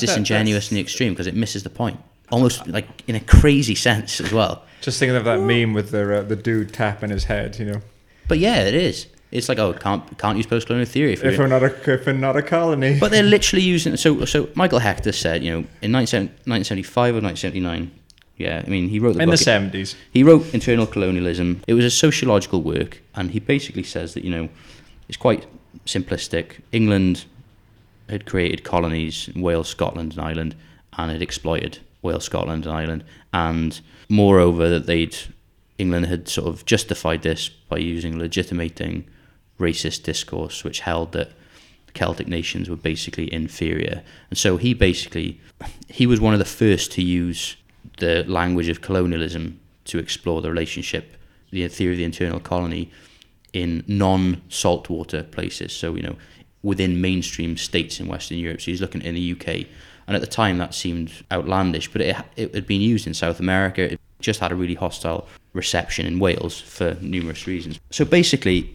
disingenuous 0.00 0.70
in 0.70 0.76
the 0.76 0.80
extreme 0.80 1.12
because 1.12 1.26
it 1.26 1.34
misses 1.34 1.62
the 1.62 1.70
point, 1.70 2.00
almost 2.30 2.66
like 2.66 2.86
in 3.06 3.14
a 3.14 3.20
crazy 3.20 3.74
sense 3.74 4.20
as 4.20 4.32
well. 4.32 4.64
Just 4.80 4.98
thinking 4.98 5.16
of 5.16 5.24
that 5.24 5.40
meme 5.40 5.74
with 5.74 5.90
the 5.90 6.18
uh, 6.18 6.22
the 6.22 6.36
dude 6.36 6.72
tapping 6.72 7.10
his 7.10 7.24
head, 7.24 7.58
you 7.58 7.66
know. 7.66 7.80
But 8.28 8.38
yeah, 8.38 8.60
it 8.62 8.74
is. 8.74 9.06
It's 9.30 9.48
like 9.48 9.58
oh, 9.58 9.72
can't 9.72 10.18
can't 10.18 10.36
use 10.36 10.46
post-colonial 10.46 10.86
theory 10.86 11.12
if, 11.12 11.22
If 11.22 11.38
we're 11.38 11.46
not 11.46 11.62
a 11.62 11.92
if 11.92 12.06
we're 12.06 12.12
not 12.12 12.36
a 12.36 12.42
colony. 12.42 12.98
But 13.00 13.12
they're 13.12 13.22
literally 13.22 13.62
using 13.62 13.96
so 13.96 14.24
so 14.24 14.48
Michael 14.54 14.80
Hechter 14.80 15.14
said, 15.14 15.44
you 15.44 15.52
know, 15.52 15.66
in 15.82 15.92
19, 15.92 16.20
1975 16.46 17.14
or 17.14 17.20
1979, 17.20 17.90
yeah, 18.40 18.62
I 18.66 18.70
mean, 18.70 18.88
he 18.88 18.98
wrote 18.98 19.16
the 19.16 19.22
in 19.22 19.28
the 19.28 19.36
seventies. 19.36 19.94
He 20.10 20.24
wrote 20.24 20.52
Internal 20.54 20.86
Colonialism. 20.86 21.62
It 21.66 21.74
was 21.74 21.84
a 21.84 21.90
sociological 21.90 22.62
work, 22.62 23.02
and 23.14 23.30
he 23.30 23.38
basically 23.38 23.82
says 23.82 24.14
that, 24.14 24.24
you 24.24 24.30
know, 24.30 24.48
it's 25.08 25.18
quite 25.18 25.46
simplistic. 25.84 26.60
England 26.72 27.26
had 28.10 28.26
created 28.26 28.64
colonies 28.64 29.28
in 29.34 29.40
Wales, 29.40 29.68
Scotland, 29.68 30.12
and 30.12 30.20
Ireland, 30.20 30.56
and 30.98 31.10
had 31.10 31.22
exploited 31.22 31.78
Wales, 32.02 32.24
Scotland, 32.24 32.66
and 32.66 32.74
Ireland. 32.74 33.04
And 33.32 33.80
moreover, 34.08 34.68
that 34.68 34.86
they'd 34.86 35.16
England 35.78 36.06
had 36.06 36.28
sort 36.28 36.48
of 36.48 36.66
justified 36.66 37.22
this 37.22 37.48
by 37.48 37.78
using 37.78 38.18
legitimating 38.18 39.08
racist 39.58 40.02
discourse, 40.02 40.62
which 40.62 40.80
held 40.80 41.12
that 41.12 41.30
Celtic 41.94 42.28
nations 42.28 42.68
were 42.68 42.76
basically 42.76 43.32
inferior. 43.32 44.02
And 44.28 44.38
so 44.38 44.56
he 44.56 44.74
basically 44.74 45.40
he 45.88 46.06
was 46.06 46.20
one 46.20 46.34
of 46.34 46.38
the 46.38 46.44
first 46.44 46.92
to 46.92 47.02
use 47.02 47.56
the 47.98 48.24
language 48.24 48.68
of 48.68 48.80
colonialism 48.80 49.58
to 49.86 49.98
explore 49.98 50.40
the 50.42 50.50
relationship, 50.50 51.16
the 51.50 51.66
theory 51.68 51.92
of 51.92 51.98
the 51.98 52.04
internal 52.04 52.40
colony 52.40 52.90
in 53.52 53.82
non-saltwater 53.88 55.24
places. 55.24 55.72
So 55.72 55.94
you 55.94 56.02
know, 56.02 56.16
within 56.62 57.00
mainstream 57.00 57.56
states 57.56 58.00
in 58.00 58.06
Western 58.06 58.38
Europe. 58.38 58.60
So 58.60 58.70
he's 58.70 58.80
looking 58.80 59.02
in 59.02 59.14
the 59.14 59.32
UK, 59.32 59.66
and 60.06 60.16
at 60.16 60.20
the 60.20 60.26
time 60.26 60.58
that 60.58 60.74
seemed 60.74 61.12
outlandish, 61.30 61.90
but 61.92 62.02
it 62.02 62.16
it 62.36 62.54
had 62.54 62.66
been 62.66 62.80
used 62.80 63.06
in 63.06 63.14
South 63.14 63.40
America. 63.40 63.92
It 63.92 64.00
just 64.20 64.40
had 64.40 64.52
a 64.52 64.54
really 64.54 64.74
hostile 64.74 65.26
reception 65.52 66.06
in 66.06 66.18
Wales 66.18 66.60
for 66.60 66.96
numerous 67.00 67.46
reasons. 67.46 67.80
So 67.90 68.04
basically, 68.04 68.74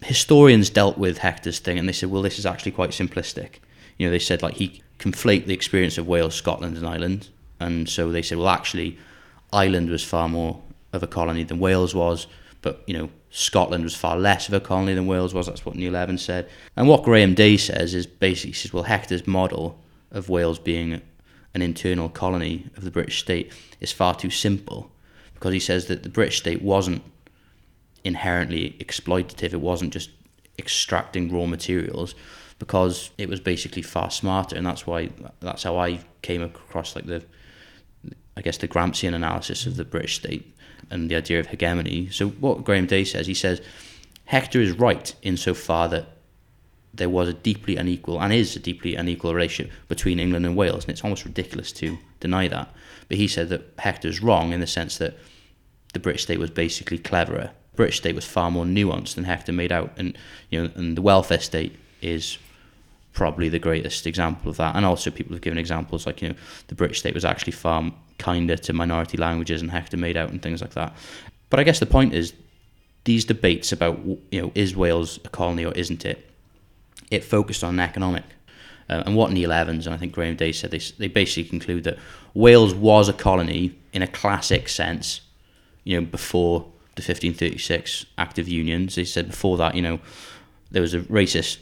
historians 0.00 0.70
dealt 0.70 0.98
with 0.98 1.18
Hechter's 1.18 1.58
thing, 1.58 1.78
and 1.78 1.88
they 1.88 1.92
said, 1.92 2.10
well, 2.10 2.22
this 2.22 2.38
is 2.38 2.46
actually 2.46 2.72
quite 2.72 2.90
simplistic. 2.90 3.56
You 3.98 4.06
know, 4.06 4.10
they 4.10 4.18
said 4.18 4.42
like 4.42 4.54
he 4.54 4.82
conflate 4.98 5.46
the 5.46 5.54
experience 5.54 5.98
of 5.98 6.06
Wales, 6.06 6.34
Scotland, 6.34 6.76
and 6.76 6.86
Ireland, 6.86 7.28
and 7.60 7.88
so 7.88 8.10
they 8.10 8.22
said, 8.22 8.38
well, 8.38 8.48
actually, 8.48 8.98
Ireland 9.52 9.90
was 9.90 10.04
far 10.04 10.28
more 10.28 10.60
of 10.92 11.02
a 11.02 11.06
colony 11.06 11.42
than 11.44 11.58
Wales 11.58 11.94
was, 11.94 12.26
but 12.68 12.82
you 12.86 12.92
know, 12.92 13.08
Scotland 13.30 13.82
was 13.82 13.94
far 13.94 14.18
less 14.18 14.46
of 14.46 14.52
a 14.52 14.60
colony 14.60 14.92
than 14.92 15.06
Wales 15.06 15.32
was. 15.32 15.46
That's 15.46 15.64
what 15.64 15.74
Neil 15.74 15.96
Evans 15.96 16.20
said. 16.20 16.50
And 16.76 16.86
what 16.86 17.02
Graham 17.02 17.32
Day 17.32 17.56
says 17.56 17.94
is 17.94 18.06
basically 18.06 18.52
says, 18.52 18.74
well, 18.74 18.84
Hechter's 18.84 19.26
model 19.26 19.82
of 20.10 20.28
Wales 20.28 20.58
being 20.58 21.00
an 21.54 21.62
internal 21.62 22.10
colony 22.10 22.66
of 22.76 22.84
the 22.84 22.90
British 22.90 23.20
state 23.20 23.54
is 23.80 23.90
far 23.90 24.14
too 24.14 24.28
simple 24.28 24.90
because 25.32 25.54
he 25.54 25.60
says 25.60 25.86
that 25.86 26.02
the 26.02 26.10
British 26.10 26.36
state 26.36 26.60
wasn't 26.60 27.02
inherently 28.04 28.76
exploitative. 28.80 29.54
It 29.54 29.62
wasn't 29.62 29.94
just 29.94 30.10
extracting 30.58 31.32
raw 31.32 31.46
materials 31.46 32.14
because 32.58 33.12
it 33.16 33.30
was 33.30 33.40
basically 33.40 33.80
far 33.80 34.10
smarter, 34.10 34.56
and 34.56 34.66
that's 34.66 34.86
why 34.86 35.08
that's 35.40 35.62
how 35.62 35.78
I 35.78 36.00
came 36.20 36.42
across 36.42 36.94
like 36.94 37.06
the, 37.06 37.24
I 38.36 38.42
guess 38.42 38.58
the 38.58 38.68
Gramscian 38.68 39.14
analysis 39.14 39.64
of 39.64 39.76
the 39.76 39.86
British 39.86 40.16
state 40.16 40.54
and 40.90 41.10
the 41.10 41.16
idea 41.16 41.40
of 41.40 41.48
hegemony. 41.48 42.08
So 42.10 42.28
what 42.28 42.64
Graham 42.64 42.86
Day 42.86 43.04
says, 43.04 43.26
he 43.26 43.34
says, 43.34 43.60
Hechter 44.30 44.60
is 44.60 44.72
right 44.72 45.14
insofar 45.22 45.88
that 45.88 46.06
there 46.92 47.08
was 47.08 47.28
a 47.28 47.34
deeply 47.34 47.76
unequal 47.76 48.20
and 48.20 48.32
is 48.32 48.56
a 48.56 48.58
deeply 48.58 48.94
unequal 48.94 49.34
relationship 49.34 49.72
between 49.88 50.18
England 50.18 50.44
and 50.46 50.56
Wales, 50.56 50.84
and 50.84 50.92
it's 50.92 51.04
almost 51.04 51.24
ridiculous 51.24 51.72
to 51.72 51.98
deny 52.20 52.48
that. 52.48 52.74
But 53.08 53.18
he 53.18 53.28
said 53.28 53.48
that 53.50 53.76
Hechter's 53.76 54.22
wrong 54.22 54.52
in 54.52 54.60
the 54.60 54.66
sense 54.66 54.98
that 54.98 55.16
the 55.92 56.00
British 56.00 56.24
state 56.24 56.38
was 56.38 56.50
basically 56.50 56.98
cleverer. 56.98 57.50
British 57.76 57.98
state 57.98 58.14
was 58.14 58.24
far 58.24 58.50
more 58.50 58.64
nuanced 58.64 59.14
than 59.14 59.24
Hector 59.24 59.52
made 59.52 59.72
out, 59.72 59.92
and 59.96 60.16
you 60.50 60.62
know, 60.62 60.70
and 60.74 60.96
the 60.96 61.02
welfare 61.02 61.40
state 61.40 61.76
is 62.02 62.38
probably 63.12 63.48
the 63.48 63.58
greatest 63.58 64.06
example 64.06 64.50
of 64.50 64.56
that. 64.58 64.76
And 64.76 64.84
also, 64.84 65.10
people 65.10 65.34
have 65.34 65.42
given 65.42 65.58
examples 65.58 66.06
like 66.06 66.22
you 66.22 66.30
know, 66.30 66.34
the 66.68 66.74
British 66.74 67.00
state 67.00 67.14
was 67.14 67.24
actually 67.24 67.52
far 67.52 67.92
kinder 68.18 68.56
to 68.56 68.72
minority 68.72 69.16
languages 69.16 69.62
and 69.62 69.70
Hechter 69.70 69.98
made 69.98 70.16
out, 70.16 70.30
and 70.30 70.42
things 70.42 70.60
like 70.60 70.74
that. 70.74 70.94
But 71.50 71.60
I 71.60 71.64
guess 71.64 71.78
the 71.78 71.86
point 71.86 72.14
is, 72.14 72.32
these 73.04 73.24
debates 73.24 73.72
about 73.72 73.98
you 74.30 74.42
know, 74.42 74.52
is 74.54 74.76
Wales 74.76 75.18
a 75.24 75.28
colony 75.28 75.64
or 75.64 75.72
isn't 75.72 76.04
it? 76.04 76.30
It 77.10 77.24
focused 77.24 77.64
on 77.64 77.80
economic. 77.80 78.24
Uh, 78.90 79.02
and 79.04 79.16
what 79.16 79.32
Neil 79.32 79.52
Evans 79.52 79.86
and 79.86 79.94
I 79.94 79.98
think 79.98 80.12
Graham 80.12 80.36
Day 80.36 80.52
said, 80.52 80.70
they, 80.70 80.78
they 80.98 81.08
basically 81.08 81.48
conclude 81.48 81.84
that 81.84 81.98
Wales 82.34 82.74
was 82.74 83.08
a 83.08 83.12
colony 83.12 83.78
in 83.92 84.02
a 84.02 84.06
classic 84.06 84.68
sense, 84.68 85.20
you 85.84 86.00
know, 86.00 86.06
before 86.06 86.60
the 86.94 87.02
1536 87.02 88.06
Act 88.16 88.38
of 88.38 88.48
Unions. 88.48 88.94
They 88.94 89.04
said 89.04 89.28
before 89.28 89.56
that, 89.58 89.74
you 89.74 89.82
know, 89.82 90.00
there 90.70 90.82
was 90.82 90.94
a 90.94 91.00
racist 91.00 91.58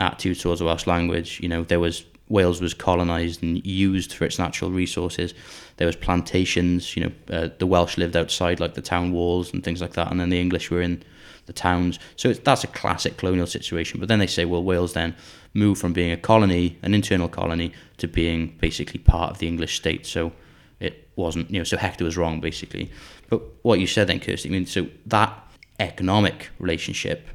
attitude 0.00 0.40
towards 0.40 0.60
the 0.60 0.66
Welsh 0.66 0.86
language. 0.86 1.40
You 1.40 1.48
know, 1.48 1.64
there 1.64 1.80
was 1.80 2.04
Wales 2.28 2.60
was 2.60 2.74
colonised 2.74 3.42
and 3.42 3.64
used 3.66 4.12
for 4.12 4.24
its 4.24 4.38
natural 4.38 4.70
resources. 4.70 5.34
There 5.76 5.86
was 5.86 5.96
plantations. 5.96 6.96
You 6.96 7.04
know, 7.04 7.12
uh, 7.36 7.48
the 7.58 7.66
Welsh 7.66 7.98
lived 7.98 8.16
outside 8.16 8.60
like 8.60 8.74
the 8.74 8.82
town 8.82 9.12
walls 9.12 9.52
and 9.52 9.62
things 9.62 9.80
like 9.80 9.94
that, 9.94 10.10
and 10.10 10.20
then 10.20 10.30
the 10.30 10.40
English 10.40 10.70
were 10.70 10.80
in 10.80 11.02
the 11.46 11.52
towns. 11.52 11.98
So 12.16 12.32
that's 12.32 12.62
a 12.62 12.68
classic 12.68 13.16
colonial 13.16 13.46
situation. 13.46 13.98
But 13.98 14.08
then 14.08 14.20
they 14.20 14.28
say, 14.28 14.44
well, 14.44 14.62
Wales 14.62 14.92
then 14.92 15.16
moved 15.54 15.80
from 15.80 15.92
being 15.92 16.12
a 16.12 16.16
colony, 16.16 16.78
an 16.82 16.94
internal 16.94 17.28
colony, 17.28 17.72
to 17.98 18.06
being 18.06 18.56
basically 18.60 19.00
part 19.00 19.32
of 19.32 19.38
the 19.38 19.48
English 19.48 19.76
state. 19.76 20.06
So 20.06 20.32
it 20.78 21.08
wasn't, 21.16 21.50
you 21.50 21.58
know, 21.58 21.64
so 21.64 21.76
Hechter 21.76 22.02
was 22.02 22.16
wrong 22.16 22.40
basically. 22.40 22.90
But 23.28 23.42
what 23.62 23.80
you 23.80 23.88
said 23.88 24.06
then, 24.06 24.20
Kirsti, 24.20 24.46
I 24.46 24.50
mean, 24.50 24.66
so 24.66 24.86
that 25.06 25.32
economic 25.80 26.50
relationship 26.58 27.28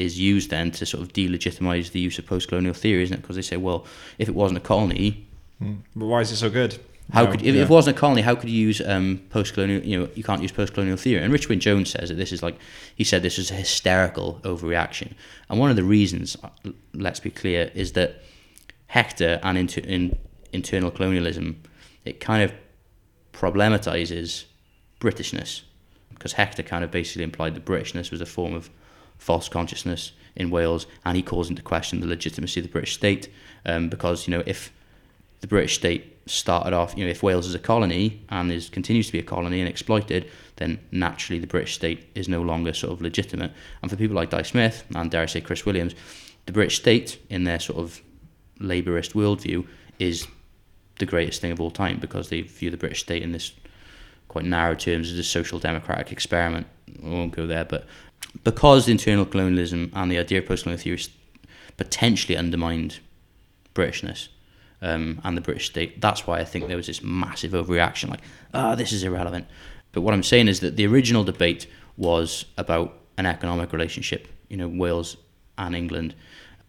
is 0.00 0.18
used 0.18 0.50
then 0.50 0.70
to 0.72 0.86
sort 0.86 1.02
of 1.02 1.12
delegitimize 1.12 1.92
the 1.92 2.00
use 2.00 2.18
of 2.18 2.26
post-colonial 2.26 2.74
theory, 2.74 3.02
isn't 3.02 3.14
it? 3.14 3.20
Because 3.22 3.36
they 3.36 3.42
say, 3.42 3.56
well, 3.56 3.84
if 4.18 4.28
it 4.28 4.34
wasn't 4.34 4.58
a 4.58 4.60
colony, 4.60 5.26
But 5.60 6.06
why 6.06 6.20
is 6.20 6.32
it 6.32 6.36
so 6.36 6.50
good? 6.50 6.78
how 7.12 7.24
No, 7.24 7.30
could 7.30 7.42
if, 7.42 7.54
yeah. 7.54 7.62
if 7.62 7.70
it 7.70 7.72
wasn't 7.72 7.96
a 7.96 8.00
colony, 8.00 8.22
how 8.22 8.34
could 8.34 8.48
you 8.48 8.66
use 8.68 8.80
um, 8.80 9.20
post-colonial? 9.30 9.82
You 9.84 10.00
know, 10.00 10.08
you 10.14 10.22
can't 10.22 10.42
use 10.42 10.52
post-colonial 10.52 10.96
theory. 10.96 11.22
And 11.22 11.32
Richard 11.32 11.60
Jones 11.60 11.90
says 11.90 12.08
that 12.08 12.16
this 12.16 12.32
is 12.32 12.42
like 12.42 12.58
he 12.96 13.04
said 13.04 13.22
this 13.22 13.38
is 13.38 13.50
a 13.50 13.54
hysterical 13.54 14.40
overreaction. 14.42 15.12
And 15.48 15.58
one 15.58 15.70
of 15.70 15.76
the 15.76 15.84
reasons, 15.84 16.36
uh, 16.42 16.70
let's 16.94 17.20
be 17.20 17.30
clear, 17.30 17.70
is 17.74 17.92
that 17.92 18.22
Hechter 18.94 19.40
and 19.42 19.58
inter, 19.58 19.80
in, 19.82 20.16
internal 20.52 20.90
colonialism, 20.90 21.62
it 22.04 22.20
kind 22.20 22.42
of 22.42 22.52
problematizes 23.32 24.44
Britishness 25.00 25.62
because 26.10 26.34
Hechter 26.34 26.64
kind 26.64 26.84
of 26.84 26.90
basically 26.90 27.24
implied 27.24 27.54
that 27.54 27.64
Britishness 27.64 28.10
was 28.10 28.20
a 28.20 28.26
form 28.26 28.54
of 28.54 28.68
false 29.20 29.48
consciousness 29.48 30.12
in 30.34 30.50
Wales, 30.50 30.86
and 31.04 31.16
he 31.16 31.22
calls 31.22 31.50
into 31.50 31.62
question 31.62 32.00
the 32.00 32.06
legitimacy 32.06 32.60
of 32.60 32.66
the 32.66 32.72
British 32.72 32.94
state 32.94 33.28
um, 33.66 33.88
because 33.88 34.26
you 34.26 34.32
know 34.32 34.42
if 34.46 34.72
the 35.40 35.46
British 35.46 35.74
state 35.74 36.18
started 36.26 36.72
off, 36.72 36.96
you 36.96 37.04
know, 37.04 37.10
if 37.10 37.22
Wales 37.22 37.46
is 37.46 37.54
a 37.54 37.58
colony 37.58 38.22
and 38.28 38.52
is 38.52 38.68
continues 38.68 39.06
to 39.06 39.12
be 39.12 39.18
a 39.18 39.22
colony 39.22 39.60
and 39.60 39.68
exploited, 39.68 40.30
then 40.56 40.78
naturally 40.92 41.40
the 41.40 41.46
British 41.46 41.74
state 41.74 42.08
is 42.14 42.28
no 42.28 42.42
longer 42.42 42.72
sort 42.72 42.92
of 42.92 43.00
legitimate. 43.00 43.52
And 43.82 43.90
for 43.90 43.96
people 43.96 44.16
like 44.16 44.30
Dai 44.30 44.42
Smith 44.42 44.84
and 44.94 45.10
dare 45.10 45.22
I 45.22 45.26
say 45.26 45.40
Chris 45.40 45.64
Williams, 45.64 45.94
the 46.46 46.52
British 46.52 46.76
state 46.76 47.18
in 47.30 47.44
their 47.44 47.58
sort 47.58 47.78
of 47.78 48.00
labourist 48.60 49.14
worldview 49.14 49.66
is 49.98 50.26
the 50.98 51.06
greatest 51.06 51.40
thing 51.40 51.52
of 51.52 51.60
all 51.60 51.70
time 51.70 51.98
because 51.98 52.28
they 52.28 52.42
view 52.42 52.70
the 52.70 52.76
British 52.76 53.00
state 53.00 53.22
in 53.22 53.32
this 53.32 53.52
quite 54.28 54.44
narrow 54.44 54.74
terms 54.74 55.10
as 55.10 55.18
a 55.18 55.24
social 55.24 55.58
democratic 55.58 56.12
experiment. 56.12 56.66
I 57.02 57.08
won't 57.08 57.34
go 57.34 57.46
there, 57.46 57.64
but 57.64 57.86
because 58.44 58.88
internal 58.88 59.24
colonialism 59.24 59.90
and 59.94 60.10
the 60.10 60.18
idea 60.18 60.38
of 60.38 60.46
post-colonial 60.46 60.82
theory 60.82 61.02
potentially 61.76 62.36
undermined 62.36 63.00
Britishness 63.74 64.28
um, 64.82 65.20
and 65.24 65.36
the 65.36 65.40
British 65.40 65.66
state, 65.66 66.00
that's 66.00 66.26
why 66.26 66.40
I 66.40 66.44
think 66.44 66.68
there 66.68 66.76
was 66.76 66.86
this 66.86 67.02
massive 67.02 67.52
overreaction, 67.52 68.10
like, 68.10 68.22
ah, 68.54 68.74
this 68.74 68.92
is 68.92 69.02
irrelevant. 69.02 69.46
But 69.92 70.02
what 70.02 70.14
I'm 70.14 70.22
saying 70.22 70.48
is 70.48 70.60
that 70.60 70.76
the 70.76 70.86
original 70.86 71.24
debate 71.24 71.66
was 71.96 72.44
about 72.56 72.96
an 73.18 73.26
economic 73.26 73.72
relationship, 73.72 74.28
you 74.48 74.56
know, 74.56 74.68
Wales 74.68 75.16
and 75.58 75.74
England, 75.74 76.14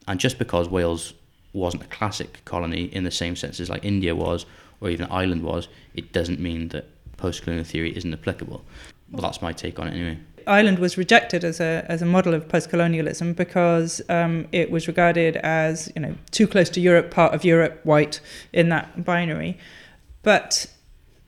and 0.08 0.20
just 0.20 0.40
because 0.40 0.68
Wales 0.68 1.14
wasn't 1.54 1.84
a 1.84 1.88
classic 1.88 2.44
colony 2.46 2.86
in 2.86 3.04
the 3.04 3.12
same 3.12 3.36
sense 3.36 3.60
as 3.60 3.70
like 3.70 3.86
India 3.86 4.16
was 4.16 4.46
or 4.80 4.90
even 4.90 5.06
Ireland 5.12 5.44
was, 5.44 5.68
it 5.94 6.12
doesn't 6.12 6.40
mean 6.40 6.70
that 6.70 6.86
post-colonial 7.18 7.66
theory 7.66 7.96
isn't 7.96 8.14
applicable. 8.14 8.64
Well, 9.12 9.22
that's 9.22 9.42
my 9.42 9.54
take 9.54 9.78
on 9.80 9.88
it 9.88 9.92
anyway. 9.92 10.18
Ireland 10.48 10.80
was 10.80 10.98
rejected 10.98 11.44
as 11.44 11.60
a 11.60 11.86
as 11.88 12.02
a 12.02 12.06
model 12.06 12.34
of 12.34 12.48
post-colonialism 12.48 13.34
because 13.34 14.02
um, 14.10 14.48
it 14.52 14.72
was 14.72 14.88
regarded 14.88 15.38
as 15.38 15.92
you 15.96 16.02
know 16.02 16.16
too 16.32 16.48
close 16.48 16.70
to 16.72 16.80
Europe, 16.80 17.12
part 17.12 17.34
of 17.34 17.44
Europe, 17.44 17.80
white 17.84 18.20
in 18.54 18.70
that 18.70 19.04
binary. 19.04 19.58
But 20.24 20.68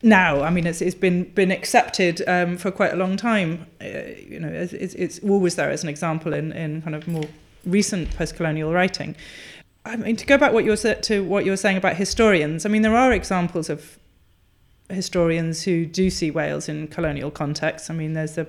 now, 0.02 0.42
I 0.42 0.50
mean, 0.50 0.66
it's, 0.66 0.82
it's 0.82 0.94
been 0.94 1.24
been 1.34 1.50
accepted 1.50 2.22
um, 2.28 2.56
for 2.58 2.70
quite 2.70 2.92
a 2.92 2.96
long 2.96 3.16
time. 3.16 3.66
Uh, 3.80 3.86
you 4.28 4.38
know, 4.38 4.48
it's, 4.48 4.72
it's, 4.72 5.18
always 5.20 5.56
there 5.56 5.70
as 5.70 5.82
an 5.82 5.88
example 5.88 6.34
in, 6.34 6.52
in 6.52 6.82
kind 6.82 6.94
of 6.94 7.08
more 7.08 7.24
recent 7.64 8.14
post-colonial 8.14 8.72
writing. 8.72 9.16
I 9.86 9.96
mean, 9.96 10.16
to 10.16 10.26
go 10.26 10.36
back 10.36 10.52
what 10.52 10.64
you 10.64 10.70
were 10.70 10.94
to 10.94 11.24
what 11.24 11.44
you 11.44 11.50
were 11.50 11.56
saying 11.56 11.78
about 11.78 11.96
historians. 11.96 12.66
I 12.66 12.68
mean, 12.68 12.82
there 12.82 12.96
are 12.96 13.12
examples 13.12 13.70
of 13.70 13.98
historians 14.90 15.62
who 15.62 15.86
do 15.86 16.10
see 16.10 16.30
Wales 16.30 16.68
in 16.68 16.88
colonial 16.88 17.30
contexts. 17.30 17.90
I 17.90 17.94
mean, 17.94 18.12
there's 18.12 18.34
the 18.34 18.46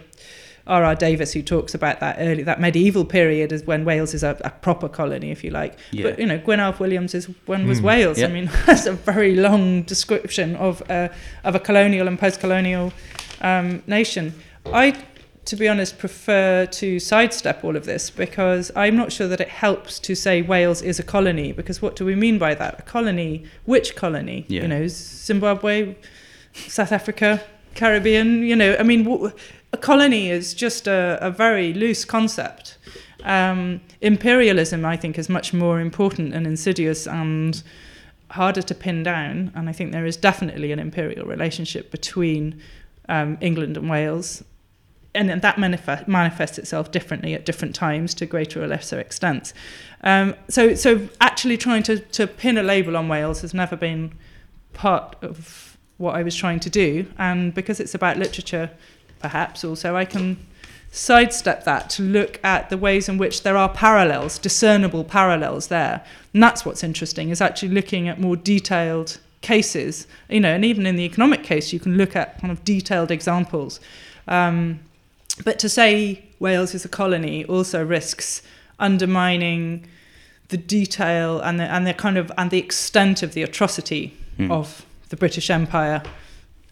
R.R. 0.67 0.95
Davies 0.95 1.33
who 1.33 1.43
talks 1.43 1.75
about 1.75 1.99
that 1.99 2.17
early 2.19 2.43
that 2.43 2.59
medieval 2.59 3.05
period 3.05 3.53
as 3.53 3.63
when 3.63 3.85
Wales 3.85 4.13
is 4.13 4.23
a, 4.23 4.37
a 4.43 4.49
proper 4.49 4.89
colony, 4.89 5.31
if 5.31 5.43
you 5.43 5.51
like. 5.51 5.77
Yeah. 5.91 6.03
But 6.03 6.19
you 6.19 6.25
know, 6.25 6.39
Gwyn 6.39 6.59
Alf 6.59 6.79
Williams 6.79 7.13
is 7.13 7.29
when 7.45 7.67
was 7.67 7.81
Wales. 7.81 8.17
Yeah. 8.17 8.27
I 8.27 8.31
mean, 8.31 8.49
that's 8.65 8.85
a 8.85 8.93
very 8.93 9.35
long 9.35 9.83
description 9.83 10.55
of 10.55 10.81
a 10.89 11.11
of 11.43 11.55
a 11.55 11.59
colonial 11.59 12.07
and 12.07 12.17
post-colonial 12.17 12.91
um, 13.41 13.83
nation. 13.85 14.33
I, 14.65 14.99
to 15.45 15.55
be 15.55 15.67
honest, 15.67 15.99
prefer 15.99 16.65
to 16.65 16.99
sidestep 16.99 17.63
all 17.63 17.75
of 17.75 17.85
this 17.85 18.09
because 18.09 18.71
I'm 18.75 18.95
not 18.95 19.11
sure 19.11 19.27
that 19.27 19.39
it 19.39 19.49
helps 19.49 19.99
to 19.99 20.15
say 20.15 20.41
Wales 20.41 20.81
is 20.81 20.97
a 20.99 21.03
colony. 21.03 21.51
Because 21.51 21.81
what 21.81 21.95
do 21.95 22.05
we 22.05 22.15
mean 22.15 22.39
by 22.39 22.55
that? 22.55 22.79
A 22.79 22.81
colony? 22.81 23.45
Which 23.65 23.95
colony? 23.95 24.45
Yeah. 24.47 24.63
You 24.63 24.67
know, 24.69 24.87
Zimbabwe, 24.87 25.95
South 26.53 26.91
Africa, 26.91 27.43
Caribbean. 27.75 28.41
You 28.41 28.55
know, 28.55 28.75
I 28.79 28.83
mean, 28.83 29.03
w- 29.03 29.31
a 29.75 29.77
colony 29.77 30.31
is 30.31 30.53
just 30.53 30.87
a, 30.87 31.17
a 31.21 31.29
very 31.29 31.73
loose 31.73 32.05
concept. 32.05 32.77
Um, 33.23 33.81
imperialism, 34.01 34.85
I 34.85 34.97
think, 34.97 35.19
is 35.19 35.27
much 35.29 35.53
more 35.53 35.81
important 35.81 36.33
and 36.33 36.47
insidious 36.47 37.07
and 37.07 37.61
harder 38.29 38.61
to 38.61 38.75
pin 38.75 39.03
down. 39.03 39.51
And 39.55 39.69
I 39.69 39.73
think 39.73 39.91
there 39.91 40.05
is 40.05 40.17
definitely 40.29 40.71
an 40.71 40.79
imperial 40.79 41.25
relationship 41.27 41.91
between 41.91 42.61
um, 43.09 43.37
England 43.41 43.75
and 43.77 43.89
Wales. 43.89 44.43
And 45.13 45.41
that 45.41 45.57
manifest, 45.57 46.07
manifests 46.07 46.57
itself 46.57 46.91
differently 46.91 47.33
at 47.33 47.45
different 47.45 47.75
times 47.75 48.13
to 48.15 48.25
greater 48.25 48.63
or 48.63 48.67
lesser 48.67 48.99
extents. 48.99 49.53
Um, 50.03 50.35
so, 50.47 50.75
so 50.75 50.89
actually 51.19 51.57
trying 51.57 51.83
to, 51.83 51.99
to 51.99 52.27
pin 52.27 52.57
a 52.57 52.63
label 52.63 52.95
on 52.95 53.07
Wales 53.09 53.41
has 53.41 53.53
never 53.53 53.75
been 53.75 54.13
part 54.73 55.15
of 55.21 55.77
what 55.97 56.15
I 56.15 56.23
was 56.23 56.35
trying 56.35 56.61
to 56.61 56.69
do. 56.69 57.05
And 57.17 57.53
because 57.53 57.79
it's 57.79 57.95
about 57.95 58.17
literature, 58.17 58.69
perhaps 59.25 59.63
also, 59.63 59.95
I 59.95 60.05
can 60.05 60.37
sidestep 60.91 61.63
that 61.63 61.89
to 61.89 62.03
look 62.03 62.39
at 62.43 62.69
the 62.69 62.77
ways 62.77 63.09
in 63.09 63.17
which 63.17 63.41
there 63.41 63.57
are 63.57 63.69
parallels, 63.69 64.37
discernible 64.37 65.03
parallels 65.03 65.67
there. 65.67 66.05
And 66.31 66.43
that's 66.43 66.63
what's 66.63 66.83
interesting, 66.83 67.31
is 67.31 67.41
actually 67.41 67.69
looking 67.69 68.07
at 68.07 68.21
more 68.21 68.35
detailed 68.35 69.17
cases. 69.41 70.05
You 70.29 70.41
know, 70.41 70.53
and 70.53 70.63
even 70.63 70.85
in 70.85 70.95
the 70.95 71.05
economic 71.05 71.41
case, 71.43 71.73
you 71.73 71.79
can 71.79 71.97
look 71.97 72.15
at 72.15 72.39
kind 72.39 72.51
of 72.51 72.63
detailed 72.63 73.09
examples. 73.09 73.79
Um, 74.27 74.79
but 75.43 75.57
to 75.59 75.69
say 75.69 76.23
Wales 76.39 76.75
is 76.75 76.85
a 76.85 76.89
colony 76.89 77.45
also 77.45 77.83
risks 77.83 78.43
undermining 78.77 79.87
the 80.49 80.57
detail 80.57 81.39
and 81.39 81.59
the 81.59 81.63
and 81.63 81.87
the 81.87 81.95
kind 81.95 82.17
of 82.17 82.31
and 82.37 82.51
the 82.51 82.59
extent 82.59 83.23
of 83.23 83.33
the 83.33 83.41
atrocity 83.41 84.13
of 84.51 84.85
the 85.09 85.17
British 85.17 85.49
Empire 85.49 86.03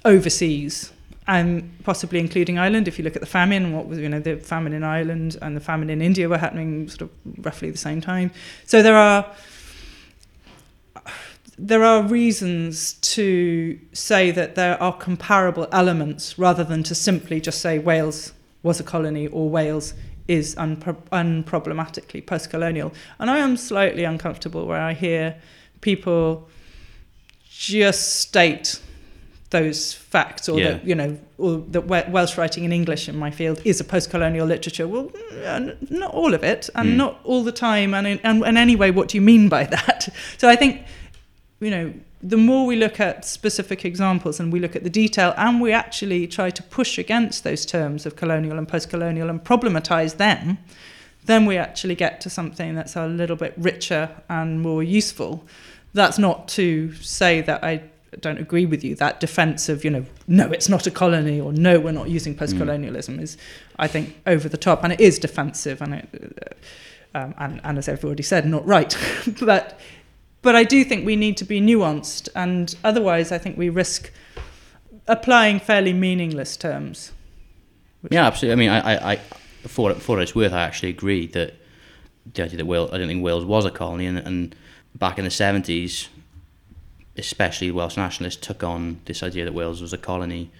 overseas 0.05 0.92
and 1.27 1.71
possibly 1.83 2.19
including 2.19 2.57
Ireland. 2.57 2.87
If 2.87 2.97
you 2.97 3.03
look 3.03 3.15
at 3.15 3.21
the 3.21 3.27
famine, 3.27 3.73
what 3.73 3.87
was 3.87 3.99
you 3.99 4.09
know 4.09 4.19
the 4.19 4.37
famine 4.37 4.73
in 4.73 4.83
Ireland 4.83 5.37
and 5.41 5.55
the 5.55 5.61
famine 5.61 5.89
in 5.89 6.01
India 6.01 6.27
were 6.27 6.37
happening 6.37 6.89
sort 6.89 7.01
of 7.01 7.09
roughly 7.45 7.71
the 7.71 7.77
same 7.77 8.01
time. 8.01 8.31
So 8.65 8.81
there 8.81 8.97
are 8.97 9.25
there 11.57 11.83
are 11.83 12.01
reasons 12.01 12.93
to 12.93 13.79
say 13.93 14.31
that 14.31 14.55
there 14.55 14.81
are 14.81 14.91
comparable 14.97 15.67
elements 15.71 16.39
rather 16.39 16.63
than 16.63 16.83
to 16.83 16.95
simply 16.95 17.39
just 17.39 17.61
say 17.61 17.77
Wales 17.77 18.33
was 18.63 18.79
a 18.79 18.83
colony 18.83 19.27
or 19.27 19.49
Wales 19.49 19.93
is 20.27 20.55
unpro- 20.55 21.01
unproblematically 21.11 22.25
post-colonial. 22.25 22.93
And 23.19 23.29
I 23.29 23.39
am 23.39 23.57
slightly 23.57 24.03
uncomfortable 24.03 24.65
where 24.65 24.81
I 24.81 24.93
hear 24.93 25.35
people 25.81 26.49
just 27.49 28.19
state 28.21 28.81
those 29.57 29.93
facts 30.13 30.49
or 30.49 30.55
Yeah. 30.59 30.65
that 30.71 30.79
you 30.89 30.95
know 30.95 31.11
or 31.37 31.51
that 31.75 31.83
Welsh 32.15 32.35
writing 32.39 32.63
in 32.67 32.71
English 32.73 33.03
in 33.11 33.15
my 33.25 33.31
field 33.39 33.57
is 33.63 33.79
a 33.79 33.83
post-colonial 33.93 34.45
literature 34.53 34.87
well 34.93 35.05
not 35.89 36.11
all 36.19 36.33
of 36.33 36.43
it 36.43 36.69
and 36.77 36.87
Mm. 36.89 36.95
not 37.03 37.13
all 37.23 37.43
the 37.43 37.51
time 37.69 37.93
and 37.97 38.05
in, 38.11 38.19
and, 38.23 38.43
and 38.47 38.57
anyway 38.57 38.89
what 38.97 39.05
do 39.09 39.13
you 39.17 39.21
mean 39.33 39.49
by 39.49 39.63
that 39.77 40.09
so 40.41 40.45
I 40.53 40.55
think 40.61 40.71
you 41.65 41.71
know 41.75 41.85
the 42.35 42.37
more 42.49 42.63
we 42.71 42.75
look 42.85 42.99
at 43.09 43.25
specific 43.25 43.79
examples 43.91 44.39
and 44.39 44.47
we 44.55 44.59
look 44.59 44.75
at 44.79 44.83
the 44.83 44.89
detail 45.03 45.29
and 45.37 45.61
we 45.65 45.71
actually 45.83 46.21
try 46.37 46.49
to 46.59 46.63
push 46.63 46.97
against 46.97 47.43
those 47.43 47.63
terms 47.65 48.05
of 48.07 48.15
colonial 48.15 48.57
and 48.57 48.67
post-colonial 48.67 49.29
and 49.29 49.39
problematize 49.51 50.13
them 50.17 50.57
then 51.25 51.45
we 51.45 51.55
actually 51.67 51.95
get 51.95 52.13
to 52.21 52.29
something 52.29 52.69
that's 52.77 52.95
a 52.95 53.07
little 53.21 53.35
bit 53.45 53.53
richer 53.57 54.03
and 54.29 54.61
more 54.61 54.81
useful 54.99 55.31
that's 55.99 56.17
not 56.27 56.37
to 56.59 56.91
say 57.19 57.33
that 57.49 57.59
I 57.63 57.73
don't 58.21 58.37
agree 58.37 58.65
with 58.65 58.83
you. 58.83 58.95
That 58.95 59.19
defense 59.19 59.69
of, 59.69 59.83
you 59.83 59.89
know, 59.89 60.05
no, 60.27 60.51
it's 60.51 60.69
not 60.69 60.87
a 60.87 60.91
colony 60.91 61.39
or 61.39 61.53
no, 61.53 61.79
we're 61.79 61.91
not 61.91 62.09
using 62.09 62.35
post 62.35 62.57
colonialism 62.57 63.19
is, 63.19 63.37
I 63.77 63.87
think, 63.87 64.15
over 64.25 64.47
the 64.49 64.57
top. 64.57 64.83
And 64.83 64.93
it 64.93 64.99
is 64.99 65.19
defensive 65.19 65.81
and, 65.81 65.95
it, 65.95 66.57
uh, 67.15 67.17
um, 67.17 67.35
and, 67.37 67.61
and 67.63 67.77
as 67.77 67.87
I've 67.89 68.03
already 68.03 68.23
said, 68.23 68.45
not 68.45 68.65
right. 68.65 68.97
but, 69.41 69.79
but 70.41 70.55
I 70.55 70.63
do 70.63 70.83
think 70.83 71.05
we 71.05 71.15
need 71.15 71.37
to 71.37 71.45
be 71.45 71.61
nuanced. 71.61 72.29
And 72.35 72.75
otherwise, 72.83 73.31
I 73.31 73.37
think 73.37 73.57
we 73.57 73.69
risk 73.69 74.11
applying 75.07 75.59
fairly 75.59 75.93
meaningless 75.93 76.57
terms. 76.57 77.11
Yeah, 78.09 78.25
absolutely. 78.27 78.53
I 78.53 78.55
mean, 78.55 78.69
I, 78.69 78.95
I, 78.95 79.11
I 79.13 79.15
for 79.67 79.93
for 79.95 80.19
it's 80.19 80.35
worth, 80.35 80.53
I 80.53 80.63
actually 80.63 80.89
agree 80.89 81.27
that 81.27 81.53
the 82.33 82.43
idea 82.43 82.57
that 82.57 82.65
Wales, 82.65 82.91
I 82.91 82.97
don't 82.97 83.07
think 83.07 83.23
Wales 83.23 83.45
was 83.45 83.65
a 83.65 83.71
colony, 83.71 84.05
and, 84.05 84.17
and 84.17 84.55
back 84.95 85.17
in 85.17 85.25
the 85.25 85.31
seventies, 85.31 86.09
especially 87.17 87.71
Welsh 87.71 87.97
nationalists 87.97 88.45
took 88.45 88.63
on 88.63 88.99
this 89.05 89.23
idea 89.23 89.45
that 89.45 89.53
Wales 89.53 89.81
was 89.81 89.93
a 89.93 89.97
colony, 89.97 90.51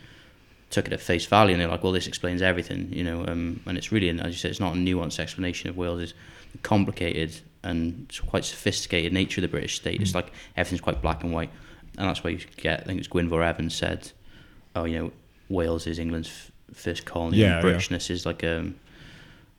took 0.69 0.87
it 0.87 0.93
at 0.93 1.01
face 1.01 1.25
value, 1.25 1.53
and 1.53 1.61
they're 1.61 1.67
like, 1.67 1.83
well, 1.83 1.91
this 1.91 2.07
explains 2.07 2.41
everything, 2.41 2.91
you 2.91 3.03
know. 3.03 3.25
Um, 3.27 3.61
and 3.65 3.77
it's 3.77 3.91
really, 3.91 4.09
as 4.09 4.27
you 4.27 4.33
said, 4.33 4.51
it's 4.51 4.59
not 4.59 4.73
a 4.73 4.77
nuanced 4.77 5.19
explanation 5.19 5.69
of 5.69 5.77
Wales. 5.77 6.01
It's 6.01 6.13
complicated 6.61 7.41
and 7.63 8.11
quite 8.27 8.45
sophisticated 8.45 9.13
nature 9.13 9.39
of 9.39 9.43
the 9.43 9.47
British 9.47 9.75
state. 9.77 10.01
It's 10.01 10.13
like 10.13 10.31
everything's 10.55 10.81
quite 10.81 11.01
black 11.01 11.23
and 11.23 11.33
white, 11.33 11.49
and 11.97 12.07
that's 12.07 12.23
why 12.23 12.31
you 12.31 12.39
get. 12.57 12.81
I 12.81 12.83
think 12.83 12.99
it's 12.99 13.07
Gwynfor 13.07 13.43
Evans 13.43 13.75
said, 13.75 14.11
"Oh, 14.75 14.83
you 14.85 14.99
know, 14.99 15.11
Wales 15.49 15.87
is 15.87 15.97
England's 15.97 16.29
f- 16.29 16.51
first 16.75 17.05
colony. 17.05 17.37
Yeah, 17.37 17.59
and 17.59 17.67
yeah. 17.67 17.75
Britishness 17.75 18.09
is 18.09 18.25
like 18.25 18.43
a, 18.43 18.71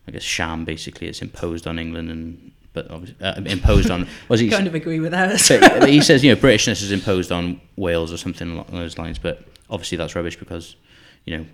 like 0.06 0.16
a 0.16 0.20
sham. 0.20 0.64
Basically, 0.64 1.08
it's 1.08 1.22
imposed 1.22 1.66
on 1.66 1.78
England 1.78 2.10
and." 2.10 2.52
But 2.74 2.90
uh, 2.90 3.40
imposed 3.46 3.90
on 3.90 4.06
was 4.28 4.40
he 4.40 4.50
Kind 4.50 4.66
of 4.66 4.74
agree 4.74 5.00
with 5.00 5.12
but 5.12 5.88
he 5.88 6.02
says, 6.02 6.22
you 6.22 6.34
know, 6.34 6.40
Britishness 6.40 6.82
is 6.82 6.90
imposed 6.90 7.32
on 7.32 7.60
Wales 7.76 8.12
or 8.12 8.18
something 8.18 8.50
along 8.50 8.66
those 8.72 8.98
lines. 8.98 9.18
But 9.18 9.46
obviously, 9.70 9.96
that's 9.96 10.14
rubbish 10.14 10.36
because, 10.36 10.76
you 11.24 11.38
know, 11.38 11.46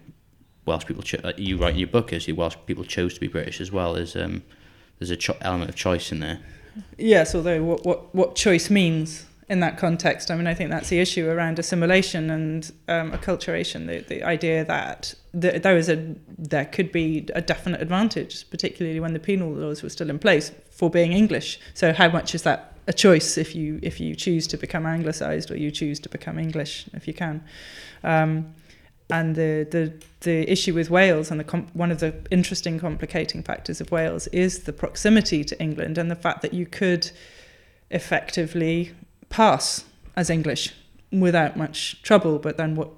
Welsh 0.65 0.87
people. 0.87 1.03
Cho- 1.03 1.21
uh, 1.23 1.33
you 1.37 1.59
write 1.59 1.75
in 1.75 1.79
your 1.79 1.89
book 1.89 2.13
is 2.13 2.27
Welsh 2.27 2.57
people 2.67 2.85
chose 2.85 3.15
to 3.15 3.21
be 3.21 3.29
British 3.29 3.61
as 3.61 3.71
well. 3.71 3.95
There's 3.95 4.17
um, 4.17 4.43
there's 4.99 5.11
a 5.11 5.17
cho- 5.17 5.37
element 5.41 5.71
of 5.71 5.77
choice 5.77 6.11
in 6.11 6.21
there. 6.21 6.41
Yes, 6.97 7.35
although 7.35 7.63
what, 7.63 7.85
what, 7.85 8.15
what 8.15 8.35
choice 8.37 8.71
means 8.71 9.27
in 9.49 9.61
that 9.61 9.77
context, 9.77 10.31
I 10.31 10.37
mean, 10.37 10.47
I 10.47 10.55
think 10.55 10.71
that's 10.71 10.89
the 10.89 11.01
issue 11.01 11.29
around 11.29 11.59
assimilation 11.59 12.31
and 12.31 12.73
um, 12.87 13.11
acculturation. 13.11 13.89
The, 13.89 13.99
the 13.99 14.23
idea 14.23 14.65
that 14.65 15.15
th- 15.39 15.63
there 15.63 15.77
is 15.77 15.89
a 15.89 16.15
there 16.39 16.67
could 16.67 16.93
be 16.93 17.27
a 17.35 17.41
definite 17.41 17.83
advantage, 17.83 18.49
particularly 18.51 19.01
when 19.01 19.13
the 19.13 19.19
penal 19.19 19.51
laws 19.51 19.83
were 19.83 19.89
still 19.89 20.09
in 20.09 20.19
place, 20.19 20.53
for 20.81 20.89
being 20.89 21.13
English. 21.13 21.61
So 21.75 21.93
how 21.93 22.09
much 22.09 22.35
is 22.35 22.43
that 22.45 22.59
a 22.87 22.95
choice 23.05 23.37
if 23.37 23.55
you 23.55 23.79
if 23.83 24.01
you 24.01 24.15
choose 24.15 24.47
to 24.53 24.57
become 24.57 24.87
anglicised 24.87 25.51
or 25.51 25.57
you 25.65 25.71
choose 25.71 26.01
to 26.01 26.09
become 26.09 26.39
English 26.39 26.73
if 26.95 27.07
you 27.07 27.13
can? 27.25 27.45
Um, 28.03 28.33
and 29.11 29.37
the, 29.37 29.53
the 29.75 29.93
the 30.21 30.51
issue 30.51 30.73
with 30.73 30.89
Wales 30.89 31.31
and 31.31 31.39
the 31.41 31.47
one 31.75 31.91
of 31.93 31.99
the 31.99 32.15
interesting 32.31 32.81
complicating 32.81 33.43
factors 33.43 33.79
of 33.83 33.91
Wales 33.91 34.27
is 34.29 34.53
the 34.69 34.73
proximity 34.73 35.45
to 35.45 35.55
England 35.67 35.99
and 35.99 36.11
the 36.11 36.21
fact 36.27 36.41
that 36.41 36.55
you 36.55 36.65
could 36.65 37.11
effectively 37.91 38.93
pass 39.29 39.85
as 40.17 40.31
English 40.31 40.73
without 41.13 41.57
much 41.57 42.03
trouble. 42.03 42.39
But 42.39 42.57
then 42.57 42.75
what 42.75 42.91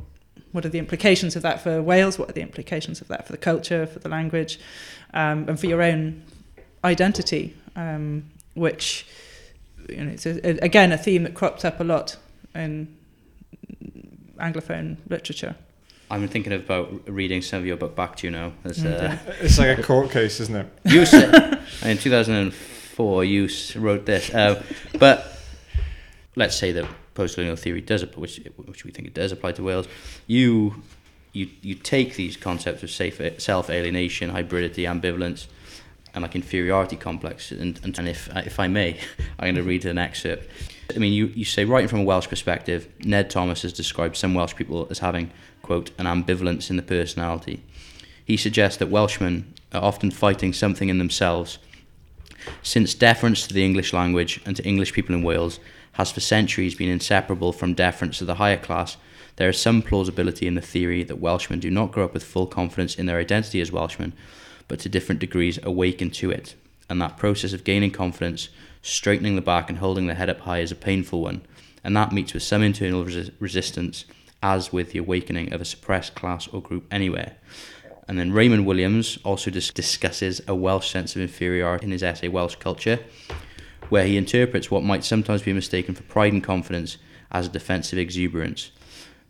what 0.53 0.65
are 0.65 0.73
the 0.77 0.79
implications 0.79 1.35
of 1.35 1.43
that 1.43 1.61
for 1.65 1.83
Wales? 1.83 2.17
What 2.19 2.29
are 2.31 2.37
the 2.41 2.47
implications 2.51 3.01
of 3.01 3.09
that 3.09 3.27
for 3.27 3.33
the 3.33 3.45
culture, 3.51 3.87
for 3.87 3.99
the 3.99 4.09
language, 4.19 4.61
um, 5.21 5.49
and 5.49 5.59
for 5.59 5.67
your 5.67 5.83
own 5.83 6.23
identity? 6.85 7.45
Um, 7.77 8.31
which 8.55 9.07
you 9.89 10.05
know, 10.05 10.13
it's 10.13 10.27
a, 10.27 10.39
again 10.63 10.93
a 10.93 10.99
theme 10.99 11.23
that 11.25 11.35
crops 11.35 11.65
up 11.65 11.81
a 11.81 11.85
lot 11.85 12.17
in 12.55 12.95
Anglophone 14.39 14.97
literature. 15.09 15.55
I'm 16.11 16.29
thinking 16.29 16.53
about 16.53 17.09
reading 17.09 17.41
some 17.41 17.61
of 17.61 17.67
your 17.67 17.77
book 17.77 17.97
back 17.97 18.17
to 18.17 18.27
you 18.27 18.31
now. 18.31 18.53
As, 18.65 18.85
uh, 18.85 19.17
It's 19.41 19.59
like 19.59 19.79
a 19.79 19.83
court 19.83 20.11
case, 20.11 20.41
isn't 20.41 20.55
it? 20.55 20.67
you 20.85 21.07
said, 21.07 21.59
in 21.85 21.97
2004, 21.97 23.25
you 23.25 23.49
wrote 23.77 24.05
this. 24.05 24.29
Uh, 24.35 24.63
but 24.99 25.39
let's 26.37 26.55
say 26.55 26.73
that 26.73 26.85
post-colonial 27.15 27.57
theory 27.57 27.81
does, 27.81 28.03
app- 28.03 28.17
which 28.17 28.41
which 28.67 28.85
we 28.85 28.91
think 28.91 29.09
it 29.09 29.15
does 29.15 29.33
apply 29.33 29.53
to 29.53 29.63
Wales. 29.63 29.89
You 30.27 30.83
you 31.33 31.49
you 31.63 31.75
take 31.77 32.17
these 32.17 32.37
concepts 32.37 32.83
of 32.83 32.91
safe 32.91 33.19
self-alienation, 33.41 34.31
hybridity, 34.33 34.85
ambivalence, 34.87 35.47
and 36.15 36.23
like 36.23 36.35
inferiority 36.35 36.97
complex. 36.97 37.51
And 37.51 37.81
and, 37.83 37.99
and 37.99 38.09
if 38.09 38.35
uh, 38.35 38.43
if 38.45 38.59
I 38.61 38.69
may, 38.69 38.99
I'm 39.39 39.55
going 39.55 39.57
to 39.57 39.63
read 39.63 39.85
an 39.85 39.99
excerpt. 39.99 40.49
I 40.95 40.99
mean, 40.99 41.13
you, 41.13 41.27
you 41.29 41.45
say, 41.45 41.65
writing 41.65 41.89
from 41.89 42.01
a 42.01 42.05
Welsh 42.05 42.29
perspective, 42.29 42.89
Ned 43.05 43.31
Thomas 43.31 43.63
has 43.63 43.73
described 43.73 44.17
some 44.17 44.35
Welsh 44.35 44.55
people 44.55 44.87
as 44.91 44.99
having, 44.99 45.31
quote, 45.63 45.91
an 45.99 46.07
ambivalence 46.07 46.71
in 46.71 46.77
the 46.77 46.83
personality. 46.83 47.63
He 48.25 48.37
suggests 48.37 48.79
that 48.79 48.91
Welshmen 48.91 49.55
are 49.73 49.83
often 49.83 50.11
fighting 50.11 50.53
something 50.53 50.89
in 50.89 50.99
themselves. 50.99 51.59
Since 52.63 52.95
deference 52.95 53.47
to 53.47 53.55
the 53.55 53.65
English 53.65 53.93
language 53.93 54.41
and 54.45 54.57
to 54.57 54.65
English 54.65 54.93
people 54.93 55.15
in 55.15 55.23
Wales 55.23 55.61
has 55.93 56.13
for 56.13 56.21
centuries 56.21 56.75
been 56.75 56.91
inseparable 56.91 57.53
from 57.53 57.75
deference 57.75 58.19
to 58.19 58.25
the 58.25 58.35
higher 58.35 58.57
class, 58.57 58.97
there 59.37 59.49
is 59.49 59.59
some 59.59 59.83
plausibility 59.83 60.47
in 60.47 60.55
the 60.55 60.61
theory 60.61 61.05
that 61.05 61.21
Welshmen 61.21 61.61
do 61.61 61.71
not 61.71 61.93
grow 61.93 62.05
up 62.05 62.15
with 62.15 62.25
full 62.25 62.47
confidence 62.47 62.97
in 62.97 63.07
their 63.07 63.19
identity 63.19 63.61
as 63.61 63.73
Welshmen, 63.73 64.13
but 64.73 64.81
to 64.81 64.89
different 64.89 65.21
degrees 65.21 65.59
awaken 65.65 66.11
to 66.11 66.31
it. 66.31 66.55
And 66.89 66.99
that 66.99 67.19
process 67.19 67.53
of 67.53 67.63
gaining 67.63 67.91
confidence, 67.91 68.49
straightening 68.81 69.37
the 69.37 69.43
back, 69.43 69.69
and 69.69 69.81
holding 69.81 70.07
the 70.07 70.15
head 70.15 70.31
up 70.31 70.41
high 70.41 70.61
is 70.61 70.73
a 70.73 70.75
painful 70.75 71.21
one. 71.21 71.43
And 71.85 71.95
that 71.95 72.11
meets 72.11 72.33
with 72.33 72.43
some 72.43 72.63
internal 72.63 73.05
resi- 73.05 73.35
resistance, 73.39 74.07
as 74.43 74.73
with 74.73 74.93
the 74.93 74.99
awakening 74.99 75.53
of 75.53 75.61
a 75.61 75.67
suppressed 75.67 76.15
class 76.15 76.49
or 76.49 76.63
group 76.63 76.87
anywhere. 76.91 77.37
And 78.09 78.19
then 78.19 78.33
Raymond 78.33 78.65
Williams 78.65 79.19
also 79.25 79.51
dis- 79.51 79.71
discusses 79.73 80.41
a 80.49 80.55
Welsh 80.55 80.89
sense 80.89 81.15
of 81.15 81.21
inferiority 81.21 81.85
in 81.85 81.93
his 81.93 82.03
essay 82.03 82.29
Welsh 82.29 82.57
Culture, 82.57 83.01
where 83.91 84.07
he 84.07 84.17
interprets 84.17 84.71
what 84.71 84.83
might 84.83 85.05
sometimes 85.05 85.43
be 85.43 85.53
mistaken 85.53 85.95
for 85.95 86.05
pride 86.05 86.33
and 86.33 86.43
confidence 86.43 86.97
as 87.31 87.47
a 87.47 87.51
defensive 87.51 87.99
exuberance. 87.99 88.71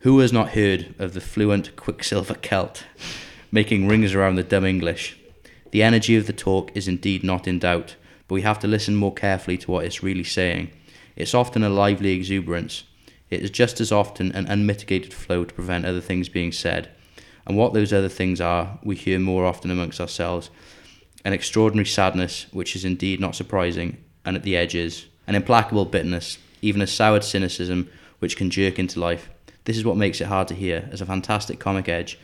Who 0.03 0.21
has 0.21 0.33
not 0.33 0.51
heard 0.51 0.95
of 1.01 1.15
the 1.15 1.21
fluent 1.21 1.75
Quicksilver 1.75 2.35
Celt 2.35 2.85
making 3.51 3.89
rings 3.89 4.15
around 4.15 4.37
the 4.37 4.45
dumb 4.45 4.65
English? 4.65 5.19
The 5.73 5.83
energy 5.83 6.17
of 6.17 6.27
the 6.27 6.35
talk 6.35 6.71
is 6.75 6.87
indeed 6.87 7.25
not 7.25 7.49
in 7.49 7.59
doubt, 7.59 7.97
but 8.29 8.35
we 8.35 8.43
have 8.43 8.59
to 8.61 8.69
listen 8.69 8.95
more 8.95 9.13
carefully 9.13 9.57
to 9.59 9.71
what 9.71 9.87
it's 9.87 10.03
really 10.03 10.23
saying. 10.23 10.71
It's 11.17 11.35
often 11.35 11.65
a 11.65 11.71
lively 11.71 12.13
exuberance. 12.13 12.85
It 13.31 13.41
is 13.41 13.51
just 13.51 13.81
as 13.81 13.91
often 13.91 14.33
an 14.33 14.47
unmitigated 14.47 15.15
flow 15.15 15.47
to 15.47 15.55
prevent 15.55 15.87
other 15.87 16.03
things 16.03 16.29
being 16.29 16.53
said. 16.53 16.91
And 17.47 17.57
what 17.57 17.73
those 17.73 17.91
other 17.91 18.11
things 18.11 18.39
are, 18.39 18.79
we 18.85 18.97
hear 18.97 19.19
more 19.19 19.47
often 19.47 19.71
amongst 19.71 19.99
ourselves. 19.99 20.51
An 21.25 21.33
extraordinary 21.33 21.87
sadness, 21.87 22.47
which 22.53 22.77
is 22.77 22.85
indeed 22.85 23.19
not 23.19 23.35
surprising, 23.35 23.97
and 24.27 24.37
at 24.37 24.43
the 24.43 24.59
edges, 24.59 25.07
an 25.27 25.35
implacable 25.35 25.87
bitterness, 25.87 26.37
even 26.61 26.83
a 26.83 26.87
soured 26.87 27.25
cynicism 27.25 27.89
which 28.19 28.37
can 28.37 28.51
jerk 28.51 28.79
into 28.79 29.01
life. 29.01 29.31
This 29.65 29.79
is 29.79 29.87
what 29.87 29.97
makes 29.97 30.21
it 30.21 30.27
hard 30.27 30.49
to 30.49 30.55
hear, 30.55 30.91
as 30.93 31.01
a 31.01 31.07
fantastic 31.07 31.59
comic 31.59 31.89
edge 31.89 32.19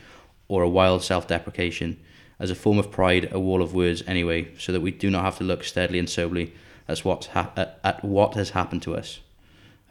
or 0.47 0.61
a 0.61 0.69
wild 0.69 1.01
self 1.01 1.27
deprecation, 1.27 1.99
as 2.39 2.49
a 2.49 2.55
form 2.55 2.79
of 2.79 2.89
pride, 2.91 3.29
a 3.31 3.39
wall 3.39 3.61
of 3.61 3.73
words 3.73 4.01
anyway, 4.07 4.47
so 4.57 4.71
that 4.71 4.81
we 4.81 4.91
do 4.91 5.09
not 5.09 5.23
have 5.23 5.37
to 5.37 5.43
look 5.43 5.63
steadily 5.63 5.99
and 5.99 6.09
soberly 6.09 6.53
at, 6.87 6.99
what's 6.99 7.27
ha- 7.27 7.51
at, 7.55 7.79
at 7.83 8.03
what 8.03 8.33
has 8.35 8.51
happened 8.51 8.81
to 8.83 8.95
us. 8.95 9.19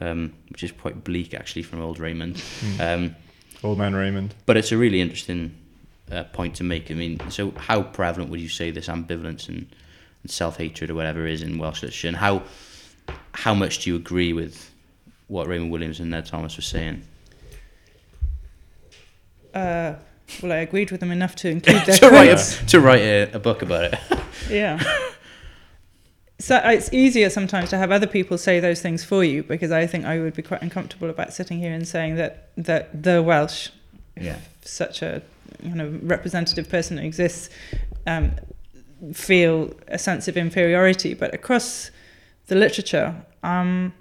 Um, 0.01 0.35
which 0.51 0.63
is 0.63 0.71
quite 0.71 1.03
bleak 1.03 1.35
actually 1.35 1.65
from 1.65 1.81
old 1.81 1.99
Raymond. 1.99 2.41
Um, 2.81 3.17
Old 3.65 3.79
man 3.79 3.97
Raymond. 3.97 4.33
but 4.47 4.57
it's 4.57 4.71
a 4.71 4.79
really 4.79 5.01
interesting 5.01 5.57
uh, 6.13 6.23
point 6.23 6.55
to 6.57 6.65
make. 6.65 6.89
I 6.93 6.95
mean, 6.95 7.19
so 7.31 7.51
how 7.51 7.83
prevalent 7.83 8.31
would 8.31 8.41
you 8.41 8.49
say 8.49 8.71
this 8.71 8.87
ambivalence 8.87 9.49
and, 9.49 9.67
and 10.23 10.31
self 10.31 10.57
hatred 10.57 10.91
or 10.91 10.95
whatever 10.95 11.27
is 11.27 11.43
in 11.43 11.59
Welsh 11.59 11.83
literature, 11.83 12.07
and 12.07 12.17
how 12.17 12.45
how 13.33 13.55
much 13.55 13.81
do 13.83 13.91
you 13.91 13.97
agree 13.97 14.33
with 14.33 14.73
what 15.27 15.49
Raymond 15.49 15.73
Williams 15.73 15.99
and 15.99 16.11
Ned 16.11 16.27
Thomas 16.27 16.57
were 16.57 16.63
saying? 16.63 17.03
Uh, 19.53 19.95
well, 20.43 20.53
I 20.53 20.57
agreed 20.57 20.91
with 20.91 21.01
them 21.01 21.11
enough 21.11 21.35
to 21.37 21.49
include 21.57 21.85
their 21.87 21.97
to 21.97 22.11
write 22.11 22.31
a, 22.31 22.67
to 22.67 22.81
write 22.81 23.01
a, 23.01 23.33
a 23.33 23.39
book 23.39 23.63
about 23.63 23.85
it. 23.85 23.99
Yeah. 24.51 24.83
So 26.39 26.57
uh, 26.57 26.71
it's 26.71 26.93
easier 26.93 27.29
sometimes 27.31 27.71
to 27.71 27.77
have 27.79 27.91
other 27.91 28.07
people 28.07 28.39
say 28.39 28.61
those 28.61 28.81
things 28.81 29.05
for 29.05 29.25
you 29.25 29.43
because 29.43 29.73
I 29.73 29.87
think 29.87 30.05
I 30.05 30.21
would 30.21 30.35
be 30.35 30.43
quite 30.43 30.63
uncomfortable 30.63 31.11
about 31.11 31.33
sitting 31.35 31.59
here 31.59 31.73
and 31.73 31.87
saying 31.87 32.15
that 32.17 32.51
that 32.57 33.03
the 33.03 33.23
Welsh, 33.23 33.71
Yeah. 34.19 34.39
such 34.63 35.03
a 35.03 35.21
you 35.63 35.75
know 35.75 35.99
representative 36.03 36.69
person 36.69 36.99
who 36.99 37.05
exists, 37.05 37.51
um, 38.07 38.33
feel 39.13 39.75
a 39.89 39.99
sense 39.99 40.29
of 40.29 40.37
inferiority. 40.37 41.13
But 41.15 41.35
across 41.35 41.91
the 42.47 42.55
literature, 42.55 43.17
um, 43.43 43.93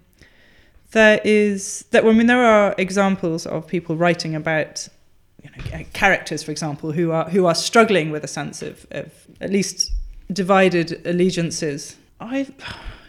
there 0.91 1.19
is 1.23 1.85
that. 1.91 2.05
I 2.05 2.11
mean, 2.13 2.27
there 2.27 2.45
are 2.45 2.75
examples 2.77 3.45
of 3.47 3.67
people 3.67 3.95
writing 3.97 4.35
about 4.35 4.87
you 5.43 5.49
know, 5.49 5.83
characters, 5.93 6.43
for 6.43 6.51
example, 6.51 6.91
who 6.91 7.11
are 7.11 7.29
who 7.29 7.45
are 7.45 7.55
struggling 7.55 8.11
with 8.11 8.23
a 8.23 8.27
sense 8.27 8.61
of, 8.61 8.85
of 8.91 9.11
at 9.39 9.51
least 9.51 9.91
divided 10.31 11.05
allegiances. 11.05 11.95
I, 12.19 12.47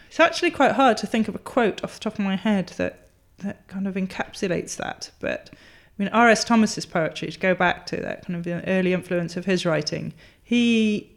it's 0.07 0.19
actually 0.19 0.51
quite 0.51 0.73
hard 0.73 0.97
to 0.97 1.07
think 1.07 1.27
of 1.27 1.35
a 1.35 1.39
quote 1.39 1.83
off 1.83 1.95
the 1.95 1.99
top 1.99 2.13
of 2.13 2.19
my 2.19 2.35
head 2.35 2.69
that 2.77 3.09
that 3.39 3.67
kind 3.67 3.87
of 3.87 3.95
encapsulates 3.95 4.75
that. 4.77 5.11
But 5.19 5.49
I 5.53 5.55
mean, 5.97 6.09
R.S. 6.09 6.43
Thomas's 6.43 6.85
poetry, 6.85 7.31
to 7.31 7.39
go 7.39 7.55
back 7.55 7.85
to 7.87 7.97
that 7.97 8.25
kind 8.25 8.47
of 8.47 8.63
early 8.67 8.93
influence 8.93 9.35
of 9.35 9.45
his 9.45 9.65
writing, 9.65 10.13
he 10.43 11.11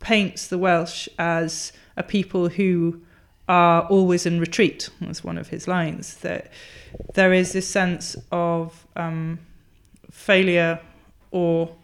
paints 0.00 0.48
the 0.48 0.58
Welsh 0.58 1.08
as 1.18 1.72
a 1.96 2.02
people 2.02 2.48
who 2.48 3.00
are 3.48 3.82
always 3.86 4.26
in 4.26 4.38
retreat. 4.38 4.90
Was 5.06 5.24
one 5.24 5.38
of 5.38 5.48
his 5.48 5.66
lines. 5.66 6.16
That 6.16 6.50
there 7.14 7.32
is 7.32 7.52
this 7.52 7.68
sense 7.68 8.16
of 8.30 8.86
um, 8.96 9.38
failure 10.10 10.80
or 11.30 11.74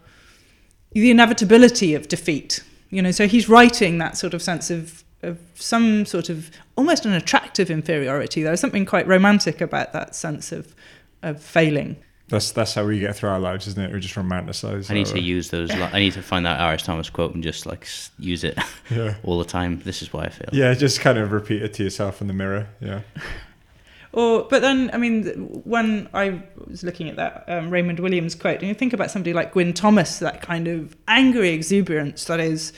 the 0.93 1.11
inevitability 1.11 1.93
of 1.93 2.07
defeat. 2.07 2.63
You 2.89 3.01
know, 3.01 3.11
so 3.11 3.27
he's 3.27 3.49
writing 3.49 3.97
that 3.97 4.17
sort 4.17 4.33
of 4.33 4.41
sense 4.41 4.69
of, 4.69 5.03
of 5.23 5.39
some 5.55 6.05
sort 6.05 6.29
of 6.29 6.49
almost 6.77 7.05
an 7.05 7.13
attractive 7.13 7.69
inferiority. 7.69 8.43
There's 8.43 8.59
something 8.61 8.85
quite 8.85 9.07
romantic 9.07 9.59
about 9.61 9.93
that 9.93 10.15
sense 10.15 10.51
of 10.51 10.75
of 11.23 11.41
failing. 11.41 11.97
That's 12.27 12.51
that's 12.51 12.73
how 12.73 12.85
we 12.85 12.99
get 12.99 13.15
through 13.15 13.29
our 13.29 13.39
lives, 13.39 13.67
isn't 13.67 13.81
it? 13.83 13.91
We 13.93 13.99
just 13.99 14.15
romanticize. 14.15 14.89
I 14.89 14.93
need 14.93 15.07
to 15.07 15.19
use 15.19 15.49
those. 15.49 15.69
Li- 15.71 15.81
I 15.91 15.99
need 15.99 16.13
to 16.13 16.21
find 16.21 16.45
that 16.45 16.59
R.S. 16.59 16.83
Thomas 16.83 17.09
quote 17.09 17.33
and 17.35 17.43
just 17.43 17.65
like 17.65 17.87
use 18.17 18.43
it 18.43 18.57
Yeah. 18.89 19.15
all 19.23 19.37
the 19.37 19.45
time. 19.45 19.79
This 19.83 20.01
is 20.01 20.13
why 20.13 20.23
I 20.25 20.29
feel. 20.29 20.49
Yeah, 20.51 20.73
just 20.73 21.01
kind 21.01 21.17
of 21.17 21.31
repeat 21.31 21.61
it 21.61 21.73
to 21.75 21.83
yourself 21.83 22.21
in 22.21 22.27
the 22.27 22.33
mirror. 22.33 22.67
Yeah. 22.79 23.01
Or, 24.15 24.43
but 24.49 24.61
then, 24.61 24.89
I 24.93 24.97
mean, 24.97 25.25
when 25.65 26.07
I 26.13 26.41
was 26.67 26.83
looking 26.83 27.09
at 27.09 27.17
that 27.17 27.43
um, 27.49 27.69
Raymond 27.69 27.99
Williams 27.99 28.33
quote, 28.33 28.59
and 28.59 28.67
you 28.69 28.73
think 28.73 28.93
about 28.93 29.11
somebody 29.11 29.33
like 29.33 29.51
Gwyn 29.51 29.73
Thomas, 29.73 30.19
that 30.19 30.41
kind 30.41 30.69
of 30.69 30.95
angry 31.07 31.49
exuberance 31.49 32.23
that 32.25 32.39
is 32.39 32.71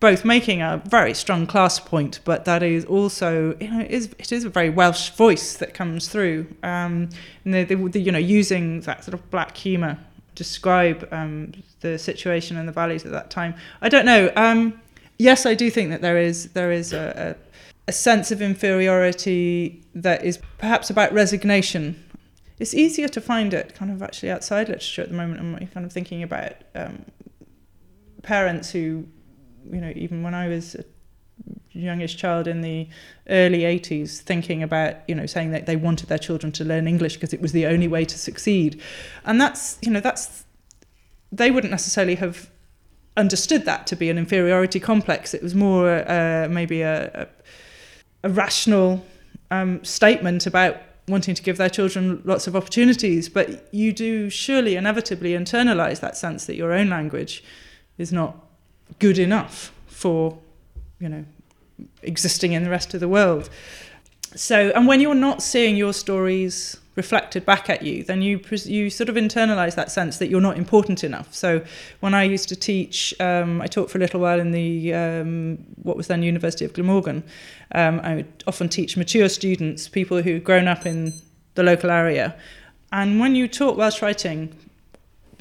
both 0.00 0.24
making 0.24 0.62
a 0.62 0.82
very 0.86 1.12
strong 1.12 1.46
class 1.46 1.78
point, 1.78 2.20
but 2.24 2.46
that 2.46 2.62
is 2.62 2.86
also, 2.86 3.54
you 3.60 3.70
know, 3.70 3.80
it 3.80 3.90
is, 3.90 4.06
it 4.18 4.32
is 4.32 4.44
a 4.44 4.48
very 4.48 4.70
Welsh 4.70 5.10
voice 5.10 5.58
that 5.58 5.74
comes 5.74 6.08
through. 6.08 6.46
Um, 6.62 7.10
and 7.44 7.52
they, 7.52 7.64
they, 7.64 7.74
they, 7.74 8.00
you 8.00 8.10
know, 8.10 8.18
using 8.18 8.80
that 8.80 9.04
sort 9.04 9.12
of 9.12 9.30
black 9.30 9.54
humour 9.54 9.98
to 10.34 10.42
describe 10.42 11.06
um, 11.12 11.52
the 11.80 11.98
situation 11.98 12.56
in 12.56 12.64
the 12.64 12.72
valleys 12.72 13.04
at 13.04 13.12
that 13.12 13.28
time. 13.28 13.54
I 13.82 13.90
don't 13.90 14.06
know. 14.06 14.32
Um, 14.34 14.80
yes, 15.18 15.44
I 15.44 15.54
do 15.54 15.70
think 15.70 15.90
that 15.90 16.00
there 16.00 16.16
is 16.16 16.48
there 16.52 16.72
is 16.72 16.94
a, 16.94 17.36
a 17.36 17.49
a 17.88 17.92
sense 17.92 18.30
of 18.30 18.40
inferiority 18.40 19.84
that 19.94 20.24
is 20.24 20.38
perhaps 20.58 20.90
about 20.90 21.12
resignation. 21.12 22.02
It's 22.58 22.74
easier 22.74 23.08
to 23.08 23.20
find 23.20 23.54
it 23.54 23.74
kind 23.74 23.90
of 23.90 24.02
actually 24.02 24.30
outside 24.30 24.68
literature 24.68 25.02
at 25.02 25.08
the 25.08 25.14
moment. 25.14 25.40
I'm 25.40 25.66
kind 25.68 25.86
of 25.86 25.92
thinking 25.92 26.22
about 26.22 26.52
um, 26.74 27.04
parents 28.22 28.70
who, 28.70 29.06
you 29.70 29.80
know, 29.80 29.92
even 29.96 30.22
when 30.22 30.34
I 30.34 30.48
was 30.48 30.74
a 30.74 30.84
youngest 31.72 32.18
child 32.18 32.46
in 32.46 32.60
the 32.60 32.88
early 33.28 33.60
80s, 33.60 34.18
thinking 34.20 34.62
about, 34.62 34.96
you 35.08 35.14
know, 35.14 35.26
saying 35.26 35.52
that 35.52 35.66
they 35.66 35.76
wanted 35.76 36.08
their 36.08 36.18
children 36.18 36.52
to 36.52 36.64
learn 36.64 36.86
English 36.86 37.14
because 37.14 37.32
it 37.32 37.40
was 37.40 37.52
the 37.52 37.66
only 37.66 37.88
way 37.88 38.04
to 38.04 38.18
succeed. 38.18 38.80
And 39.24 39.40
that's, 39.40 39.78
you 39.82 39.90
know, 39.90 40.00
that's, 40.00 40.44
they 41.32 41.50
wouldn't 41.50 41.70
necessarily 41.70 42.16
have 42.16 42.50
understood 43.16 43.64
that 43.64 43.86
to 43.86 43.96
be 43.96 44.10
an 44.10 44.18
inferiority 44.18 44.80
complex. 44.80 45.34
It 45.34 45.42
was 45.42 45.54
more 45.54 46.04
uh, 46.08 46.48
maybe 46.50 46.82
a, 46.82 47.10
a, 47.22 47.28
a 48.22 48.28
rational 48.28 49.04
um, 49.50 49.82
statement 49.84 50.46
about 50.46 50.76
wanting 51.08 51.34
to 51.34 51.42
give 51.42 51.56
their 51.56 51.68
children 51.68 52.22
lots 52.24 52.46
of 52.46 52.54
opportunities. 52.54 53.28
But 53.28 53.72
you 53.72 53.92
do 53.92 54.30
surely 54.30 54.76
inevitably 54.76 55.32
internalize 55.32 56.00
that 56.00 56.16
sense 56.16 56.46
that 56.46 56.56
your 56.56 56.72
own 56.72 56.88
language 56.88 57.44
is 57.98 58.12
not 58.12 58.36
good 58.98 59.18
enough 59.18 59.72
for, 59.86 60.38
you 60.98 61.08
know, 61.08 61.24
existing 62.02 62.52
in 62.52 62.64
the 62.64 62.70
rest 62.70 62.94
of 62.94 63.00
the 63.00 63.08
world. 63.08 63.50
So, 64.34 64.70
and 64.74 64.86
when 64.86 65.00
you're 65.00 65.14
not 65.14 65.42
seeing 65.42 65.76
your 65.76 65.92
stories 65.92 66.79
reflected 66.96 67.46
back 67.46 67.70
at 67.70 67.82
you, 67.82 68.02
then 68.02 68.20
you 68.20 68.40
you 68.64 68.90
sort 68.90 69.08
of 69.08 69.14
internalize 69.14 69.74
that 69.76 69.90
sense 69.90 70.18
that 70.18 70.28
you're 70.28 70.40
not 70.40 70.56
important 70.56 71.04
enough. 71.04 71.32
So, 71.34 71.64
when 72.00 72.14
I 72.14 72.24
used 72.24 72.48
to 72.48 72.56
teach, 72.56 73.14
um, 73.20 73.62
I 73.62 73.66
taught 73.66 73.90
for 73.90 73.98
a 73.98 74.00
little 74.00 74.20
while 74.20 74.40
in 74.40 74.50
the 74.50 74.94
um, 74.94 75.58
what 75.82 75.96
was 75.96 76.08
then 76.08 76.22
University 76.22 76.64
of 76.64 76.72
Glamorgan. 76.72 77.22
Um, 77.72 78.00
I 78.02 78.16
would 78.16 78.44
often 78.46 78.68
teach 78.68 78.96
mature 78.96 79.28
students, 79.28 79.88
people 79.88 80.22
who'd 80.22 80.44
grown 80.44 80.66
up 80.66 80.84
in 80.84 81.12
the 81.54 81.62
local 81.62 81.90
area, 81.90 82.36
and 82.92 83.20
when 83.20 83.34
you 83.34 83.46
taught 83.46 83.76
Welsh 83.76 84.02
writing, 84.02 84.54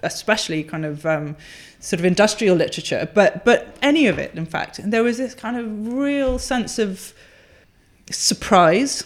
especially 0.03 0.63
kind 0.63 0.85
of 0.85 1.05
um, 1.05 1.35
sort 1.79 1.99
of 1.99 2.05
industrial 2.05 2.55
literature, 2.55 3.09
but 3.13 3.43
but 3.43 3.75
any 3.81 4.05
of 4.05 4.19
it, 4.19 4.35
in 4.35 4.45
fact, 4.45 4.79
there 4.83 5.03
was 5.03 5.17
this 5.17 5.33
kind 5.33 5.57
of 5.57 5.93
real 5.93 6.37
sense 6.37 6.77
of 6.77 7.13
surprise 8.11 9.03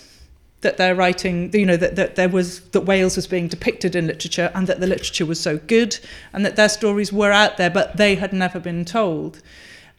that 0.63 0.77
they're 0.77 0.95
writing, 0.95 1.53
you 1.53 1.65
know, 1.65 1.77
that, 1.77 1.95
that 1.95 2.15
there 2.15 2.29
was 2.29 2.61
that 2.71 2.81
Wales 2.81 3.15
was 3.15 3.27
being 3.27 3.47
depicted 3.47 3.95
in 3.95 4.07
literature 4.07 4.51
and 4.55 4.67
that 4.67 4.79
the 4.79 4.87
literature 4.87 5.25
was 5.25 5.39
so 5.39 5.57
good 5.57 5.99
and 6.33 6.45
that 6.45 6.55
their 6.55 6.69
stories 6.69 7.13
were 7.13 7.31
out 7.31 7.57
there, 7.57 7.69
but 7.69 7.97
they 7.97 8.15
had 8.15 8.33
never 8.33 8.59
been 8.59 8.83
told. 8.83 9.41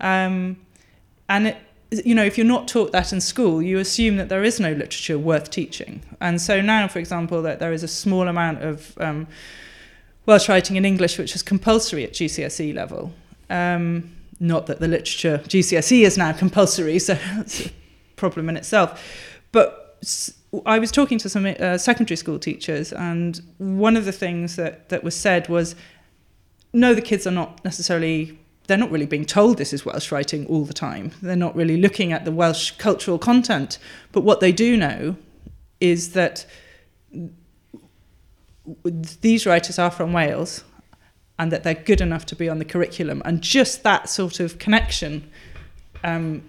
Um, 0.01 0.57
and 1.29 1.49
it, 1.49 1.57
you 2.05 2.15
know, 2.15 2.25
if 2.25 2.37
you're 2.37 2.47
not 2.47 2.67
taught 2.67 2.93
that 2.93 3.13
in 3.13 3.21
school, 3.21 3.63
you 3.63 3.79
assume 3.79 4.17
that 4.17 4.29
there 4.29 4.43
is 4.43 4.59
no 4.59 4.73
literature 4.73 5.19
worth 5.19 5.51
teaching. 5.51 6.03
And 6.21 6.41
so 6.41 6.61
now, 6.61 6.89
for 6.89 6.99
example, 6.99 7.43
that 7.43 7.61
there 7.61 7.73
is 7.73 7.83
a 7.83 7.89
small 7.89 8.27
amount 8.29 8.63
of 8.63 8.97
um, 8.99 9.29
Welsh 10.27 10.49
writing 10.49 10.77
in 10.77 10.85
English 10.85 11.19
which 11.19 11.35
is 11.35 11.43
compulsory 11.43 12.05
at 12.05 12.13
GCSE 12.13 12.75
level. 12.75 13.13
Um, 13.51 14.11
not 14.41 14.67
that 14.67 14.81
the 14.81 14.89
literature 14.89 15.39
GCSE 15.45 16.03
is 16.03 16.19
now 16.19 16.33
compulsory, 16.33 16.99
so 16.99 17.15
that's 17.37 17.67
a 17.67 17.71
problem 18.17 18.49
in 18.49 18.57
itself. 18.57 19.03
But 19.53 19.99
I 20.67 20.79
was 20.79 20.91
talking 20.91 21.19
to 21.19 21.29
some 21.29 21.47
uh, 21.47 21.79
secondary 21.79 22.17
school 22.17 22.39
teachers, 22.39 22.93
and 22.93 23.41
one 23.59 23.97
of 23.97 24.05
the 24.05 24.13
things 24.13 24.57
that, 24.57 24.89
that 24.89 25.03
was 25.03 25.15
said 25.15 25.49
was 25.49 25.75
no, 26.75 26.93
the 26.93 27.01
kids 27.01 27.27
are 27.27 27.31
not 27.31 27.65
necessarily, 27.65 28.39
they're 28.67 28.77
not 28.77 28.91
really 28.91 29.07
being 29.07 29.25
told 29.25 29.57
this 29.59 29.73
is 29.73 29.87
Welsh 29.87 30.11
writing 30.11 30.45
all 30.47 30.65
the 30.65 30.75
time. 30.75 31.13
They're 31.23 31.37
not 31.37 31.55
really 31.55 31.77
looking 31.77 32.13
at 32.13 32.25
the 32.25 32.33
Welsh 32.33 32.73
cultural 32.73 33.17
content. 33.17 33.79
But 34.11 34.23
what 34.23 34.41
they 34.41 34.51
do 34.51 34.77
know 34.77 35.17
is 35.81 36.13
that 36.13 36.45
these 38.85 39.47
writers 39.47 39.79
are 39.79 39.91
from 39.91 40.13
Wales 40.13 40.65
and 41.39 41.53
that 41.53 41.63
they're 41.63 41.75
good 41.75 42.01
enough 42.01 42.27
to 42.27 42.37
be 42.37 42.49
on 42.49 42.59
the 42.59 42.65
curriculum. 42.65 43.23
And 43.25 43.41
just 43.41 43.85
that 43.85 44.09
sort 44.09 44.41
of 44.41 44.59
connection, 44.59 45.31
um, 46.03 46.43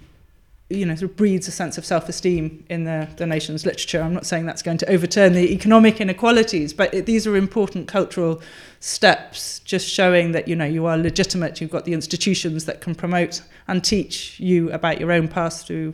you 0.70 0.86
know, 0.86 0.96
sort 0.96 1.12
of 1.12 1.18
breeds 1.18 1.48
a 1.48 1.52
sense 1.52 1.78
of 1.78 1.86
self-esteem 1.86 2.66
in 2.70 2.86
the, 2.86 3.08
the 3.18 3.28
nation's 3.28 3.68
literature. 3.68 4.02
I'm 4.02 4.16
not 4.16 4.26
saying 4.26 4.48
that's 4.48 4.64
going 4.64 4.80
to 4.80 4.90
overturn 4.90 5.34
the 5.34 5.54
economic 5.54 6.02
inequalities, 6.02 6.74
but 6.74 6.92
it, 6.92 7.06
these 7.06 7.28
are 7.28 7.36
important 7.36 7.88
cultural 7.88 8.42
steps, 8.80 9.60
just 9.60 9.88
showing 9.88 10.32
that, 10.32 10.48
you 10.48 10.56
know, 10.56 10.66
you 10.66 10.88
are 10.88 10.98
legitimate, 10.98 11.62
you've 11.62 11.70
got 11.70 11.86
the 11.86 11.94
institutions 11.94 12.66
that 12.66 12.82
can 12.82 12.96
promote 12.96 13.44
and 13.68 13.84
teach 13.84 14.40
you 14.40 14.72
about 14.72 15.00
your 15.00 15.12
own 15.12 15.28
past 15.28 15.68
through 15.68 15.94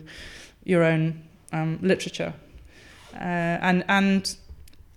your 0.63 0.83
own 0.83 1.21
um, 1.51 1.77
literature. 1.81 2.33
Uh, 3.13 3.59
and, 3.59 3.83
and 3.89 4.37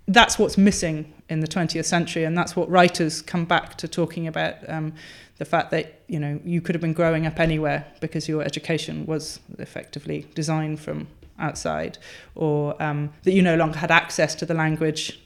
that's 0.07 0.39
what's 0.39 0.57
missing 0.57 1.13
in 1.29 1.41
the 1.41 1.49
20th 1.49 1.85
century, 1.85 2.23
and 2.23 2.39
that's 2.39 2.55
what 2.55 2.71
writers 2.71 3.21
come 3.21 3.45
back 3.45 3.77
to 3.79 3.89
talking 3.89 4.29
about 4.29 4.55
um, 4.69 4.93
the 5.39 5.45
fact 5.45 5.73
that 5.73 5.94
you 6.06 6.18
know 6.18 6.40
you 6.44 6.60
could 6.60 6.74
have 6.74 6.82
been 6.82 6.93
growing 6.93 7.26
up 7.26 7.40
anywhere 7.40 7.86
because 8.01 8.28
your 8.28 8.43
education 8.43 9.06
was 9.06 9.40
effectively 9.59 10.26
designed 10.35 10.81
from 10.81 11.09
outside, 11.39 11.98
or 12.35 12.81
um, 12.82 13.12
that 13.24 13.32
you 13.32 13.43
no 13.43 13.56
longer 13.56 13.78
had 13.78 13.90
access 13.90 14.35
to 14.36 14.47
the 14.47 14.55
language 14.55 15.20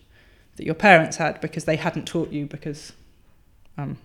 that 0.56 0.64
your 0.64 0.74
parents 0.74 1.16
had 1.16 1.40
because 1.40 1.64
they 1.64 1.76
hadn't 1.76 2.06
taught 2.06 2.30
you 2.30 2.46
because 2.46 2.92
um, 3.76 3.96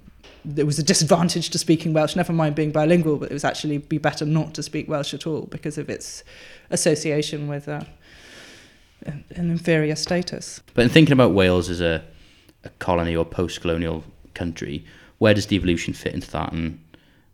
there 0.46 0.66
was 0.66 0.78
a 0.78 0.84
disadvantage 0.84 1.50
to 1.50 1.58
speaking 1.58 1.94
Welsh. 1.94 2.16
Never 2.16 2.34
mind 2.34 2.56
being 2.56 2.72
bilingual, 2.72 3.18
but 3.18 3.32
it 3.32 3.34
was 3.34 3.44
actually 3.44 3.78
be 3.78 3.98
better 3.98 4.26
not 4.26 4.54
to 4.56 4.64
speak 4.64 4.88
Welsh 4.88 5.14
at 5.14 5.26
all 5.26 5.44
because 5.44 5.78
of 5.78 5.90
its 5.90 6.24
association 6.70 7.48
with. 7.48 7.68
Uh, 7.68 7.84
an 9.06 9.26
inferior 9.52 9.98
status. 9.98 10.62
But 10.74 10.84
in 10.84 10.90
thinking 10.90 11.12
about 11.12 11.32
Wales 11.32 11.70
as 11.70 11.82
a, 11.82 12.04
a 12.64 12.70
colony 12.80 13.14
or 13.14 13.26
post-colonial 13.26 14.04
country. 14.34 14.86
Where 15.24 15.34
does 15.34 15.46
devolution 15.46 15.94
fit 15.94 16.14
into 16.14 16.30
that, 16.32 16.52
and, 16.52 16.80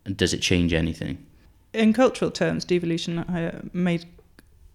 and 0.04 0.16
does 0.16 0.32
it 0.32 0.40
change 0.40 0.72
anything? 0.72 1.18
in 1.72 1.92
cultural 1.92 2.30
terms, 2.30 2.64
devolution 2.64 3.18
uh, 3.18 3.60
made 3.72 4.06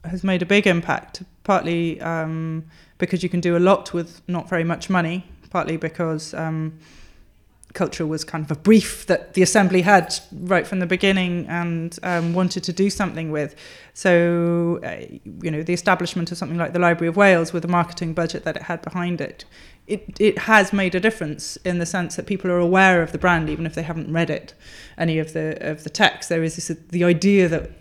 has 0.04 0.24
made 0.24 0.42
a 0.42 0.46
big 0.46 0.68
impact. 0.68 1.24
Partly 1.44 2.00
um, 2.02 2.64
because 2.98 3.24
you 3.24 3.30
can 3.30 3.40
do 3.40 3.58
a 3.58 3.60
lot 3.60 3.94
with 3.94 4.22
not 4.28 4.48
very 4.50 4.64
much 4.64 4.90
money. 4.90 5.26
Partly 5.50 5.78
because 5.78 6.34
um, 6.34 6.78
culture 7.74 8.06
was 8.06 8.24
kind 8.24 8.44
of 8.44 8.52
a 8.52 8.60
brief 8.60 9.06
that 9.08 9.34
the 9.34 9.42
assembly 9.42 9.82
had 9.82 10.16
right 10.32 10.66
from 10.68 10.80
the 10.80 10.86
beginning 10.86 11.46
and 11.48 11.98
um, 12.04 12.34
wanted 12.34 12.64
to 12.64 12.74
do 12.74 12.90
something 12.90 13.32
with. 13.32 13.56
So, 13.94 14.80
uh, 14.84 15.06
you 15.42 15.52
know, 15.52 15.64
the 15.64 15.74
establishment 15.74 16.32
of 16.32 16.38
something 16.38 16.58
like 16.58 16.74
the 16.74 16.80
Library 16.80 17.10
of 17.10 17.16
Wales 17.16 17.54
with 17.54 17.62
the 17.62 17.70
marketing 17.70 18.14
budget 18.14 18.44
that 18.44 18.56
it 18.56 18.64
had 18.64 18.82
behind 18.82 19.22
it, 19.22 19.46
it, 19.88 20.20
it 20.20 20.40
has 20.40 20.74
made 20.74 20.96
a 20.96 21.00
difference 21.00 21.58
in 21.58 21.78
the 21.78 21.86
sense 21.86 22.16
that 22.16 22.26
people 22.26 22.50
are 22.52 22.58
aware 22.58 23.02
of 23.04 23.12
the 23.12 23.18
brand 23.18 23.50
even 23.50 23.66
if 23.66 23.76
they 23.76 23.84
haven't 23.84 24.12
read 24.12 24.30
it, 24.30 24.54
any 24.98 25.20
of 25.20 25.34
the 25.34 25.58
of 25.62 25.84
the 25.84 25.90
text. 25.90 26.30
There 26.30 26.44
is 26.44 26.56
this, 26.56 26.76
the 26.90 27.04
idea 27.04 27.48
that 27.48 27.72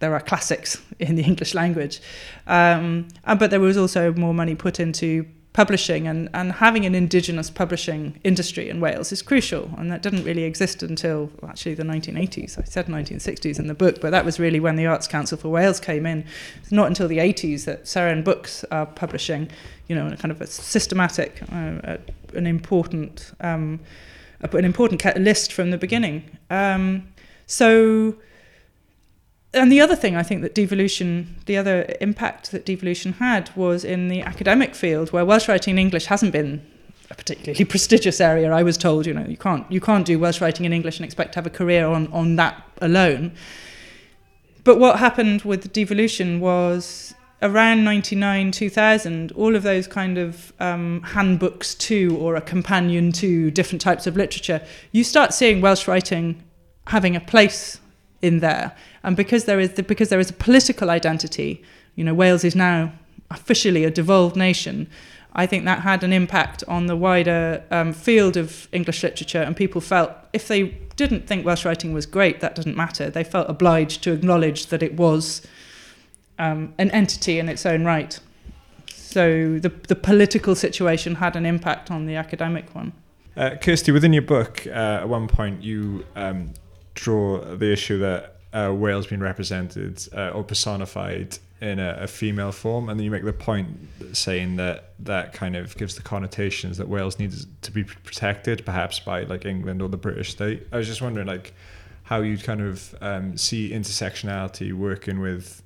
there 0.00 0.14
are 0.14 0.20
classics 0.20 0.80
in 0.98 1.16
the 1.16 1.22
English 1.30 1.54
language, 1.54 2.00
um, 2.46 3.08
but 3.24 3.50
there 3.50 3.60
was 3.60 3.76
also 3.76 4.12
more 4.12 4.34
money 4.34 4.54
put 4.54 4.78
into 4.78 5.26
publishing 5.54 6.08
and, 6.08 6.28
and 6.34 6.50
having 6.50 6.84
an 6.84 6.96
indigenous 6.96 7.48
publishing 7.48 8.20
industry 8.24 8.68
in 8.68 8.80
Wales 8.80 9.12
is 9.12 9.22
crucial. 9.22 9.70
And 9.78 9.90
that 9.90 10.02
didn't 10.02 10.24
really 10.24 10.42
exist 10.42 10.82
until 10.82 11.30
well, 11.40 11.50
actually 11.50 11.74
the 11.74 11.84
1980s 11.84 12.58
I 12.58 12.64
said 12.64 12.86
1960s 12.86 13.60
in 13.60 13.68
the 13.68 13.74
book 13.74 14.00
but 14.00 14.10
that 14.10 14.24
was 14.24 14.40
really 14.40 14.58
when 14.58 14.74
the 14.74 14.86
Arts 14.86 15.06
Council 15.06 15.38
for 15.38 15.48
Wales 15.48 15.78
came 15.78 16.06
in. 16.06 16.24
It's 16.60 16.72
not 16.72 16.88
until 16.88 17.06
the 17.06 17.18
80s 17.18 17.64
that 17.66 17.84
Seren 17.84 18.24
Books 18.24 18.64
are 18.72 18.84
publishing 18.84 19.48
you 19.86 19.94
know 19.94 20.08
a 20.08 20.16
kind 20.16 20.32
of 20.32 20.40
a 20.40 20.46
systematic 20.46 21.40
uh, 21.52 21.98
an 22.34 22.46
important 22.46 23.32
um, 23.40 23.78
an 24.40 24.64
important 24.64 25.02
list 25.16 25.52
from 25.52 25.70
the 25.70 25.78
beginning. 25.78 26.38
Um, 26.50 27.08
so 27.46 28.16
and 29.54 29.70
the 29.70 29.80
other 29.80 29.96
thing 29.96 30.16
I 30.16 30.22
think 30.22 30.42
that 30.42 30.54
devolution, 30.54 31.36
the 31.46 31.56
other 31.56 31.86
impact 32.00 32.50
that 32.50 32.66
devolution 32.66 33.14
had 33.14 33.54
was 33.56 33.84
in 33.84 34.08
the 34.08 34.22
academic 34.22 34.74
field, 34.74 35.12
where 35.12 35.24
Welsh 35.24 35.48
writing 35.48 35.72
in 35.72 35.78
English 35.78 36.06
hasn't 36.06 36.32
been 36.32 36.64
a 37.10 37.14
particularly 37.14 37.64
prestigious 37.74 38.20
area. 38.20 38.52
I 38.52 38.62
was 38.62 38.76
told, 38.76 39.06
you 39.06 39.14
know, 39.14 39.26
you 39.26 39.36
can't 39.36 39.70
you 39.70 39.80
can't 39.80 40.04
do 40.04 40.18
Welsh 40.18 40.40
writing 40.40 40.66
in 40.66 40.72
English 40.72 40.98
and 40.98 41.04
expect 41.04 41.32
to 41.32 41.38
have 41.38 41.46
a 41.46 41.50
career 41.50 41.86
on 41.86 42.08
on 42.12 42.36
that 42.36 42.62
alone. 42.80 43.32
But 44.64 44.78
what 44.78 44.98
happened 44.98 45.42
with 45.42 45.72
devolution 45.72 46.40
was 46.40 47.14
around 47.42 47.84
99 47.84 48.52
2000 48.52 49.32
all 49.32 49.54
of 49.54 49.62
those 49.62 49.86
kind 49.86 50.16
of 50.16 50.52
um, 50.60 51.02
handbooks 51.02 51.74
to 51.74 52.16
or 52.18 52.36
a 52.36 52.40
companion 52.40 53.12
to 53.12 53.50
different 53.50 53.82
types 53.82 54.06
of 54.06 54.16
literature 54.16 54.62
you 54.92 55.04
start 55.04 55.34
seeing 55.34 55.60
welsh 55.60 55.86
writing 55.86 56.42
having 56.86 57.14
a 57.14 57.20
place 57.20 57.80
in 58.24 58.40
there 58.40 58.72
and 59.04 59.16
because 59.16 59.44
there 59.44 59.60
is 59.60 59.74
the, 59.74 59.82
because 59.82 60.08
there 60.08 60.18
is 60.18 60.30
a 60.30 60.32
political 60.32 60.90
identity, 60.90 61.62
you 61.94 62.02
know, 62.02 62.14
Wales 62.14 62.42
is 62.42 62.56
now 62.56 62.92
officially 63.30 63.84
a 63.84 63.90
devolved 63.90 64.34
nation. 64.34 64.88
I 65.34 65.46
think 65.46 65.64
that 65.66 65.80
had 65.80 66.02
an 66.02 66.12
impact 66.12 66.64
on 66.66 66.86
the 66.86 66.96
wider 66.96 67.62
um, 67.70 67.92
field 67.92 68.36
of 68.36 68.68
English 68.72 69.02
literature, 69.02 69.42
and 69.42 69.54
people 69.54 69.80
felt 69.80 70.12
if 70.32 70.48
they 70.48 70.62
didn't 70.96 71.26
think 71.26 71.44
Welsh 71.44 71.64
writing 71.64 71.92
was 71.92 72.06
great, 72.06 72.40
that 72.40 72.54
doesn't 72.54 72.76
matter. 72.76 73.10
They 73.10 73.24
felt 73.24 73.50
obliged 73.50 74.02
to 74.04 74.12
acknowledge 74.12 74.68
that 74.68 74.82
it 74.82 74.94
was 74.94 75.42
um, 76.38 76.72
an 76.78 76.90
entity 76.92 77.38
in 77.38 77.48
its 77.48 77.66
own 77.66 77.84
right. 77.84 78.18
So 78.86 79.58
the 79.58 79.70
the 79.88 79.96
political 79.96 80.54
situation 80.54 81.16
had 81.16 81.36
an 81.36 81.44
impact 81.44 81.90
on 81.90 82.06
the 82.06 82.16
academic 82.16 82.74
one. 82.74 82.92
Uh, 83.36 83.50
Kirsti, 83.60 83.92
within 83.92 84.12
your 84.12 84.22
book, 84.22 84.64
uh, 84.66 85.02
at 85.02 85.08
one 85.08 85.26
point 85.26 85.62
you 85.62 86.04
um, 86.14 86.54
draw 86.94 87.40
the 87.56 87.72
issue 87.72 87.98
that 87.98 88.36
uh, 88.52 88.72
Wales 88.72 89.06
being 89.06 89.20
represented 89.20 90.00
uh, 90.16 90.30
or 90.30 90.44
personified 90.44 91.38
in 91.60 91.78
a, 91.78 91.98
a, 92.00 92.06
female 92.06 92.52
form, 92.52 92.88
and 92.88 92.98
then 92.98 93.04
you 93.04 93.10
make 93.10 93.24
the 93.24 93.32
point 93.32 93.68
saying 94.12 94.56
that 94.56 94.92
that 95.00 95.32
kind 95.32 95.56
of 95.56 95.76
gives 95.76 95.96
the 95.96 96.02
connotations 96.02 96.78
that 96.78 96.88
Wales 96.88 97.18
needs 97.18 97.46
to 97.62 97.70
be 97.72 97.82
protected, 97.82 98.64
perhaps 98.64 99.00
by 99.00 99.24
like 99.24 99.44
England 99.44 99.82
or 99.82 99.88
the 99.88 99.96
British 99.96 100.30
state. 100.30 100.66
I 100.72 100.76
was 100.76 100.86
just 100.86 101.02
wondering, 101.02 101.26
like, 101.26 101.52
how 102.04 102.20
you'd 102.20 102.44
kind 102.44 102.60
of 102.60 102.94
um, 103.00 103.36
see 103.36 103.70
intersectionality 103.70 104.72
working 104.72 105.20
with 105.20 105.62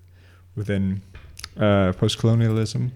within 0.55 1.02
uh, 1.59 1.92
post-colonialism. 1.92 2.92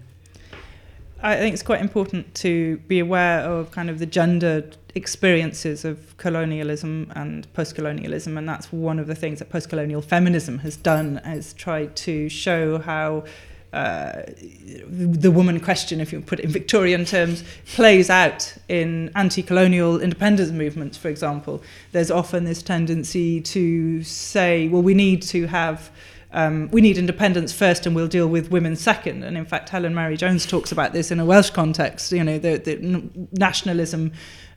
I 1.21 1.37
think 1.37 1.53
it's 1.53 1.63
quite 1.63 1.81
important 1.81 2.33
to 2.35 2.77
be 2.87 2.99
aware 2.99 3.41
of 3.41 3.71
kind 3.71 3.89
of 3.89 3.99
the 3.99 4.05
gendered 4.05 4.75
experiences 4.95 5.83
of 5.85 6.15
colonialism 6.17 7.11
and 7.15 7.51
post-colonialism 7.53 8.37
and 8.37 8.47
that's 8.47 8.71
one 8.71 8.99
of 8.99 9.07
the 9.07 9.15
things 9.15 9.39
that 9.39 9.49
post-colonial 9.49 10.01
feminism 10.01 10.59
has 10.59 10.75
done 10.75 11.17
is 11.25 11.53
tried 11.53 11.95
to 11.95 12.29
show 12.29 12.77
how 12.77 13.23
uh, 13.73 14.21
the 14.85 15.31
woman 15.31 15.59
question, 15.59 15.99
if 15.99 16.13
you 16.13 16.21
put 16.21 16.39
it 16.39 16.45
in 16.45 16.51
Victorian 16.51 17.05
terms, 17.05 17.43
plays 17.65 18.07
out 18.07 18.53
in 18.69 19.11
anti-colonial 19.15 19.99
independence 19.99 20.51
movements, 20.51 20.95
for 20.95 21.09
example. 21.09 21.63
There's 21.91 22.11
often 22.11 22.43
this 22.43 22.61
tendency 22.61 23.41
to 23.41 24.03
say, 24.03 24.67
well, 24.67 24.83
we 24.83 24.93
need 24.93 25.23
to 25.23 25.47
have 25.47 25.89
um, 26.33 26.69
we 26.71 26.81
need 26.81 26.97
independence 26.97 27.53
first 27.53 27.85
and 27.85 27.95
we'll 27.95 28.07
deal 28.07 28.27
with 28.27 28.49
women 28.49 28.75
second. 28.75 29.23
And 29.23 29.37
in 29.37 29.45
fact, 29.45 29.69
Helen 29.69 29.93
Mary 29.93 30.17
Jones 30.17 30.47
talks 30.47 30.71
about 30.71 30.91
this 30.91 31.11
in 31.11 31.19
a 31.19 31.25
Welsh 31.25 31.51
context. 31.51 32.11
You 32.11 32.23
know, 32.23 32.39
the, 32.39 32.57
the 32.57 33.09
nationalism 33.33 34.11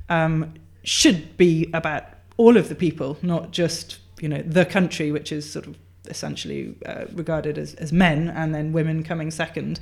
um, 0.08 0.54
should 0.82 1.36
be 1.36 1.70
about 1.72 2.04
all 2.36 2.56
of 2.56 2.68
the 2.68 2.74
people, 2.74 3.18
not 3.22 3.50
just, 3.50 3.98
you 4.20 4.28
know, 4.28 4.42
the 4.42 4.64
country, 4.64 5.10
which 5.10 5.32
is 5.32 5.50
sort 5.50 5.66
of 5.66 5.76
essentially 6.08 6.76
uh, 6.86 7.06
regarded 7.12 7.58
as, 7.58 7.74
as 7.74 7.92
men 7.92 8.28
and 8.28 8.54
then 8.54 8.72
women 8.72 9.02
coming 9.02 9.30
second. 9.30 9.80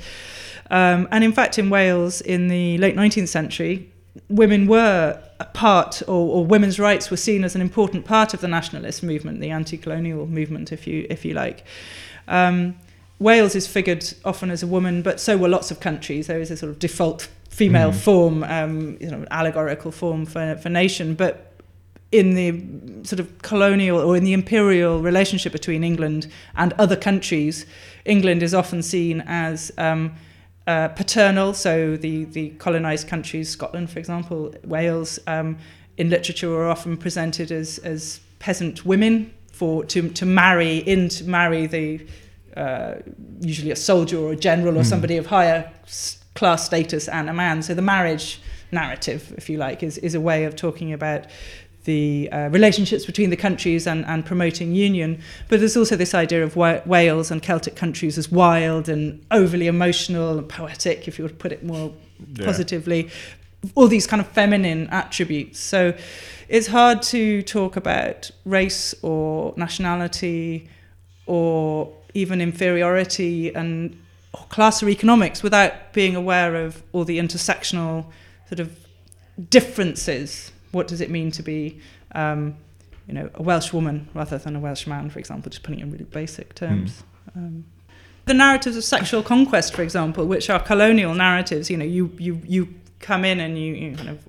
Um, 0.70 1.08
and 1.10 1.22
in 1.22 1.32
fact, 1.32 1.58
in 1.58 1.68
Wales 1.70 2.20
in 2.20 2.48
the 2.48 2.78
late 2.78 2.96
19th 2.96 3.28
century, 3.28 3.92
women 4.28 4.66
were 4.66 5.22
a 5.40 5.44
part, 5.44 6.02
or, 6.06 6.36
or, 6.36 6.46
women's 6.46 6.78
rights 6.78 7.10
were 7.10 7.16
seen 7.16 7.44
as 7.44 7.54
an 7.54 7.60
important 7.60 8.04
part 8.04 8.32
of 8.32 8.40
the 8.40 8.48
nationalist 8.48 9.02
movement, 9.02 9.40
the 9.40 9.50
anti-colonial 9.50 10.26
movement, 10.26 10.72
if 10.72 10.86
you 10.86 11.06
if 11.10 11.24
you 11.24 11.34
like. 11.34 11.64
Um, 12.28 12.78
Wales 13.18 13.54
is 13.54 13.66
figured 13.66 14.12
often 14.24 14.50
as 14.50 14.62
a 14.62 14.66
woman, 14.66 15.02
but 15.02 15.20
so 15.20 15.36
were 15.36 15.48
lots 15.48 15.70
of 15.70 15.80
countries. 15.80 16.26
There 16.26 16.40
is 16.40 16.50
a 16.50 16.56
sort 16.56 16.70
of 16.70 16.78
default 16.78 17.28
female 17.54 17.92
mm. 17.92 17.96
form, 17.96 18.42
um, 18.44 18.96
you 19.00 19.10
know, 19.10 19.24
allegorical 19.30 19.92
form 19.92 20.26
for 20.26 20.56
for 20.56 20.68
nation, 20.68 21.14
but 21.14 21.52
in 22.10 22.34
the 22.34 23.04
sort 23.04 23.20
of 23.20 23.26
colonial 23.42 23.98
or 23.98 24.16
in 24.16 24.24
the 24.24 24.32
imperial 24.32 25.00
relationship 25.00 25.52
between 25.52 25.82
England 25.82 26.28
and 26.54 26.72
other 26.74 26.96
countries, 26.96 27.66
England 28.04 28.42
is 28.42 28.54
often 28.54 28.82
seen 28.82 29.20
as 29.26 29.72
um, 29.78 30.14
uh, 30.66 30.88
paternal, 30.88 31.52
so 31.52 31.96
the, 31.96 32.24
the 32.26 32.50
colonised 32.50 33.08
countries, 33.08 33.50
Scotland, 33.50 33.90
for 33.90 33.98
example, 33.98 34.54
Wales, 34.64 35.18
um, 35.26 35.58
in 35.96 36.08
literature 36.08 36.54
are 36.54 36.68
often 36.68 36.96
presented 36.96 37.50
as, 37.50 37.78
as 37.78 38.20
peasant 38.38 38.86
women 38.86 39.32
for 39.52 39.84
to, 39.84 40.08
to 40.10 40.26
marry 40.26 40.78
in 40.78 41.08
to 41.08 41.24
marry 41.24 41.66
the 41.66 42.04
uh, 42.56 42.94
usually 43.40 43.70
a 43.70 43.76
soldier 43.76 44.18
or 44.18 44.32
a 44.32 44.36
general 44.36 44.76
or 44.76 44.82
mm. 44.82 44.86
somebody 44.86 45.16
of 45.16 45.26
higher 45.26 45.70
class 46.34 46.66
status 46.66 47.08
and 47.08 47.30
a 47.30 47.32
man. 47.32 47.62
So 47.62 47.74
the 47.74 47.82
marriage 47.82 48.40
narrative, 48.72 49.32
if 49.36 49.48
you 49.48 49.58
like, 49.58 49.82
is, 49.82 49.98
is 49.98 50.14
a 50.14 50.20
way 50.20 50.44
of 50.44 50.56
talking 50.56 50.92
about 50.92 51.26
the 51.84 52.30
uh, 52.32 52.48
relationships 52.50 53.04
between 53.04 53.30
the 53.30 53.36
countries 53.36 53.86
and, 53.86 54.04
and 54.06 54.24
promoting 54.24 54.74
union. 54.74 55.20
But 55.48 55.60
there's 55.60 55.76
also 55.76 55.96
this 55.96 56.14
idea 56.14 56.42
of 56.42 56.56
Wales 56.56 57.30
and 57.30 57.42
Celtic 57.42 57.76
countries 57.76 58.18
as 58.18 58.32
wild 58.32 58.88
and 58.88 59.24
overly 59.30 59.66
emotional 59.66 60.38
and 60.38 60.48
poetic, 60.48 61.06
if 61.06 61.18
you 61.18 61.24
would 61.24 61.38
put 61.38 61.52
it 61.52 61.62
more 61.62 61.92
yeah. 62.34 62.46
positively. 62.46 63.10
All 63.74 63.86
these 63.86 64.06
kind 64.06 64.20
of 64.20 64.28
feminine 64.28 64.88
attributes. 64.88 65.60
So 65.60 65.94
it's 66.48 66.66
hard 66.66 67.02
to 67.02 67.42
talk 67.42 67.76
about 67.76 68.30
race 68.44 68.94
or 69.02 69.54
nationality 69.56 70.68
or 71.26 71.92
even 72.14 72.40
inferiority 72.40 73.54
and 73.54 73.98
class 74.48 74.82
or 74.82 74.88
economics 74.88 75.42
without 75.42 75.92
being 75.92 76.16
aware 76.16 76.56
of 76.56 76.82
all 76.92 77.04
the 77.04 77.18
intersectional 77.18 78.06
sort 78.48 78.60
of 78.60 78.76
differences 79.50 80.52
what 80.74 80.88
does 80.88 81.00
it 81.00 81.08
mean 81.08 81.30
to 81.30 81.42
be, 81.42 81.80
um, 82.12 82.56
you 83.06 83.14
know, 83.14 83.30
a 83.34 83.42
Welsh 83.42 83.72
woman 83.72 84.08
rather 84.12 84.36
than 84.36 84.56
a 84.56 84.60
Welsh 84.60 84.86
man, 84.86 85.08
for 85.08 85.18
example, 85.18 85.50
just 85.50 85.62
putting 85.62 85.80
it 85.80 85.84
in 85.84 85.92
really 85.92 86.04
basic 86.04 86.54
terms. 86.54 87.02
Mm. 87.30 87.36
Um, 87.36 87.64
the 88.26 88.34
narratives 88.34 88.76
of 88.76 88.84
sexual 88.84 89.22
conquest, 89.22 89.74
for 89.74 89.82
example, 89.82 90.26
which 90.26 90.50
are 90.50 90.60
colonial 90.60 91.14
narratives, 91.14 91.70
you 91.70 91.76
know, 91.76 91.84
you, 91.84 92.10
you, 92.18 92.40
you 92.44 92.74
come 93.00 93.24
in 93.24 93.40
and 93.40 93.58
you, 93.58 93.74
you 93.74 93.96
kind 93.96 94.08
of 94.08 94.28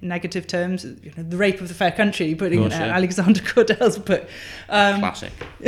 negative 0.00 0.46
terms, 0.46 0.84
you 0.84 1.12
know, 1.16 1.22
the 1.22 1.36
rape 1.36 1.60
of 1.60 1.68
the 1.68 1.74
fair 1.74 1.90
country, 1.90 2.34
putting 2.34 2.62
in 2.62 2.72
Alexander 2.72 3.40
Cordell's 3.40 3.98
book. 3.98 4.28
Um, 4.68 5.00
Classic. 5.00 5.32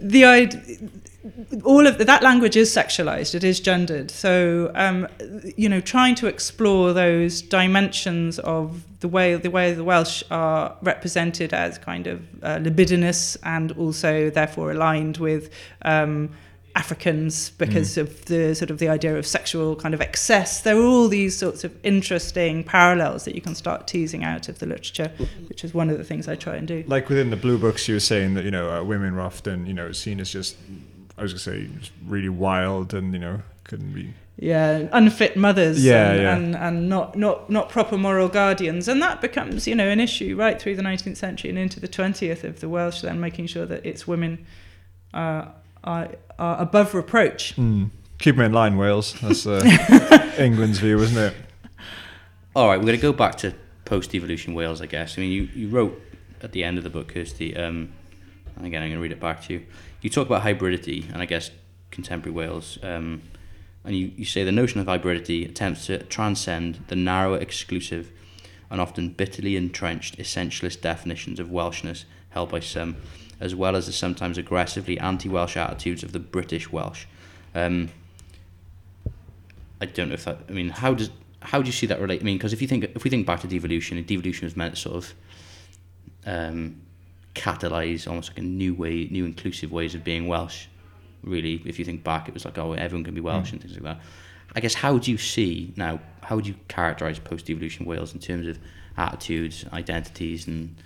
the 0.00 0.24
idea 0.24 0.78
all 1.64 1.86
of 1.86 1.98
that 1.98 2.22
language 2.22 2.56
is 2.56 2.74
sexualized 2.74 3.34
it 3.34 3.44
is 3.44 3.60
gendered 3.60 4.10
so 4.10 4.70
um, 4.74 5.06
you 5.56 5.68
know 5.68 5.80
trying 5.80 6.14
to 6.14 6.26
explore 6.26 6.92
those 6.92 7.42
dimensions 7.42 8.38
of 8.40 8.82
the 9.00 9.08
way 9.08 9.34
the 9.36 9.50
way 9.50 9.72
the 9.72 9.84
welsh 9.84 10.22
are 10.30 10.76
represented 10.82 11.52
as 11.52 11.78
kind 11.78 12.06
of 12.06 12.22
uh, 12.42 12.58
libidinous 12.60 13.36
and 13.44 13.72
also 13.72 14.30
therefore 14.30 14.72
aligned 14.72 15.16
with 15.18 15.50
um, 15.82 16.28
Africans 16.74 17.50
because 17.50 17.98
of 17.98 18.24
the 18.26 18.54
sort 18.54 18.70
of 18.70 18.78
the 18.78 18.88
idea 18.88 19.16
of 19.16 19.26
sexual 19.26 19.76
kind 19.76 19.92
of 19.94 20.00
excess. 20.00 20.62
There 20.62 20.76
are 20.78 20.82
all 20.82 21.08
these 21.08 21.36
sorts 21.36 21.64
of 21.64 21.76
interesting 21.84 22.64
parallels 22.64 23.24
that 23.26 23.34
you 23.34 23.42
can 23.42 23.54
start 23.54 23.86
teasing 23.86 24.24
out 24.24 24.48
of 24.48 24.58
the 24.58 24.66
literature, 24.66 25.12
which 25.48 25.64
is 25.64 25.74
one 25.74 25.90
of 25.90 25.98
the 25.98 26.04
things 26.04 26.28
I 26.28 26.34
try 26.34 26.56
and 26.56 26.66
do. 26.66 26.82
Like 26.86 27.10
within 27.10 27.28
the 27.28 27.36
blue 27.36 27.58
books, 27.58 27.88
you 27.88 27.96
were 27.96 28.00
saying 28.00 28.34
that 28.34 28.44
you 28.44 28.50
know 28.50 28.70
uh, 28.70 28.82
women 28.82 29.14
were 29.14 29.20
often 29.20 29.66
you 29.66 29.74
know 29.74 29.92
seen 29.92 30.18
as 30.18 30.30
just 30.30 30.56
I 31.18 31.22
was 31.22 31.32
gonna 31.32 31.40
say 31.40 31.68
just 31.78 31.92
really 32.06 32.28
wild 32.28 32.94
and 32.94 33.12
you 33.12 33.18
know 33.20 33.42
couldn't 33.64 33.92
be 33.92 34.14
yeah 34.38 34.88
unfit 34.92 35.36
mothers 35.36 35.84
Yeah, 35.84 36.10
and, 36.12 36.20
yeah. 36.22 36.36
and 36.36 36.56
and 36.56 36.88
not 36.88 37.16
not 37.16 37.50
not 37.50 37.68
proper 37.68 37.96
moral 37.98 38.28
guardians 38.28 38.88
and 38.88 39.00
that 39.02 39.20
becomes 39.20 39.66
you 39.68 39.74
know 39.74 39.88
an 39.88 40.00
issue 40.00 40.36
right 40.36 40.60
through 40.60 40.76
the 40.76 40.82
19th 40.82 41.16
century 41.16 41.50
and 41.50 41.58
into 41.58 41.78
the 41.80 41.88
20th 41.88 42.42
of 42.44 42.60
the 42.60 42.68
Welsh 42.68 43.02
then 43.02 43.20
making 43.20 43.46
sure 43.46 43.66
that 43.66 43.84
its 43.84 44.06
women 44.08 44.44
uh, 45.14 45.46
are 45.84 46.08
are 46.38 46.60
above 46.60 46.94
reproach 46.94 47.54
keep 48.22 48.36
them 48.36 48.44
in 48.46 48.52
line. 48.52 48.76
Wales, 48.76 49.14
that's 49.20 49.46
uh, 49.46 50.32
England's 50.38 50.78
view, 50.78 50.98
isn't 51.00 51.18
it? 51.18 51.34
All 52.54 52.68
right, 52.68 52.78
we're 52.78 52.86
going 52.86 52.96
to 52.96 53.02
go 53.02 53.12
back 53.12 53.36
to 53.38 53.52
post-devolution 53.84 54.54
Wales, 54.54 54.80
I 54.80 54.86
guess. 54.86 55.18
I 55.18 55.22
mean, 55.22 55.32
you, 55.32 55.42
you 55.54 55.68
wrote 55.68 56.00
at 56.40 56.52
the 56.52 56.62
end 56.62 56.78
of 56.78 56.84
the 56.84 56.90
book, 56.90 57.12
Kirsti, 57.12 57.58
um, 57.58 57.92
and 58.56 58.66
again, 58.66 58.82
I'm 58.82 58.90
going 58.90 58.98
to 58.98 59.02
read 59.02 59.12
it 59.12 59.20
back 59.20 59.42
to 59.46 59.54
you. 59.54 59.66
You 60.02 60.10
talk 60.10 60.26
about 60.26 60.42
hybridity 60.42 61.10
and 61.12 61.22
I 61.22 61.26
guess 61.26 61.50
contemporary 61.90 62.34
Wales, 62.34 62.78
um, 62.82 63.22
and 63.84 63.96
you, 63.96 64.12
you 64.16 64.24
say 64.24 64.44
the 64.44 64.52
notion 64.52 64.80
of 64.80 64.86
hybridity 64.86 65.48
attempts 65.48 65.86
to 65.86 66.02
transcend 66.04 66.84
the 66.88 66.96
narrower, 66.96 67.38
exclusive, 67.38 68.10
and 68.70 68.80
often 68.80 69.10
bitterly 69.10 69.56
entrenched 69.56 70.18
essentialist 70.18 70.80
definitions 70.80 71.38
of 71.38 71.48
Welshness 71.48 72.04
held 72.30 72.50
by 72.50 72.60
some, 72.60 72.96
as 73.40 73.54
well 73.54 73.76
as 73.76 73.86
the 73.86 73.92
sometimes 73.92 74.38
aggressively 74.38 74.98
anti-Welsh 74.98 75.56
attitudes 75.56 76.02
of 76.02 76.12
the 76.12 76.18
British 76.18 76.70
Welsh. 76.70 77.06
Um, 77.54 77.90
I 79.80 79.86
don't 79.86 80.08
know 80.08 80.14
if 80.14 80.24
that. 80.24 80.38
I 80.48 80.52
mean, 80.52 80.70
how 80.70 80.94
does 80.94 81.10
how 81.40 81.60
do 81.60 81.66
you 81.66 81.72
see 81.72 81.86
that 81.86 82.00
relate? 82.00 82.20
I 82.20 82.24
mean, 82.24 82.38
because 82.38 82.52
if 82.52 82.62
you 82.62 82.68
think 82.68 82.84
if 82.84 83.04
we 83.04 83.10
think 83.10 83.26
back 83.26 83.40
to 83.40 83.48
devolution, 83.48 84.02
devolution 84.04 84.46
was 84.46 84.56
meant 84.56 84.78
sort 84.78 84.96
of 84.96 85.14
um, 86.24 86.80
catalyze 87.34 88.06
almost 88.06 88.30
like 88.30 88.38
a 88.38 88.42
new 88.42 88.74
way, 88.74 89.08
new 89.10 89.24
inclusive 89.24 89.72
ways 89.72 89.94
of 89.94 90.04
being 90.04 90.26
Welsh. 90.26 90.66
Really, 91.22 91.62
if 91.64 91.78
you 91.78 91.84
think 91.84 92.02
back, 92.02 92.28
it 92.28 92.34
was 92.34 92.44
like 92.44 92.58
oh, 92.58 92.72
everyone 92.72 93.04
can 93.04 93.14
be 93.14 93.20
Welsh 93.20 93.52
and 93.52 93.60
things 93.60 93.74
like 93.74 93.84
that. 93.84 94.00
I 94.54 94.60
guess 94.60 94.74
how 94.74 94.98
do 94.98 95.10
you 95.10 95.18
see 95.18 95.72
now? 95.76 96.00
How 96.22 96.36
would 96.36 96.46
you 96.46 96.54
characterize 96.68 97.18
post-devolution 97.18 97.86
Wales 97.86 98.12
in 98.12 98.20
terms 98.20 98.46
of 98.46 98.58
attitudes, 98.96 99.64
identities, 99.72 100.46
and 100.46 100.76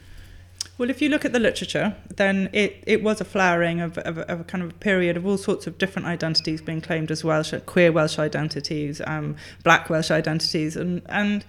Well, 0.78 0.90
if 0.90 1.02
you 1.02 1.08
look 1.08 1.24
at 1.24 1.32
the 1.32 1.40
literature, 1.40 1.96
then 2.16 2.48
it, 2.52 2.84
it 2.86 3.02
was 3.02 3.20
a 3.20 3.24
flowering 3.24 3.80
of, 3.80 3.98
of, 3.98 4.18
of 4.18 4.40
a 4.40 4.44
kind 4.44 4.62
of 4.62 4.70
a 4.70 4.74
period 4.74 5.16
of 5.16 5.26
all 5.26 5.38
sorts 5.38 5.66
of 5.66 5.78
different 5.78 6.06
identities 6.06 6.60
being 6.60 6.80
claimed 6.80 7.10
as 7.10 7.24
Welsh, 7.24 7.52
queer 7.66 7.90
Welsh 7.90 8.18
identities, 8.18 9.00
um, 9.06 9.36
black 9.64 9.90
Welsh 9.90 10.10
identities, 10.10 10.76
and 10.76 11.02
and 11.08 11.44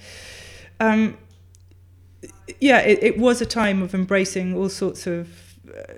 um, 0.79 1.17
yeah, 2.59 2.79
it, 2.79 2.99
it 3.01 3.17
was 3.17 3.41
a 3.41 3.45
time 3.45 3.81
of 3.81 3.93
embracing 3.93 4.55
all 4.55 4.69
sorts 4.69 5.07
of 5.07 5.27
uh, 5.69 5.93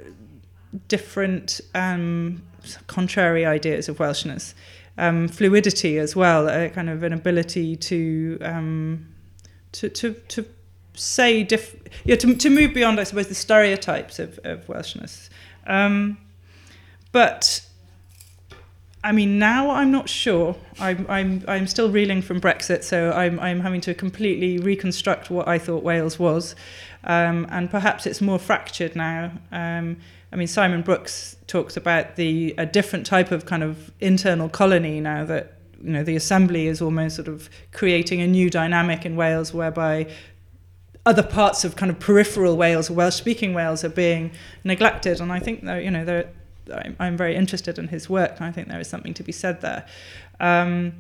different 0.88 1.62
um, 1.76 2.42
contrary 2.88 3.46
ideas 3.46 3.90
of 3.90 3.98
Welshness, 3.98 4.54
um, 4.98 5.28
fluidity 5.28 5.98
as 5.98 6.16
well, 6.16 6.50
a 6.50 6.70
kind 6.70 6.90
of 6.90 7.04
an 7.04 7.14
ability 7.14 7.76
to 7.76 8.38
um, 8.42 9.08
to 9.72 9.90
to 9.90 10.14
to 10.14 10.46
say 10.94 11.44
diff 11.44 11.76
yeah 12.04 12.16
to, 12.16 12.36
to 12.36 12.50
move 12.50 12.74
beyond 12.74 13.00
I 13.00 13.04
suppose 13.04 13.28
the 13.28 13.36
stereotypes 13.36 14.20
of, 14.20 14.40
of 14.44 14.68
Welshness. 14.68 15.30
Um, 15.66 16.18
but 17.12 17.66
I 19.04 19.12
mean 19.12 19.40
now 19.40 19.72
I'm 19.72 19.92
not 19.92 20.10
sure. 20.10 20.56
I'm, 20.80 21.06
I'm 21.10 21.44
I'm 21.48 21.68
still 21.68 21.90
reeling 21.90 22.22
from 22.22 22.42
Brexit 22.42 22.84
so 22.84 23.12
I'm, 23.12 23.40
I'm 23.40 23.62
having 23.62 23.82
to 23.82 23.94
completely 23.94 24.58
reconstruct 24.58 25.30
what 25.30 25.48
I 25.48 25.58
thought 25.58 25.84
Wales 25.84 26.20
was. 26.20 26.56
Um, 27.04 27.48
and 27.50 27.70
perhaps 27.70 28.06
it's 28.06 28.20
more 28.20 28.40
fractured 28.40 28.96
now. 28.96 29.32
Um, 29.52 29.98
I 30.32 30.36
mean 30.36 30.48
Simon 30.48 30.82
Brooks 30.82 31.38
talks 31.48 31.78
about 31.78 32.16
the 32.16 32.54
a 32.58 32.66
different 32.66 33.06
type 33.06 33.32
of 33.32 33.46
kind 33.46 33.64
of 33.64 33.92
internal 34.00 34.50
colony 34.50 35.00
now 35.00 35.24
that 35.26 35.54
you 35.82 35.92
know 35.92 36.04
the 36.04 36.16
assembly 36.16 36.68
is 36.68 36.82
almost 36.82 37.16
sort 37.16 37.28
of 37.28 37.50
creating 37.72 38.22
a 38.22 38.28
new 38.28 38.50
dynamic 38.50 39.06
in 39.06 39.16
Wales 39.16 39.54
whereby 39.54 40.08
other 41.06 41.24
parts 41.24 41.64
of 41.64 41.76
kind 41.76 41.92
of 41.92 42.00
peripheral 42.00 42.58
Wales, 42.58 42.92
Welsh 42.92 43.16
speaking 43.16 43.54
Wales, 43.54 43.84
are 43.84 43.90
being 43.90 44.32
neglected. 44.64 45.20
And 45.20 45.32
I 45.32 45.40
think 45.40 45.64
that, 45.64 45.84
you 45.84 45.92
know, 45.92 46.06
there, 46.06 46.30
I'm, 46.72 46.96
I'm 47.00 47.18
very 47.18 47.36
interested 47.36 47.78
in 47.78 47.88
his 47.88 48.10
work, 48.10 48.36
and 48.38 48.46
I 48.46 48.52
think 48.52 48.68
there 48.68 48.80
is 48.80 48.88
something 48.88 49.14
to 49.16 49.24
be 49.24 49.32
said 49.32 49.62
there. 49.62 49.86
Um, 50.40 50.94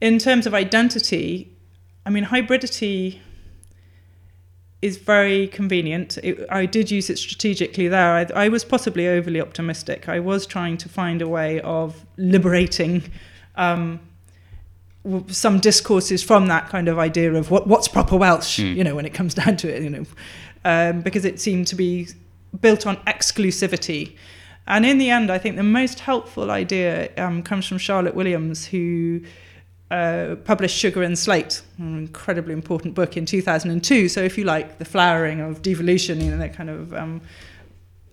in 0.00 0.18
terms 0.18 0.46
of 0.46 0.54
identity, 0.54 1.52
I 2.06 2.10
mean, 2.10 2.24
hybridity 2.24 3.18
is 4.80 4.96
very 4.96 5.48
convenient. 5.48 6.18
It, 6.18 6.46
I 6.50 6.66
did 6.66 6.90
use 6.90 7.10
it 7.10 7.18
strategically 7.18 7.88
there. 7.88 8.14
I, 8.14 8.44
I 8.44 8.48
was 8.48 8.64
possibly 8.64 9.08
overly 9.08 9.40
optimistic. 9.40 10.08
I 10.08 10.20
was 10.20 10.46
trying 10.46 10.76
to 10.78 10.88
find 10.88 11.20
a 11.20 11.28
way 11.28 11.60
of 11.62 12.06
liberating 12.16 13.10
um, 13.56 14.00
some 15.28 15.58
discourses 15.58 16.22
from 16.22 16.46
that 16.46 16.68
kind 16.68 16.88
of 16.88 16.98
idea 16.98 17.34
of 17.34 17.50
what, 17.50 17.66
what's 17.66 17.88
proper 17.88 18.16
Welsh, 18.16 18.58
you 18.58 18.84
know, 18.84 18.94
when 18.94 19.06
it 19.06 19.14
comes 19.14 19.34
down 19.42 19.56
to 19.58 19.74
it, 19.74 19.82
you 19.82 19.90
know, 19.90 20.04
um, 20.64 21.00
because 21.00 21.24
it 21.24 21.40
seemed 21.40 21.66
to 21.68 21.74
be 21.74 22.08
built 22.60 22.86
on 22.86 22.96
exclusivity. 22.98 24.16
And 24.68 24.84
in 24.84 24.98
the 24.98 25.10
end, 25.10 25.30
I 25.30 25.38
think 25.38 25.56
the 25.56 25.62
most 25.62 25.98
helpful 26.00 26.50
idea 26.50 27.10
um, 27.16 27.42
comes 27.42 27.66
from 27.66 27.78
Charlotte 27.78 28.14
Williams, 28.14 28.66
who 28.66 29.22
uh, 29.90 30.36
published 30.44 30.76
Sugar 30.76 31.02
and 31.02 31.18
Slate, 31.18 31.62
an 31.78 31.96
incredibly 31.96 32.52
important 32.52 32.94
book 32.94 33.16
in 33.16 33.24
2002. 33.24 34.10
So, 34.10 34.20
if 34.20 34.36
you 34.36 34.44
like, 34.44 34.78
the 34.78 34.84
flowering 34.84 35.40
of 35.40 35.62
devolution, 35.62 36.20
you 36.20 36.30
know, 36.30 36.36
that 36.36 36.52
kind 36.52 36.68
of 36.68 36.92
um, 36.92 37.22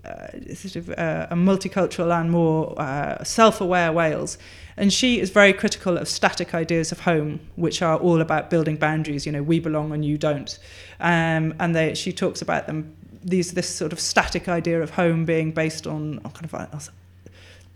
uh, 0.05 0.27
sort 0.53 0.77
of 0.77 0.89
uh, 0.91 1.27
a 1.29 1.35
multicultural 1.35 2.17
and 2.17 2.31
more 2.31 2.79
uh, 2.79 3.21
self-aware 3.23 3.91
Wales. 3.91 4.37
And 4.77 4.93
she 4.93 5.19
is 5.19 5.29
very 5.31 5.51
critical 5.51 5.97
of 5.97 6.07
static 6.07 6.53
ideas 6.53 6.91
of 6.91 7.01
home, 7.01 7.39
which 7.55 7.81
are 7.81 7.97
all 7.97 8.21
about 8.21 8.49
building 8.49 8.77
boundaries. 8.77 9.25
You 9.25 9.31
know, 9.31 9.43
we 9.43 9.59
belong 9.59 9.91
and 9.91 10.05
you 10.05 10.17
don't. 10.17 10.57
Um, 10.99 11.53
and 11.59 11.75
they, 11.75 11.95
she 11.95 12.13
talks 12.13 12.41
about 12.41 12.67
them. 12.67 12.95
These 13.25 13.51
this 13.53 13.67
sort 13.67 13.91
of 13.91 13.99
static 13.99 14.47
idea 14.47 14.81
of 14.81 14.91
home 14.91 15.25
being 15.25 15.51
based 15.51 15.87
on, 15.87 16.21
on 16.23 16.31
kind 16.31 16.45
of 16.45 16.53
uh, 16.53 16.67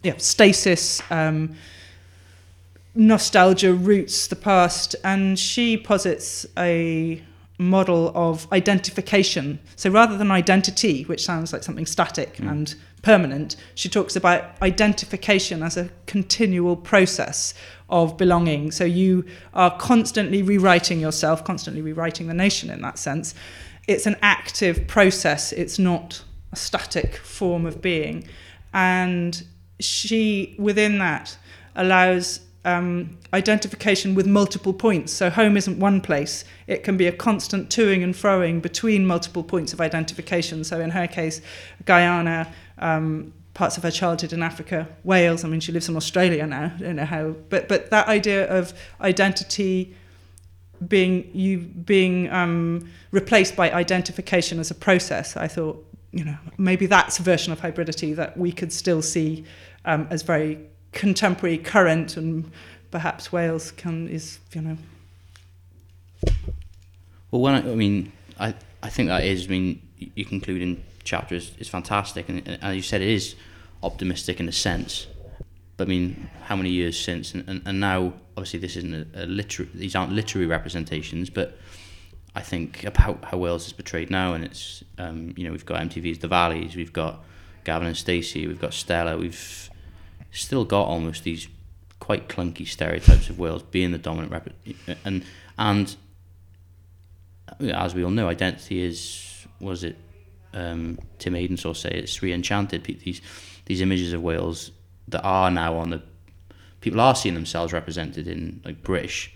yeah 0.04 0.18
stasis. 0.18 1.02
Um, 1.12 1.56
nostalgia 2.96 3.74
roots 3.74 4.28
the 4.28 4.36
past 4.36 4.96
and 5.04 5.38
she 5.38 5.78
posits 5.78 6.46
a 6.58 7.22
model 7.58 8.12
of 8.16 8.52
identification 8.52 9.60
so 9.76 9.90
rather 9.90 10.18
than 10.18 10.32
identity 10.32 11.04
which 11.04 11.24
sounds 11.24 11.54
like 11.54 11.62
something 11.62 11.86
static 11.86 12.40
and 12.40 12.76
permanent 13.02 13.56
she 13.76 13.88
talks 13.90 14.16
about 14.16 14.62
identification 14.62 15.62
as 15.62 15.78
a 15.78 15.90
continual 16.06 16.76
process 16.76 17.54
of 17.90 18.18
belonging 18.18 18.72
so 18.72 18.84
you 18.84 19.26
are 19.54 19.78
constantly 19.78 20.42
rewriting 20.42 21.00
yourself 21.00 21.44
constantly 21.44 21.82
rewriting 21.82 22.28
the 22.28 22.34
nation 22.34 22.70
in 22.70 22.82
that 22.82 22.98
sense 22.98 23.36
it's 23.90 24.06
an 24.06 24.16
active 24.22 24.88
process 24.88 25.52
it's 25.52 25.78
not 25.78 26.24
a 26.52 26.56
static 26.56 27.18
form 27.18 27.66
of 27.66 27.82
being 27.82 28.28
and 28.74 29.44
she 29.80 30.56
within 30.58 30.98
that 31.00 31.38
allows 31.76 32.42
um, 32.66 33.18
identification 33.34 34.16
with 34.16 34.28
multiple 34.28 34.74
points. 34.74 35.14
So 35.14 35.30
home 35.30 35.56
isn't 35.58 35.80
one 35.80 36.02
place. 36.02 36.44
It 36.68 36.84
can 36.84 36.98
be 36.98 37.08
a 37.08 37.12
constant 37.12 37.70
toing 37.70 38.04
and 38.04 38.14
froing 38.14 38.62
between 38.62 39.06
multiple 39.06 39.44
points 39.44 39.74
of 39.74 39.80
identification. 39.80 40.64
So 40.64 40.80
in 40.80 40.90
her 40.92 41.08
case, 41.08 41.42
Guyana, 41.86 42.52
um, 42.78 43.34
parts 43.54 43.78
of 43.78 43.84
her 43.84 43.92
childhood 43.92 44.34
in 44.34 44.44
Africa, 44.44 44.88
Wales. 45.04 45.44
I 45.44 45.48
mean, 45.48 45.60
she 45.60 45.72
lives 45.72 45.90
in 45.90 45.96
Australia 45.96 46.46
now. 46.46 46.74
I 46.76 46.82
don't 46.82 46.96
know 46.98 47.06
how, 47.06 47.36
but 47.50 47.68
but 47.68 47.90
that 47.92 48.08
idea 48.08 48.48
of 48.50 48.74
identity 49.02 49.96
being 50.88 51.30
you 51.34 51.60
being 51.60 52.30
um, 52.32 52.90
replaced 53.12 53.56
by 53.56 53.72
identification 53.72 54.60
as 54.60 54.72
a 54.72 54.76
process, 54.76 55.36
I 55.36 55.48
thought, 55.48 55.86
you 56.12 56.24
know, 56.24 56.38
maybe 56.58 56.86
that's 56.86 57.20
a 57.20 57.24
version 57.24 57.52
of 57.54 57.60
hybridity 57.60 58.16
that 58.16 58.38
we 58.38 58.52
could 58.52 58.72
still 58.72 59.02
see 59.02 59.46
um, 59.86 60.08
as 60.10 60.22
very 60.22 60.60
contemporary, 60.92 61.58
current, 61.58 62.18
and 62.18 62.52
perhaps 62.92 63.32
Wales 63.32 63.72
can 63.72 64.08
is 64.08 64.40
you 64.54 64.62
know 64.62 64.78
Well, 67.32 67.42
when 67.42 67.54
I, 67.56 67.72
I 67.72 67.76
mean, 67.76 68.12
I, 68.40 68.54
I 68.82 68.90
think 68.90 69.10
that 69.10 69.24
is. 69.24 69.46
I 69.48 69.50
mean, 69.50 69.82
y- 70.02 70.10
you 70.16 70.26
conclude 70.26 70.62
in 70.62 70.84
chapter 71.04 71.36
is, 71.36 71.52
is 71.60 71.68
fantastic, 71.68 72.30
and, 72.30 72.48
and 72.48 72.64
as 72.64 72.76
you 72.76 72.82
said, 72.82 73.02
it 73.02 73.10
is 73.10 73.36
optimistic 73.84 74.40
in 74.40 74.50
a 74.50 74.52
sense. 74.52 75.08
But 75.80 75.88
I 75.88 75.92
mean, 75.92 76.30
how 76.44 76.58
many 76.58 76.72
years 76.72 77.00
since? 77.00 77.34
And, 77.34 77.48
and, 77.48 77.62
and 77.66 77.80
now, 77.80 78.12
obviously, 78.36 78.60
this 78.60 78.76
isn't 78.76 78.94
a, 78.94 79.24
a 79.24 79.26
literary. 79.26 79.72
These 79.74 79.96
aren't 79.96 80.12
literary 80.12 80.46
representations, 80.46 81.30
but 81.30 81.58
I 82.36 82.42
think 82.42 82.84
about 82.84 83.24
how 83.24 83.38
Wales 83.38 83.66
is 83.66 83.72
portrayed 83.72 84.10
now, 84.10 84.34
and 84.34 84.44
it's 84.44 84.84
um, 84.98 85.34
you 85.38 85.46
know 85.46 85.54
we've 85.54 85.66
got 85.66 85.80
MTV's 85.80 86.20
The 86.20 86.28
Valleys, 86.28 86.76
we've 86.76 86.92
got 86.92 87.24
Gavin 87.64 87.88
and 87.88 87.96
Stacey, 87.96 88.46
we've 88.46 88.60
got 88.60 88.74
Stella, 88.74 89.18
we've 89.18 89.70
still 90.32 90.66
got 90.66 90.84
almost 90.84 91.24
these 91.24 91.48
quite 92.02 92.28
clunky 92.28 92.68
stereotypes 92.68 93.30
of 93.30 93.40
Wales 93.40 93.64
being 93.64 93.92
the 93.92 93.98
dominant 93.98 94.34
rep, 94.34 94.50
and 95.06 95.24
and 95.58 95.96
as 97.62 97.96
we 97.96 98.04
all 98.04 98.12
know, 98.12 98.28
identity 98.28 98.82
is 98.82 99.48
was 99.62 99.86
it 99.86 99.96
um, 100.54 101.00
Tim 101.20 101.36
Edensor 101.36 101.74
say 101.74 101.90
it's 101.90 102.22
re-enchanted. 102.22 102.84
These 102.84 103.22
these 103.66 103.80
images 103.80 104.12
of 104.12 104.22
Wales 104.22 104.72
that 105.10 105.22
are 105.24 105.52
now 105.52 105.76
on 105.76 105.90
the 105.90 106.02
people 106.82 107.02
are 107.02 107.16
seeing 107.16 107.36
themselves 107.36 107.74
represented 107.74 108.28
in 108.28 108.62
like 108.64 108.84
British 108.84 109.34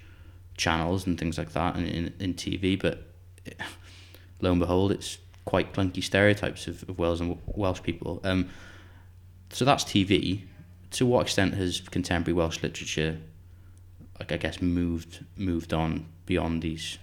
channels 0.57 1.05
and 1.05 1.19
things 1.19 1.37
like 1.37 1.51
that 1.53 1.75
and 1.75 1.87
in, 1.87 2.13
in 2.19 2.33
TV, 2.33 2.79
but 2.79 3.07
lo 4.41 4.51
and 4.51 4.59
behold, 4.59 4.91
it's 4.91 5.17
quite 5.45 5.73
clunky 5.73 6.03
stereotypes 6.03 6.67
of, 6.67 6.87
of 6.87 6.97
Wales 6.97 7.19
and 7.19 7.37
Welsh 7.45 7.81
people. 7.81 8.21
Um, 8.23 8.49
so 9.49 9.65
that's 9.65 9.83
TV. 9.83 10.43
To 10.91 11.05
what 11.05 11.23
extent 11.23 11.55
has 11.55 11.81
contemporary 11.81 12.35
Welsh 12.35 12.61
literature, 12.61 13.19
like 14.19 14.31
I 14.31 14.37
guess, 14.37 14.61
moved 14.61 15.25
moved 15.35 15.73
on 15.73 16.05
beyond 16.25 16.61
these? 16.61 16.97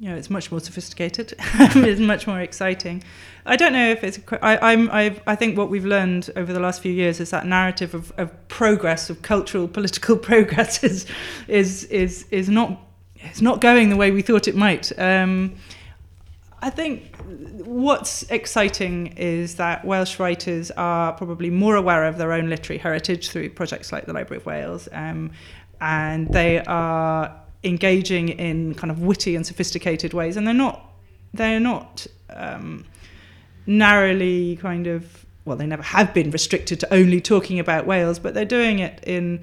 You 0.00 0.08
know, 0.08 0.16
it's 0.16 0.30
much 0.30 0.50
more 0.52 0.60
sophisticated. 0.60 1.34
it's 1.38 2.00
much 2.00 2.26
more 2.26 2.40
exciting. 2.40 3.02
I 3.44 3.56
don't 3.56 3.72
know 3.72 3.90
if 3.90 4.04
it's. 4.04 4.18
I, 4.42 4.72
I'm. 4.72 4.88
I. 4.90 5.20
I 5.26 5.34
think 5.34 5.58
what 5.58 5.70
we've 5.70 5.84
learned 5.84 6.30
over 6.36 6.52
the 6.52 6.60
last 6.60 6.80
few 6.80 6.92
years 6.92 7.18
is 7.18 7.30
that 7.30 7.46
narrative 7.46 7.94
of, 7.94 8.12
of 8.16 8.48
progress, 8.48 9.10
of 9.10 9.22
cultural, 9.22 9.66
political 9.66 10.16
progress, 10.30 10.84
is 10.84 11.06
is 11.48 11.84
is 11.84 12.26
is 12.30 12.48
not. 12.48 12.80
It's 13.16 13.42
not 13.42 13.60
going 13.60 13.90
the 13.90 13.96
way 13.96 14.12
we 14.12 14.22
thought 14.22 14.46
it 14.46 14.54
might. 14.54 14.96
Um, 14.96 15.56
I 16.62 16.70
think 16.70 17.16
what's 17.64 18.22
exciting 18.30 19.08
is 19.16 19.56
that 19.56 19.84
Welsh 19.84 20.20
writers 20.20 20.70
are 20.72 21.12
probably 21.12 21.50
more 21.50 21.74
aware 21.74 22.04
of 22.04 22.18
their 22.18 22.32
own 22.32 22.48
literary 22.48 22.78
heritage 22.78 23.30
through 23.30 23.50
projects 23.50 23.90
like 23.90 24.06
the 24.06 24.12
Library 24.12 24.40
of 24.40 24.46
Wales, 24.46 24.88
um, 24.92 25.32
and 25.80 26.28
they 26.32 26.60
are 26.64 27.34
engaging 27.64 28.28
in 28.28 28.74
kind 28.74 28.90
of 28.90 29.00
witty 29.00 29.34
and 29.36 29.46
sophisticated 29.46 30.12
ways, 30.14 30.36
and 30.36 30.46
they're 30.46 30.54
not 30.54 30.84
they're 31.34 31.60
not 31.60 32.06
um, 32.30 32.84
narrowly 33.66 34.56
kind 34.56 34.86
of 34.86 35.24
well, 35.44 35.56
they 35.56 35.66
never 35.66 35.82
have 35.82 36.12
been 36.12 36.30
restricted 36.30 36.78
to 36.80 36.94
only 36.94 37.20
talking 37.20 37.58
about 37.58 37.86
Wales, 37.86 38.18
but 38.18 38.34
they're 38.34 38.44
doing 38.44 38.78
it 38.78 39.02
in 39.04 39.40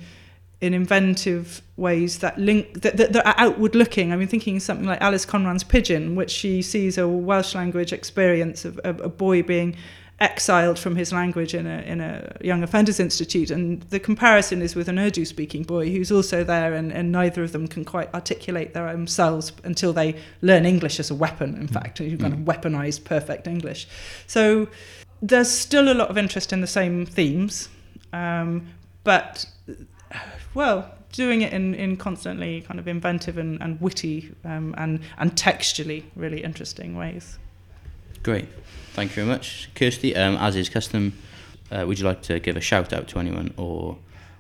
in 0.62 0.74
inventive 0.74 1.62
ways 1.76 2.20
that 2.20 2.38
link 2.38 2.82
that, 2.82 2.96
that, 2.96 3.12
that 3.14 3.26
are 3.26 3.36
outward 3.38 3.76
looking. 3.76 4.14
I 4.14 4.16
mean, 4.16 4.28
thinking 4.28 4.60
something 4.60 4.86
like 4.86 5.02
Alys 5.02 5.26
Conran's 5.26 5.64
Pigeon, 5.64 6.16
which 6.16 6.32
she 6.32 6.62
sees 6.62 6.98
a 6.98 7.08
Welsh 7.08 7.56
language 7.56 7.92
experience 7.92 8.64
of, 8.64 8.80
of 8.80 9.02
a 9.02 9.10
boy 9.10 9.44
being 9.44 9.76
exiled 10.20 10.80
from 10.80 10.96
his 10.96 11.12
language 11.12 11.54
in 11.54 11.68
a 11.68 11.82
in 11.82 12.00
a 12.00 12.38
young 12.42 12.64
offenders 12.64 13.00
institute, 13.00 13.52
and 13.52 13.82
the 13.84 14.00
comparison 14.00 14.62
is 14.62 14.76
with 14.76 14.88
an 14.88 14.98
Urdu 14.98 15.26
speaking 15.26 15.64
boy 15.64 15.92
who's 15.92 16.12
also 16.12 16.44
there, 16.44 16.74
and, 16.74 16.92
and 16.92 17.12
neither 17.12 17.44
of 17.44 17.52
them 17.52 17.68
can 17.68 17.84
quite 17.84 18.14
articulate 18.14 18.74
their 18.74 18.88
own 18.88 19.08
selves 19.08 19.52
until 19.64 19.94
they 19.94 20.16
learn 20.42 20.66
English 20.66 21.00
as 21.00 21.12
a 21.12 21.16
weapon. 21.16 21.56
In 21.58 21.68
fact, 21.68 22.00
you 22.00 22.18
kind 22.18 22.34
of 22.34 22.40
weaponized 22.40 23.04
perfect 23.04 23.48
English. 23.48 23.88
So 24.28 24.68
there's 25.22 25.50
still 25.50 25.92
a 25.92 25.96
lot 25.96 26.10
of 26.10 26.18
interest 26.18 26.54
in 26.54 26.62
the 26.62 26.68
same 26.68 27.06
themes, 27.06 27.70
um, 28.14 28.68
but 29.04 29.46
well, 30.54 30.96
doing 31.12 31.42
it 31.42 31.54
in, 31.54 31.74
in 31.76 31.98
constantly 31.98 32.62
kind 32.62 32.80
of 32.80 32.88
inventive 32.88 33.38
and, 33.38 33.62
and 33.62 33.80
witty 33.82 34.34
um, 34.44 34.76
and, 34.78 35.00
and 35.18 35.38
textually 35.38 36.06
really 36.16 36.44
interesting 36.44 36.96
ways. 36.96 37.38
Great, 38.26 38.48
thank 38.94 39.12
you 39.12 39.16
very 39.24 39.28
much, 39.28 39.70
Kirsti. 39.76 40.18
Um, 40.18 40.36
as 40.38 40.56
is 40.56 40.68
custom, 40.68 41.14
uh, 41.72 41.84
would 41.88 42.00
you 42.00 42.06
like 42.06 42.24
to 42.24 42.40
give 42.40 42.58
a 42.58 42.62
shout 42.62 42.92
out 42.92 43.08
to 43.10 43.20
anyone, 43.20 43.54
or 43.56 43.90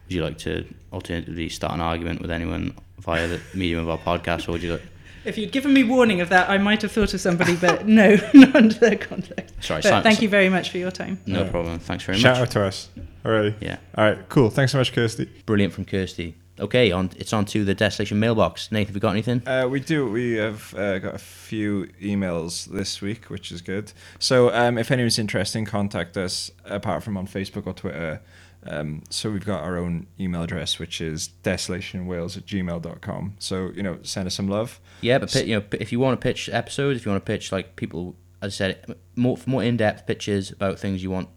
would 0.05 0.11
you 0.15 0.23
like 0.23 0.39
to 0.39 0.65
alternatively 0.91 1.49
start 1.49 1.71
an 1.75 1.81
argument 1.81 2.19
with 2.19 2.31
anyone 2.31 2.73
via 2.99 3.27
the 3.27 3.39
medium 3.53 3.87
of 3.87 3.89
our 3.89 3.99
podcast, 3.99 4.49
or 4.49 4.53
would 4.53 4.63
you 4.63 4.71
like? 4.71 4.81
If 5.23 5.37
you'd 5.37 5.51
given 5.51 5.71
me 5.71 5.83
warning 5.83 6.19
of 6.19 6.29
that, 6.29 6.49
I 6.49 6.57
might 6.57 6.81
have 6.81 6.91
thought 6.91 7.13
of 7.13 7.21
somebody, 7.21 7.55
but 7.55 7.87
no, 8.01 8.15
not 8.33 8.55
under 8.55 8.73
that 8.79 9.01
context. 9.01 9.53
Sorry, 9.63 9.81
But 9.83 10.01
thank 10.01 10.19
you 10.23 10.29
very 10.29 10.49
much 10.49 10.71
for 10.71 10.79
your 10.79 10.89
time. 10.91 11.19
No 11.27 11.43
Yeah. 11.43 11.49
problem. 11.51 11.77
Thanks 11.77 12.03
very 12.05 12.17
Shout 12.17 12.37
much. 12.37 12.37
Shout 12.37 12.47
out 12.47 12.51
to 12.53 12.65
us 12.65 12.89
already. 13.23 13.53
Yeah, 13.61 13.77
All 13.95 14.03
right, 14.05 14.17
cool. 14.29 14.49
Thanks 14.49 14.71
so 14.71 14.79
much, 14.79 14.93
Kirsti. 14.93 15.27
brilliant 15.45 15.73
from 15.73 15.85
Kirsti. 15.85 16.33
Okay, 16.59 16.91
on 16.91 17.11
it's 17.17 17.33
on 17.33 17.45
to 17.45 17.65
the 17.65 17.75
Desolation 17.75 18.19
mailbox. 18.19 18.71
Nathan, 18.71 18.87
have 18.87 18.95
you 18.95 19.01
got 19.01 19.11
anything? 19.11 19.45
Uh, 19.45 19.67
we 19.69 19.79
do. 19.81 20.09
We 20.09 20.33
have 20.35 20.73
uh, 20.73 20.99
got 20.99 21.15
a 21.15 21.19
few 21.19 21.87
emails 22.01 22.65
this 22.65 23.01
week, 23.01 23.25
which 23.25 23.51
is 23.51 23.61
good. 23.61 23.91
So, 24.19 24.53
um, 24.53 24.77
if 24.77 24.89
anyone's 24.89 25.19
interested, 25.19 25.65
contact 25.67 26.15
us. 26.15 26.51
Apart 26.63 27.03
from 27.03 27.17
on 27.17 27.27
Facebook 27.27 27.67
or 27.67 27.73
Twitter. 27.73 28.21
Um, 28.67 29.03
so 29.09 29.29
we've 29.29 29.45
got 29.45 29.63
our 29.63 29.77
own 29.77 30.07
email 30.19 30.41
address, 30.41 30.79
which 30.79 30.99
is 30.99 31.29
desolationwales 31.43 32.35
at 32.35 32.45
gmail.com. 32.45 33.35
So 33.37 33.71
you 33.75 33.83
know, 33.83 33.99
send 34.01 34.27
us 34.27 34.33
some 34.33 34.47
love. 34.47 34.79
Yeah, 35.01 35.19
but 35.19 35.35
you 35.45 35.57
know, 35.57 35.65
if 35.73 35.91
you 35.91 35.99
want 35.99 36.19
to 36.19 36.23
pitch 36.23 36.49
episodes, 36.49 36.99
if 36.99 37.05
you 37.05 37.11
want 37.11 37.23
to 37.23 37.31
pitch 37.31 37.51
like 37.51 37.75
people, 37.75 38.15
as 38.41 38.53
I 38.53 38.55
said, 38.55 38.95
more 39.15 39.37
for 39.37 39.49
more 39.49 39.63
in-depth 39.63 40.07
pitches 40.07 40.51
about 40.51 40.79
things 40.79 41.03
you 41.03 41.11
want 41.11 41.29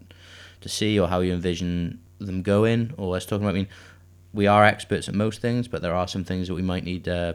to 0.61 0.69
see 0.69 0.99
or 0.99 1.09
how 1.09 1.21
you 1.21 1.35
envision 1.35 2.01
them 2.19 2.43
going, 2.43 2.95
or 2.97 3.13
let's 3.13 3.27
talk 3.27 3.41
about. 3.41 3.51
I 3.51 3.53
mean, 3.53 3.69
we 4.33 4.47
are 4.47 4.65
experts 4.65 5.09
at 5.09 5.15
most 5.15 5.41
things, 5.41 5.69
but 5.69 5.83
there 5.83 5.95
are 5.95 6.09
some 6.09 6.25
things 6.25 6.49
that 6.49 6.55
we 6.55 6.63
might 6.63 6.85
need 6.85 7.09
uh, 7.09 7.35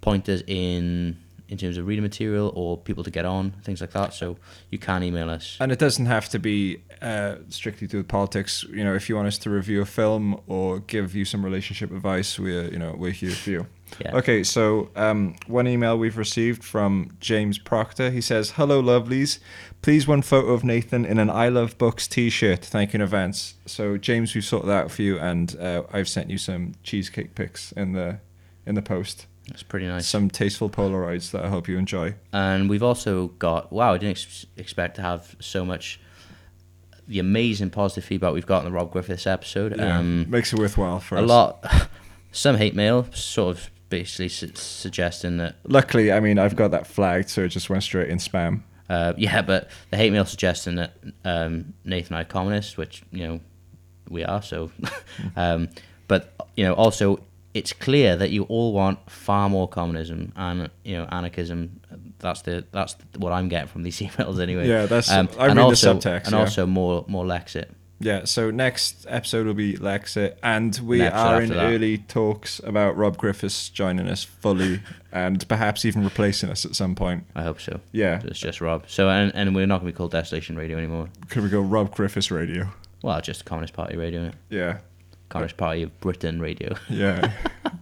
pointers 0.00 0.42
in 0.46 1.18
in 1.48 1.56
terms 1.56 1.76
of 1.76 1.86
reading 1.86 2.02
material 2.02 2.52
or 2.56 2.76
people 2.76 3.04
to 3.04 3.10
get 3.10 3.24
on, 3.24 3.52
things 3.62 3.80
like 3.80 3.92
that. 3.92 4.12
So 4.12 4.36
you 4.70 4.78
can 4.78 5.02
email 5.02 5.30
us. 5.30 5.56
And 5.60 5.70
it 5.70 5.78
doesn't 5.78 6.06
have 6.06 6.28
to 6.30 6.38
be 6.38 6.82
uh, 7.00 7.36
strictly 7.50 7.86
to 7.86 7.92
do 7.92 7.96
with 7.98 8.08
politics. 8.08 8.64
You 8.64 8.82
know, 8.82 8.94
if 8.94 9.08
you 9.08 9.16
want 9.16 9.28
us 9.28 9.38
to 9.38 9.50
review 9.50 9.80
a 9.80 9.86
film 9.86 10.40
or 10.46 10.80
give 10.80 11.14
you 11.14 11.24
some 11.24 11.44
relationship 11.44 11.90
advice, 11.92 12.38
we're 12.38 12.64
you 12.64 12.78
know 12.78 12.94
we're 12.98 13.12
here 13.12 13.30
for 13.30 13.50
you. 13.50 13.66
Yeah. 14.00 14.16
Okay, 14.16 14.42
so 14.42 14.90
um, 14.96 15.36
one 15.46 15.68
email 15.68 15.96
we've 15.96 16.18
received 16.18 16.64
from 16.64 17.12
James 17.20 17.58
Proctor. 17.58 18.10
He 18.10 18.20
says, 18.20 18.52
"Hello, 18.52 18.82
lovelies. 18.82 19.38
Please 19.82 20.08
one 20.08 20.22
photo 20.22 20.48
of 20.52 20.64
Nathan 20.64 21.04
in 21.04 21.18
an 21.20 21.30
I 21.30 21.48
Love 21.48 21.78
Books 21.78 22.08
T-shirt. 22.08 22.64
Thank 22.64 22.92
you 22.92 22.98
in 22.98 23.00
advance." 23.02 23.54
So 23.66 23.96
James, 23.96 24.34
we've 24.34 24.44
sorted 24.44 24.68
that 24.70 24.84
out 24.84 24.90
for 24.90 25.02
you, 25.02 25.18
and 25.18 25.56
uh, 25.60 25.82
I've 25.92 26.08
sent 26.08 26.28
you 26.30 26.38
some 26.38 26.74
cheesecake 26.82 27.34
pics 27.34 27.70
in 27.72 27.92
the 27.92 28.18
in 28.66 28.74
the 28.74 28.82
post. 28.82 29.26
That's 29.48 29.62
pretty 29.62 29.86
nice. 29.86 30.08
Some 30.08 30.28
tasteful 30.28 30.68
Polaroids 30.68 31.30
that 31.30 31.44
I 31.44 31.48
hope 31.48 31.68
you 31.68 31.78
enjoy. 31.78 32.16
And 32.32 32.68
we've 32.68 32.82
also 32.82 33.28
got 33.38 33.72
wow, 33.72 33.94
I 33.94 33.98
didn't 33.98 34.10
ex- 34.18 34.46
expect 34.56 34.96
to 34.96 35.02
have 35.02 35.36
so 35.38 35.64
much 35.64 36.00
the 37.06 37.20
amazing 37.20 37.70
positive 37.70 38.02
feedback 38.04 38.34
we've 38.34 38.44
got 38.46 38.58
on 38.58 38.64
the 38.64 38.72
Rob 38.72 38.90
Griffiths 38.90 39.28
episode. 39.28 39.76
Yeah, 39.78 39.98
Um, 39.98 40.28
makes 40.28 40.52
it 40.52 40.58
worthwhile 40.58 40.98
for 40.98 41.14
us. 41.16 41.20
a 41.20 41.24
us. 41.24 41.28
lot, 41.28 41.88
some 42.32 42.56
hate 42.56 42.74
mail, 42.74 43.06
sort 43.12 43.56
of 43.56 43.70
basically 43.88 44.28
su- 44.30 44.50
suggesting 44.56 45.36
that 45.36 45.54
Luckily, 45.68 46.10
I 46.10 46.18
mean, 46.18 46.40
I've 46.40 46.56
got 46.56 46.72
that 46.72 46.88
flagged, 46.88 47.28
so 47.30 47.42
it 47.44 47.50
just 47.50 47.70
went 47.70 47.84
straight 47.84 48.08
in 48.10 48.18
spam. 48.18 48.62
Uh, 48.88 49.12
yeah, 49.16 49.42
but 49.42 49.68
the 49.90 49.96
hate 49.96 50.12
mail 50.12 50.24
suggesting 50.24 50.76
that 50.76 50.92
um, 51.24 51.74
Nathan 51.84 52.14
and 52.14 52.18
I 52.18 52.20
are 52.22 52.24
communists, 52.24 52.76
which 52.76 53.02
you 53.10 53.26
know 53.26 53.40
we 54.08 54.24
are. 54.24 54.42
So, 54.42 54.70
um, 55.36 55.68
but 56.08 56.34
you 56.56 56.64
know 56.64 56.74
also 56.74 57.20
it's 57.54 57.72
clear 57.72 58.16
that 58.16 58.30
you 58.30 58.42
all 58.44 58.74
want 58.74 59.10
far 59.10 59.48
more 59.48 59.66
communism 59.66 60.32
and 60.36 60.70
you 60.84 60.96
know 60.96 61.04
anarchism. 61.10 61.80
That's 62.18 62.42
the 62.42 62.64
that's 62.72 62.96
what 63.16 63.32
I'm 63.32 63.48
getting 63.48 63.68
from 63.68 63.82
these 63.82 63.98
emails 64.00 64.40
anyway. 64.40 64.68
Yeah, 64.68 64.82
that's- 64.86 65.10
I 65.10 65.18
and 65.18 65.28
read 65.30 65.70
the 65.70 65.74
subtext, 65.74 66.24
and 66.24 66.32
yeah. 66.32 66.40
also 66.40 66.66
more 66.66 67.04
more 67.08 67.24
Lexit. 67.24 67.70
Yeah, 67.98 68.24
so 68.24 68.50
next 68.50 69.06
episode 69.08 69.46
will 69.46 69.54
be 69.54 69.74
Lexit, 69.74 70.36
and 70.42 70.78
we 70.84 70.98
Next 70.98 71.16
are 71.16 71.40
in 71.40 71.48
that. 71.48 71.62
early 71.72 71.96
talks 71.98 72.60
about 72.62 72.94
Rob 72.94 73.16
Griffiths 73.16 73.70
joining 73.70 74.06
us 74.06 74.22
fully, 74.22 74.80
and 75.12 75.46
perhaps 75.48 75.84
even 75.86 76.04
replacing 76.04 76.50
us 76.50 76.66
at 76.66 76.76
some 76.76 76.94
point. 76.94 77.24
I 77.34 77.42
hope 77.42 77.58
so. 77.60 77.80
Yeah. 77.92 78.20
it's 78.24 78.38
just 78.38 78.60
Rob. 78.60 78.84
So 78.86 79.08
and, 79.08 79.34
and 79.34 79.54
we're 79.54 79.66
not 79.66 79.80
going 79.80 79.90
to 79.90 79.94
be 79.94 79.96
called 79.96 80.10
Desolation 80.10 80.56
Radio 80.56 80.76
anymore. 80.76 81.08
Could 81.30 81.42
we 81.42 81.48
go 81.48 81.60
Rob 81.60 81.94
Griffiths 81.94 82.30
Radio? 82.30 82.68
Well, 83.02 83.18
just 83.22 83.46
Communist 83.46 83.72
Party 83.72 83.96
Radio. 83.96 84.30
Yeah, 84.50 84.78
Communist 85.30 85.56
Party 85.56 85.82
of 85.82 85.98
Britain 86.00 86.38
Radio. 86.40 86.76
yeah, 86.90 87.32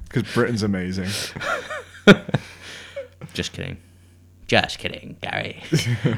because 0.09 0.33
Britain's 0.33 0.63
amazing. 0.63 1.09
Just 3.33 3.53
kidding. 3.53 3.79
Just 4.47 4.79
kidding, 4.79 5.17
Gary. 5.23 5.61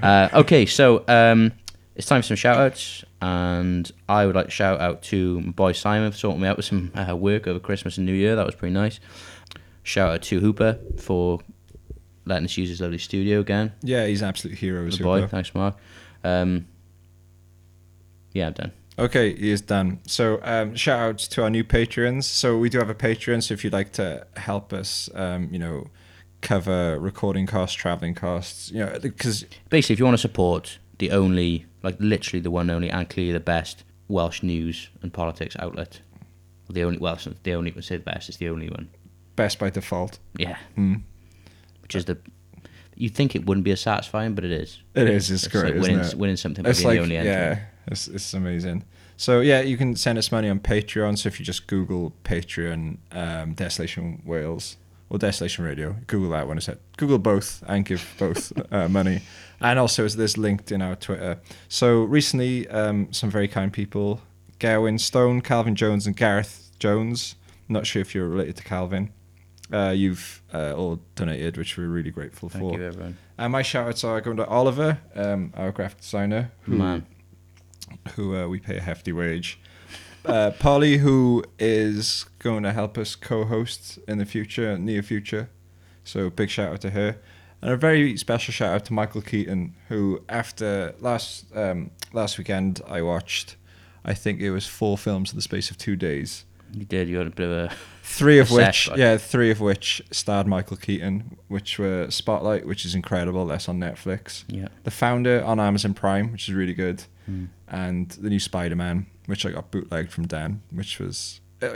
uh, 0.02 0.28
okay, 0.34 0.66
so 0.66 1.02
um, 1.08 1.52
it's 1.96 2.06
time 2.06 2.22
for 2.22 2.28
some 2.28 2.36
shout 2.36 2.58
outs. 2.58 3.04
And 3.20 3.90
I 4.08 4.26
would 4.26 4.34
like 4.34 4.46
to 4.46 4.50
shout 4.50 4.80
out 4.80 5.02
to 5.04 5.40
my 5.40 5.52
boy 5.52 5.72
Simon 5.72 6.12
for 6.12 6.18
sorting 6.18 6.42
me 6.42 6.48
out 6.48 6.56
with 6.56 6.66
some 6.66 6.92
uh, 6.94 7.16
work 7.16 7.46
over 7.46 7.58
Christmas 7.58 7.96
and 7.96 8.06
New 8.06 8.12
Year. 8.12 8.36
That 8.36 8.46
was 8.46 8.54
pretty 8.54 8.74
nice. 8.74 9.00
Shout 9.82 10.12
out 10.12 10.22
to 10.22 10.40
Hooper 10.40 10.78
for 10.98 11.40
letting 12.24 12.44
us 12.44 12.56
use 12.56 12.68
his 12.68 12.80
lovely 12.80 12.98
studio 12.98 13.40
again. 13.40 13.72
Yeah, 13.82 14.06
he's 14.06 14.22
an 14.22 14.28
absolute 14.28 14.58
hero. 14.58 14.88
The 14.90 15.02
boy. 15.02 15.26
Thanks, 15.26 15.54
Mark. 15.54 15.76
Um, 16.24 16.66
yeah, 18.32 18.48
I'm 18.48 18.52
done. 18.52 18.72
Okay, 18.98 19.34
he 19.34 19.50
is 19.50 19.60
done. 19.60 20.00
So 20.06 20.40
um, 20.42 20.74
shout 20.74 20.98
out 21.00 21.18
to 21.18 21.42
our 21.42 21.50
new 21.50 21.64
patrons. 21.64 22.26
So 22.26 22.56
we 22.58 22.68
do 22.68 22.78
have 22.78 22.90
a 22.90 22.94
Patreon. 22.94 23.42
So 23.42 23.54
if 23.54 23.62
you'd 23.62 23.72
like 23.72 23.92
to 23.92 24.26
help 24.36 24.72
us, 24.72 25.10
um, 25.14 25.48
you 25.52 25.58
know, 25.58 25.88
cover 26.40 26.98
recording 26.98 27.46
costs, 27.46 27.76
traveling 27.76 28.14
costs, 28.14 28.70
you 28.70 28.78
know, 28.78 28.98
because 29.00 29.44
Basically, 29.68 29.94
if 29.94 29.98
you 29.98 30.04
want 30.04 30.16
to 30.16 30.20
support 30.20 30.78
the 30.98 31.10
only, 31.10 31.66
like 31.86 31.96
literally 32.00 32.40
the 32.40 32.50
one 32.50 32.68
only, 32.68 32.90
and 32.90 33.08
clearly 33.08 33.32
the 33.32 33.38
best 33.38 33.84
Welsh 34.08 34.42
news 34.42 34.88
and 35.02 35.12
politics 35.12 35.56
outlet, 35.60 36.00
the 36.68 36.82
only, 36.82 36.98
well, 36.98 37.14
it's 37.14 37.26
not 37.26 37.40
the 37.44 37.54
only, 37.54 37.80
say 37.80 37.96
the 37.96 38.02
best, 38.02 38.28
it's 38.28 38.38
the 38.38 38.48
only 38.48 38.68
one. 38.68 38.88
best 39.36 39.60
by 39.60 39.70
default. 39.70 40.18
Yeah. 40.36 40.56
Mm. 40.76 41.02
Which 41.82 41.94
is 41.94 42.06
the. 42.06 42.18
You'd 42.96 43.14
think 43.14 43.36
it 43.36 43.46
wouldn't 43.46 43.64
be 43.64 43.70
as 43.70 43.80
satisfying, 43.80 44.34
but 44.34 44.44
it 44.44 44.50
is. 44.50 44.82
It 44.94 45.08
is. 45.08 45.30
It's 45.30 45.46
great. 45.46 45.64
like 45.64 45.74
isn't 45.74 45.82
winning, 45.82 46.00
it? 46.00 46.14
winning 46.14 46.36
something 46.36 46.66
It's 46.66 46.82
like 46.82 46.96
the 46.96 47.02
only 47.02 47.14
yeah, 47.14 47.60
it's 47.86 48.08
it's 48.08 48.34
amazing. 48.34 48.84
So 49.16 49.40
yeah, 49.40 49.60
you 49.60 49.76
can 49.76 49.94
send 49.94 50.18
us 50.18 50.32
money 50.32 50.48
on 50.48 50.58
Patreon. 50.58 51.18
So 51.18 51.28
if 51.28 51.38
you 51.38 51.44
just 51.44 51.68
Google 51.68 52.14
Patreon, 52.24 52.96
um, 53.12 53.52
Desolation 53.54 54.22
Wales 54.24 54.76
or 55.08 55.18
Desolation 55.18 55.64
Radio, 55.64 55.96
Google 56.06 56.30
that 56.30 56.48
one. 56.48 56.56
I 56.56 56.60
said 56.60 56.78
Google 56.96 57.18
both 57.18 57.62
and 57.66 57.84
give 57.84 58.14
both 58.18 58.52
uh, 58.72 58.88
money. 58.88 59.22
And 59.60 59.78
also, 59.78 60.06
there's 60.08 60.36
linked 60.36 60.70
in 60.72 60.82
our 60.82 60.96
Twitter. 60.96 61.38
So 61.68 62.02
recently, 62.02 62.68
um, 62.68 63.12
some 63.12 63.30
very 63.30 63.48
kind 63.48 63.72
people: 63.72 64.20
Gawain 64.58 64.98
Stone, 64.98 65.42
Calvin 65.42 65.74
Jones, 65.74 66.06
and 66.06 66.16
Gareth 66.16 66.70
Jones. 66.78 67.36
not 67.68 67.86
sure 67.86 68.02
if 68.02 68.14
you're 68.14 68.28
related 68.28 68.56
to 68.56 68.64
Calvin. 68.64 69.12
Uh, 69.72 69.90
you've 69.90 70.42
uh, 70.54 70.72
all 70.74 71.00
donated, 71.16 71.56
which 71.56 71.76
we're 71.76 71.88
really 71.88 72.10
grateful 72.10 72.48
Thank 72.48 72.62
for. 72.62 72.78
you, 72.78 72.86
everyone. 72.86 73.16
And 73.36 73.50
my 73.50 73.62
shout 73.62 73.88
outs 73.88 74.04
are 74.04 74.20
going 74.20 74.36
to 74.36 74.46
Oliver, 74.46 74.98
um, 75.16 75.52
our 75.56 75.72
graphic 75.72 76.02
designer, 76.02 76.52
who, 76.62 76.76
Man. 76.76 77.06
who 78.14 78.36
uh, 78.36 78.46
we 78.46 78.60
pay 78.60 78.76
a 78.76 78.80
hefty 78.80 79.12
wage. 79.12 79.58
Uh, 80.26 80.50
Polly, 80.58 80.98
who 80.98 81.44
is 81.58 82.26
going 82.38 82.62
to 82.64 82.72
help 82.72 82.98
us 82.98 83.14
co 83.14 83.44
host 83.44 83.98
in 84.08 84.18
the 84.18 84.26
future, 84.26 84.76
near 84.78 85.02
future. 85.02 85.48
So 86.04 86.30
big 86.30 86.50
shout 86.50 86.72
out 86.72 86.80
to 86.82 86.90
her. 86.90 87.18
And 87.62 87.70
a 87.72 87.76
very 87.76 88.16
special 88.16 88.52
shout 88.52 88.74
out 88.74 88.84
to 88.86 88.92
Michael 88.92 89.22
Keaton, 89.22 89.74
who 89.88 90.22
after 90.28 90.94
last 91.00 91.46
um, 91.56 91.90
last 92.12 92.38
weekend 92.38 92.80
I 92.86 93.02
watched, 93.02 93.56
I 94.04 94.14
think 94.14 94.40
it 94.40 94.50
was 94.50 94.66
four 94.66 94.98
films 94.98 95.30
in 95.32 95.36
the 95.36 95.42
space 95.42 95.70
of 95.70 95.78
two 95.78 95.96
days. 95.96 96.44
You 96.72 96.84
did. 96.84 97.08
You 97.08 97.18
had 97.18 97.26
a 97.28 97.30
bit 97.30 97.48
of 97.48 97.52
a. 97.70 97.72
Three 98.02 98.38
of 98.38 98.50
which, 98.50 98.88
like- 98.88 98.98
yeah, 98.98 99.16
three 99.16 99.50
of 99.50 99.60
which 99.60 100.02
starred 100.10 100.46
Michael 100.46 100.76
Keaton, 100.76 101.36
which 101.48 101.78
were 101.78 102.08
Spotlight, 102.10 102.66
which 102.66 102.84
is 102.84 102.94
incredible. 102.94 103.46
That's 103.46 103.68
on 103.68 103.78
Netflix. 103.80 104.44
Yeah. 104.48 104.68
The 104.84 104.90
Founder 104.92 105.42
on 105.44 105.58
Amazon 105.58 105.94
Prime, 105.94 106.30
which 106.32 106.48
is 106.48 106.54
really 106.54 106.74
good, 106.74 107.04
Hmm. 107.26 107.46
and 107.68 108.10
the 108.10 108.28
new 108.30 108.38
Spider 108.38 108.76
Man, 108.76 109.06
which 109.26 109.44
I 109.46 109.50
got 109.50 109.70
bootlegged 109.70 110.10
from 110.12 110.26
Dan, 110.26 110.62
which 110.72 110.98
was, 110.98 111.40
uh, 111.62 111.70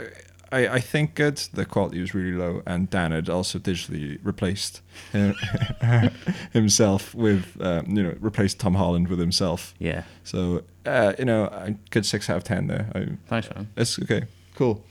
I 0.51 0.67
I 0.67 0.79
think 0.79 1.15
good. 1.15 1.37
The 1.53 1.65
quality 1.65 2.01
was 2.01 2.13
really 2.13 2.33
low, 2.33 2.61
and 2.65 2.89
Dan 2.89 3.11
had 3.11 3.29
also 3.29 3.59
digitally 3.59 4.19
replaced 4.23 4.81
him, 5.11 5.35
himself 6.53 7.13
with, 7.15 7.57
um, 7.61 7.85
you 7.87 8.03
know, 8.03 8.15
replaced 8.19 8.59
Tom 8.59 8.75
Holland 8.75 9.07
with 9.07 9.19
himself. 9.19 9.73
Yeah. 9.79 10.03
So, 10.23 10.63
uh, 10.85 11.13
you 11.17 11.25
know, 11.25 11.45
a 11.45 11.71
good 11.89 12.05
six 12.05 12.29
out 12.29 12.37
of 12.37 12.43
ten 12.43 12.67
there. 12.67 12.89
I, 12.93 13.07
Thanks, 13.27 13.49
man. 13.55 13.69
it's 13.77 13.97
okay, 13.99 14.23
cool. 14.55 14.83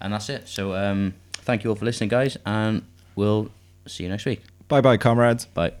And 0.00 0.12
that's 0.12 0.28
it. 0.28 0.48
So, 0.48 0.74
um, 0.74 1.14
thank 1.32 1.62
you 1.62 1.70
all 1.70 1.76
for 1.76 1.84
listening, 1.84 2.08
guys, 2.08 2.36
and 2.46 2.82
we'll 3.14 3.50
see 3.86 4.02
you 4.04 4.08
next 4.08 4.24
week. 4.24 4.42
Bye 4.68 4.80
bye, 4.80 4.96
comrades. 4.96 5.44
Bye. 5.44 5.72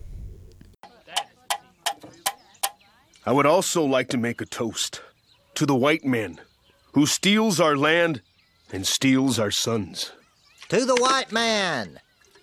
I 3.24 3.30
would 3.32 3.46
also 3.46 3.84
like 3.84 4.08
to 4.08 4.16
make 4.18 4.40
a 4.40 4.46
toast 4.46 5.00
to 5.54 5.66
the 5.66 5.76
white 5.76 6.04
man 6.04 6.40
who 6.92 7.06
steals 7.06 7.60
our 7.60 7.76
land 7.76 8.22
and 8.72 8.86
steals 8.86 9.38
our 9.38 9.50
sons. 9.50 10.12
To 10.68 10.84
the 10.84 10.96
white 10.96 11.32
man 11.32 12.00